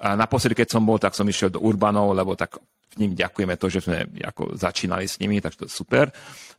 A 0.00 0.16
naposledy, 0.16 0.56
keď 0.56 0.68
som 0.74 0.82
bol, 0.82 0.96
tak 0.96 1.12
som 1.12 1.28
išiel 1.28 1.52
do 1.52 1.62
Urbanov, 1.62 2.16
lebo 2.16 2.34
tak 2.34 2.56
ním 3.00 3.16
ďakujeme 3.16 3.54
to, 3.56 3.66
že 3.70 3.80
sme 3.84 4.06
ako 4.22 4.58
začínali 4.58 5.08
s 5.08 5.18
nimi, 5.18 5.40
takže 5.40 5.64
to 5.64 5.66
je 5.66 5.72
super. 5.72 6.12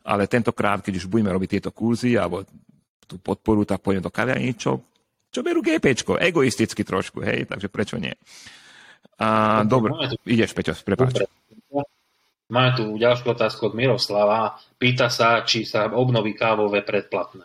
Ale 0.06 0.30
tentokrát, 0.30 0.82
keď 0.82 1.02
už 1.02 1.10
budeme 1.10 1.32
robiť 1.32 1.58
tieto 1.58 1.70
kurzy 1.72 2.14
alebo 2.14 2.44
tú 3.06 3.18
podporu, 3.22 3.62
tak 3.62 3.80
pôjdeme 3.80 4.02
do 4.02 4.12
kaviarní, 4.12 4.58
čo, 4.58 4.82
čo 5.30 5.40
berú 5.40 5.62
GPčko, 5.62 6.18
egoisticky 6.18 6.82
trošku, 6.82 7.22
hej, 7.22 7.46
takže 7.46 7.70
prečo 7.70 7.96
nie. 7.96 8.14
A, 9.16 9.62
dobre, 9.64 9.96
ideš, 10.28 10.52
Peťo, 10.52 10.76
prepáč. 10.84 11.24
Máme 12.46 12.78
tu 12.78 12.94
ďalšiu 12.94 13.34
otázku 13.34 13.72
od 13.72 13.74
Miroslava. 13.74 14.54
Pýta 14.78 15.10
sa, 15.10 15.42
či 15.42 15.66
sa 15.66 15.90
obnoví 15.90 16.38
kávové 16.38 16.86
predplatné. 16.86 17.42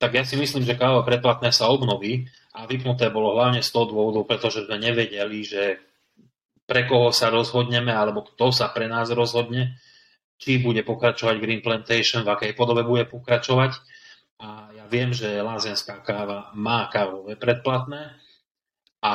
Tak 0.00 0.10
ja 0.16 0.24
si 0.26 0.34
myslím, 0.34 0.66
že 0.66 0.80
kávové 0.80 1.06
predplatné 1.06 1.54
sa 1.54 1.70
obnoví 1.70 2.26
a 2.56 2.66
vypnuté 2.66 3.12
bolo 3.14 3.38
hlavne 3.38 3.62
z 3.62 3.70
toho 3.70 3.86
dôvodu, 3.94 4.26
pretože 4.26 4.66
sme 4.66 4.80
nevedeli, 4.80 5.38
že 5.46 5.78
pre 6.70 6.86
koho 6.86 7.10
sa 7.10 7.34
rozhodneme 7.34 7.90
alebo 7.90 8.22
kto 8.22 8.54
sa 8.54 8.70
pre 8.70 8.86
nás 8.86 9.10
rozhodne, 9.10 9.74
či 10.38 10.62
bude 10.62 10.86
pokračovať 10.86 11.42
Green 11.42 11.58
Plantation, 11.66 12.22
v 12.22 12.30
akej 12.30 12.52
podobe 12.54 12.86
bude 12.86 13.10
pokračovať. 13.10 13.74
A 14.38 14.70
ja 14.78 14.86
viem, 14.86 15.10
že 15.10 15.42
lázienská 15.42 15.98
káva 16.06 16.54
má 16.54 16.86
kávové 16.86 17.34
predplatné 17.34 18.14
a 19.02 19.14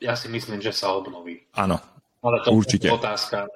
ja 0.00 0.16
si 0.16 0.32
myslím, 0.32 0.64
že 0.64 0.72
sa 0.72 0.96
obnoví. 0.96 1.44
Áno, 1.60 1.76
Ale 2.24 2.40
to 2.40 2.56
Určite. 2.56 2.88
je 2.88 2.96
otázka, 2.96 3.46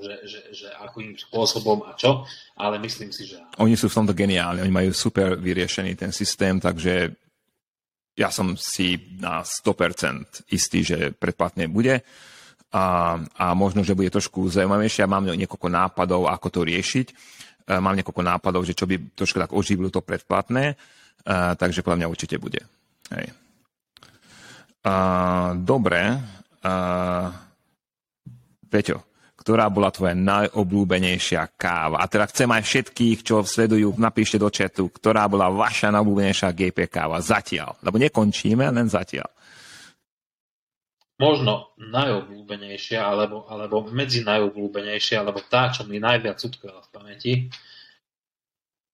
že, 0.00 0.16
že, 0.24 0.40
že 0.50 0.68
akým 0.80 1.14
spôsobom 1.20 1.84
a 1.84 1.92
čo, 2.00 2.24
ale 2.56 2.80
myslím 2.80 3.12
si, 3.12 3.28
že. 3.28 3.44
Oni 3.60 3.76
sú 3.76 3.92
v 3.92 3.96
tomto 4.00 4.16
geniálni, 4.16 4.64
oni 4.64 4.72
majú 4.72 4.90
super 4.96 5.36
vyriešený 5.36 6.00
ten 6.00 6.10
systém, 6.16 6.56
takže 6.56 7.12
ja 8.16 8.32
som 8.32 8.56
si 8.56 8.98
na 9.20 9.44
100% 9.44 10.50
istý, 10.50 10.82
že 10.82 10.98
predplatné 11.14 11.68
bude 11.70 12.02
a, 12.70 13.18
a 13.18 13.46
možno, 13.58 13.82
že 13.82 13.98
bude 13.98 14.14
trošku 14.14 14.46
zaujímavejšie. 14.46 15.02
Ja 15.02 15.10
mám 15.10 15.26
niekoľko 15.26 15.68
nápadov, 15.68 16.30
ako 16.30 16.48
to 16.54 16.60
riešiť. 16.62 17.06
E, 17.10 17.14
Mám 17.82 17.98
niekoľko 17.98 18.22
nápadov, 18.22 18.62
že 18.62 18.78
čo 18.78 18.86
by 18.86 19.18
trošku 19.18 19.42
tak 19.42 19.50
oživilo 19.50 19.90
to 19.90 19.98
predplatné, 20.02 20.74
e, 20.74 20.74
takže 21.58 21.82
podľa 21.82 21.98
mňa 22.06 22.12
určite 22.14 22.38
bude. 22.38 22.62
Hej. 23.10 23.34
A, 24.86 24.94
dobre. 25.58 26.14
A, 26.62 26.72
Peťo, 28.70 29.02
ktorá 29.34 29.66
bola 29.66 29.90
tvoja 29.90 30.14
najobľúbenejšia 30.14 31.58
káva? 31.58 31.98
A 31.98 32.06
teda 32.06 32.30
chcem 32.30 32.46
aj 32.46 32.62
všetkých, 32.62 33.18
čo 33.26 33.42
sledujú, 33.42 33.98
napíšte 33.98 34.38
do 34.38 34.46
chatu, 34.46 34.94
ktorá 34.94 35.26
bola 35.26 35.50
vaša 35.50 35.90
najobľúbenejšia 35.90 36.54
GP 36.54 36.86
káva 36.86 37.18
zatiaľ. 37.18 37.74
Lebo 37.82 37.98
nekončíme, 37.98 38.62
len 38.70 38.86
zatiaľ. 38.86 39.26
Možno 41.20 41.76
najobľúbenejšia, 41.76 43.04
alebo, 43.04 43.44
alebo 43.52 43.84
medzi 43.92 44.24
najobľúbenejšia, 44.24 45.20
alebo 45.20 45.44
tá, 45.44 45.68
čo 45.68 45.84
mi 45.84 46.00
najviac 46.00 46.40
utkvela 46.40 46.80
v 46.80 46.92
pamäti, 46.96 47.32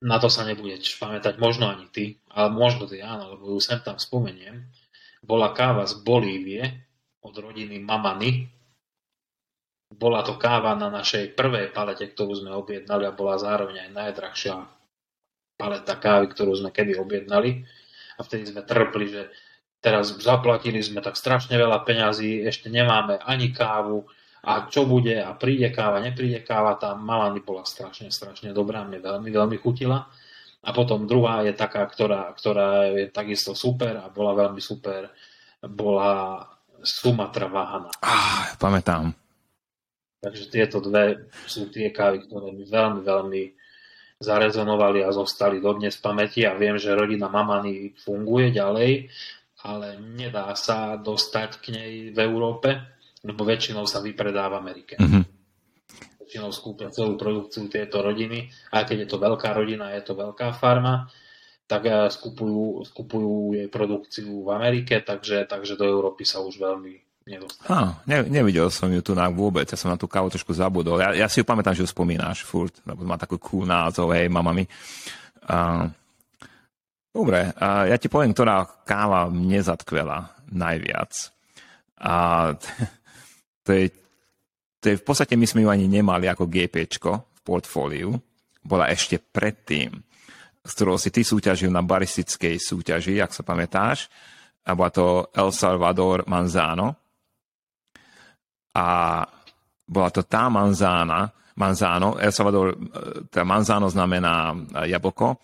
na 0.03 0.19
to 0.19 0.29
sa 0.29 0.45
nebudeš 0.45 0.99
pamätať, 0.99 1.39
možno 1.39 1.71
ani 1.71 1.87
ty, 1.89 2.19
ale 2.35 2.53
možno 2.53 2.85
ty 2.85 3.01
áno, 3.01 3.39
lebo 3.39 3.57
ju 3.57 3.61
sem 3.63 3.81
tam 3.81 3.97
spomeniem, 3.97 4.67
bola 5.25 5.51
káva 5.57 5.89
z 5.89 5.97
Bolívie 6.05 6.63
od 7.25 7.35
rodiny 7.35 7.83
Mamany. 7.83 8.47
Bola 9.91 10.23
to 10.23 10.39
káva 10.39 10.75
na 10.79 10.91
našej 10.91 11.35
prvej 11.35 11.75
palete, 11.75 12.07
ktorú 12.11 12.35
sme 12.39 12.55
objednali 12.55 13.07
a 13.07 13.15
bola 13.15 13.39
zároveň 13.39 13.87
aj 13.87 13.91
najdrahšia 13.95 14.57
paleta 15.59 15.97
kávy, 15.99 16.31
ktorú 16.31 16.53
sme 16.55 16.71
kedy 16.71 16.95
objednali. 16.99 17.65
A 18.17 18.21
vtedy 18.23 18.51
sme 18.51 18.63
trpli, 18.63 19.07
že 19.11 19.23
teraz 19.87 20.11
zaplatili 20.19 20.83
sme 20.83 20.99
tak 20.99 21.15
strašne 21.15 21.55
veľa 21.55 21.87
peňazí, 21.87 22.43
ešte 22.43 22.67
nemáme 22.67 23.23
ani 23.23 23.55
kávu 23.55 24.03
a 24.43 24.67
čo 24.67 24.83
bude 24.83 25.15
a 25.23 25.31
príde 25.39 25.71
káva, 25.71 26.03
nepríde 26.03 26.43
káva, 26.43 26.75
tá 26.75 26.99
Mamany 26.99 27.39
bola 27.39 27.63
strašne, 27.63 28.11
strašne 28.11 28.51
dobrá, 28.51 28.83
mne 28.83 28.99
veľmi, 28.99 29.31
veľmi 29.31 29.57
chutila. 29.63 30.11
A 30.67 30.75
potom 30.75 31.07
druhá 31.07 31.47
je 31.47 31.55
taká, 31.55 31.87
ktorá, 31.87 32.35
ktorá 32.35 32.91
je 32.91 33.07
takisto 33.15 33.55
super 33.55 34.03
a 34.03 34.11
bola 34.11 34.35
veľmi 34.35 34.59
super, 34.59 35.15
bola 35.63 36.43
Sumatra 36.83 37.47
Vahana. 37.47 37.95
Ah, 38.03 38.51
pamätám. 38.59 39.15
Takže 40.19 40.51
tieto 40.51 40.83
dve 40.83 41.31
sú 41.47 41.71
tie 41.71 41.95
kávy, 41.95 42.27
ktoré 42.27 42.51
mi 42.51 42.67
veľmi, 42.67 43.07
veľmi 43.07 43.43
zarezonovali 44.19 45.07
a 45.07 45.15
zostali 45.15 45.63
dodnes 45.63 45.95
v 45.95 46.03
pamäti 46.03 46.43
a 46.43 46.59
viem, 46.59 46.75
že 46.75 46.99
rodina 46.99 47.31
Mamany 47.31 47.95
funguje 47.95 48.51
ďalej, 48.51 49.07
ale 49.67 49.99
nedá 49.99 50.55
sa 50.55 50.95
dostať 50.95 51.51
k 51.59 51.67
nej 51.75 51.93
v 52.15 52.19
Európe, 52.23 52.71
lebo 53.27 53.43
väčšinou 53.43 53.91
sa 53.91 53.99
vypredá 53.99 54.47
v 54.47 54.59
Amerike. 54.63 54.95
Mhm. 55.03 55.23
Väčšinou 56.23 56.55
skúpia 56.55 56.95
celú 56.95 57.19
produkciu 57.19 57.67
tieto 57.67 57.99
rodiny, 57.99 58.47
aj 58.71 58.83
keď 58.87 58.97
je 59.03 59.09
to 59.11 59.19
veľká 59.19 59.51
rodina, 59.51 59.91
je 59.99 60.03
to 60.07 60.15
veľká 60.15 60.55
farma, 60.55 61.11
tak 61.67 61.83
eh, 61.91 62.07
skupujú, 62.07 62.87
skupujú 62.87 63.59
jej 63.59 63.67
produkciu 63.67 64.47
v 64.47 64.49
Amerike, 64.55 65.03
takže, 65.03 65.51
takže 65.51 65.75
do 65.75 65.87
Európy 65.87 66.23
sa 66.23 66.39
už 66.39 66.63
veľmi 66.63 67.07
nedostane. 67.27 67.67
Ah, 67.67 67.91
ne, 68.07 68.23
nevidel 68.23 68.71
som 68.71 68.87
ju 68.87 69.03
tu 69.03 69.13
na 69.19 69.27
vôbec, 69.27 69.67
ja 69.67 69.75
som 69.75 69.91
na 69.91 69.99
tú 69.99 70.07
kávu 70.07 70.31
trošku 70.31 70.55
zabudol. 70.55 71.03
Ja, 71.03 71.11
ja 71.11 71.27
si 71.27 71.43
ju 71.43 71.45
pamätám, 71.45 71.75
že 71.75 71.83
ju 71.83 71.91
spomínáš 71.91 72.47
furt, 72.47 72.79
lebo 72.87 73.03
má 73.03 73.19
takú 73.19 73.35
cool 73.43 73.67
názov, 73.67 74.15
hej, 74.15 74.31
mamami. 74.31 74.71
Uh, 75.47 75.91
dobre, 77.17 77.49
ja 77.57 77.97
ti 77.97 78.13
poviem, 78.13 78.37
ktorá 78.37 78.69
káva 78.85 79.33
mne 79.33 79.61
zatkvela 79.65 80.37
najviac. 80.53 81.33
A 82.05 82.15
to 83.65 83.71
je, 83.73 83.89
to 84.79 84.85
je 84.93 84.97
v 85.01 85.05
podstate, 85.05 85.35
my 85.35 85.47
sme 85.49 85.65
ju 85.65 85.69
ani 85.73 85.89
nemali 85.89 86.29
ako 86.29 86.45
GPčko 86.45 87.13
v 87.33 87.41
portfóliu. 87.41 88.11
Bola 88.61 88.93
ešte 88.93 89.17
predtým, 89.17 89.97
s 90.61 90.71
ktorou 90.75 90.99
si 90.99 91.15
ty 91.15 91.23
súťažil 91.23 91.71
na 91.71 91.81
baristickej 91.81 92.59
súťaži, 92.61 93.23
ak 93.23 93.33
sa 93.33 93.47
pamätáš. 93.47 94.11
A 94.67 94.75
bola 94.75 94.91
to 94.91 95.31
El 95.33 95.55
Salvador 95.55 96.27
Manzano. 96.27 96.99
A 98.77 98.87
bola 99.87 100.11
to 100.11 100.27
tá 100.27 100.51
manzána, 100.51 101.31
manzano, 101.57 102.19
El 102.19 102.35
Salvador, 102.35 102.75
teda 103.31 103.47
manzano 103.47 103.87
znamená 103.89 104.53
jablko. 104.85 105.39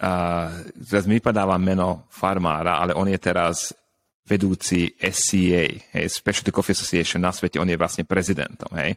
Teraz 0.00 1.04
mi 1.04 1.20
vypadáva 1.20 1.60
meno 1.60 2.08
farmára, 2.08 2.80
ale 2.80 2.96
on 2.96 3.04
je 3.04 3.20
teraz 3.20 3.76
vedúci 4.24 4.96
SCA, 4.96 5.68
hej, 5.68 6.06
Specialty 6.08 6.54
Coffee 6.54 6.72
Association 6.72 7.20
na 7.20 7.34
svete, 7.34 7.60
on 7.60 7.68
je 7.68 7.76
vlastne 7.76 8.08
prezidentom, 8.08 8.70
hej. 8.80 8.96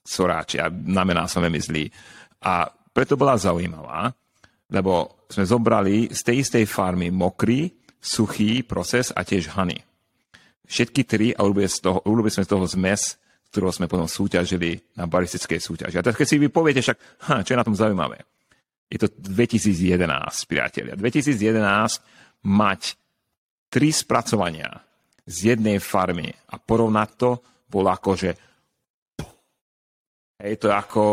Soráči, 0.00 0.62
a 0.62 0.72
namená 0.72 1.28
som 1.28 1.44
veľmi 1.44 1.60
zlý. 1.60 1.84
A 2.46 2.70
preto 2.70 3.20
bola 3.20 3.36
zaujímavá, 3.36 4.14
lebo 4.72 5.26
sme 5.28 5.44
zobrali 5.44 6.08
z 6.08 6.20
tej 6.24 6.36
istej 6.40 6.64
farmy 6.64 7.12
mokrý, 7.12 7.68
suchý 8.00 8.64
proces 8.64 9.12
a 9.12 9.26
tiež 9.26 9.52
honey. 9.58 9.78
Všetky 10.64 11.02
tri 11.04 11.28
a 11.36 11.44
urobili, 11.44 11.68
z 11.68 11.84
toho, 11.84 12.00
urobili 12.08 12.32
sme 12.32 12.48
z 12.48 12.50
toho 12.50 12.64
zmes, 12.64 13.20
ktorú 13.52 13.68
sme 13.68 13.90
potom 13.90 14.08
súťažili 14.08 14.96
na 14.96 15.04
baristickej 15.04 15.60
súťaži. 15.60 16.00
A 16.00 16.04
teraz 16.04 16.16
keď 16.16 16.26
si 16.26 16.40
vy 16.40 16.48
poviete 16.48 16.80
však, 16.80 16.98
ha, 17.28 17.44
čo 17.44 17.52
je 17.52 17.60
na 17.60 17.66
tom 17.66 17.76
zaujímavé? 17.76 18.24
Je 18.92 19.00
to 19.00 19.08
2011, 19.08 20.04
priatelia. 20.44 20.92
2011 21.00 22.44
mať 22.44 23.00
tri 23.72 23.88
spracovania 23.88 24.68
z 25.24 25.56
jednej 25.56 25.80
farmy 25.80 26.28
a 26.28 26.60
porovnať 26.60 27.08
to 27.16 27.30
bolo 27.72 27.88
ako, 27.88 28.10
že 28.12 28.30
hej, 30.44 30.54
to 30.60 30.68
ako 30.68 31.04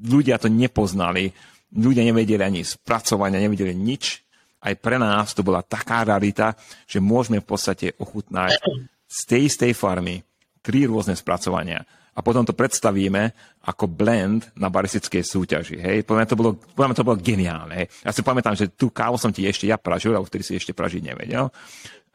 ľudia 0.00 0.40
to 0.40 0.48
nepoznali, 0.48 1.28
ľudia 1.76 2.08
nevedeli 2.08 2.40
ani 2.40 2.64
spracovania, 2.64 3.44
nevedeli 3.44 3.76
nič. 3.76 4.24
Aj 4.64 4.72
pre 4.80 4.96
nás 4.96 5.36
to 5.36 5.44
bola 5.44 5.60
taká 5.60 6.08
rarita, 6.08 6.56
že 6.88 7.04
môžeme 7.04 7.44
v 7.44 7.48
podstate 7.52 7.92
ochutnať 8.00 8.56
z 9.04 9.20
tej 9.28 9.40
istej 9.52 9.72
farmy 9.76 10.24
tri 10.64 10.88
rôzne 10.88 11.12
spracovania 11.12 11.84
a 12.18 12.20
potom 12.20 12.42
to 12.42 12.50
predstavíme 12.50 13.30
ako 13.62 13.86
blend 13.86 14.50
na 14.58 14.66
baristickej 14.66 15.22
súťaži. 15.22 15.78
Hej? 15.78 15.96
Podľa 16.02 16.18
mňa 16.18 16.30
to 16.34 16.34
bolo, 16.34 16.50
podľa 16.58 16.88
mňa 16.90 16.98
to 16.98 17.06
bolo 17.06 17.22
geniálne. 17.22 17.74
Hej? 17.78 17.86
Ja 18.02 18.10
si 18.10 18.26
pamätám, 18.26 18.58
že 18.58 18.74
tú 18.74 18.90
kávu 18.90 19.14
som 19.14 19.30
ti 19.30 19.46
ešte 19.46 19.70
ja 19.70 19.78
pražil, 19.78 20.18
a 20.18 20.20
ktorý 20.20 20.42
si 20.42 20.58
ešte 20.58 20.74
pražiť 20.74 21.14
nevedel, 21.14 21.46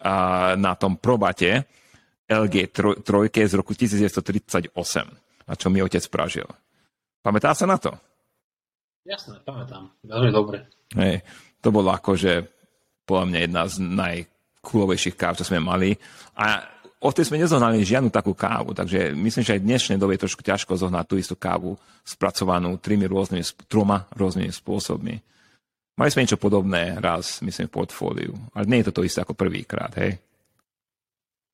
a 0.03 0.13
na 0.59 0.75
tom 0.75 0.99
probate 0.99 1.63
LG 2.27 2.75
trojke 3.07 3.47
z 3.47 3.53
roku 3.55 3.71
1938, 3.71 4.75
na 5.47 5.53
čo 5.55 5.71
mi 5.71 5.79
otec 5.79 6.03
pražil. 6.11 6.51
Pamätá 7.23 7.55
sa 7.55 7.63
na 7.63 7.79
to? 7.79 7.95
Jasné, 9.07 9.39
pamätám. 9.47 9.87
Veľmi 10.03 10.31
dobre. 10.35 10.67
Hej, 10.99 11.23
to 11.63 11.71
bolo 11.71 11.95
akože 11.95 12.43
podľa 13.07 13.25
mňa 13.31 13.39
jedna 13.47 13.63
z 13.71 13.75
najcoolovejších 13.79 15.15
káv, 15.15 15.39
čo 15.39 15.47
sme 15.47 15.63
mali. 15.63 15.95
A 16.35 16.67
odtedy 17.03 17.27
sme 17.27 17.43
nezohnali 17.43 17.83
žiadnu 17.83 18.07
takú 18.07 18.31
kávu, 18.31 18.71
takže 18.71 19.11
myslím, 19.11 19.43
že 19.43 19.53
aj 19.53 19.61
v 19.61 19.67
dnešnej 19.67 19.97
dobe 19.99 20.15
je 20.15 20.23
trošku 20.23 20.39
ťažko 20.39 20.79
zohnať 20.79 21.05
tú 21.05 21.15
istú 21.19 21.35
kávu 21.35 21.75
spracovanú 22.07 22.79
trimi 22.79 23.03
rôznymi, 23.03 23.43
troma 23.67 24.07
rôznymi 24.15 24.49
spôsobmi. 24.49 25.15
Mali 25.93 26.09
sme 26.09 26.25
niečo 26.25 26.41
podobné 26.41 26.97
raz, 26.97 27.43
myslím, 27.45 27.69
v 27.69 27.75
portfóliu. 27.75 28.33
Ale 28.55 28.65
nie 28.65 28.81
je 28.81 28.89
to 28.89 28.97
to 28.97 29.05
isté 29.05 29.21
ako 29.21 29.37
prvýkrát, 29.37 29.93
hej? 29.99 30.17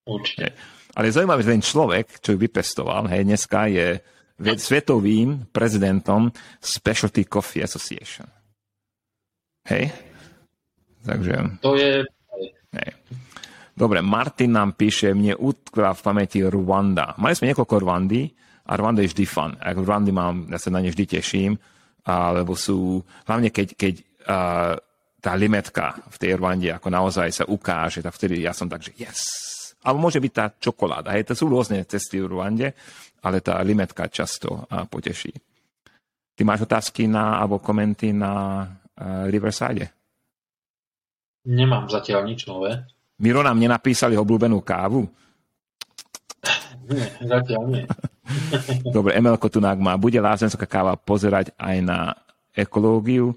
Určite. 0.08 0.56
Ale 0.96 1.10
je 1.10 1.16
zaujímavé, 1.20 1.44
že 1.44 1.52
ten 1.52 1.66
človek, 1.66 2.06
čo 2.24 2.32
ju 2.32 2.38
vypestoval, 2.40 3.10
hej, 3.12 3.28
dneska 3.28 3.68
je 3.68 4.00
svetovým 4.40 5.52
prezidentom 5.52 6.32
Specialty 6.56 7.28
Coffee 7.28 7.60
Association. 7.60 8.24
Hej? 9.68 9.92
Takže... 11.04 11.60
To 11.60 11.76
je... 11.76 12.00
Hej. 12.72 12.90
Dobre, 13.80 14.04
Martin 14.04 14.52
nám 14.52 14.76
píše, 14.76 15.16
mne 15.16 15.40
utkvá 15.40 15.96
v 15.96 16.04
pamäti 16.04 16.44
Rwanda. 16.44 17.16
Mali 17.16 17.32
sme 17.32 17.48
niekoľko 17.48 17.80
Rwandy 17.80 18.28
a 18.68 18.76
Rwanda 18.76 19.00
je 19.00 19.08
vždy 19.08 19.24
fun. 19.24 19.56
A 19.56 19.72
Rwandy 19.72 20.12
mám, 20.12 20.52
ja 20.52 20.60
sa 20.60 20.68
na 20.68 20.84
ne 20.84 20.92
vždy 20.92 21.16
teším, 21.16 21.56
lebo 22.04 22.52
sú, 22.52 23.00
hlavne 23.24 23.48
keď, 23.48 23.68
keď 23.80 23.94
uh, 24.28 24.76
tá 25.16 25.32
limetka 25.32 25.96
v 26.12 26.16
tej 26.20 26.36
Rwande 26.36 26.76
ako 26.76 26.92
naozaj 26.92 27.32
sa 27.32 27.48
ukáže, 27.48 28.04
tak 28.04 28.12
vtedy 28.12 28.44
ja 28.44 28.52
som 28.52 28.68
tak, 28.68 28.84
že 28.84 28.92
yes. 29.00 29.16
Alebo 29.80 30.04
môže 30.04 30.20
byť 30.20 30.32
tá 30.36 30.52
čokoláda. 30.52 31.16
Hej, 31.16 31.32
to 31.32 31.40
sú 31.40 31.48
rôzne 31.48 31.80
cesty 31.88 32.20
v 32.20 32.28
Rwande, 32.28 32.76
ale 33.24 33.40
tá 33.40 33.64
limetka 33.64 34.12
často 34.12 34.68
uh, 34.68 34.84
poteší. 34.84 35.32
Ty 36.36 36.42
máš 36.44 36.68
otázky 36.68 37.08
na, 37.08 37.40
alebo 37.40 37.64
komenty 37.64 38.12
na 38.12 38.60
uh, 38.60 39.24
Riverside? 39.24 39.88
Nemám 41.48 41.88
zatiaľ 41.88 42.28
nič 42.28 42.44
nové. 42.44 42.99
Miro 43.20 43.44
nám 43.44 43.60
nenapísali 43.60 44.16
obľúbenú 44.16 44.64
kávu? 44.64 45.04
Nie, 46.90 47.06
zatiaľ 47.20 47.64
nie. 47.68 47.84
Dobre, 48.96 49.14
Emelko 49.14 49.52
Tunák 49.52 49.78
má. 49.78 50.00
Bude 50.00 50.18
lázenská 50.18 50.64
káva 50.64 50.96
pozerať 50.96 51.52
aj 51.60 51.76
na 51.84 51.98
ekológiu? 52.56 53.30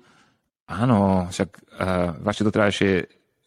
Áno, 0.66 1.28
však 1.28 1.50
uh, 1.52 2.16
vaše 2.24 2.42
doterajšie 2.48 2.92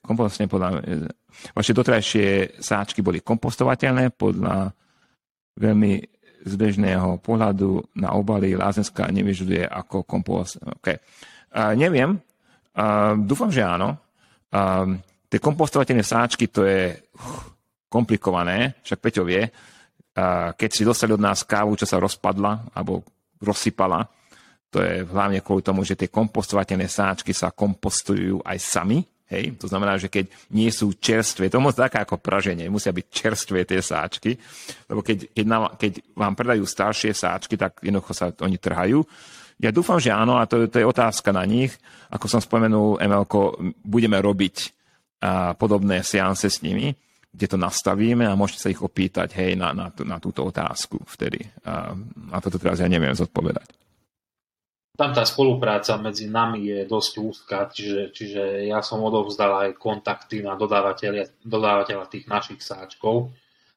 kompostne 0.05 0.47
podľa, 0.47 0.69
uh, 0.79 1.09
vaše 1.57 1.73
doterajšie 1.73 2.61
sáčky 2.61 3.01
boli 3.01 3.25
kompostovateľné 3.25 4.13
podľa 4.15 4.71
veľmi 5.57 5.93
zbežného 6.47 7.19
pohľadu 7.19 7.99
na 7.99 8.15
obaly 8.15 8.55
lázenská 8.55 9.11
nevyžaduje 9.11 9.67
ako 9.67 10.07
kompost. 10.07 10.63
Okay. 10.79 11.01
Uh, 11.51 11.75
neviem, 11.75 12.21
uh, 12.77 13.17
dúfam, 13.19 13.51
že 13.51 13.67
áno. 13.67 13.99
Uh, 14.55 15.01
tie 15.27 15.40
kompostovateľné 15.43 16.05
sáčky, 16.07 16.48
to 16.48 16.66
je 16.66 16.94
komplikované, 17.86 18.78
však 18.82 18.98
Peťo 18.98 19.23
vie, 19.23 19.47
keď 20.57 20.70
si 20.73 20.82
dostali 20.82 21.12
od 21.12 21.20
nás 21.20 21.44
kávu, 21.44 21.77
čo 21.77 21.85
sa 21.85 22.01
rozpadla 22.01 22.73
alebo 22.73 23.05
rozsypala, 23.40 24.09
to 24.73 24.82
je 24.82 25.05
hlavne 25.07 25.40
kvôli 25.40 25.62
tomu, 25.62 25.86
že 25.86 25.97
tie 25.97 26.11
kompostovateľné 26.11 26.89
sáčky 26.90 27.32
sa 27.32 27.55
kompostujú 27.55 28.43
aj 28.43 28.59
sami. 28.61 29.01
Hej? 29.31 29.57
To 29.62 29.66
znamená, 29.70 29.97
že 29.97 30.12
keď 30.12 30.28
nie 30.53 30.69
sú 30.69 30.93
čerstvé, 30.97 31.48
to 31.48 31.62
moc 31.62 31.73
také 31.73 32.03
ako 32.03 32.20
praženie, 32.20 32.69
musia 32.69 32.93
byť 32.93 33.07
čerstvé 33.09 33.65
tie 33.65 33.81
sáčky, 33.81 34.36
lebo 34.90 35.01
keď, 35.01 35.32
keď, 35.32 35.47
nám, 35.47 35.62
keď 35.81 35.93
vám 36.12 36.35
predajú 36.35 36.65
staršie 36.66 37.16
sáčky, 37.16 37.57
tak 37.57 37.81
jednoducho 37.81 38.12
sa 38.12 38.32
oni 38.43 38.59
trhajú. 38.61 39.01
Ja 39.57 39.73
dúfam, 39.73 39.97
že 39.97 40.12
áno, 40.12 40.36
a 40.36 40.44
to, 40.44 40.69
to 40.69 40.77
je 40.77 40.85
otázka 40.85 41.32
na 41.32 41.48
nich. 41.48 41.73
Ako 42.12 42.28
som 42.28 42.44
spomenul, 42.44 43.01
MLko, 43.01 43.57
budeme 43.81 44.20
robiť 44.20 44.76
a, 45.20 45.55
podobné 45.56 46.05
seanse 46.05 46.51
s 46.51 46.60
nimi 46.60 46.94
kde 47.36 47.52
to 47.52 47.59
nastavíme 47.60 48.24
a 48.24 48.32
môžete 48.32 48.60
sa 48.64 48.72
ich 48.72 48.80
opýtať 48.80 49.36
hej, 49.36 49.60
na, 49.60 49.76
na, 49.76 49.93
na 49.93 50.16
túto 50.16 50.40
otázku 50.48 51.05
vtedy. 51.05 51.44
A, 51.68 51.93
a 52.32 52.36
toto 52.40 52.56
teraz 52.56 52.80
ja 52.80 52.88
neviem 52.88 53.12
zodpovedať. 53.12 53.76
Tam 54.97 55.12
tá 55.12 55.28
spolupráca 55.28 56.01
medzi 56.01 56.32
nami 56.32 56.72
je 56.72 56.88
dosť 56.88 57.12
úzka, 57.20 57.68
čiže, 57.68 58.16
čiže 58.16 58.64
ja 58.64 58.80
som 58.80 59.05
odovzdal 59.05 59.68
aj 59.68 59.70
kontakty 59.76 60.40
na 60.40 60.56
dodávateľa, 60.56 61.44
dodávateľa 61.44 62.09
tých 62.09 62.24
našich 62.24 62.64
sáčkov. 62.64 63.28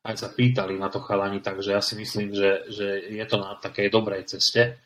Aj 0.07 0.15
sa 0.15 0.31
pýtali 0.31 0.79
na 0.79 0.87
to 0.87 1.03
chalani, 1.03 1.43
takže 1.43 1.75
ja 1.75 1.83
si 1.83 1.99
myslím, 1.99 2.31
že, 2.31 2.71
že 2.71 3.11
je 3.11 3.25
to 3.27 3.35
na 3.35 3.59
takej 3.59 3.91
dobrej 3.91 4.31
ceste 4.31 4.79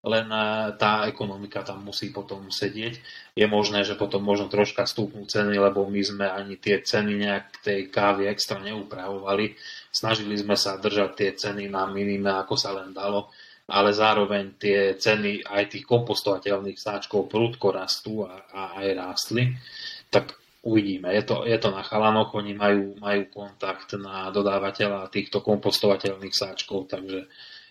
len 0.00 0.32
e, 0.32 0.44
tá 0.80 1.04
ekonomika 1.04 1.60
tam 1.60 1.84
musí 1.84 2.08
potom 2.08 2.48
sedieť. 2.48 2.94
Je 3.36 3.44
možné, 3.44 3.84
že 3.84 4.00
potom 4.00 4.24
možno 4.24 4.48
troška 4.48 4.88
stúpnú 4.88 5.28
ceny, 5.28 5.60
lebo 5.60 5.84
my 5.84 6.00
sme 6.00 6.26
ani 6.28 6.56
tie 6.56 6.80
ceny 6.80 7.12
nejak 7.20 7.60
tej 7.60 7.80
kávy 7.92 8.24
extra 8.32 8.56
neupravovali. 8.64 9.52
Snažili 9.92 10.40
sme 10.40 10.56
sa 10.56 10.80
držať 10.80 11.10
tie 11.16 11.30
ceny 11.36 11.68
na 11.68 11.84
minime, 11.84 12.32
ako 12.32 12.56
sa 12.56 12.72
len 12.72 12.96
dalo, 12.96 13.28
ale 13.68 13.92
zároveň 13.92 14.56
tie 14.56 14.96
ceny 14.96 15.44
aj 15.44 15.76
tých 15.76 15.84
kompostovateľných 15.84 16.80
sáčkov 16.80 17.28
prudko 17.28 17.68
rastú 17.76 18.24
a, 18.24 18.48
a 18.50 18.62
aj 18.80 18.88
rástli. 18.96 19.52
Tak 20.08 20.40
uvidíme. 20.64 21.12
Je 21.12 21.22
to, 21.28 21.44
je 21.44 21.58
to 21.60 21.68
na 21.72 21.84
chalanoch, 21.84 22.32
oni 22.32 22.56
majú, 22.56 22.96
majú 22.96 23.28
kontakt 23.28 23.92
na 24.00 24.32
dodávateľa 24.32 25.12
týchto 25.12 25.44
kompostovateľných 25.44 26.32
sáčkov, 26.32 26.88
takže 26.88 27.28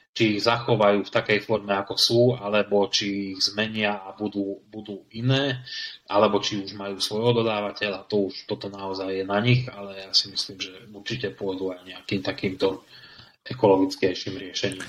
či 0.09 0.35
ich 0.35 0.43
zachovajú 0.43 1.05
v 1.05 1.13
takej 1.13 1.39
forme, 1.45 1.71
ako 1.77 1.95
sú, 1.95 2.21
alebo 2.35 2.89
či 2.89 3.37
ich 3.37 3.39
zmenia 3.45 4.03
a 4.03 4.11
budú, 4.11 4.59
budú 4.67 5.05
iné, 5.15 5.63
alebo 6.09 6.41
či 6.41 6.59
už 6.59 6.75
majú 6.75 6.97
svojho 6.97 7.39
dodávateľa, 7.39 8.09
to 8.09 8.27
už 8.27 8.49
toto 8.49 8.67
naozaj 8.67 9.21
je 9.21 9.25
na 9.25 9.39
nich, 9.39 9.69
ale 9.69 10.09
ja 10.09 10.11
si 10.11 10.27
myslím, 10.33 10.57
že 10.59 10.73
určite 10.91 11.31
pôjdu 11.31 11.71
aj 11.71 11.85
nejakým 11.85 12.25
takýmto 12.25 12.83
ekologickejším 13.45 14.35
riešením. 14.35 14.85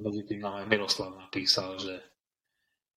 Medzi 0.00 0.22
tým 0.24 0.40
nám 0.40 0.64
aj 0.64 0.66
Miroslav 0.68 1.12
napísal, 1.16 1.76
že 1.76 1.94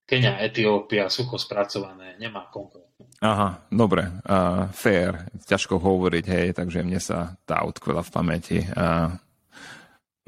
Kenia, 0.04 0.36
Etiópia, 0.44 1.08
sucho 1.08 1.40
spracované, 1.40 2.20
nemá 2.20 2.52
konkrétne. 2.52 3.08
Aha, 3.24 3.64
dobre, 3.72 4.04
uh, 4.28 4.68
fair, 4.76 5.32
ťažko 5.48 5.80
hovoriť, 5.80 6.24
hej, 6.28 6.46
takže 6.52 6.84
mne 6.84 7.00
sa 7.00 7.40
tá 7.48 7.64
utkvela 7.64 8.04
v 8.04 8.12
pamäti. 8.12 8.58
Uh, 8.76 9.16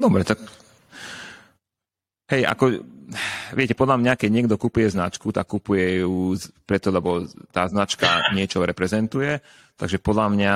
dobre, 0.01 0.25
tak 0.25 0.41
Hej, 2.27 2.43
ako, 2.43 2.83
viete, 3.55 3.71
podľa 3.71 4.03
mňa, 4.03 4.13
keď 4.19 4.29
niekto 4.29 4.55
kupuje 4.59 4.91
značku, 4.91 5.31
tak 5.31 5.47
kupuje 5.47 6.03
ju 6.03 6.35
preto, 6.67 6.91
lebo 6.91 7.23
tá 7.55 7.63
značka 7.71 8.35
niečo 8.35 8.59
reprezentuje. 8.59 9.39
Takže 9.79 10.03
podľa 10.03 10.27
mňa 10.35 10.55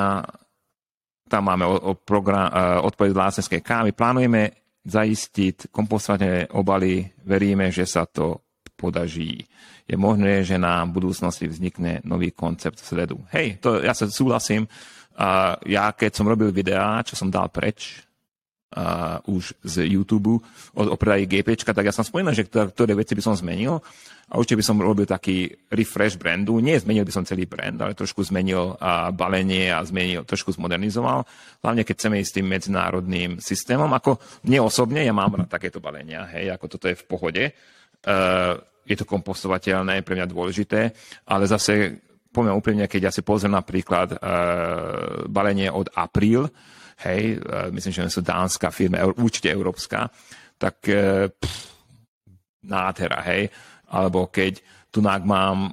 tam 1.32 1.48
máme 1.48 1.64
o, 1.64 1.76
o 1.80 1.92
program, 1.96 2.52
uh, 2.52 2.84
odpoveď 2.84 3.16
lásenskej 3.16 3.64
kávy. 3.64 3.96
Plánujeme 3.96 4.68
zaistiť 4.84 5.72
kompostovateľné 5.72 6.52
obaly. 6.52 7.08
Veríme, 7.24 7.72
že 7.72 7.88
sa 7.88 8.04
to 8.04 8.44
podaží. 8.76 9.40
Je 9.88 9.96
možné, 9.96 10.44
že 10.44 10.60
na 10.60 10.84
budúcnosti 10.84 11.48
vznikne 11.48 12.04
nový 12.04 12.36
koncept 12.36 12.84
v 12.84 12.88
sledu. 12.92 13.18
Hej, 13.32 13.64
to 13.64 13.80
ja 13.80 13.96
sa 13.96 14.12
súhlasím. 14.12 14.68
Uh, 15.16 15.56
ja 15.72 15.96
keď 15.96 16.12
som 16.20 16.28
robil 16.28 16.52
videá, 16.52 17.00
čo 17.08 17.16
som 17.16 17.32
dal 17.32 17.48
preč, 17.48 18.04
uh, 18.78 19.20
už 19.28 19.54
z 19.64 19.88
YouTube 19.88 20.40
o, 20.76 20.82
o 20.82 20.96
predaji 20.96 21.28
GP, 21.28 21.60
tak 21.60 21.88
ja 21.88 21.94
som 21.96 22.08
spomínal, 22.08 22.36
že 22.36 22.48
ktoré 22.48 22.96
veci 22.96 23.14
by 23.16 23.24
som 23.24 23.36
zmenil 23.36 23.84
a 24.32 24.40
určite 24.40 24.64
by 24.64 24.66
som 24.66 24.80
robil 24.80 25.04
taký 25.04 25.52
refresh 25.68 26.16
brandu. 26.16 26.64
Nie 26.64 26.80
zmenil 26.80 27.04
by 27.04 27.12
som 27.12 27.28
celý 27.28 27.44
brand, 27.52 27.76
ale 27.84 27.92
trošku 27.92 28.24
zmenil 28.24 28.80
uh, 28.80 29.12
balenie 29.12 29.68
a 29.76 29.84
zmenil, 29.84 30.24
trošku 30.24 30.56
zmodernizoval. 30.56 31.28
Hlavne 31.60 31.84
keď 31.84 31.96
chceme 32.00 32.24
ísť 32.24 32.40
tým 32.40 32.48
medzinárodným 32.48 33.32
systémom. 33.44 33.92
Ako 33.92 34.24
mne 34.48 34.64
osobne, 34.64 35.04
ja 35.04 35.12
mám 35.12 35.36
rád 35.36 35.52
takéto 35.52 35.84
balenia, 35.84 36.24
hej, 36.32 36.48
ako 36.56 36.66
toto 36.72 36.88
je 36.88 36.96
v 36.96 37.06
pohode. 37.08 37.44
Uh, 38.08 38.56
je 38.88 38.96
to 38.98 39.06
kompostovateľné, 39.06 40.02
pre 40.02 40.18
mňa 40.18 40.32
dôležité, 40.32 40.96
ale 41.28 41.44
zase 41.46 42.02
poviem 42.32 42.56
úplne, 42.56 42.88
keď 42.88 43.02
ja 43.08 43.12
si 43.12 43.22
pozriem 43.22 43.52
napríklad 43.52 44.16
uh, 44.16 44.20
balenie 45.28 45.68
od 45.68 45.92
April, 45.92 46.48
hej, 47.08 47.38
e, 47.38 47.70
myslím, 47.74 47.92
že 47.94 48.10
sú 48.10 48.22
dánska 48.22 48.70
firma, 48.70 49.04
určite 49.04 49.50
európska, 49.50 50.10
tak 50.58 50.86
e, 50.88 51.28
pff, 51.30 51.72
nádhera, 52.66 53.20
hej. 53.26 53.50
Alebo 53.92 54.30
keď 54.30 54.62
tu 54.92 55.02
mám 55.04 55.72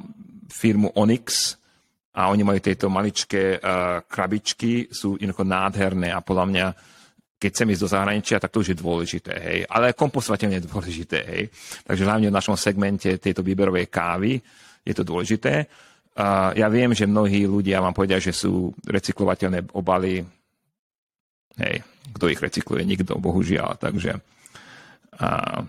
firmu 0.49 0.95
Onyx 0.97 1.59
a 2.15 2.33
oni 2.33 2.43
majú 2.43 2.59
tieto 2.59 2.91
maličké 2.91 3.63
uh, 3.63 4.03
krabičky, 4.03 4.91
sú 4.91 5.15
jednoducho 5.15 5.47
nádherné 5.47 6.11
a 6.11 6.25
podľa 6.25 6.47
mňa 6.51 6.67
keď 7.39 7.51
chcem 7.55 7.71
ísť 7.71 7.83
do 7.87 7.93
zahraničia, 7.95 8.43
tak 8.43 8.51
to 8.51 8.67
už 8.67 8.75
je 8.75 8.83
dôležité, 8.83 9.33
hej. 9.39 9.59
Ale 9.71 9.95
kompostovateľne 9.95 10.59
je 10.59 10.67
dôležité, 10.67 11.19
hej. 11.23 11.43
Takže 11.87 12.03
hlavne 12.03 12.27
v 12.27 12.35
našom 12.35 12.59
segmente 12.59 13.15
tejto 13.23 13.47
výberovej 13.47 13.87
kávy 13.87 14.43
je 14.83 14.91
to 14.91 15.07
dôležité. 15.07 15.71
Uh, 16.19 16.51
ja 16.59 16.67
viem, 16.67 16.91
že 16.91 17.07
mnohí 17.07 17.47
ľudia 17.47 17.79
vám 17.79 17.95
povedia, 17.95 18.19
že 18.19 18.35
sú 18.35 18.75
recyklovateľné 18.83 19.71
obaly 19.71 20.27
Hej, 21.59 21.83
kto 22.15 22.25
ich 22.31 22.41
recykluje? 22.41 22.87
Nikto, 22.87 23.19
bohužiaľ. 23.19 23.79
Takže 23.79 24.19
a, 25.19 25.63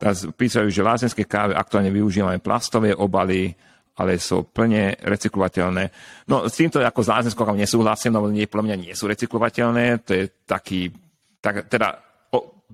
teraz 0.00 0.24
písajú, 0.24 0.72
že 0.72 0.84
lázenské 0.84 1.28
káve 1.28 1.52
aktuálne 1.52 1.92
využívame 1.92 2.40
plastové 2.40 2.96
obaly, 2.96 3.52
ale 3.94 4.18
sú 4.18 4.50
plne 4.50 4.98
recyklovateľné. 4.98 5.84
No 6.26 6.50
s 6.50 6.58
týmto 6.58 6.82
ako 6.82 7.00
s 7.04 7.12
lázenskou 7.12 7.46
kávou 7.46 7.60
nesúhlasím, 7.60 8.18
lebo 8.18 8.26
nie, 8.26 8.50
podľa 8.50 8.74
mňa 8.74 8.76
nie 8.80 8.94
sú 8.96 9.06
recyklovateľné. 9.06 10.02
To 10.02 10.10
je 10.18 10.24
taký, 10.48 10.90
tak, 11.38 11.70
teda 11.70 12.02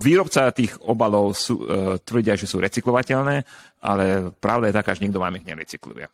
výrobca 0.01 0.49
tých 0.55 0.81
obalov 0.81 1.37
sú, 1.37 1.61
e, 1.61 2.01
tvrdia, 2.01 2.41
že 2.41 2.49
sú 2.49 2.57
recyklovateľné, 2.63 3.45
ale 3.85 4.33
pravda 4.41 4.73
je 4.73 4.79
taká, 4.81 4.97
že 4.97 5.05
nikto 5.05 5.21
vám 5.21 5.37
ich 5.37 5.45
nerecykluje. 5.45 6.09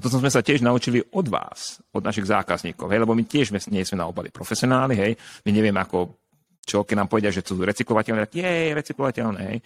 To 0.00 0.08
sme 0.08 0.32
sa 0.32 0.40
tiež 0.40 0.64
naučili 0.64 1.04
od 1.12 1.28
vás, 1.28 1.84
od 1.92 2.00
našich 2.00 2.24
zákazníkov, 2.24 2.88
hej, 2.88 3.04
lebo 3.04 3.12
my 3.12 3.22
tiež 3.28 3.52
nie 3.68 3.84
sme 3.84 4.00
na 4.00 4.08
obaly 4.08 4.32
profesionáli, 4.32 4.94
hej, 4.96 5.12
my 5.44 5.50
nevieme 5.52 5.78
ako, 5.84 6.16
čo, 6.64 6.88
keď 6.88 6.96
nám 6.96 7.08
povedia, 7.12 7.28
že 7.28 7.44
sú 7.44 7.60
recyklovateľné, 7.60 8.24
tak 8.24 8.40
je, 8.40 8.52
recyklovateľné, 8.74 9.40
hej. 9.52 9.58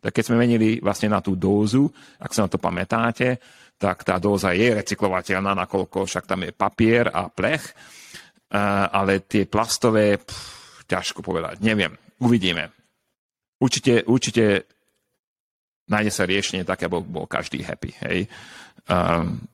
Tak 0.00 0.16
keď 0.16 0.24
sme 0.30 0.40
menili 0.40 0.80
vlastne 0.80 1.12
na 1.12 1.20
tú 1.20 1.36
dózu, 1.36 1.90
ak 2.22 2.32
sa 2.32 2.46
na 2.46 2.50
to 2.54 2.56
pamätáte, 2.56 3.36
tak 3.76 4.00
tá 4.00 4.16
dóza 4.16 4.56
je 4.56 4.72
recyklovateľná, 4.72 5.52
nakoľko 5.52 6.08
však 6.08 6.24
tam 6.24 6.46
je 6.46 6.56
papier 6.56 7.10
a 7.10 7.28
plech, 7.28 7.74
ale 8.94 9.26
tie 9.28 9.44
plastové, 9.44 10.16
pff, 10.16 10.86
ťažko 10.88 11.20
povedať, 11.20 11.60
neviem, 11.60 11.92
uvidíme. 12.20 12.72
určite, 13.60 14.08
určite 14.08 14.64
nájde 15.92 16.10
sa 16.10 16.24
riešenie 16.24 16.64
také, 16.64 16.88
aby 16.88 17.02
bol 17.04 17.28
každý 17.28 17.60
happy. 17.60 17.92
Hej. 18.08 18.18
Um, 18.88 19.44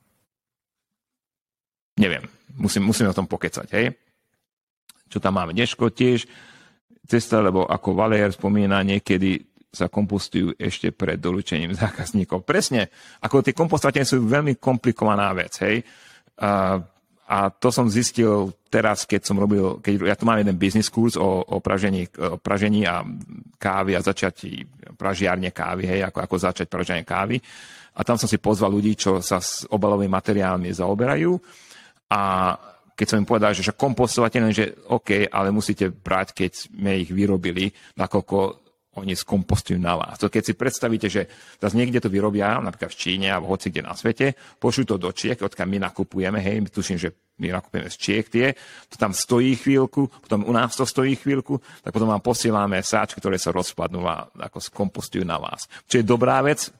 neviem, 1.97 2.25
musím, 2.57 2.85
musím 2.89 3.11
o 3.11 3.17
tom 3.17 3.29
pokecať. 3.29 3.69
Hej. 3.73 3.87
Čo 5.09 5.19
tam 5.21 5.41
máme? 5.41 5.57
Dneško 5.57 5.93
tiež 5.93 6.29
cesta, 7.07 7.39
lebo 7.39 7.65
ako 7.65 7.95
Valér 7.95 8.35
spomína, 8.35 8.83
niekedy 8.83 9.39
sa 9.71 9.93
kompostujú 9.93 10.57
ešte 10.57 10.91
pred 10.91 11.21
doručením 11.21 11.77
zákazníkov. 11.77 12.49
Presne, 12.49 12.89
ako 13.21 13.45
tie 13.45 13.53
kompostovateľe 13.53 14.07
sú 14.09 14.25
veľmi 14.25 14.57
komplikovaná 14.57 15.31
vec. 15.37 15.53
Hej. 15.61 15.85
Uh, 16.37 16.81
a 17.27 17.51
to 17.51 17.75
som 17.75 17.91
zistil 17.91 18.55
teraz, 18.71 19.03
keď 19.03 19.27
som 19.27 19.35
robil, 19.35 19.83
keď 19.83 20.15
ja 20.15 20.15
tu 20.15 20.23
mám 20.23 20.39
jeden 20.39 20.55
business 20.55 20.87
kurz 20.87 21.19
o, 21.19 21.43
o, 21.43 21.59
pražení, 21.59 22.07
o 22.23 22.39
pražení 22.39 22.87
a 22.87 23.03
kávy 23.59 23.99
a 23.99 24.05
začatí 24.05 24.63
pražiarne 24.95 25.51
kávy, 25.51 25.91
hej, 25.91 26.01
ako, 26.07 26.23
ako 26.23 26.37
začať 26.39 26.67
praženie 26.71 27.03
kávy. 27.03 27.43
A 27.99 28.07
tam 28.07 28.15
som 28.15 28.31
si 28.31 28.39
pozval 28.39 28.71
ľudí, 28.71 28.95
čo 28.95 29.19
sa 29.19 29.43
s 29.43 29.67
obalovými 29.67 30.13
materiálmi 30.13 30.71
zaoberajú. 30.71 31.35
A 32.11 32.55
keď 32.97 33.07
som 33.07 33.21
im 33.21 33.29
povedal, 33.29 33.53
že 33.53 33.77
kompostovateľné, 33.77 34.51
že 34.57 34.73
OK, 34.89 35.29
ale 35.29 35.53
musíte 35.53 35.93
brať, 35.93 36.33
keď 36.33 36.51
sme 36.73 37.05
ich 37.05 37.13
vyrobili, 37.13 37.69
nakoľko 38.01 38.67
oni 38.97 39.13
skompostujú 39.13 39.77
na 39.77 39.93
vás. 39.93 40.17
To 40.17 40.33
keď 40.33 40.43
si 40.43 40.55
predstavíte, 40.57 41.09
že 41.13 41.29
zase 41.61 41.77
niekde 41.77 42.01
to 42.01 42.09
vyrobia, 42.09 42.57
napríklad 42.57 42.89
v 42.89 43.01
Číne 43.01 43.29
alebo 43.29 43.53
hoci 43.53 43.69
kde 43.69 43.85
na 43.85 43.93
svete, 43.93 44.33
pošlú 44.57 44.89
to 44.89 44.97
do 44.97 45.13
Čiek, 45.13 45.37
odkiaľ 45.37 45.69
my 45.69 45.79
nakupujeme, 45.85 46.41
hej, 46.41 46.65
tuším, 46.73 46.97
že 46.97 47.13
my 47.37 47.53
nakupujeme 47.53 47.93
z 47.93 47.97
Čiek 48.01 48.25
tie, 48.33 48.47
to 48.89 48.97
tam 48.97 49.13
stojí 49.13 49.53
chvíľku, 49.61 50.09
potom 50.09 50.49
u 50.49 50.53
nás 50.57 50.73
to 50.73 50.89
stojí 50.89 51.21
chvíľku, 51.21 51.61
tak 51.85 51.93
potom 51.93 52.09
vám 52.09 52.25
posielame 52.25 52.81
sáčky, 52.81 53.21
ktoré 53.21 53.37
sa 53.37 53.53
rozpadnú 53.53 54.01
a 54.09 54.33
ako 54.49 54.59
skompostujú 54.65 55.29
na 55.29 55.37
vás. 55.37 55.69
Čo 55.85 56.01
je 56.01 56.05
dobrá 56.09 56.41
vec, 56.41 56.73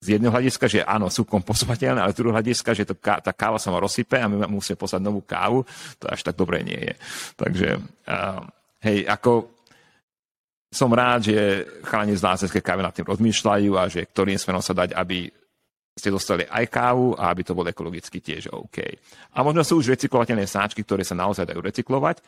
z 0.00 0.16
jedného 0.16 0.32
hľadiska, 0.32 0.64
že 0.64 0.80
áno, 0.80 1.12
sú 1.12 1.28
kompostovateľné, 1.28 2.00
ale 2.00 2.16
z 2.16 2.18
druhého 2.24 2.36
hľadiska, 2.40 2.72
že 2.72 2.88
to, 2.88 2.96
tá 2.96 3.32
káva 3.36 3.60
sa 3.60 3.68
ma 3.68 3.84
rozsype 3.84 4.16
a 4.16 4.32
my 4.32 4.48
musíme 4.48 4.80
poslať 4.80 5.00
novú 5.04 5.20
kávu, 5.20 5.60
to 6.00 6.08
až 6.08 6.24
tak 6.24 6.40
dobré 6.40 6.64
nie 6.64 6.80
je. 6.80 6.94
Takže, 7.36 7.68
uh, 8.08 8.40
hej, 8.80 9.04
ako 9.04 9.60
som 10.72 10.88
rád, 10.88 11.28
že 11.28 11.36
chalani 11.84 12.16
z 12.16 12.24
Lázecké 12.24 12.64
kávy 12.64 12.80
nad 12.80 12.96
tým 12.96 13.04
rozmýšľajú 13.04 13.70
a 13.76 13.92
že 13.92 14.08
ktorým 14.08 14.40
smerom 14.40 14.64
sa 14.64 14.72
dať, 14.72 14.96
aby 14.96 15.28
ste 15.92 16.08
dostali 16.08 16.48
aj 16.48 16.64
kávu 16.72 17.12
a 17.18 17.28
aby 17.28 17.42
to 17.44 17.52
bolo 17.52 17.68
ekologicky 17.68 18.24
tiež 18.24 18.56
OK. 18.56 18.78
A 19.36 19.44
možno 19.44 19.60
sú 19.66 19.84
už 19.84 19.92
recyklovateľné 19.98 20.48
sáčky, 20.48 20.80
ktoré 20.80 21.04
sa 21.04 21.18
naozaj 21.18 21.44
dajú 21.44 21.60
recyklovať, 21.60 22.24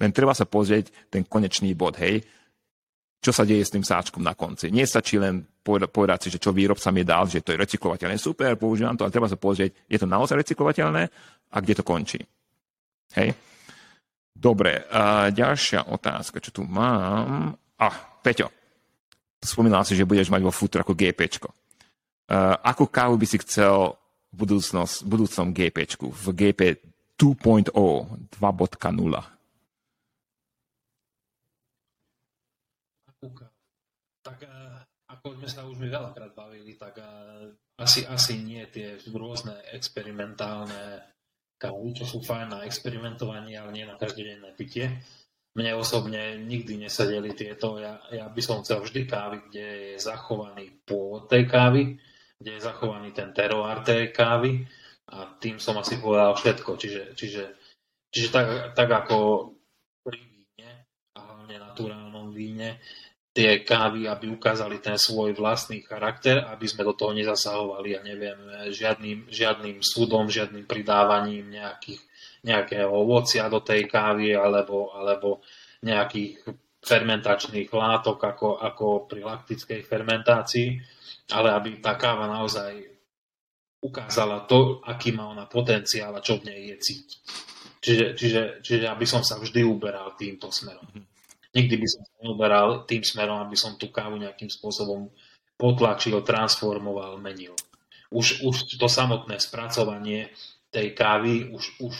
len 0.00 0.08
treba 0.14 0.32
sa 0.32 0.48
pozrieť 0.48 1.12
ten 1.12 1.26
konečný 1.26 1.76
bod, 1.76 2.00
hej, 2.00 2.24
čo 3.20 3.30
sa 3.36 3.44
deje 3.44 3.60
s 3.60 3.72
tým 3.72 3.84
sáčkom 3.84 4.24
na 4.24 4.32
konci. 4.32 4.72
Nie 4.72 4.88
stačí 4.88 5.20
len 5.20 5.44
povedať 5.60 6.26
si, 6.26 6.28
že 6.32 6.40
čo 6.40 6.56
výrobca 6.56 6.88
mi 6.88 7.04
dal, 7.04 7.28
že 7.28 7.44
to 7.44 7.52
je 7.52 7.60
recyklovateľné, 7.60 8.16
super, 8.16 8.56
používam 8.56 8.96
to, 8.96 9.04
ale 9.04 9.12
treba 9.12 9.28
sa 9.28 9.36
pozrieť, 9.36 9.84
je 9.86 9.98
to 10.00 10.08
naozaj 10.08 10.40
recyklovateľné 10.40 11.02
a 11.52 11.56
kde 11.60 11.74
to 11.76 11.84
končí. 11.84 12.20
Hej. 13.14 13.36
Dobre, 14.40 14.88
a 14.88 15.28
ďalšia 15.28 15.92
otázka, 15.92 16.40
čo 16.40 16.48
tu 16.48 16.62
mám. 16.64 17.52
A, 17.76 17.86
Peťo, 18.24 18.48
spomínal 19.36 19.84
si, 19.84 19.92
že 19.92 20.08
budeš 20.08 20.32
mať 20.32 20.40
vo 20.40 20.52
ako 20.52 20.96
GP. 20.96 21.20
Uh, 22.30 22.56
akú 22.64 22.88
kávu 22.88 23.20
by 23.20 23.26
si 23.26 23.36
chcel 23.42 24.00
v, 24.32 24.46
budúcnosť, 24.46 25.04
v 25.04 25.08
budúcom 25.08 25.46
GP, 25.52 25.78
v 25.98 26.26
GP 26.32 26.60
2.0, 27.20 27.68
2.0? 27.68 28.40
Tak 34.20 34.38
uh, 34.44 35.09
ako 35.20 35.36
sme 35.36 35.48
sa 35.52 35.68
už 35.68 35.76
veľakrát 35.84 36.32
bavili, 36.32 36.80
tak 36.80 36.96
uh, 36.96 37.52
asi, 37.76 38.08
asi 38.08 38.40
nie 38.40 38.64
tie 38.72 38.96
rôzne 39.12 39.54
experimentálne 39.76 41.04
kávy, 41.60 41.92
čo 41.92 42.08
sú 42.08 42.24
fajn 42.24 42.56
na 42.56 42.60
experimentovanie, 42.64 43.60
ale 43.60 43.76
nie 43.76 43.84
na 43.84 44.00
každodenné 44.00 44.56
pitie 44.56 45.04
mne 45.54 45.74
osobne 45.74 46.38
nikdy 46.38 46.78
nesadeli 46.78 47.34
tieto. 47.34 47.78
Ja, 47.82 47.98
ja 48.14 48.30
by 48.30 48.40
som 48.42 48.62
chcel 48.62 48.86
vždy 48.86 49.10
kávy, 49.10 49.36
kde 49.50 49.66
je 49.94 49.96
zachovaný 49.98 50.70
pôvod 50.86 51.26
tej 51.26 51.50
kávy, 51.50 51.98
kde 52.38 52.50
je 52.58 52.66
zachovaný 52.66 53.10
ten 53.10 53.34
teroár 53.34 53.82
tej 53.82 54.14
kávy 54.14 54.62
a 55.10 55.26
tým 55.42 55.58
som 55.58 55.74
asi 55.82 55.98
povedal 55.98 56.38
všetko. 56.38 56.70
Čiže, 56.78 57.02
čiže, 57.18 57.44
čiže 58.14 58.28
tak, 58.30 58.46
tak 58.78 58.90
ako 58.94 59.50
pri 60.06 60.22
víne 60.22 60.86
a 61.12 61.18
hlavne 61.18 61.56
naturálnom 61.58 62.30
víne, 62.30 62.78
tie 63.30 63.62
kávy, 63.62 64.10
aby 64.10 64.26
ukázali 64.26 64.82
ten 64.82 64.98
svoj 64.98 65.38
vlastný 65.38 65.86
charakter, 65.86 66.42
aby 66.50 66.66
sme 66.66 66.82
do 66.82 66.98
toho 66.98 67.14
nezasahovali, 67.14 67.94
ja 67.94 68.02
neviem, 68.02 68.38
žiadnym, 68.74 69.30
žiadnym 69.30 69.78
súdom, 69.86 70.26
žiadnym 70.26 70.66
pridávaním 70.66 71.46
nejakých 71.46 72.10
nejakého 72.40 72.88
ovocia 72.88 73.52
do 73.52 73.60
tej 73.60 73.84
kávy 73.84 74.32
alebo, 74.32 74.96
alebo 74.96 75.44
nejakých 75.84 76.40
fermentačných 76.80 77.68
látok 77.68 78.16
ako, 78.16 78.48
ako 78.56 78.86
pri 79.04 79.20
laktickej 79.20 79.80
fermentácii, 79.84 80.68
ale 81.36 81.52
aby 81.52 81.84
tá 81.84 82.00
káva 82.00 82.24
naozaj 82.24 82.80
ukázala 83.84 84.44
to, 84.48 84.80
aký 84.84 85.12
má 85.12 85.28
ona 85.28 85.44
potenciál 85.44 86.16
a 86.16 86.24
čo 86.24 86.40
v 86.40 86.52
nej 86.52 86.60
je 86.72 86.76
cítiť. 86.80 87.20
Čiže, 87.80 88.06
čiže, 88.12 88.42
čiže 88.60 88.86
aby 88.88 89.06
som 89.08 89.24
sa 89.24 89.40
vždy 89.40 89.64
uberal 89.64 90.12
týmto 90.16 90.52
smerom. 90.52 90.84
Nikdy 91.50 91.74
by 91.82 91.86
som 91.90 92.02
sa 92.06 92.14
neuberal 92.22 92.68
tým 92.86 93.02
smerom, 93.02 93.42
aby 93.42 93.58
som 93.58 93.74
tú 93.74 93.90
kávu 93.90 94.22
nejakým 94.22 94.46
spôsobom 94.46 95.10
potlačil, 95.58 96.22
transformoval, 96.22 97.18
menil. 97.18 97.58
Už, 98.10 98.42
už 98.42 98.78
to 98.78 98.86
samotné 98.86 99.38
spracovanie 99.38 100.30
tej 100.70 100.94
kávy 100.94 101.50
už, 101.50 101.82
už 101.82 101.94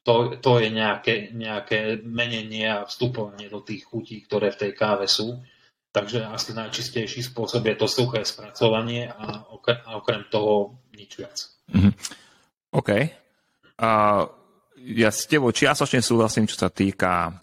to, 0.00 0.40
to 0.40 0.52
je 0.64 0.68
nejaké, 0.72 1.28
nejaké 1.36 2.00
menenie 2.00 2.64
a 2.64 2.88
vstupovanie 2.88 3.52
do 3.52 3.60
tých 3.60 3.84
chutí, 3.84 4.24
ktoré 4.24 4.48
v 4.50 4.60
tej 4.66 4.72
káve 4.72 5.04
sú. 5.04 5.44
Takže 5.92 6.24
asi 6.24 6.56
najčistejší 6.56 7.20
spôsob 7.20 7.66
je 7.66 7.76
to 7.76 7.86
suché 7.90 8.24
spracovanie 8.24 9.10
a 9.10 9.44
okrem, 9.52 9.78
a 9.84 10.00
okrem 10.00 10.22
toho 10.32 10.80
nič 10.96 11.20
viac. 11.20 11.36
Mm-hmm. 11.68 11.92
OK. 12.72 12.90
Uh, 13.76 14.24
ja 14.80 15.10
s 15.12 15.28
tebou 15.28 15.52
čiastočne 15.52 16.00
súhlasím, 16.00 16.48
čo 16.48 16.56
sa 16.56 16.70
týka 16.72 17.34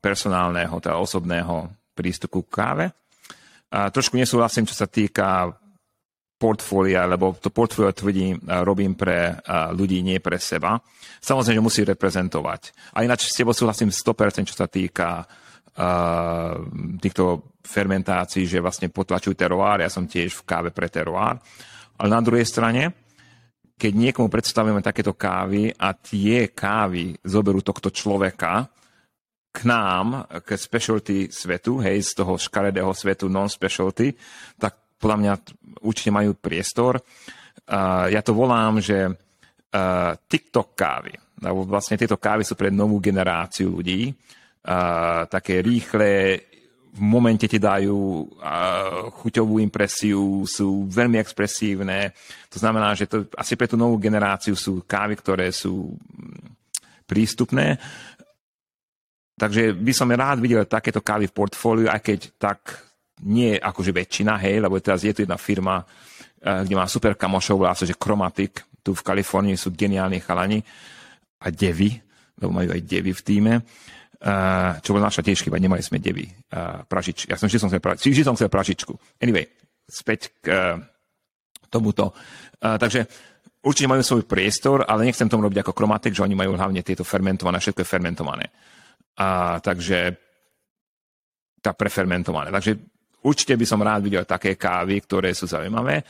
personálneho, 0.00 0.80
teda 0.80 0.96
osobného 0.96 1.68
prístupu 1.92 2.48
k 2.48 2.52
káve. 2.56 2.86
Uh, 3.68 3.92
trošku 3.92 4.16
nesúhlasím, 4.16 4.64
čo 4.64 4.74
sa 4.74 4.88
týka 4.88 5.52
portfólia, 6.40 7.04
lebo 7.04 7.36
to 7.36 7.52
portfólio 7.52 7.92
tvrdí, 7.92 8.32
robím 8.64 8.96
pre 8.96 9.36
ľudí, 9.76 10.00
nie 10.00 10.24
pre 10.24 10.40
seba. 10.40 10.80
Samozrejme, 11.20 11.60
že 11.60 11.66
musí 11.68 11.80
reprezentovať. 11.84 12.96
A 12.96 13.04
ináč 13.04 13.28
s 13.28 13.36
tebou 13.36 13.52
súhlasím 13.52 13.92
100%, 13.92 14.48
čo 14.48 14.56
sa 14.56 14.64
týka 14.64 15.28
týchto 16.96 17.52
fermentácií, 17.60 18.48
že 18.48 18.64
vlastne 18.64 18.88
potlačujú 18.88 19.36
teroár. 19.36 19.84
Ja 19.84 19.92
som 19.92 20.08
tiež 20.08 20.32
v 20.40 20.46
káve 20.48 20.70
pre 20.72 20.88
teroár. 20.88 21.36
Ale 22.00 22.08
na 22.08 22.24
druhej 22.24 22.48
strane, 22.48 22.88
keď 23.76 23.92
niekomu 23.92 24.32
predstavujeme 24.32 24.80
takéto 24.80 25.12
kávy 25.12 25.68
a 25.76 25.92
tie 25.92 26.56
kávy 26.56 27.20
zoberú 27.20 27.60
tohto 27.60 27.92
človeka 27.92 28.64
k 29.50 29.58
nám, 29.66 30.30
k 30.46 30.54
specialty 30.54 31.26
svetu, 31.26 31.82
hej, 31.82 32.06
z 32.06 32.22
toho 32.22 32.38
škaredého 32.38 32.94
svetu 32.94 33.26
non-specialty, 33.26 34.14
tak 34.54 34.98
podľa 34.98 35.16
mňa 35.18 35.32
určite 35.82 36.14
majú 36.14 36.38
priestor. 36.38 37.02
Uh, 37.66 38.06
ja 38.10 38.22
to 38.22 38.30
volám, 38.30 38.78
že 38.78 39.10
uh, 39.10 40.12
TikTok 40.16 40.78
kávy, 40.78 41.12
lebo 41.42 41.66
vlastne 41.66 41.98
tieto 41.98 42.14
kávy 42.14 42.46
sú 42.46 42.54
pre 42.54 42.70
novú 42.70 43.02
generáciu 43.02 43.74
ľudí, 43.74 44.10
uh, 44.10 45.26
také 45.26 45.58
rýchle, 45.62 46.46
v 46.90 47.00
momente 47.06 47.46
ti 47.46 47.62
dajú 47.62 47.98
uh, 48.42 49.14
chuťovú 49.14 49.62
impresiu, 49.62 50.42
sú 50.42 50.90
veľmi 50.90 51.22
expresívne. 51.22 52.10
To 52.50 52.58
znamená, 52.58 52.98
že 52.98 53.06
to 53.06 53.30
asi 53.38 53.54
pre 53.54 53.70
tú 53.70 53.78
novú 53.78 53.94
generáciu 53.94 54.58
sú 54.58 54.82
kávy, 54.82 55.14
ktoré 55.14 55.54
sú 55.54 55.94
prístupné. 57.06 57.78
Takže 59.40 59.72
by 59.72 59.92
som 59.96 60.12
rád 60.12 60.44
videl 60.44 60.68
takéto 60.68 61.00
kávy 61.00 61.24
v 61.24 61.32
portfóliu, 61.32 61.88
aj 61.88 62.04
keď 62.04 62.18
tak 62.36 62.60
nie 63.24 63.56
akože 63.56 63.88
väčšina, 63.88 64.36
hej, 64.36 64.60
lebo 64.60 64.76
teraz 64.84 65.00
je 65.00 65.16
tu 65.16 65.24
jedna 65.24 65.40
firma, 65.40 65.80
eh, 65.80 66.60
kde 66.68 66.76
má 66.76 66.84
super 66.84 67.16
kamošov, 67.16 67.64
volá 67.64 67.72
sa, 67.72 67.88
že 67.88 67.96
Chromatic, 67.96 68.60
tu 68.84 68.92
v 68.92 69.00
Kalifornii 69.00 69.56
sú 69.56 69.72
geniálni 69.72 70.20
chalani 70.20 70.60
a 71.40 71.48
devy, 71.48 71.96
lebo 72.36 72.52
majú 72.52 72.68
aj 72.72 72.80
devy 72.84 73.12
v 73.16 73.24
týme. 73.24 73.54
Uh, 74.20 74.76
čo 74.84 74.92
bola 74.92 75.08
naša 75.08 75.24
tiež 75.24 75.40
chyba, 75.40 75.56
nemali 75.56 75.80
sme 75.80 75.96
devy. 75.96 76.28
Uh, 76.52 76.84
pražič. 76.84 77.24
Ja 77.24 77.40
som 77.40 77.48
vždy 77.48 77.56
som 77.56 77.72
chcel, 77.72 77.80
pražičku. 77.80 78.12
vždy 78.12 78.24
som 78.28 78.36
chcel 78.36 78.52
pražičku. 78.52 78.92
Anyway, 79.16 79.48
späť 79.88 80.36
k 80.44 80.46
uh, 80.52 80.76
tomuto. 81.72 82.12
Uh, 82.60 82.76
takže 82.76 83.08
určite 83.64 83.88
majú 83.88 84.04
svoj 84.04 84.28
priestor, 84.28 84.84
ale 84.84 85.08
nechcem 85.08 85.24
tomu 85.24 85.48
robiť 85.48 85.64
ako 85.64 85.72
chromatik, 85.72 86.12
že 86.12 86.20
oni 86.20 86.36
majú 86.36 86.52
hlavne 86.52 86.84
tieto 86.84 87.00
fermentované, 87.00 87.64
všetko 87.64 87.80
je 87.80 87.88
fermentované. 87.88 88.44
Uh, 88.44 88.79
takže 89.60 89.98
tá 91.60 91.72
prefermentované. 91.76 92.48
Takže 92.54 92.72
určite 93.24 93.54
by 93.56 93.66
som 93.68 93.84
rád 93.84 94.04
videl 94.04 94.24
také 94.24 94.56
kávy, 94.56 95.04
ktoré 95.04 95.36
sú 95.36 95.44
zaujímavé, 95.44 96.00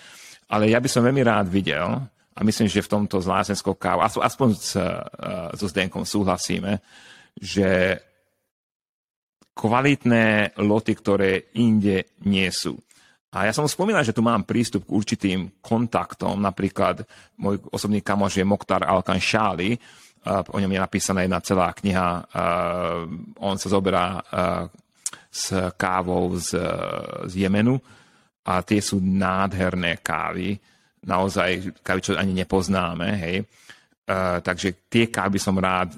ale 0.51 0.71
ja 0.71 0.79
by 0.79 0.89
som 0.91 1.03
veľmi 1.03 1.23
rád 1.27 1.47
videl, 1.51 1.87
a 2.31 2.41
myslím, 2.47 2.71
že 2.71 2.81
v 2.81 2.93
tomto 2.97 3.21
s 3.21 3.29
lásenskou 3.29 3.75
kávou, 3.77 4.07
aspoň 4.07 4.49
s, 4.57 4.73
so 5.59 5.67
Zdenkom 5.69 6.07
súhlasíme, 6.07 6.79
že 7.37 8.01
kvalitné 9.53 10.57
loty, 10.57 10.93
ktoré 10.97 11.53
inde 11.59 12.17
nie 12.25 12.49
sú. 12.49 12.81
A 13.31 13.47
ja 13.47 13.53
som 13.55 13.69
spomínal, 13.69 14.03
že 14.03 14.17
tu 14.17 14.25
mám 14.25 14.43
prístup 14.43 14.89
k 14.89 14.95
určitým 14.95 15.41
kontaktom, 15.63 16.41
napríklad 16.41 17.05
môj 17.39 17.63
osobný 17.71 18.03
kamoš 18.03 18.41
je 18.41 18.47
Mokhtar 18.47 18.83
Alkan 18.83 19.21
Shali, 19.21 19.77
o 20.29 20.57
ňom 20.61 20.73
je 20.73 20.81
napísaná 20.81 21.25
jedna 21.25 21.41
celá 21.41 21.73
kniha, 21.73 22.09
on 23.41 23.57
sa 23.57 23.69
zoberá 23.73 24.21
s 25.31 25.55
kávou 25.79 26.37
z, 26.37 26.59
z 27.31 27.33
Jemenu 27.47 27.81
a 28.45 28.61
tie 28.61 28.83
sú 28.83 29.01
nádherné 29.01 30.03
kávy, 30.05 30.59
naozaj 31.07 31.81
kávy, 31.81 32.01
čo 32.05 32.13
ani 32.19 32.37
nepoznáme, 32.37 33.09
hej. 33.17 33.37
takže 34.45 34.91
tie 34.93 35.09
kávy 35.09 35.41
som 35.41 35.57
rád 35.57 35.97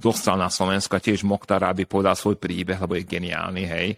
dostal 0.00 0.34
na 0.40 0.50
Slovensku 0.50 0.90
a 0.96 1.04
tiež 1.04 1.22
Mokhtar, 1.22 1.62
aby 1.68 1.84
povedal 1.86 2.16
svoj 2.16 2.40
príbeh, 2.40 2.80
lebo 2.80 2.96
je 2.98 3.06
geniálny, 3.06 3.64
hej. 3.68 3.88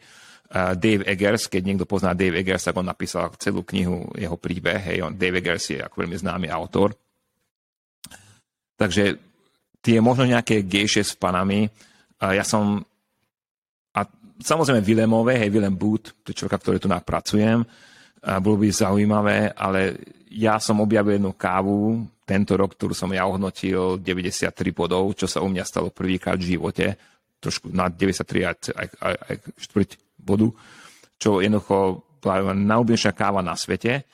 Dave 0.52 1.08
Eggers, 1.08 1.48
keď 1.48 1.62
niekto 1.64 1.86
pozná 1.88 2.12
Dave 2.12 2.44
Eggers, 2.44 2.68
tak 2.68 2.76
on 2.76 2.84
napísal 2.84 3.32
celú 3.40 3.64
knihu, 3.64 4.12
jeho 4.12 4.36
príbeh, 4.36 4.92
hej, 4.92 4.98
on, 5.00 5.16
Dave 5.16 5.40
Eggers 5.40 5.72
je 5.72 5.80
ako 5.80 6.04
veľmi 6.04 6.16
známy 6.20 6.52
autor. 6.52 6.92
Takže 8.82 9.04
tie 9.78 10.02
možno 10.02 10.26
nejaké 10.26 10.66
gejše 10.66 11.06
s 11.06 11.14
panami, 11.14 11.70
ja 12.18 12.42
som, 12.42 12.82
a 13.94 14.00
samozrejme 14.42 14.82
Willemové, 14.82 15.38
hej, 15.38 15.54
Willem 15.54 15.78
Boot, 15.78 16.18
to 16.26 16.34
človeka, 16.34 16.58
ktorý 16.58 16.78
tu 16.82 16.90
pracujem, 16.90 17.62
bolo 18.42 18.56
by 18.58 18.66
zaujímavé, 18.70 19.54
ale 19.54 19.98
ja 20.34 20.58
som 20.58 20.82
objavil 20.82 21.18
jednu 21.18 21.34
kávu 21.34 22.06
tento 22.22 22.54
rok, 22.54 22.78
ktorú 22.78 22.94
som 22.94 23.10
ja 23.10 23.26
ohodnotil 23.26 23.98
93 23.98 24.54
bodov, 24.70 25.14
čo 25.18 25.26
sa 25.26 25.42
u 25.42 25.50
mňa 25.50 25.62
stalo 25.66 25.90
prvýkrát 25.90 26.38
v 26.38 26.54
živote, 26.54 26.86
trošku 27.42 27.70
na 27.74 27.90
93 27.90 28.46
aj, 28.46 28.56
aj, 28.70 28.88
aj, 29.02 29.14
aj 29.18 29.34
štvrť 29.58 29.90
bodu, 30.22 30.48
čo 31.18 31.42
jednoducho 31.42 32.06
bola 32.22 32.54
najobľúbenejšia 32.54 33.12
káva 33.18 33.42
na 33.42 33.58
svete. 33.58 34.06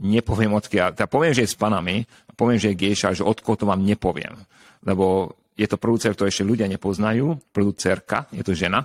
Nepoviem 0.00 0.56
odkiaľ, 0.56 0.96
teda 0.96 1.04
poviem, 1.04 1.36
že 1.36 1.44
je 1.44 1.52
s 1.52 1.60
panami, 1.60 2.00
poviem, 2.36 2.58
že 2.58 2.72
je 2.72 2.80
gejša, 2.80 3.18
že 3.18 3.26
od 3.26 3.38
koho 3.40 3.56
to 3.58 3.68
vám 3.68 3.84
nepoviem. 3.84 4.34
Lebo 4.82 5.36
je 5.52 5.68
to 5.68 5.76
producér, 5.76 6.16
ktorý 6.16 6.32
ešte 6.32 6.48
ľudia 6.48 6.66
nepoznajú, 6.66 7.52
producérka, 7.52 8.26
je 8.32 8.42
to 8.42 8.56
žena. 8.56 8.82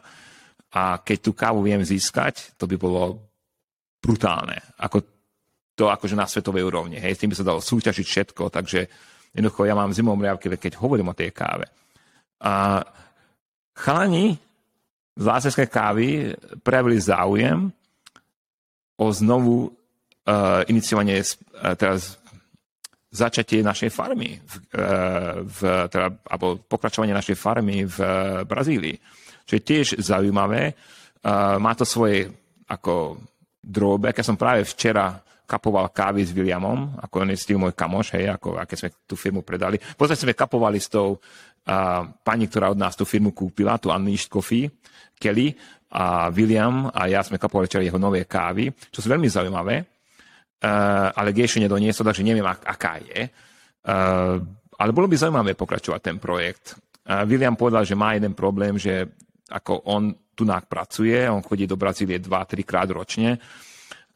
A 0.75 0.99
keď 0.99 1.17
tú 1.23 1.31
kávu 1.31 1.63
viem 1.63 1.79
získať, 1.79 2.53
to 2.59 2.67
by 2.67 2.75
bolo 2.75 3.23
brutálne. 4.03 4.59
Ako 4.77 5.01
to 5.77 5.87
akože 5.93 6.17
na 6.17 6.25
svetovej 6.27 6.67
úrovni. 6.67 6.97
Hej, 6.97 7.17
s 7.17 7.21
tým 7.21 7.31
by 7.31 7.37
sa 7.37 7.47
dalo 7.47 7.61
súťažiť 7.61 8.05
všetko, 8.05 8.49
takže 8.49 8.79
jednoducho 9.31 9.69
ja 9.69 9.77
mám 9.77 9.93
zimom 9.93 10.17
riavky, 10.17 10.49
keď 10.49 10.81
hovorím 10.81 11.13
o 11.13 11.17
tej 11.17 11.29
káve. 11.31 11.69
A 12.41 12.81
chalani 13.77 14.37
z 15.17 15.23
láserskej 15.23 15.69
kávy 15.69 16.33
prejavili 16.65 16.97
záujem 16.97 17.69
o 18.97 19.05
znovu 19.13 19.69
uh, 19.69 20.65
iniciovanie, 20.65 21.21
uh, 21.21 21.77
teraz 21.77 22.17
začatie 23.07 23.63
našej 23.63 23.89
farmy, 23.89 24.37
v, 24.37 24.53
uh, 24.75 25.41
v, 25.47 25.59
teda, 25.87 26.07
alebo 26.27 26.59
pokračovanie 26.59 27.15
našej 27.15 27.37
farmy 27.39 27.87
v 27.87 27.97
Brazílii. 28.43 28.97
Čo 29.47 29.53
je 29.55 29.63
tiež 29.63 29.87
zaujímavé. 30.03 30.75
Uh, 31.23 31.55
má 31.57 31.71
to 31.71 31.87
svoje 31.87 32.27
ako 32.67 33.15
drobek. 33.63 34.19
Ja 34.19 34.27
som 34.27 34.35
práve 34.35 34.67
včera 34.67 35.23
kapoval 35.47 35.95
kávy 35.95 36.27
s 36.27 36.35
Williamom, 36.35 36.99
ako 36.99 37.23
on 37.23 37.31
je 37.31 37.39
s 37.39 37.47
tým 37.47 37.63
môj 37.63 37.71
kamoš, 37.71 38.19
hej, 38.19 38.27
ako 38.35 38.59
aké 38.59 38.75
sme 38.75 38.91
tú 39.07 39.15
firmu 39.15 39.47
predali. 39.47 39.79
Potom 39.79 40.11
sme 40.11 40.35
kapovali 40.35 40.75
s 40.75 40.91
tou 40.91 41.15
uh, 41.15 42.03
pani, 42.19 42.51
ktorá 42.51 42.75
od 42.75 42.79
nás 42.79 42.99
tú 42.99 43.07
firmu 43.07 43.31
kúpila, 43.31 43.79
tú 43.79 43.87
Unleashed 43.87 44.27
Coffee, 44.27 44.67
Kelly 45.15 45.55
a 45.95 46.27
William 46.35 46.91
a 46.91 47.07
ja 47.07 47.23
sme 47.23 47.39
kapovali 47.39 47.71
včera 47.71 47.87
jeho 47.87 47.95
nové 47.95 48.27
kávy, 48.27 48.67
čo 48.91 48.99
sú 48.99 49.07
veľmi 49.07 49.31
zaujímavé, 49.31 49.96
uh, 50.63 51.13
ale 51.13 51.35
Gejši 51.35 51.65
nedoniesol, 51.65 52.07
takže 52.07 52.25
neviem, 52.25 52.45
ak, 52.45 52.65
aká 52.65 52.93
je. 53.01 53.19
Uh, 53.85 54.41
ale 54.77 54.91
bolo 54.93 55.09
by 55.09 55.15
zaujímavé 55.17 55.53
pokračovať 55.57 56.01
ten 56.01 56.17
projekt. 56.17 56.77
Uh, 57.05 57.25
William 57.25 57.55
povedal, 57.55 57.85
že 57.85 57.97
má 57.97 58.13
jeden 58.13 58.33
problém, 58.33 58.77
že 58.77 59.07
ako 59.47 59.87
on 59.87 60.13
tu 60.37 60.45
pracuje, 60.45 61.17
on 61.25 61.41
chodí 61.41 61.65
do 61.65 61.79
Brazílie 61.79 62.21
2-3 62.21 62.61
krát 62.61 62.89
ročne 62.93 63.41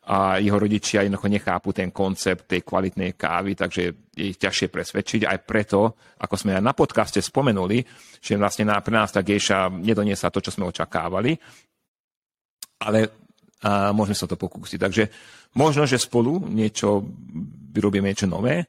a 0.01 0.41
jeho 0.41 0.57
rodičia 0.57 1.05
jednoducho 1.05 1.29
nechápu 1.29 1.69
ten 1.73 1.93
koncept 1.93 2.49
tej 2.49 2.65
kvalitnej 2.65 3.13
kávy, 3.13 3.53
takže 3.53 3.81
je 4.09 4.33
ich 4.33 4.37
ťažšie 4.41 4.67
presvedčiť. 4.73 5.21
Aj 5.29 5.37
preto, 5.45 5.93
ako 6.17 6.35
sme 6.37 6.57
aj 6.57 6.63
na 6.65 6.73
podcaste 6.73 7.21
spomenuli, 7.21 7.85
že 8.17 8.33
vlastne 8.33 8.65
na, 8.69 8.81
pre 8.81 8.97
nás 8.97 9.13
tá 9.13 9.21
gejša 9.21 9.69
nedoniesla 9.69 10.33
to, 10.33 10.41
čo 10.41 10.53
sme 10.53 10.65
očakávali, 10.69 11.37
ale 12.81 13.20
a 13.61 13.93
môžeme 13.93 14.17
sa 14.17 14.25
to 14.25 14.37
pokúsiť. 14.37 14.79
Takže 14.81 15.03
možno, 15.57 15.85
že 15.85 16.01
spolu 16.01 16.41
niečo 16.49 17.05
vyrobíme 17.71 18.11
niečo 18.11 18.27
nové 18.27 18.67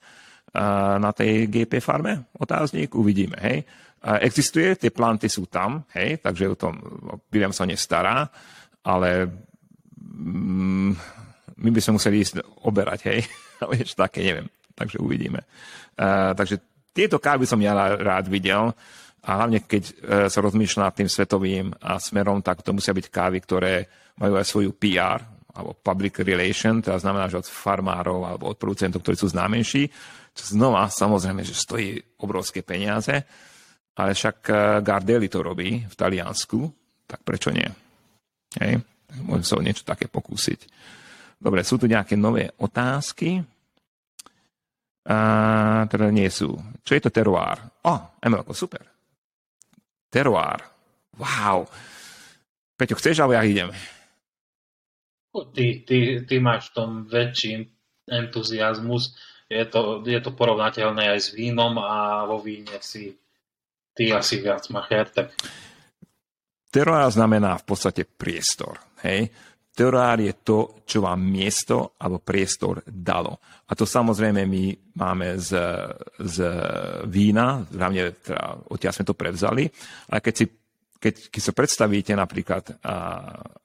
a 0.52 1.01
na 1.01 1.16
tej 1.16 1.48
GP 1.48 1.81
farme, 1.81 2.28
otáznik, 2.36 2.93
uvidíme, 2.93 3.40
hej. 3.40 3.64
A 4.05 4.20
existuje, 4.20 4.77
tie 4.77 4.93
planty 4.93 5.31
sú 5.31 5.48
tam, 5.48 5.89
hej, 5.97 6.20
takže 6.20 6.44
o 6.52 6.59
tom 6.59 6.77
William 7.32 7.55
sa 7.56 7.64
nestará, 7.64 8.28
ale 8.85 9.31
mm, 9.97 10.93
my 11.56 11.69
by 11.73 11.81
sme 11.81 11.97
museli 11.97 12.20
ísť 12.20 12.44
oberať, 12.69 13.01
hej, 13.09 13.20
ale 13.64 13.81
ešte 13.81 13.97
také, 13.97 14.20
neviem, 14.28 14.47
takže 14.77 15.01
uvidíme. 15.01 15.40
Uh, 15.97 16.36
takže 16.36 16.60
tieto 16.93 17.16
kávy 17.16 17.48
som 17.48 17.56
ja 17.64 17.73
rád 17.97 18.28
videl, 18.28 18.77
a 19.22 19.28
hlavne 19.38 19.62
keď 19.62 19.82
uh, 19.82 19.92
sa 20.26 20.38
rozmýšľa 20.42 20.82
nad 20.90 20.94
tým 20.98 21.08
svetovým 21.10 21.66
smerom, 22.02 22.42
tak 22.42 22.66
to 22.66 22.74
musia 22.74 22.90
byť 22.90 23.06
kávy, 23.06 23.38
ktoré 23.42 23.74
majú 24.18 24.34
aj 24.36 24.46
svoju 24.46 24.74
PR, 24.76 25.22
alebo 25.52 25.76
public 25.76 26.24
relation, 26.24 26.80
to 26.80 26.96
znamená, 26.96 27.28
že 27.28 27.44
od 27.44 27.48
farmárov 27.48 28.24
alebo 28.24 28.48
od 28.48 28.56
producentov, 28.56 29.04
ktorí 29.04 29.16
sú 29.20 29.28
známejší, 29.28 29.84
čo 30.32 30.44
znova 30.56 30.88
samozrejme, 30.88 31.44
že 31.44 31.52
stojí 31.52 32.00
obrovské 32.24 32.64
peniaze, 32.64 33.12
ale 33.92 34.16
však 34.16 34.36
e, 34.48 34.52
Gardelli 34.80 35.28
to 35.28 35.44
robí 35.44 35.84
v 35.84 35.94
Taliansku, 35.94 36.60
tak 37.04 37.20
prečo 37.20 37.52
nie? 37.52 37.68
Hej? 38.56 38.80
Môžem 39.20 39.44
sa 39.44 39.56
o 39.60 39.64
niečo 39.64 39.84
také 39.84 40.08
pokúsiť. 40.08 40.64
Dobre, 41.36 41.60
sú 41.68 41.76
tu 41.76 41.84
nejaké 41.84 42.16
nové 42.16 42.48
otázky? 42.56 43.44
A, 45.04 45.84
teda 45.84 46.08
nie 46.08 46.32
sú. 46.32 46.56
Čo 46.80 46.92
je 46.96 47.02
to 47.04 47.10
teruár? 47.12 47.60
O, 47.84 48.16
Emelko, 48.24 48.56
super. 48.56 48.91
Teruár. 50.12 50.60
Wow. 51.16 51.64
Peťo, 52.76 53.01
chceš, 53.01 53.24
alebo 53.24 53.32
ja 53.32 53.48
idem? 53.48 53.72
Ty, 55.32 55.66
ty, 55.89 56.20
ty 56.28 56.36
máš 56.36 56.68
v 56.68 56.74
tom 56.76 56.90
väčší 57.09 57.64
entuziasmus. 58.05 59.16
Je 59.48 59.64
to, 59.64 60.05
je 60.05 60.20
to 60.20 60.36
porovnateľné 60.36 61.16
aj 61.16 61.20
s 61.20 61.28
vínom 61.32 61.80
a 61.80 62.28
vo 62.28 62.44
víne 62.44 62.76
si 62.84 63.16
ty 63.97 64.12
asi 64.12 64.44
viac 64.44 64.68
macher, 64.68 65.09
tak... 65.09 65.32
Teruár 66.72 67.09
znamená 67.12 67.56
v 67.60 67.64
podstate 67.68 68.05
priestor. 68.05 68.80
Hej? 69.05 69.28
Teruár 69.72 70.20
je 70.20 70.36
to, 70.44 70.84
čo 70.84 71.00
vám 71.00 71.16
miesto 71.24 71.96
alebo 71.96 72.20
priestor 72.20 72.84
dalo. 72.84 73.40
A 73.68 73.72
to 73.72 73.88
samozrejme 73.88 74.44
my 74.44 74.64
máme 75.00 75.40
z, 75.40 75.56
z 76.20 76.36
vína, 77.08 77.64
hlavne 77.72 78.12
teda, 78.20 78.68
odtiaľ 78.68 78.92
sme 78.92 79.08
to 79.08 79.16
prevzali, 79.16 79.64
ale 80.12 80.20
keď 80.20 80.34
si 80.36 80.44
keď, 81.02 81.34
keď 81.34 81.42
sa 81.42 81.50
predstavíte 81.50 82.12
napríklad 82.14 82.78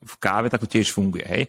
v 0.01 0.13
káve, 0.17 0.49
tak 0.49 0.65
to 0.65 0.73
tiež 0.73 0.89
funguje. 0.89 1.21
Hej. 1.21 1.43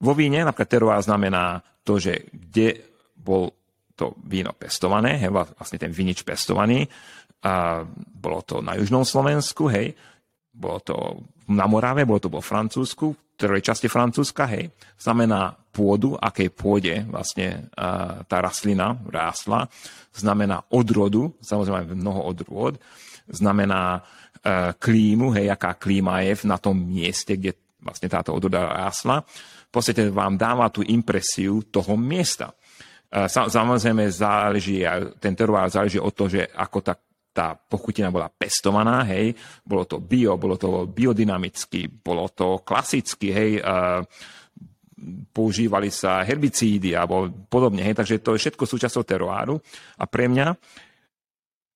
Vo 0.00 0.16
víne 0.16 0.40
napríklad 0.40 0.72
teruár 0.72 1.00
znamená 1.04 1.60
to, 1.84 2.00
že 2.00 2.32
kde 2.32 2.80
bol 3.12 3.52
to 3.92 4.16
víno 4.24 4.56
pestované, 4.56 5.20
hej, 5.20 5.28
vlastne 5.28 5.76
ten 5.76 5.92
vinič 5.92 6.24
pestovaný, 6.24 6.88
a 7.44 7.84
bolo 8.16 8.40
to 8.40 8.64
na 8.64 8.80
južnom 8.80 9.04
Slovensku, 9.04 9.68
hej, 9.68 9.92
bolo 10.48 10.80
to 10.80 10.96
na 11.52 11.68
Morave, 11.68 12.08
bolo 12.08 12.20
to 12.20 12.32
vo 12.32 12.40
Francúzsku, 12.40 13.29
ktorej 13.40 13.64
časti 13.64 13.88
Francúzska, 13.88 14.44
hej, 14.52 14.68
znamená 15.00 15.56
pôdu, 15.72 16.12
akej 16.20 16.52
pôde 16.52 16.92
vlastne 17.08 17.72
uh, 17.72 18.20
tá 18.28 18.44
rastlina 18.44 18.92
rástla, 19.08 19.64
znamená 20.12 20.60
odrodu, 20.68 21.32
samozrejme 21.40 21.96
mnoho 21.96 22.20
odrôd, 22.28 22.76
znamená 23.32 24.04
uh, 24.04 24.76
klímu, 24.76 25.32
hej, 25.32 25.48
aká 25.48 25.80
klíma 25.80 26.20
je 26.20 26.44
na 26.44 26.60
tom 26.60 26.76
mieste, 26.76 27.40
kde 27.40 27.56
vlastne 27.80 28.12
táto 28.12 28.36
odroda 28.36 28.68
rástla. 28.68 29.24
V 29.24 29.72
podstate 29.72 30.12
vám 30.12 30.36
dáva 30.36 30.68
tú 30.68 30.84
impresiu 30.84 31.64
toho 31.64 31.96
miesta. 31.96 32.52
Uh, 33.08 33.24
samozrejme 33.24 34.04
záleží, 34.12 34.84
ten 35.16 35.32
teruár 35.32 35.72
záleží 35.72 35.96
od 35.96 36.12
toho, 36.12 36.28
že 36.28 36.44
ako 36.44 36.78
tá 36.84 36.92
tá 37.30 37.54
pochutina 37.54 38.10
bola 38.10 38.26
pestovaná, 38.26 39.06
hej, 39.06 39.34
bolo 39.62 39.86
to 39.86 40.02
bio, 40.02 40.34
bolo 40.34 40.58
to 40.58 40.90
biodynamicky, 40.90 41.86
bolo 41.86 42.30
to 42.34 42.66
klasicky, 42.66 43.28
hej, 43.30 43.50
uh, 43.62 44.02
používali 45.32 45.88
sa 45.88 46.20
herbicídy 46.20 46.92
alebo 46.92 47.30
podobne, 47.48 47.80
hej, 47.80 47.96
takže 47.96 48.20
to 48.20 48.36
je 48.36 48.42
všetko 48.44 48.64
súčasťou 48.68 49.04
teroáru. 49.06 49.56
A 49.96 50.04
pre 50.04 50.28
mňa 50.28 50.52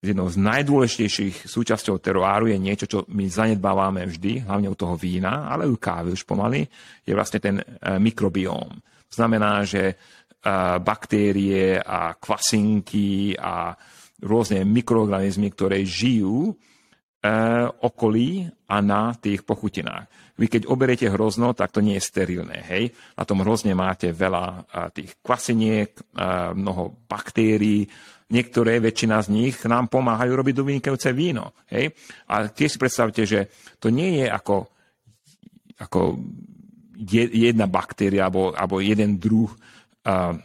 jednou 0.05 0.29
z 0.29 0.37
najdôležitejších 0.37 1.49
súčasťou 1.49 1.97
teroáru 1.97 2.53
je 2.53 2.61
niečo, 2.61 2.85
čo 2.85 2.99
my 3.09 3.25
zanedbávame 3.25 4.05
vždy, 4.05 4.45
hlavne 4.45 4.69
u 4.69 4.77
toho 4.77 5.01
vína, 5.01 5.49
ale 5.49 5.65
u 5.65 5.81
kávy 5.81 6.13
už 6.13 6.29
pomaly, 6.29 6.69
je 7.01 7.17
vlastne 7.17 7.41
ten 7.41 7.57
mikrobióm. 7.81 8.69
Znamená, 9.09 9.65
že 9.65 9.97
baktérie 10.85 11.81
a 11.81 12.21
kvasinky 12.21 13.33
a 13.41 13.73
rôzne 14.25 14.65
mikroorganizmy, 14.65 15.53
ktoré 15.53 15.85
žijú 15.85 16.57
okolí 17.81 18.45
a 18.69 18.85
na 18.85 19.17
tých 19.17 19.49
pochutinách. 19.49 20.37
Vy 20.37 20.45
keď 20.45 20.63
oberiete 20.69 21.09
hrozno, 21.09 21.57
tak 21.57 21.73
to 21.73 21.81
nie 21.81 21.97
je 21.97 22.05
sterilné. 22.05 22.61
Hej? 22.69 22.93
Na 23.17 23.25
tom 23.25 23.41
hrozne 23.41 23.73
máte 23.73 24.13
veľa 24.13 24.69
tých 24.93 25.25
kvasiniek, 25.25 25.97
mnoho 26.53 27.09
baktérií, 27.09 27.89
niektoré, 28.29 28.77
väčšina 28.77 29.25
z 29.25 29.29
nich 29.33 29.57
nám 29.65 29.89
pomáhajú 29.89 30.37
robiť 30.37 30.55
vynikajúce 30.61 31.17
víno. 31.17 31.57
Hej? 31.73 31.97
A 32.29 32.45
tiež 32.53 32.77
si 32.77 32.79
predstavte, 32.83 33.25
že 33.25 33.49
to 33.81 33.89
nie 33.89 34.21
je 34.21 34.27
ako, 34.29 34.69
ako 35.81 36.21
jedna 37.09 37.65
baktéria 37.73 38.29
alebo, 38.29 38.53
alebo 38.53 38.85
jeden 38.85 39.17
druh 39.17 39.49
uh, 39.49 40.37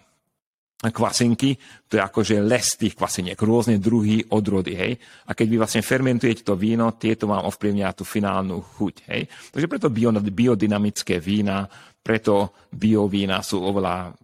kvasinky, 0.79 1.59
to 1.91 1.99
je 1.99 2.01
akože 2.01 2.39
les 2.39 2.67
tých 2.79 2.95
kvasiniek, 2.95 3.35
rôzne 3.35 3.83
druhy, 3.83 4.23
odrody, 4.31 4.73
hej. 4.79 4.95
A 5.27 5.35
keď 5.35 5.47
vy 5.51 5.57
vlastne 5.59 5.83
fermentujete 5.83 6.47
to 6.47 6.55
víno, 6.55 6.95
tieto 6.95 7.27
vám 7.27 7.43
ovplyvnia 7.51 7.91
tú 7.91 8.07
finálnu 8.07 8.63
chuť, 8.63 8.95
hej. 9.11 9.27
Takže 9.51 9.67
preto 9.67 9.91
bio, 9.91 10.15
biodynamické 10.15 11.19
vína 11.19 11.67
preto 11.99 12.55
biovína 12.71 13.43
sú 13.43 13.59
oveľa 13.59 14.15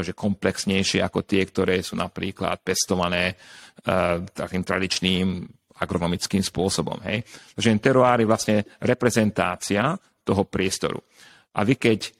že 0.00 0.14
komplexnejšie 0.14 1.02
ako 1.02 1.26
tie, 1.26 1.42
ktoré 1.42 1.82
sú 1.82 1.98
napríklad 1.98 2.62
pestované 2.62 3.34
uh, 3.34 4.22
takým 4.22 4.62
tradičným 4.62 5.42
agronomickým 5.82 6.40
spôsobom. 6.40 7.02
Hej. 7.02 7.26
Takže 7.58 7.82
teroár 7.82 8.22
je 8.22 8.30
vlastne 8.30 8.56
reprezentácia 8.78 9.98
toho 10.22 10.46
priestoru. 10.46 11.02
A 11.58 11.66
vy 11.66 11.74
keď 11.74 12.14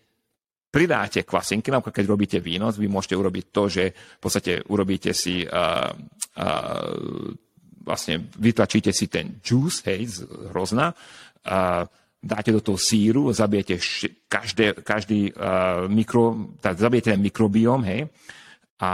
pridáte 0.75 1.23
kvasinky, 1.23 1.71
napríklad 1.71 2.03
keď 2.03 2.07
robíte 2.11 2.39
víno, 2.43 2.67
vy 2.75 2.91
môžete 2.91 3.15
urobiť 3.15 3.45
to, 3.55 3.63
že 3.71 3.85
v 3.95 4.21
podstate 4.21 4.67
urobíte 4.67 5.15
si 5.15 5.47
uh, 5.47 5.87
uh, 5.87 7.31
vlastne 7.87 8.27
vytlačíte 8.35 8.91
si 8.91 9.07
ten 9.07 9.39
juice, 9.39 9.87
hej, 9.87 10.11
z 10.11 10.17
hrozna, 10.51 10.91
uh, 10.91 11.87
dáte 12.19 12.51
do 12.51 12.59
toho 12.59 12.75
síru, 12.75 13.31
zabijete 13.31 13.79
každé, 14.27 14.83
každý 14.83 15.31
uh, 15.31 15.87
mikro, 15.87 16.59
tak 16.59 16.83
zabijete 16.83 17.15
ten 17.15 17.23
mikrobióm, 17.23 17.87
hej, 17.87 18.11
a 18.83 18.91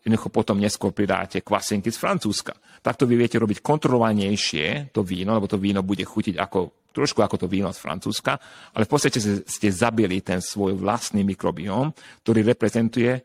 jednoducho 0.00 0.32
potom 0.32 0.56
neskôr 0.56 0.96
pridáte 0.96 1.44
kvasinky 1.44 1.92
z 1.92 2.00
Francúzska. 2.00 2.56
Takto 2.80 3.04
vy 3.04 3.20
viete 3.20 3.36
robiť 3.40 3.60
kontrolovanejšie 3.60 4.92
to 4.92 5.04
víno, 5.04 5.36
lebo 5.36 5.48
to 5.48 5.60
víno 5.60 5.84
bude 5.84 6.04
chutiť 6.04 6.36
ako, 6.40 6.83
trošku 6.94 7.20
ako 7.26 7.42
to 7.42 7.46
víno 7.50 7.74
z 7.74 7.82
Francúzska, 7.82 8.38
ale 8.70 8.86
v 8.86 8.90
podstate 8.94 9.18
ste 9.42 9.68
zabili 9.74 10.22
ten 10.22 10.38
svoj 10.38 10.78
vlastný 10.78 11.26
mikrobióm, 11.26 11.90
ktorý 12.22 12.46
reprezentuje 12.46 13.18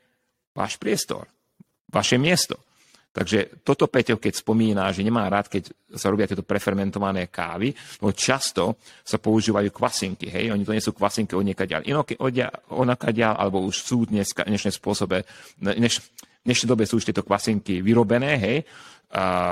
váš 0.58 0.82
priestor, 0.82 1.30
vaše 1.94 2.18
miesto. 2.18 2.58
Takže 3.10 3.66
toto 3.66 3.90
Peťo, 3.90 4.22
keď 4.22 4.38
spomína, 4.38 4.94
že 4.94 5.02
nemá 5.02 5.26
rád, 5.26 5.50
keď 5.50 5.74
sa 5.98 6.14
robia 6.14 6.30
tieto 6.30 6.46
prefermentované 6.46 7.26
kávy, 7.34 7.74
lebo 8.02 8.14
často 8.14 8.78
sa 9.02 9.18
používajú 9.18 9.74
kvasinky, 9.74 10.30
hej, 10.30 10.54
oni 10.54 10.62
to 10.62 10.78
nie 10.78 10.84
sú 10.84 10.94
kvasinky 10.94 11.34
od 11.34 11.42
niekaďal, 11.42 11.82
onakaďal, 12.70 13.34
alebo 13.34 13.66
už 13.66 13.82
sú 13.82 14.06
dnes, 14.06 14.30
dnešné 14.30 14.70
spôsobe, 14.70 15.26
dneš, 15.58 16.06
v 16.06 16.46
dnešnej 16.46 16.70
dobe 16.70 16.86
sú 16.86 17.02
už 17.02 17.10
tieto 17.10 17.26
kvasinky 17.26 17.82
vyrobené, 17.82 18.38
hej, 18.38 18.58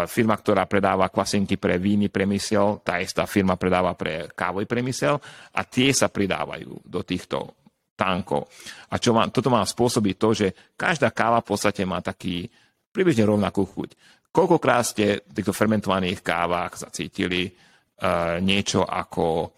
firma, 0.05 0.37
ktorá 0.37 0.69
predáva 0.69 1.09
kvasinky 1.09 1.57
pre 1.57 1.81
víny 1.81 2.13
priemysel, 2.13 2.85
tá 2.85 3.01
istá 3.01 3.25
firma 3.25 3.57
predáva 3.57 3.97
pre 3.97 4.29
kávový 4.29 4.69
priemysel 4.69 5.17
a 5.57 5.61
tie 5.65 5.89
sa 5.89 6.13
pridávajú 6.13 6.85
do 6.85 7.01
týchto 7.01 7.57
tankov. 7.97 8.45
A 8.93 9.01
čo 9.01 9.17
má, 9.17 9.25
toto 9.33 9.49
má 9.49 9.65
spôsobiť 9.65 10.15
to, 10.21 10.29
že 10.37 10.47
každá 10.77 11.09
káva 11.09 11.41
v 11.41 11.49
podstate 11.49 11.81
má 11.89 11.97
taký, 12.05 12.45
približne 12.93 13.25
rovnakú 13.25 13.65
chuť. 13.65 13.89
Koľkokrát 14.29 14.85
ste 14.85 15.25
v 15.25 15.33
týchto 15.33 15.57
fermentovaných 15.57 16.21
kávach 16.21 16.77
zacítili 16.77 17.49
uh, 17.49 18.37
niečo 18.37 18.85
ako, 18.85 19.49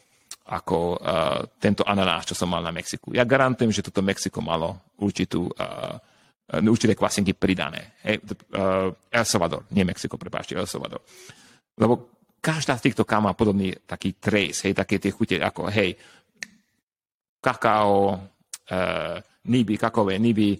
ako 0.47 0.77
uh, 0.95 1.43
tento 1.59 1.83
ananás, 1.83 2.23
čo 2.23 2.39
som 2.39 2.47
mal 2.47 2.63
na 2.63 2.71
Mexiku. 2.71 3.11
Ja 3.11 3.27
garantujem, 3.27 3.75
že 3.75 3.83
toto 3.83 3.99
Mexiko 3.99 4.39
malo 4.39 4.95
určitú, 4.95 5.51
uh, 5.51 5.99
určité 6.49 6.97
kvasinky 6.97 7.37
pridané. 7.37 7.93
Hey, 8.01 8.17
uh, 8.57 8.89
El 9.11 9.25
Salvador, 9.25 9.69
nie 9.69 9.85
Mexiko, 9.85 10.17
prepáčte, 10.17 10.57
El 10.57 10.65
Salvador. 10.65 11.05
Lebo 11.77 12.09
každá 12.41 12.73
z 12.81 12.89
týchto 12.89 13.05
káv 13.05 13.21
má 13.29 13.33
podobný 13.37 13.75
taký 13.85 14.17
trace, 14.17 14.65
hej, 14.65 14.73
také 14.73 14.97
tie 14.97 15.13
chute 15.13 15.37
ako, 15.37 15.69
hej, 15.69 15.93
kakao, 17.37 18.17
uh, 18.17 19.15
niby, 19.45 19.77
kakové 19.77 20.17
niby, 20.17 20.57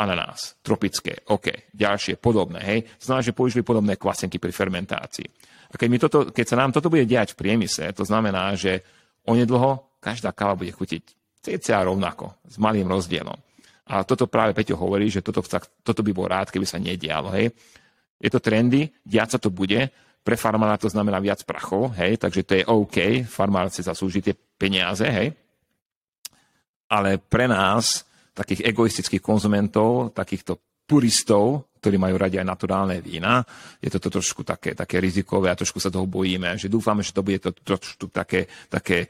ananás, 0.00 0.56
tropické, 0.64 1.24
OK, 1.28 1.72
ďalšie, 1.76 2.16
podobné, 2.16 2.60
hej. 2.64 2.80
Znamená, 2.96 3.22
že 3.24 3.36
použili 3.36 3.60
podobné 3.60 4.00
kvasenky 4.00 4.40
pri 4.40 4.52
fermentácii. 4.52 5.28
A 5.70 5.74
keď, 5.76 5.88
mi 5.92 5.98
toto, 6.00 6.18
keď 6.32 6.46
sa 6.48 6.56
nám 6.56 6.72
toto 6.72 6.88
bude 6.88 7.04
diať 7.04 7.36
v 7.36 7.40
priemysle, 7.44 7.92
to 7.92 8.08
znamená, 8.08 8.56
že 8.56 8.80
onedlho 9.28 10.00
každá 10.00 10.32
káva 10.32 10.56
bude 10.56 10.72
chutiť 10.72 11.04
cca 11.40 11.84
rovnako, 11.84 12.36
s 12.48 12.56
malým 12.56 12.88
rozdielom. 12.88 13.36
A 13.90 14.06
toto 14.06 14.30
práve 14.30 14.54
Peťo 14.54 14.78
hovorí, 14.78 15.10
že 15.10 15.18
toto, 15.18 15.42
toto 15.82 16.00
by 16.06 16.12
bol 16.14 16.30
rád, 16.30 16.54
keby 16.54 16.62
sa 16.62 16.78
nedialo. 16.78 17.34
Hej. 17.34 17.50
Je 18.22 18.30
to 18.30 18.38
trendy, 18.38 18.86
diať 19.02 19.34
sa 19.34 19.38
to 19.42 19.50
bude, 19.50 19.90
pre 20.20 20.36
farmára 20.36 20.76
to 20.76 20.86
znamená 20.86 21.16
viac 21.18 21.40
prachov, 21.48 21.96
hej, 21.96 22.20
takže 22.20 22.44
to 22.44 22.52
je 22.60 22.68
OK, 22.68 23.24
farmár 23.24 23.72
si 23.72 23.80
zaslúži 23.80 24.20
tie 24.20 24.36
peniaze, 24.36 25.08
hej. 25.08 25.32
Ale 26.92 27.16
pre 27.16 27.48
nás 27.48 28.04
takých 28.36 28.68
egoistických 28.68 29.24
konzumentov, 29.24 30.12
takýchto 30.12 30.84
puristov, 30.84 31.72
ktorí 31.80 31.96
majú 31.96 32.20
radi 32.20 32.36
aj 32.36 32.46
naturálne 32.46 33.00
vína. 33.00 33.40
Je 33.80 33.88
to 33.88 34.12
trošku 34.12 34.44
také, 34.44 34.76
také 34.76 35.00
rizikové 35.00 35.48
a 35.48 35.56
trošku 35.56 35.80
sa 35.80 35.88
toho 35.88 36.04
bojíme, 36.04 36.60
že 36.60 36.68
dúfame, 36.68 37.00
že 37.00 37.16
to 37.16 37.24
bude 37.24 37.40
to 37.40 37.56
trošku 37.56 38.12
také, 38.12 38.44
také, 38.68 39.08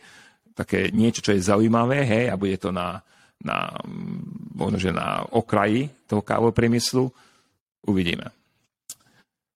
také 0.54 0.94
niečo, 0.94 1.24
čo 1.24 1.34
je 1.34 1.42
zaujímavé, 1.42 2.06
hej, 2.06 2.24
a 2.30 2.38
bude 2.38 2.54
to 2.62 2.70
na, 2.70 3.02
na, 3.44 3.72
možno, 4.54 4.76
že 4.76 4.92
na 4.92 5.24
okraji 5.32 5.88
toho 6.04 6.20
kávového 6.20 6.56
priemyslu. 6.56 7.08
Uvidíme. 7.88 8.28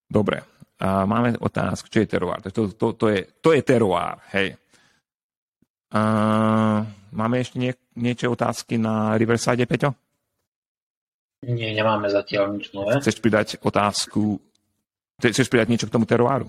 Dobre. 0.08 0.40
A 0.80 1.06
máme 1.06 1.36
otázku, 1.38 1.88
čo 1.88 2.02
je 2.02 2.08
teroár. 2.08 2.42
To, 2.50 2.72
to, 2.72 2.96
to, 2.96 3.06
je, 3.08 3.20
to 3.40 3.52
je 3.54 3.62
teroár, 3.62 4.20
hej. 4.34 4.56
A 5.94 6.02
máme 7.14 7.38
ešte 7.38 7.62
nie, 7.62 7.70
niečo 7.94 8.34
otázky 8.34 8.74
na 8.74 9.14
Riverside, 9.14 9.62
Peťo? 9.64 9.94
Nie, 11.44 11.76
nemáme 11.76 12.08
zatiaľ 12.10 12.56
nič 12.56 12.72
nové. 12.74 12.98
Chceš 12.98 13.20
pridať 13.20 13.48
otázku, 13.60 14.40
chceš 15.20 15.46
pridať 15.46 15.68
niečo 15.70 15.86
k 15.86 15.94
tomu 15.94 16.08
teroáru? 16.08 16.48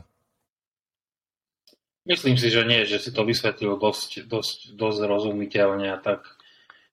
Myslím 2.05 2.37
si, 2.37 2.53
že 2.53 2.61
nie, 2.65 2.85
že 2.85 3.01
si 3.01 3.09
to 3.09 3.25
vysvetlil 3.25 3.81
dosť, 3.81 4.29
dosť, 4.29 4.77
dosť 4.77 4.99
rozumiteľne 5.09 5.89
a 5.89 5.97
tak 5.97 6.21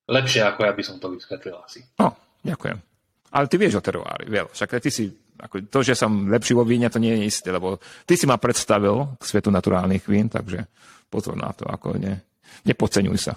lepšie, 0.09 0.41
ako 0.43 0.59
ja 0.67 0.73
by 0.75 0.83
som 0.83 0.97
to 0.99 1.11
vysvetlil 1.11 1.55
asi. 1.63 1.83
No, 1.99 2.15
ďakujem. 2.43 2.77
Ale 3.33 3.45
ty 3.49 3.55
vieš 3.57 3.81
o 3.81 3.85
teroári, 3.85 4.29
veľa. 4.29 4.53
Však 4.53 4.77
ty 4.77 4.89
si, 4.93 5.09
ako 5.39 5.65
to, 5.65 5.79
že 5.81 5.97
som 5.97 6.29
lepší 6.29 6.53
vo 6.53 6.61
víne, 6.61 6.85
to 6.91 7.01
nie 7.01 7.17
je 7.17 7.27
isté, 7.29 7.49
lebo 7.49 7.81
ty 8.05 8.13
si 8.13 8.29
ma 8.29 8.37
predstavil 8.37 9.17
k 9.17 9.23
svetu 9.25 9.49
naturálnych 9.49 10.05
vín, 10.05 10.29
takže 10.29 10.69
pozor 11.09 11.33
na 11.33 11.49
to, 11.49 11.65
ako 11.65 11.97
nie. 11.97 12.13
Nepodceňuj 12.69 13.17
sa. 13.17 13.33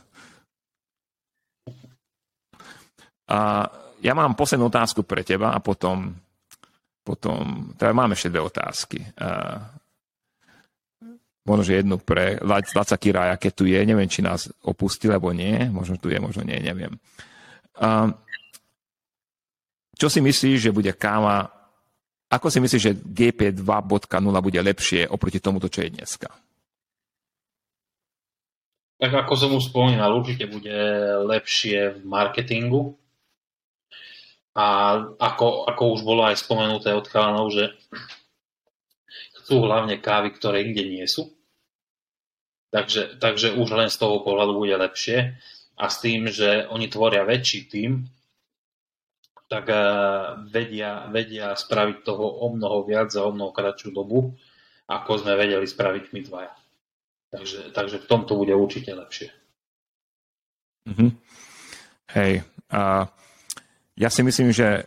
A 3.26 3.38
ja 4.04 4.12
mám 4.12 4.38
poslednú 4.38 4.68
otázku 4.68 5.02
pre 5.02 5.24
teba 5.26 5.56
a 5.56 5.58
potom, 5.58 6.14
potom 7.00 7.72
teda 7.74 7.90
mám 7.96 8.12
ešte 8.12 8.30
dve 8.30 8.44
otázky. 8.44 9.00
A 9.18 9.58
možno, 11.46 11.62
že 11.62 11.80
jednu 11.80 11.96
pre 12.02 12.42
Laca 12.44 12.98
Kiraja, 12.98 13.38
keď 13.38 13.52
tu 13.54 13.64
je, 13.70 13.78
neviem, 13.86 14.10
či 14.10 14.20
nás 14.20 14.50
opustil, 14.66 15.14
alebo 15.14 15.30
nie, 15.30 15.70
možno 15.70 15.96
tu 15.96 16.10
je, 16.10 16.18
možno 16.18 16.42
nie, 16.42 16.58
neviem. 16.58 16.98
A 17.78 18.10
čo 19.96 20.12
si 20.12 20.20
myslíš, 20.20 20.68
že 20.68 20.76
bude 20.76 20.92
káva, 20.92 21.48
ako 22.26 22.50
si 22.50 22.58
myslíš, 22.58 22.82
že 22.82 22.98
GP 22.98 23.54
2.0 23.54 24.10
bude 24.42 24.60
lepšie 24.60 25.06
oproti 25.08 25.38
tomuto, 25.38 25.70
čo 25.70 25.86
je 25.86 25.94
dneska? 25.94 26.28
Tak 28.96 29.12
ako 29.12 29.32
som 29.36 29.52
už 29.52 29.70
spomínal, 29.70 30.16
určite 30.16 30.48
bude 30.48 30.72
lepšie 31.28 32.00
v 32.00 32.04
marketingu. 32.04 32.96
A 34.56 34.96
ako, 35.20 35.68
ako 35.68 35.82
už 35.92 36.00
bolo 36.00 36.24
aj 36.24 36.40
spomenuté 36.40 36.96
od 36.96 37.04
chalanov, 37.12 37.52
že 37.52 37.76
sú 39.44 39.60
hlavne 39.60 40.00
kávy, 40.00 40.32
ktoré 40.32 40.64
inde 40.64 40.80
nie 40.80 41.04
sú. 41.04 41.35
Takže, 42.76 43.16
takže 43.16 43.56
už 43.56 43.72
len 43.72 43.88
z 43.88 43.96
toho 43.96 44.20
pohľadu 44.20 44.52
bude 44.52 44.76
lepšie. 44.76 45.32
A 45.80 45.88
s 45.88 46.04
tým, 46.04 46.28
že 46.28 46.68
oni 46.68 46.92
tvoria 46.92 47.24
väčší 47.24 47.72
tým, 47.72 48.04
tak 49.48 49.72
vedia, 50.52 51.08
vedia 51.08 51.56
spraviť 51.56 52.04
toho 52.04 52.44
o 52.44 52.52
mnoho 52.52 52.84
viac 52.84 53.08
za 53.08 53.24
o 53.24 53.32
mnoho 53.32 53.54
kratšiu 53.54 53.96
dobu, 53.96 54.36
ako 54.92 55.24
sme 55.24 55.40
vedeli 55.40 55.64
spraviť 55.64 56.04
my 56.12 56.20
dvaja. 56.26 56.52
Takže, 57.32 57.60
takže 57.72 57.96
v 58.04 58.08
tomto 58.08 58.36
bude 58.36 58.52
určite 58.52 58.92
lepšie. 58.92 59.28
Mm-hmm. 60.88 61.10
Hej. 62.12 62.32
A 62.72 63.08
ja 63.96 64.08
si 64.12 64.20
myslím, 64.20 64.52
že 64.52 64.84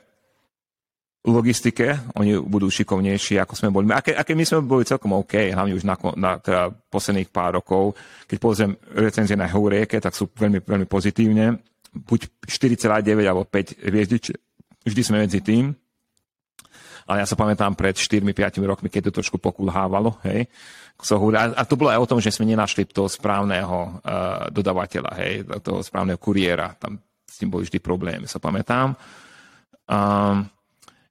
logistike 1.27 2.15
oni 2.15 2.39
budú 2.39 2.71
šikovnejší, 2.71 3.43
ako 3.43 3.53
sme 3.55 3.69
boli. 3.75 3.91
Aké, 3.91 4.15
aké 4.15 4.31
my 4.31 4.47
sme 4.47 4.63
boli 4.63 4.87
celkom 4.87 5.11
OK, 5.19 5.51
hlavne 5.51 5.75
už 5.75 5.83
na, 5.83 5.99
na 6.15 6.39
teda 6.39 6.71
posledných 6.71 7.27
pár 7.27 7.59
rokov. 7.59 7.99
Keď 8.23 8.37
pozriem 8.39 8.71
recenzie 8.95 9.35
na 9.35 9.51
Heureke, 9.51 9.99
tak 9.99 10.15
sú 10.15 10.31
veľmi, 10.31 10.63
veľmi 10.63 10.87
pozitívne. 10.87 11.59
Buď 11.91 12.31
4,9 12.47 13.03
alebo 13.27 13.43
5 13.43 13.83
hviezdič, 13.83 14.31
vždy 14.87 15.01
sme 15.03 15.27
medzi 15.27 15.43
tým. 15.43 15.75
Ale 17.09 17.25
ja 17.25 17.27
sa 17.27 17.33
pamätám 17.33 17.73
pred 17.73 17.97
4-5 17.97 18.61
rokmi, 18.63 18.87
keď 18.87 19.09
to 19.09 19.19
trošku 19.19 19.41
pokulhávalo. 19.41 20.21
Hej. 20.29 20.45
A 21.57 21.63
to 21.65 21.79
bolo 21.79 21.89
aj 21.89 21.99
o 22.05 22.09
tom, 22.09 22.19
že 22.21 22.29
sme 22.29 22.45
nenašli 22.45 22.85
toho 22.85 23.09
správneho 23.09 24.03
uh, 24.03 24.51
dodavateľa, 24.51 25.11
hej, 25.17 25.33
toho 25.63 25.81
správneho 25.81 26.21
kuriéra. 26.21 26.75
Tam 26.77 27.01
s 27.25 27.39
tým 27.39 27.49
boli 27.49 27.65
vždy 27.65 27.79
problémy, 27.81 28.27
sa 28.27 28.37
pamätám. 28.37 28.93
Um, 29.89 30.43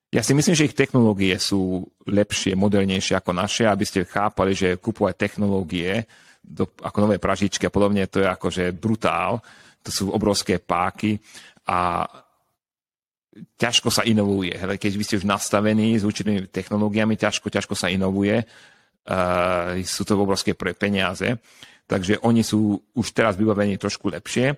ja 0.08 0.22
si 0.24 0.32
myslím, 0.32 0.56
že 0.56 0.68
ich 0.72 0.78
technológie 0.78 1.36
sú 1.36 1.84
lepšie, 2.08 2.56
modernejšie 2.56 3.20
ako 3.20 3.36
naše, 3.36 3.68
aby 3.68 3.84
ste 3.84 4.08
chápali, 4.08 4.56
že 4.56 4.80
kupovať 4.80 5.14
technológie 5.20 6.08
do, 6.40 6.64
ako 6.80 7.04
nové 7.04 7.20
pražičky 7.20 7.68
a 7.68 7.74
podobne, 7.74 8.08
to 8.08 8.24
je 8.24 8.28
akože 8.28 8.72
brutál. 8.72 9.44
To 9.84 9.90
sú 9.92 10.04
obrovské 10.08 10.56
páky 10.56 11.20
a 11.68 12.08
ťažko 13.60 13.92
sa 13.92 14.02
inovuje. 14.02 14.56
Keď 14.56 14.92
vy 14.96 15.04
ste 15.04 15.18
už 15.20 15.28
nastavení 15.28 16.00
s 16.00 16.08
určitými 16.08 16.48
technológiami, 16.48 17.14
ťažko, 17.14 17.52
ťažko 17.52 17.76
sa 17.76 17.92
inovuje. 17.92 18.42
Uh, 19.08 19.80
sú 19.84 20.08
to 20.08 20.16
obrovské 20.18 20.56
peniaze. 20.56 21.36
Takže 21.88 22.20
oni 22.24 22.44
sú 22.44 22.76
už 22.96 23.06
teraz 23.12 23.36
vybavení 23.36 23.80
trošku 23.80 24.12
lepšie. 24.12 24.56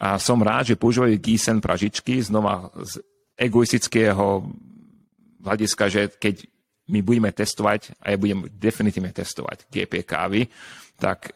A 0.00 0.16
som 0.16 0.40
rád, 0.40 0.72
že 0.72 0.80
používajú 0.80 1.12
Gießen 1.20 1.60
pražičky 1.60 2.24
znova 2.24 2.72
z 2.80 3.04
egoistického 3.36 4.48
hľadiska, 5.44 5.84
že 5.90 6.02
keď 6.16 6.46
my 6.90 7.00
budeme 7.06 7.30
testovať, 7.30 7.94
a 8.02 8.12
ja 8.12 8.16
budem 8.18 8.50
definitívne 8.50 9.14
testovať 9.14 9.70
GP 9.70 10.02
kávy, 10.02 10.50
tak 10.98 11.32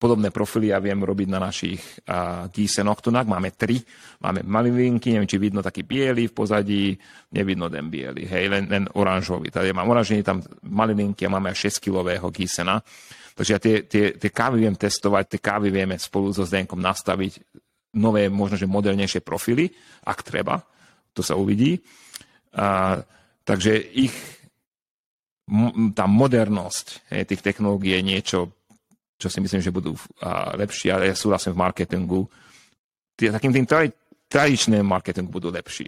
podobné 0.00 0.32
profily 0.32 0.72
ja 0.72 0.80
viem 0.80 0.96
robiť 0.96 1.28
na 1.28 1.40
našich 1.44 1.80
uh, 2.08 2.48
Gießenoch. 2.48 3.04
Tunák 3.04 3.28
máme 3.28 3.52
tri, 3.52 3.76
máme 4.24 4.40
malivinky, 4.40 5.12
neviem, 5.12 5.28
či 5.28 5.36
vidno 5.36 5.60
taký 5.60 5.84
biely 5.84 6.32
v 6.32 6.36
pozadí, 6.36 6.96
nevidno 7.36 7.68
ten 7.68 7.92
biely, 7.92 8.24
hej, 8.24 8.48
len, 8.48 8.64
len 8.64 8.88
oranžový. 8.96 9.52
Tady 9.52 9.76
mám 9.76 9.92
oranžový, 9.92 10.24
tam 10.24 10.40
malivinky 10.64 11.28
a 11.28 11.32
máme 11.36 11.52
až 11.52 11.68
6-kilového 11.68 12.32
Giesena. 12.32 12.80
Takže 13.36 13.50
ja 13.52 13.60
tie, 13.60 13.84
tie, 13.84 14.04
tie 14.16 14.30
kávy 14.32 14.64
viem 14.64 14.76
testovať, 14.76 15.36
tie 15.36 15.40
kávy 15.40 15.68
vieme 15.68 16.00
spolu 16.00 16.32
so 16.32 16.48
Zdenkom 16.48 16.80
nastaviť 16.80 17.40
nové, 18.00 18.32
možno, 18.32 18.56
že 18.56 18.64
modernejšie 18.64 19.20
profily, 19.20 19.68
ak 20.08 20.24
treba. 20.24 20.64
To 21.12 21.20
sa 21.20 21.36
uvidí. 21.36 21.76
Uh, 22.56 23.04
takže 23.50 23.74
ich 23.74 24.14
tá 25.98 26.06
modernosť 26.06 27.10
hej, 27.10 27.26
tých 27.26 27.42
technológií 27.42 27.98
je 27.98 28.06
niečo 28.06 28.40
čo 29.20 29.28
si 29.28 29.38
myslím, 29.44 29.60
že 29.60 29.68
budú 29.68 29.92
lepší, 30.56 30.88
ale 30.88 31.12
ja 31.12 31.14
súhlasím 31.14 31.52
v 31.52 31.60
marketingu. 31.60 32.24
Takým 33.20 33.52
tým 33.52 33.68
tradičným 34.32 34.80
marketingu 34.80 35.28
budú 35.28 35.52
lepší. 35.52 35.84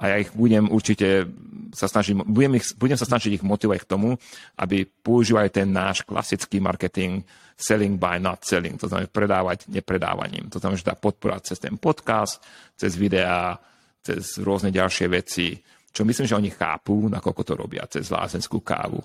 A 0.00 0.10
ja 0.10 0.16
ich 0.18 0.32
budem 0.32 0.72
určite 0.72 1.28
sa 1.70 1.86
snažiť, 1.86 2.24
budem, 2.26 2.58
ich, 2.58 2.72
budem 2.74 2.98
sa 2.98 3.06
snažiť 3.06 3.38
ich 3.38 3.44
motivovať 3.46 3.84
k 3.84 3.90
tomu, 3.94 4.16
aby 4.58 4.88
používali 4.88 5.52
ten 5.54 5.70
náš 5.70 6.02
klasický 6.02 6.58
marketing 6.58 7.22
selling 7.54 7.94
by 7.94 8.18
not 8.18 8.42
selling, 8.42 8.74
to 8.74 8.90
znamená 8.90 9.06
predávať 9.06 9.70
nepredávaním. 9.70 10.50
To 10.50 10.58
znamená, 10.58 10.82
že 10.82 10.90
dá 10.90 10.98
podporať 10.98 11.54
cez 11.54 11.62
ten 11.62 11.78
podcast, 11.78 12.42
cez 12.74 12.98
videá, 12.98 13.54
cez 14.02 14.42
rôzne 14.42 14.74
ďalšie 14.74 15.06
veci, 15.06 15.54
čo 15.94 16.02
myslím, 16.02 16.26
že 16.26 16.34
oni 16.34 16.50
chápu, 16.50 17.06
nakoľko 17.06 17.42
to 17.46 17.54
robia, 17.54 17.86
cez 17.86 18.10
lázenskú 18.10 18.58
kávu. 18.66 18.98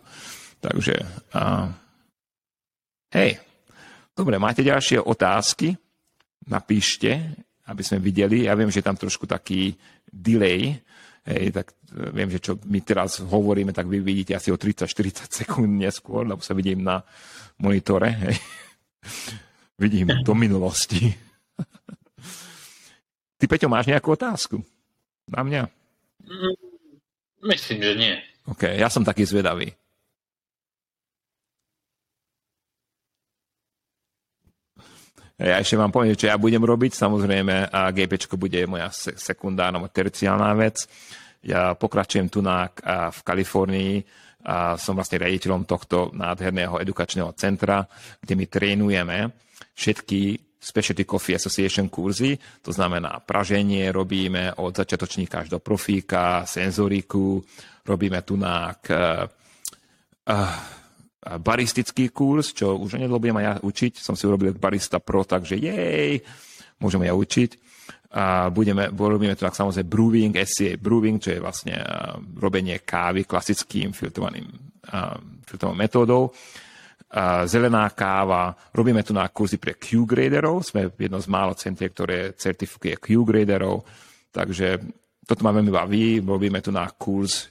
Takže, 0.57 0.97
uh, 1.37 1.69
hej, 3.13 3.37
Dobre, 4.19 4.35
máte 4.35 4.67
ďalšie 4.67 4.99
otázky? 4.99 5.79
Napíšte, 6.51 7.39
aby 7.71 7.79
sme 7.87 8.03
videli. 8.03 8.51
Ja 8.51 8.57
viem, 8.59 8.67
že 8.67 8.83
je 8.83 8.87
tam 8.91 8.99
trošku 8.99 9.23
taký 9.23 9.71
delay, 10.11 10.75
Hej, 11.29 11.51
tak 11.51 11.75
e, 11.93 12.09
viem, 12.15 12.31
že 12.31 12.39
čo 12.41 12.57
my 12.63 12.79
teraz 12.81 13.19
hovoríme, 13.21 13.75
tak 13.75 13.85
vy 13.85 14.01
vidíte 14.01 14.33
asi 14.33 14.49
o 14.49 14.57
30-40 14.57 15.29
sekúnd 15.43 15.67
neskôr, 15.67 16.25
lebo 16.25 16.41
sa 16.43 16.55
vidím 16.55 16.83
na 16.83 17.03
monitore. 17.59 18.11
Hej. 18.11 18.35
vidím 19.83 20.07
do 20.25 20.33
minulosti. 20.35 21.11
Ty, 23.39 23.45
Peťo, 23.45 23.71
máš 23.71 23.87
nejakú 23.87 24.15
otázku? 24.15 24.63
Na 25.29 25.43
mňa? 25.45 25.63
Mm, 26.27 26.55
myslím, 27.43 27.79
že 27.83 27.93
nie. 27.95 28.15
OK, 28.49 28.65
ja 28.75 28.89
som 28.89 29.05
taký 29.05 29.23
zvedavý. 29.23 29.69
Ja 35.39 35.63
ešte 35.63 35.79
vám 35.79 35.87
poviem, 35.87 36.19
čo 36.19 36.27
ja 36.27 36.35
budem 36.35 36.59
robiť. 36.59 36.91
Samozrejme, 36.99 37.71
a 37.71 37.95
GP 37.95 38.27
bude 38.35 38.59
moja 38.67 38.91
sekundárna, 38.91 39.79
terciálna 39.87 40.51
vec. 40.59 40.83
Ja 41.39 41.79
pokračujem 41.79 42.27
tu 42.27 42.43
na, 42.43 42.67
v 43.07 43.19
Kalifornii. 43.23 43.93
A 44.39 44.75
som 44.75 44.95
vlastne 44.95 45.19
riaditeľom 45.19 45.67
tohto 45.67 46.11
nádherného 46.15 46.79
edukačného 46.79 47.35
centra, 47.35 47.83
kde 48.23 48.33
my 48.39 48.45
trénujeme 48.47 49.17
všetky 49.75 50.48
Specialty 50.59 51.07
Coffee 51.07 51.39
Association 51.39 51.87
kurzy, 51.87 52.35
to 52.61 52.75
znamená 52.75 53.23
praženie 53.23 53.95
robíme 53.95 54.59
od 54.59 54.75
začiatočníka 54.75 55.47
až 55.47 55.55
do 55.55 55.59
profíka, 55.63 56.43
senzoriku, 56.43 57.39
robíme 57.87 58.19
tu 58.27 58.35
na 58.35 58.75
uh, 58.75 59.23
uh, 60.27 60.55
baristický 61.39 62.11
kurz, 62.11 62.51
čo 62.51 62.75
už 62.75 62.99
nedlho 62.99 63.23
budem 63.23 63.39
aj 63.39 63.45
ja 63.45 63.53
učiť. 63.63 63.93
Som 64.03 64.19
si 64.19 64.27
urobil 64.27 64.51
barista 64.55 64.99
pro, 64.99 65.23
takže 65.23 65.55
jej, 65.55 66.19
môžeme 66.83 67.07
ja 67.07 67.15
učiť. 67.15 67.71
A 68.09 68.49
budeme, 68.49 68.89
robíme 68.89 69.37
to 69.37 69.45
tak 69.45 69.53
samozrejme 69.53 69.85
brewing, 69.85 70.33
SCA 70.41 70.75
brewing, 70.81 71.21
čo 71.21 71.37
je 71.37 71.39
vlastne 71.39 71.77
uh, 71.77 72.17
robenie 72.35 72.81
kávy 72.81 73.23
klasickým 73.23 73.93
filtrovaným, 73.93 74.49
uh, 74.91 75.15
filtrovanou 75.45 75.77
metódou. 75.77 76.21
Uh, 77.09 77.41
zelená 77.49 77.89
káva, 77.89 78.53
robíme 78.69 79.01
tu 79.01 79.17
na 79.17 79.25
kurzy 79.33 79.57
pre 79.57 79.81
Q-graderov, 79.81 80.61
sme 80.61 80.93
jedno 80.93 81.17
z 81.17 81.25
málo 81.25 81.57
centier, 81.57 81.89
ktoré 81.89 82.37
certifikuje 82.37 83.01
Q-graderov, 83.01 83.81
takže 84.29 84.77
toto 85.25 85.41
ma 85.41 85.49
veľmi 85.49 85.73
baví, 85.73 86.21
robíme 86.21 86.61
tu 86.61 86.69
na 86.69 86.85
kurz 86.93 87.49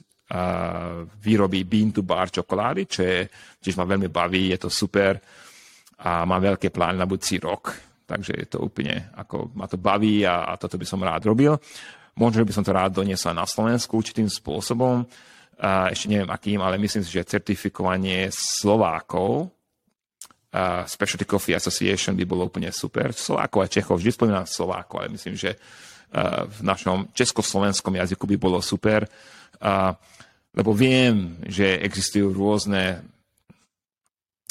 výroby 1.24 1.64
bean 1.64 1.88
to 1.88 2.04
bar 2.04 2.28
čokolády, 2.28 2.84
čo 2.84 3.00
je, 3.00 3.24
tiež 3.64 3.80
ma 3.80 3.88
veľmi 3.88 4.12
baví, 4.12 4.52
je 4.52 4.58
to 4.60 4.68
super. 4.68 5.16
A 6.04 6.28
mám 6.28 6.44
veľké 6.44 6.68
plány 6.68 7.00
na 7.00 7.08
budúci 7.08 7.40
rok, 7.40 7.72
takže 8.04 8.36
je 8.36 8.46
to 8.46 8.60
úplne, 8.60 9.08
ako 9.16 9.50
ma 9.56 9.64
to 9.66 9.80
baví 9.80 10.22
a, 10.28 10.52
a 10.52 10.60
toto 10.60 10.76
by 10.76 10.86
som 10.86 11.00
rád 11.00 11.26
robil. 11.26 11.56
Možno, 12.20 12.44
by 12.44 12.54
som 12.54 12.66
to 12.66 12.76
rád 12.76 12.92
doniesol 12.92 13.32
na 13.32 13.48
Slovensku 13.48 13.98
určitým 13.98 14.28
spôsobom, 14.28 15.06
a 15.58 15.90
ešte 15.90 16.06
neviem 16.06 16.30
akým, 16.30 16.62
ale 16.62 16.78
myslím 16.78 17.02
si, 17.02 17.10
že 17.10 17.26
certifikovanie 17.26 18.30
Slovákov 18.30 19.50
uh, 19.50 20.86
Specialty 20.86 21.26
Coffee 21.26 21.58
Association 21.58 22.14
by 22.14 22.24
bolo 22.24 22.46
úplne 22.46 22.70
super. 22.70 23.10
Slovákov 23.10 23.60
a 23.66 23.70
Čechov, 23.70 23.98
vždy 23.98 24.10
spomínam 24.14 24.46
Slovákov, 24.46 25.02
ale 25.02 25.14
myslím, 25.18 25.34
že 25.34 25.58
v 26.48 26.64
našom 26.64 27.12
československom 27.12 27.92
jazyku 27.92 28.24
by 28.24 28.36
bolo 28.40 28.64
super. 28.64 29.04
Uh, 29.60 29.92
lebo 30.56 30.72
viem, 30.72 31.36
že 31.44 31.84
existujú 31.84 32.32
rôzne 32.32 33.04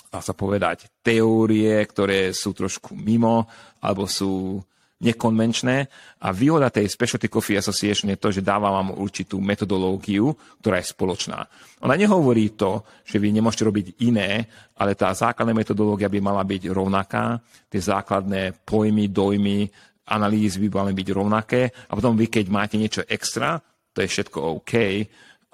dá 0.08 0.24
sa 0.24 0.32
povedať, 0.32 0.88
teórie, 1.04 1.84
ktoré 1.84 2.32
sú 2.32 2.56
trošku 2.56 2.96
mimo 2.96 3.46
alebo 3.84 4.08
sú 4.08 4.64
nekonvenčné 4.98 5.78
a 6.26 6.28
výhoda 6.34 6.74
tej 6.74 6.90
Specialty 6.90 7.30
Coffee 7.30 7.61
Association 7.61 8.10
je 8.10 8.18
to, 8.18 8.34
že 8.34 8.41
dáva 8.41 8.74
vám 8.74 8.98
určitú 8.98 9.38
metodológiu, 9.38 10.34
ktorá 10.61 10.82
je 10.82 10.90
spoločná. 10.90 11.45
Ona 11.86 11.94
nehovorí 11.94 12.57
to, 12.57 12.82
že 13.06 13.22
vy 13.22 13.30
nemôžete 13.38 13.64
robiť 13.69 13.88
iné, 14.10 14.49
ale 14.74 14.98
tá 14.98 15.14
základná 15.14 15.53
metodológia 15.53 16.10
by 16.10 16.18
mala 16.18 16.41
byť 16.41 16.74
rovnaká, 16.74 17.38
tie 17.69 17.82
základné 17.82 18.65
pojmy, 18.65 19.14
dojmy, 19.14 19.69
analýzy 20.07 20.65
by 20.65 20.82
mali 20.82 20.94
byť 20.98 21.07
rovnaké 21.14 21.61
a 21.69 21.91
potom 21.94 22.18
vy, 22.18 22.26
keď 22.32 22.45
máte 22.49 22.80
niečo 22.80 23.06
extra, 23.06 23.61
to 23.94 24.02
je 24.02 24.10
všetko 24.10 24.61
OK, 24.61 24.74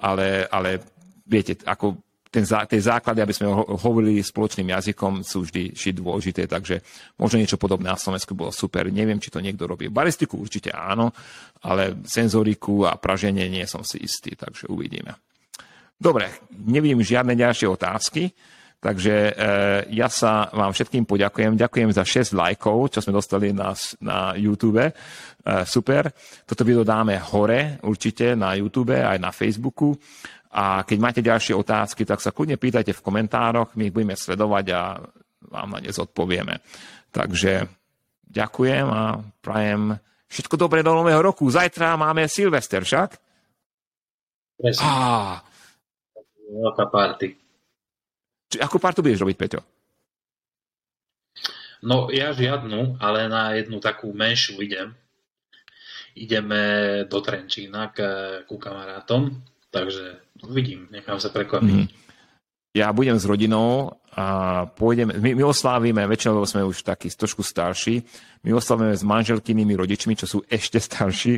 ale, 0.04 0.48
ale 0.48 0.70
viete, 1.28 1.60
ako 1.64 2.03
ten, 2.34 2.42
tie 2.50 2.82
základy, 2.82 3.22
aby 3.22 3.34
sme 3.38 3.54
hovorili 3.78 4.26
spoločným 4.26 4.74
jazykom, 4.74 5.22
sú 5.22 5.46
vždy, 5.46 5.78
vždy 5.78 5.92
dôležité, 5.94 6.50
takže 6.50 6.82
možno 7.22 7.38
niečo 7.38 7.62
podobné 7.62 7.94
na 7.94 8.00
Slovensku 8.02 8.34
bolo 8.34 8.50
super. 8.50 8.90
Neviem, 8.90 9.22
či 9.22 9.30
to 9.30 9.38
niekto 9.38 9.70
robí. 9.70 9.94
Baristiku 9.94 10.42
určite 10.42 10.74
áno, 10.74 11.14
ale 11.62 12.02
senzoriku 12.10 12.90
a 12.90 12.98
praženie 12.98 13.46
nie 13.54 13.70
som 13.70 13.86
si 13.86 14.02
istý, 14.02 14.34
takže 14.34 14.66
uvidíme. 14.66 15.14
Dobre, 15.94 16.50
nevidím 16.50 17.06
žiadne 17.06 17.38
ďalšie 17.38 17.70
otázky. 17.70 18.34
Takže 18.84 19.16
e, 19.16 19.34
ja 19.96 20.12
sa 20.12 20.52
vám 20.52 20.76
všetkým 20.76 21.08
poďakujem. 21.08 21.56
Ďakujem 21.56 21.90
za 21.96 22.04
6 22.04 22.36
lajkov, 22.36 22.92
čo 22.92 23.00
sme 23.00 23.16
dostali 23.16 23.56
na, 23.56 23.72
na 24.04 24.36
YouTube. 24.36 24.84
E, 24.84 24.92
super. 25.64 26.12
Toto 26.44 26.68
video 26.68 26.84
dáme 26.84 27.16
hore 27.32 27.80
určite 27.88 28.36
na 28.36 28.60
YouTube 28.60 28.92
aj 28.92 29.16
na 29.24 29.32
Facebooku. 29.32 29.96
A 30.54 30.86
keď 30.86 30.98
máte 31.02 31.22
ďalšie 31.26 31.58
otázky, 31.58 32.06
tak 32.06 32.22
sa 32.22 32.30
kľudne 32.30 32.62
pýtajte 32.62 32.94
v 32.94 33.02
komentároch, 33.02 33.74
my 33.74 33.90
ich 33.90 33.96
budeme 33.96 34.14
sledovať 34.14 34.66
a 34.70 35.02
vám 35.50 35.70
na 35.74 35.80
ne 35.82 35.90
zodpovieme. 35.90 36.62
Takže 37.10 37.66
ďakujem 38.30 38.86
a 38.86 39.18
prajem 39.42 39.98
všetko 40.30 40.56
dobré 40.58 40.86
do 40.86 40.94
nového 40.94 41.22
roku. 41.26 41.50
Zajtra 41.50 41.98
máme 41.98 42.30
Silvester 42.30 42.86
však? 42.86 43.18
Presne. 44.62 44.86
Á. 44.86 45.42
Veľká 46.54 46.86
party. 46.94 47.28
Či, 48.54 48.58
akú 48.62 48.78
partu 48.78 49.02
budeš 49.02 49.26
robiť, 49.26 49.38
Peťo? 49.38 49.62
No 51.84 52.14
ja 52.14 52.30
žiadnu, 52.32 53.02
ale 53.02 53.26
na 53.26 53.58
jednu 53.58 53.82
takú 53.82 54.14
menšiu 54.14 54.62
idem. 54.62 54.94
Ideme 56.14 56.62
do 57.10 57.18
Trenčína 57.26 57.90
k, 57.90 57.98
ku 58.46 58.62
kamarátom, 58.62 59.34
takže 59.74 60.22
uvidím, 60.46 60.86
nechám 60.94 61.18
sa 61.18 61.34
prekvapiť. 61.34 61.90
Mm. 61.90 61.90
Ja 62.74 62.90
budem 62.94 63.18
s 63.18 63.26
rodinou 63.26 63.98
a 64.14 64.26
pôjdem, 64.66 65.10
my, 65.10 65.38
my 65.38 65.44
oslávime, 65.46 66.06
väčšinou 66.10 66.42
sme 66.46 66.66
už 66.66 66.86
takí 66.86 67.10
trošku 67.10 67.42
starší, 67.42 68.02
my 68.46 68.54
oslávime 68.54 68.94
s 68.94 69.06
manželkynými 69.06 69.74
rodičmi, 69.78 70.18
čo 70.18 70.26
sú 70.26 70.40
ešte 70.46 70.78
starší 70.82 71.38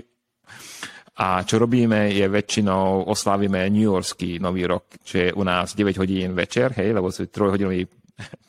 a 1.15 1.43
čo 1.47 1.55
robíme 1.59 2.11
je 2.11 2.27
väčšinou 2.27 3.07
oslávime 3.07 3.71
New 3.71 3.87
Yorkský 3.87 4.39
nový 4.43 4.67
rok, 4.67 4.99
čo 5.03 5.15
je 5.27 5.29
u 5.31 5.43
nás 5.47 5.71
9 5.71 5.95
hodín 5.95 6.35
večer, 6.35 6.75
hej, 6.75 6.91
lebo 6.91 7.07
sú 7.07 7.27
3 7.27 7.55
hodinový 7.55 7.87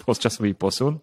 postčasový 0.03 0.55
posun. 0.55 0.99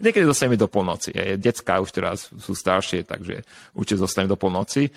Niekedy 0.00 0.24
dostaneme 0.24 0.56
do 0.56 0.68
polnoci. 0.68 1.12
Hej. 1.12 1.36
Decká 1.40 1.80
už 1.80 1.92
teraz 1.92 2.32
sú 2.32 2.52
staršie, 2.56 3.04
takže 3.04 3.44
určite 3.76 4.00
zostaneme 4.00 4.32
do 4.32 4.40
polnoci. 4.40 4.88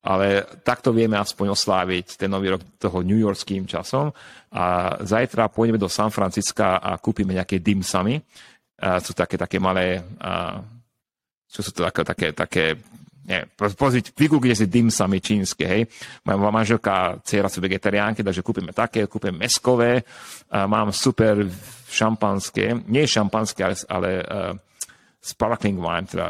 Ale 0.00 0.48
takto 0.64 0.96
vieme 0.96 1.20
aspoň 1.20 1.52
osláviť 1.52 2.16
ten 2.16 2.32
nový 2.32 2.56
rok 2.56 2.62
toho 2.80 3.04
New 3.04 3.20
Yorkským 3.20 3.68
časom. 3.68 4.08
A 4.52 4.96
zajtra 5.04 5.52
pôjdeme 5.52 5.76
do 5.76 5.92
San 5.92 6.08
Francisca 6.08 6.80
a 6.80 6.96
kúpime 6.96 7.36
nejaké 7.36 7.60
dimsamy. 7.60 8.16
A 8.80 8.96
sú 8.96 9.12
také, 9.12 9.36
také 9.36 9.60
malé, 9.60 10.00
a, 10.16 10.56
čo 11.52 11.60
sú 11.60 11.70
to 11.76 11.84
také, 11.84 12.00
také, 12.00 12.26
také 12.32 12.64
nie, 13.20 13.46
pozrieť, 13.54 14.16
vygooglite 14.16 14.64
si 14.64 14.66
dimsami 14.66 15.22
čínske, 15.22 15.62
hej. 15.62 15.86
Moja 16.26 16.50
manželka 16.50 17.20
dcera 17.22 17.46
sú 17.46 17.62
vegetariánky, 17.62 18.26
takže 18.26 18.42
kúpime 18.42 18.74
také, 18.74 19.06
kúpime 19.06 19.46
meskové, 19.46 20.02
a 20.50 20.66
mám 20.66 20.90
super 20.90 21.46
šampanské, 21.86 22.74
nie 22.90 23.06
šampanské, 23.06 23.62
ale, 23.62 23.76
ale 23.86 24.10
uh, 24.24 24.52
sparkling 25.20 25.78
wine, 25.78 26.08
teda 26.10 26.26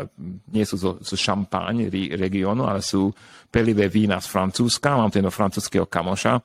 nie 0.51 0.67
sú 0.67 0.77
zo, 0.77 0.91
zo 1.01 1.17
šampáň 1.17 1.89
regiónu, 2.21 2.67
ale 2.67 2.83
sú 2.83 3.09
pelivé 3.51 3.91
vína 3.91 4.23
z 4.23 4.31
Francúzska. 4.31 4.97
Mám 4.97 5.11
jedno 5.11 5.35
francúzského 5.35 5.91
kamoša, 5.91 6.39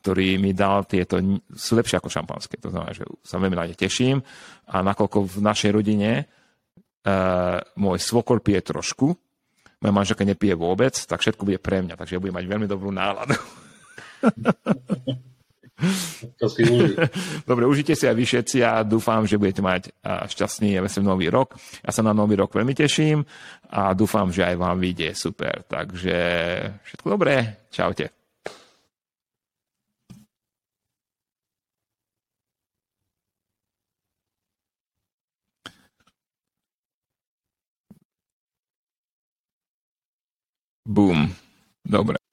ktorý 0.00 0.40
mi 0.40 0.56
dal 0.56 0.88
tieto, 0.88 1.20
sú 1.52 1.76
lepšie 1.76 2.00
ako 2.00 2.08
šampanské. 2.08 2.56
To 2.64 2.72
znamená, 2.72 2.96
že 2.96 3.04
sa 3.20 3.36
veľmi 3.36 3.56
na 3.56 3.68
ne 3.68 3.76
teším. 3.76 4.24
A 4.72 4.80
nakoľko 4.80 5.28
v 5.28 5.36
našej 5.44 5.70
rodine 5.76 6.10
uh, 6.24 7.60
môj 7.76 8.00
svokor 8.00 8.40
pije 8.40 8.64
trošku, 8.64 9.12
moja 9.76 9.92
manželka 9.92 10.24
nepije 10.24 10.56
vôbec, 10.56 10.96
tak 10.96 11.20
všetko 11.20 11.44
bude 11.44 11.60
pre 11.60 11.84
mňa, 11.84 12.00
takže 12.00 12.16
ja 12.16 12.22
budem 12.22 12.40
mať 12.40 12.46
veľmi 12.48 12.66
dobrú 12.66 12.88
náladu. 12.88 13.36
To 16.40 16.48
si 16.48 16.64
Dobre, 17.48 17.68
užite 17.68 17.92
si 17.92 18.08
aj 18.08 18.16
vy 18.16 18.24
všetci 18.24 18.64
a 18.64 18.80
dúfam, 18.80 19.28
že 19.28 19.36
budete 19.36 19.60
mať 19.60 19.92
šťastný 20.04 20.80
a 20.80 20.84
veselý 20.84 21.04
nový 21.04 21.28
rok. 21.28 21.52
Ja 21.84 21.92
sa 21.92 22.00
na 22.00 22.16
nový 22.16 22.40
rok 22.40 22.56
veľmi 22.56 22.72
teším 22.72 23.20
a 23.70 23.94
dúfam, 23.94 24.30
že 24.30 24.46
aj 24.46 24.56
vám 24.56 24.78
vyjde 24.78 25.14
super. 25.14 25.62
Takže 25.66 26.16
všetko 26.86 27.06
dobré, 27.10 27.66
čaute. 27.70 28.10
Boom. 40.86 41.26
Dobre. 41.82 42.25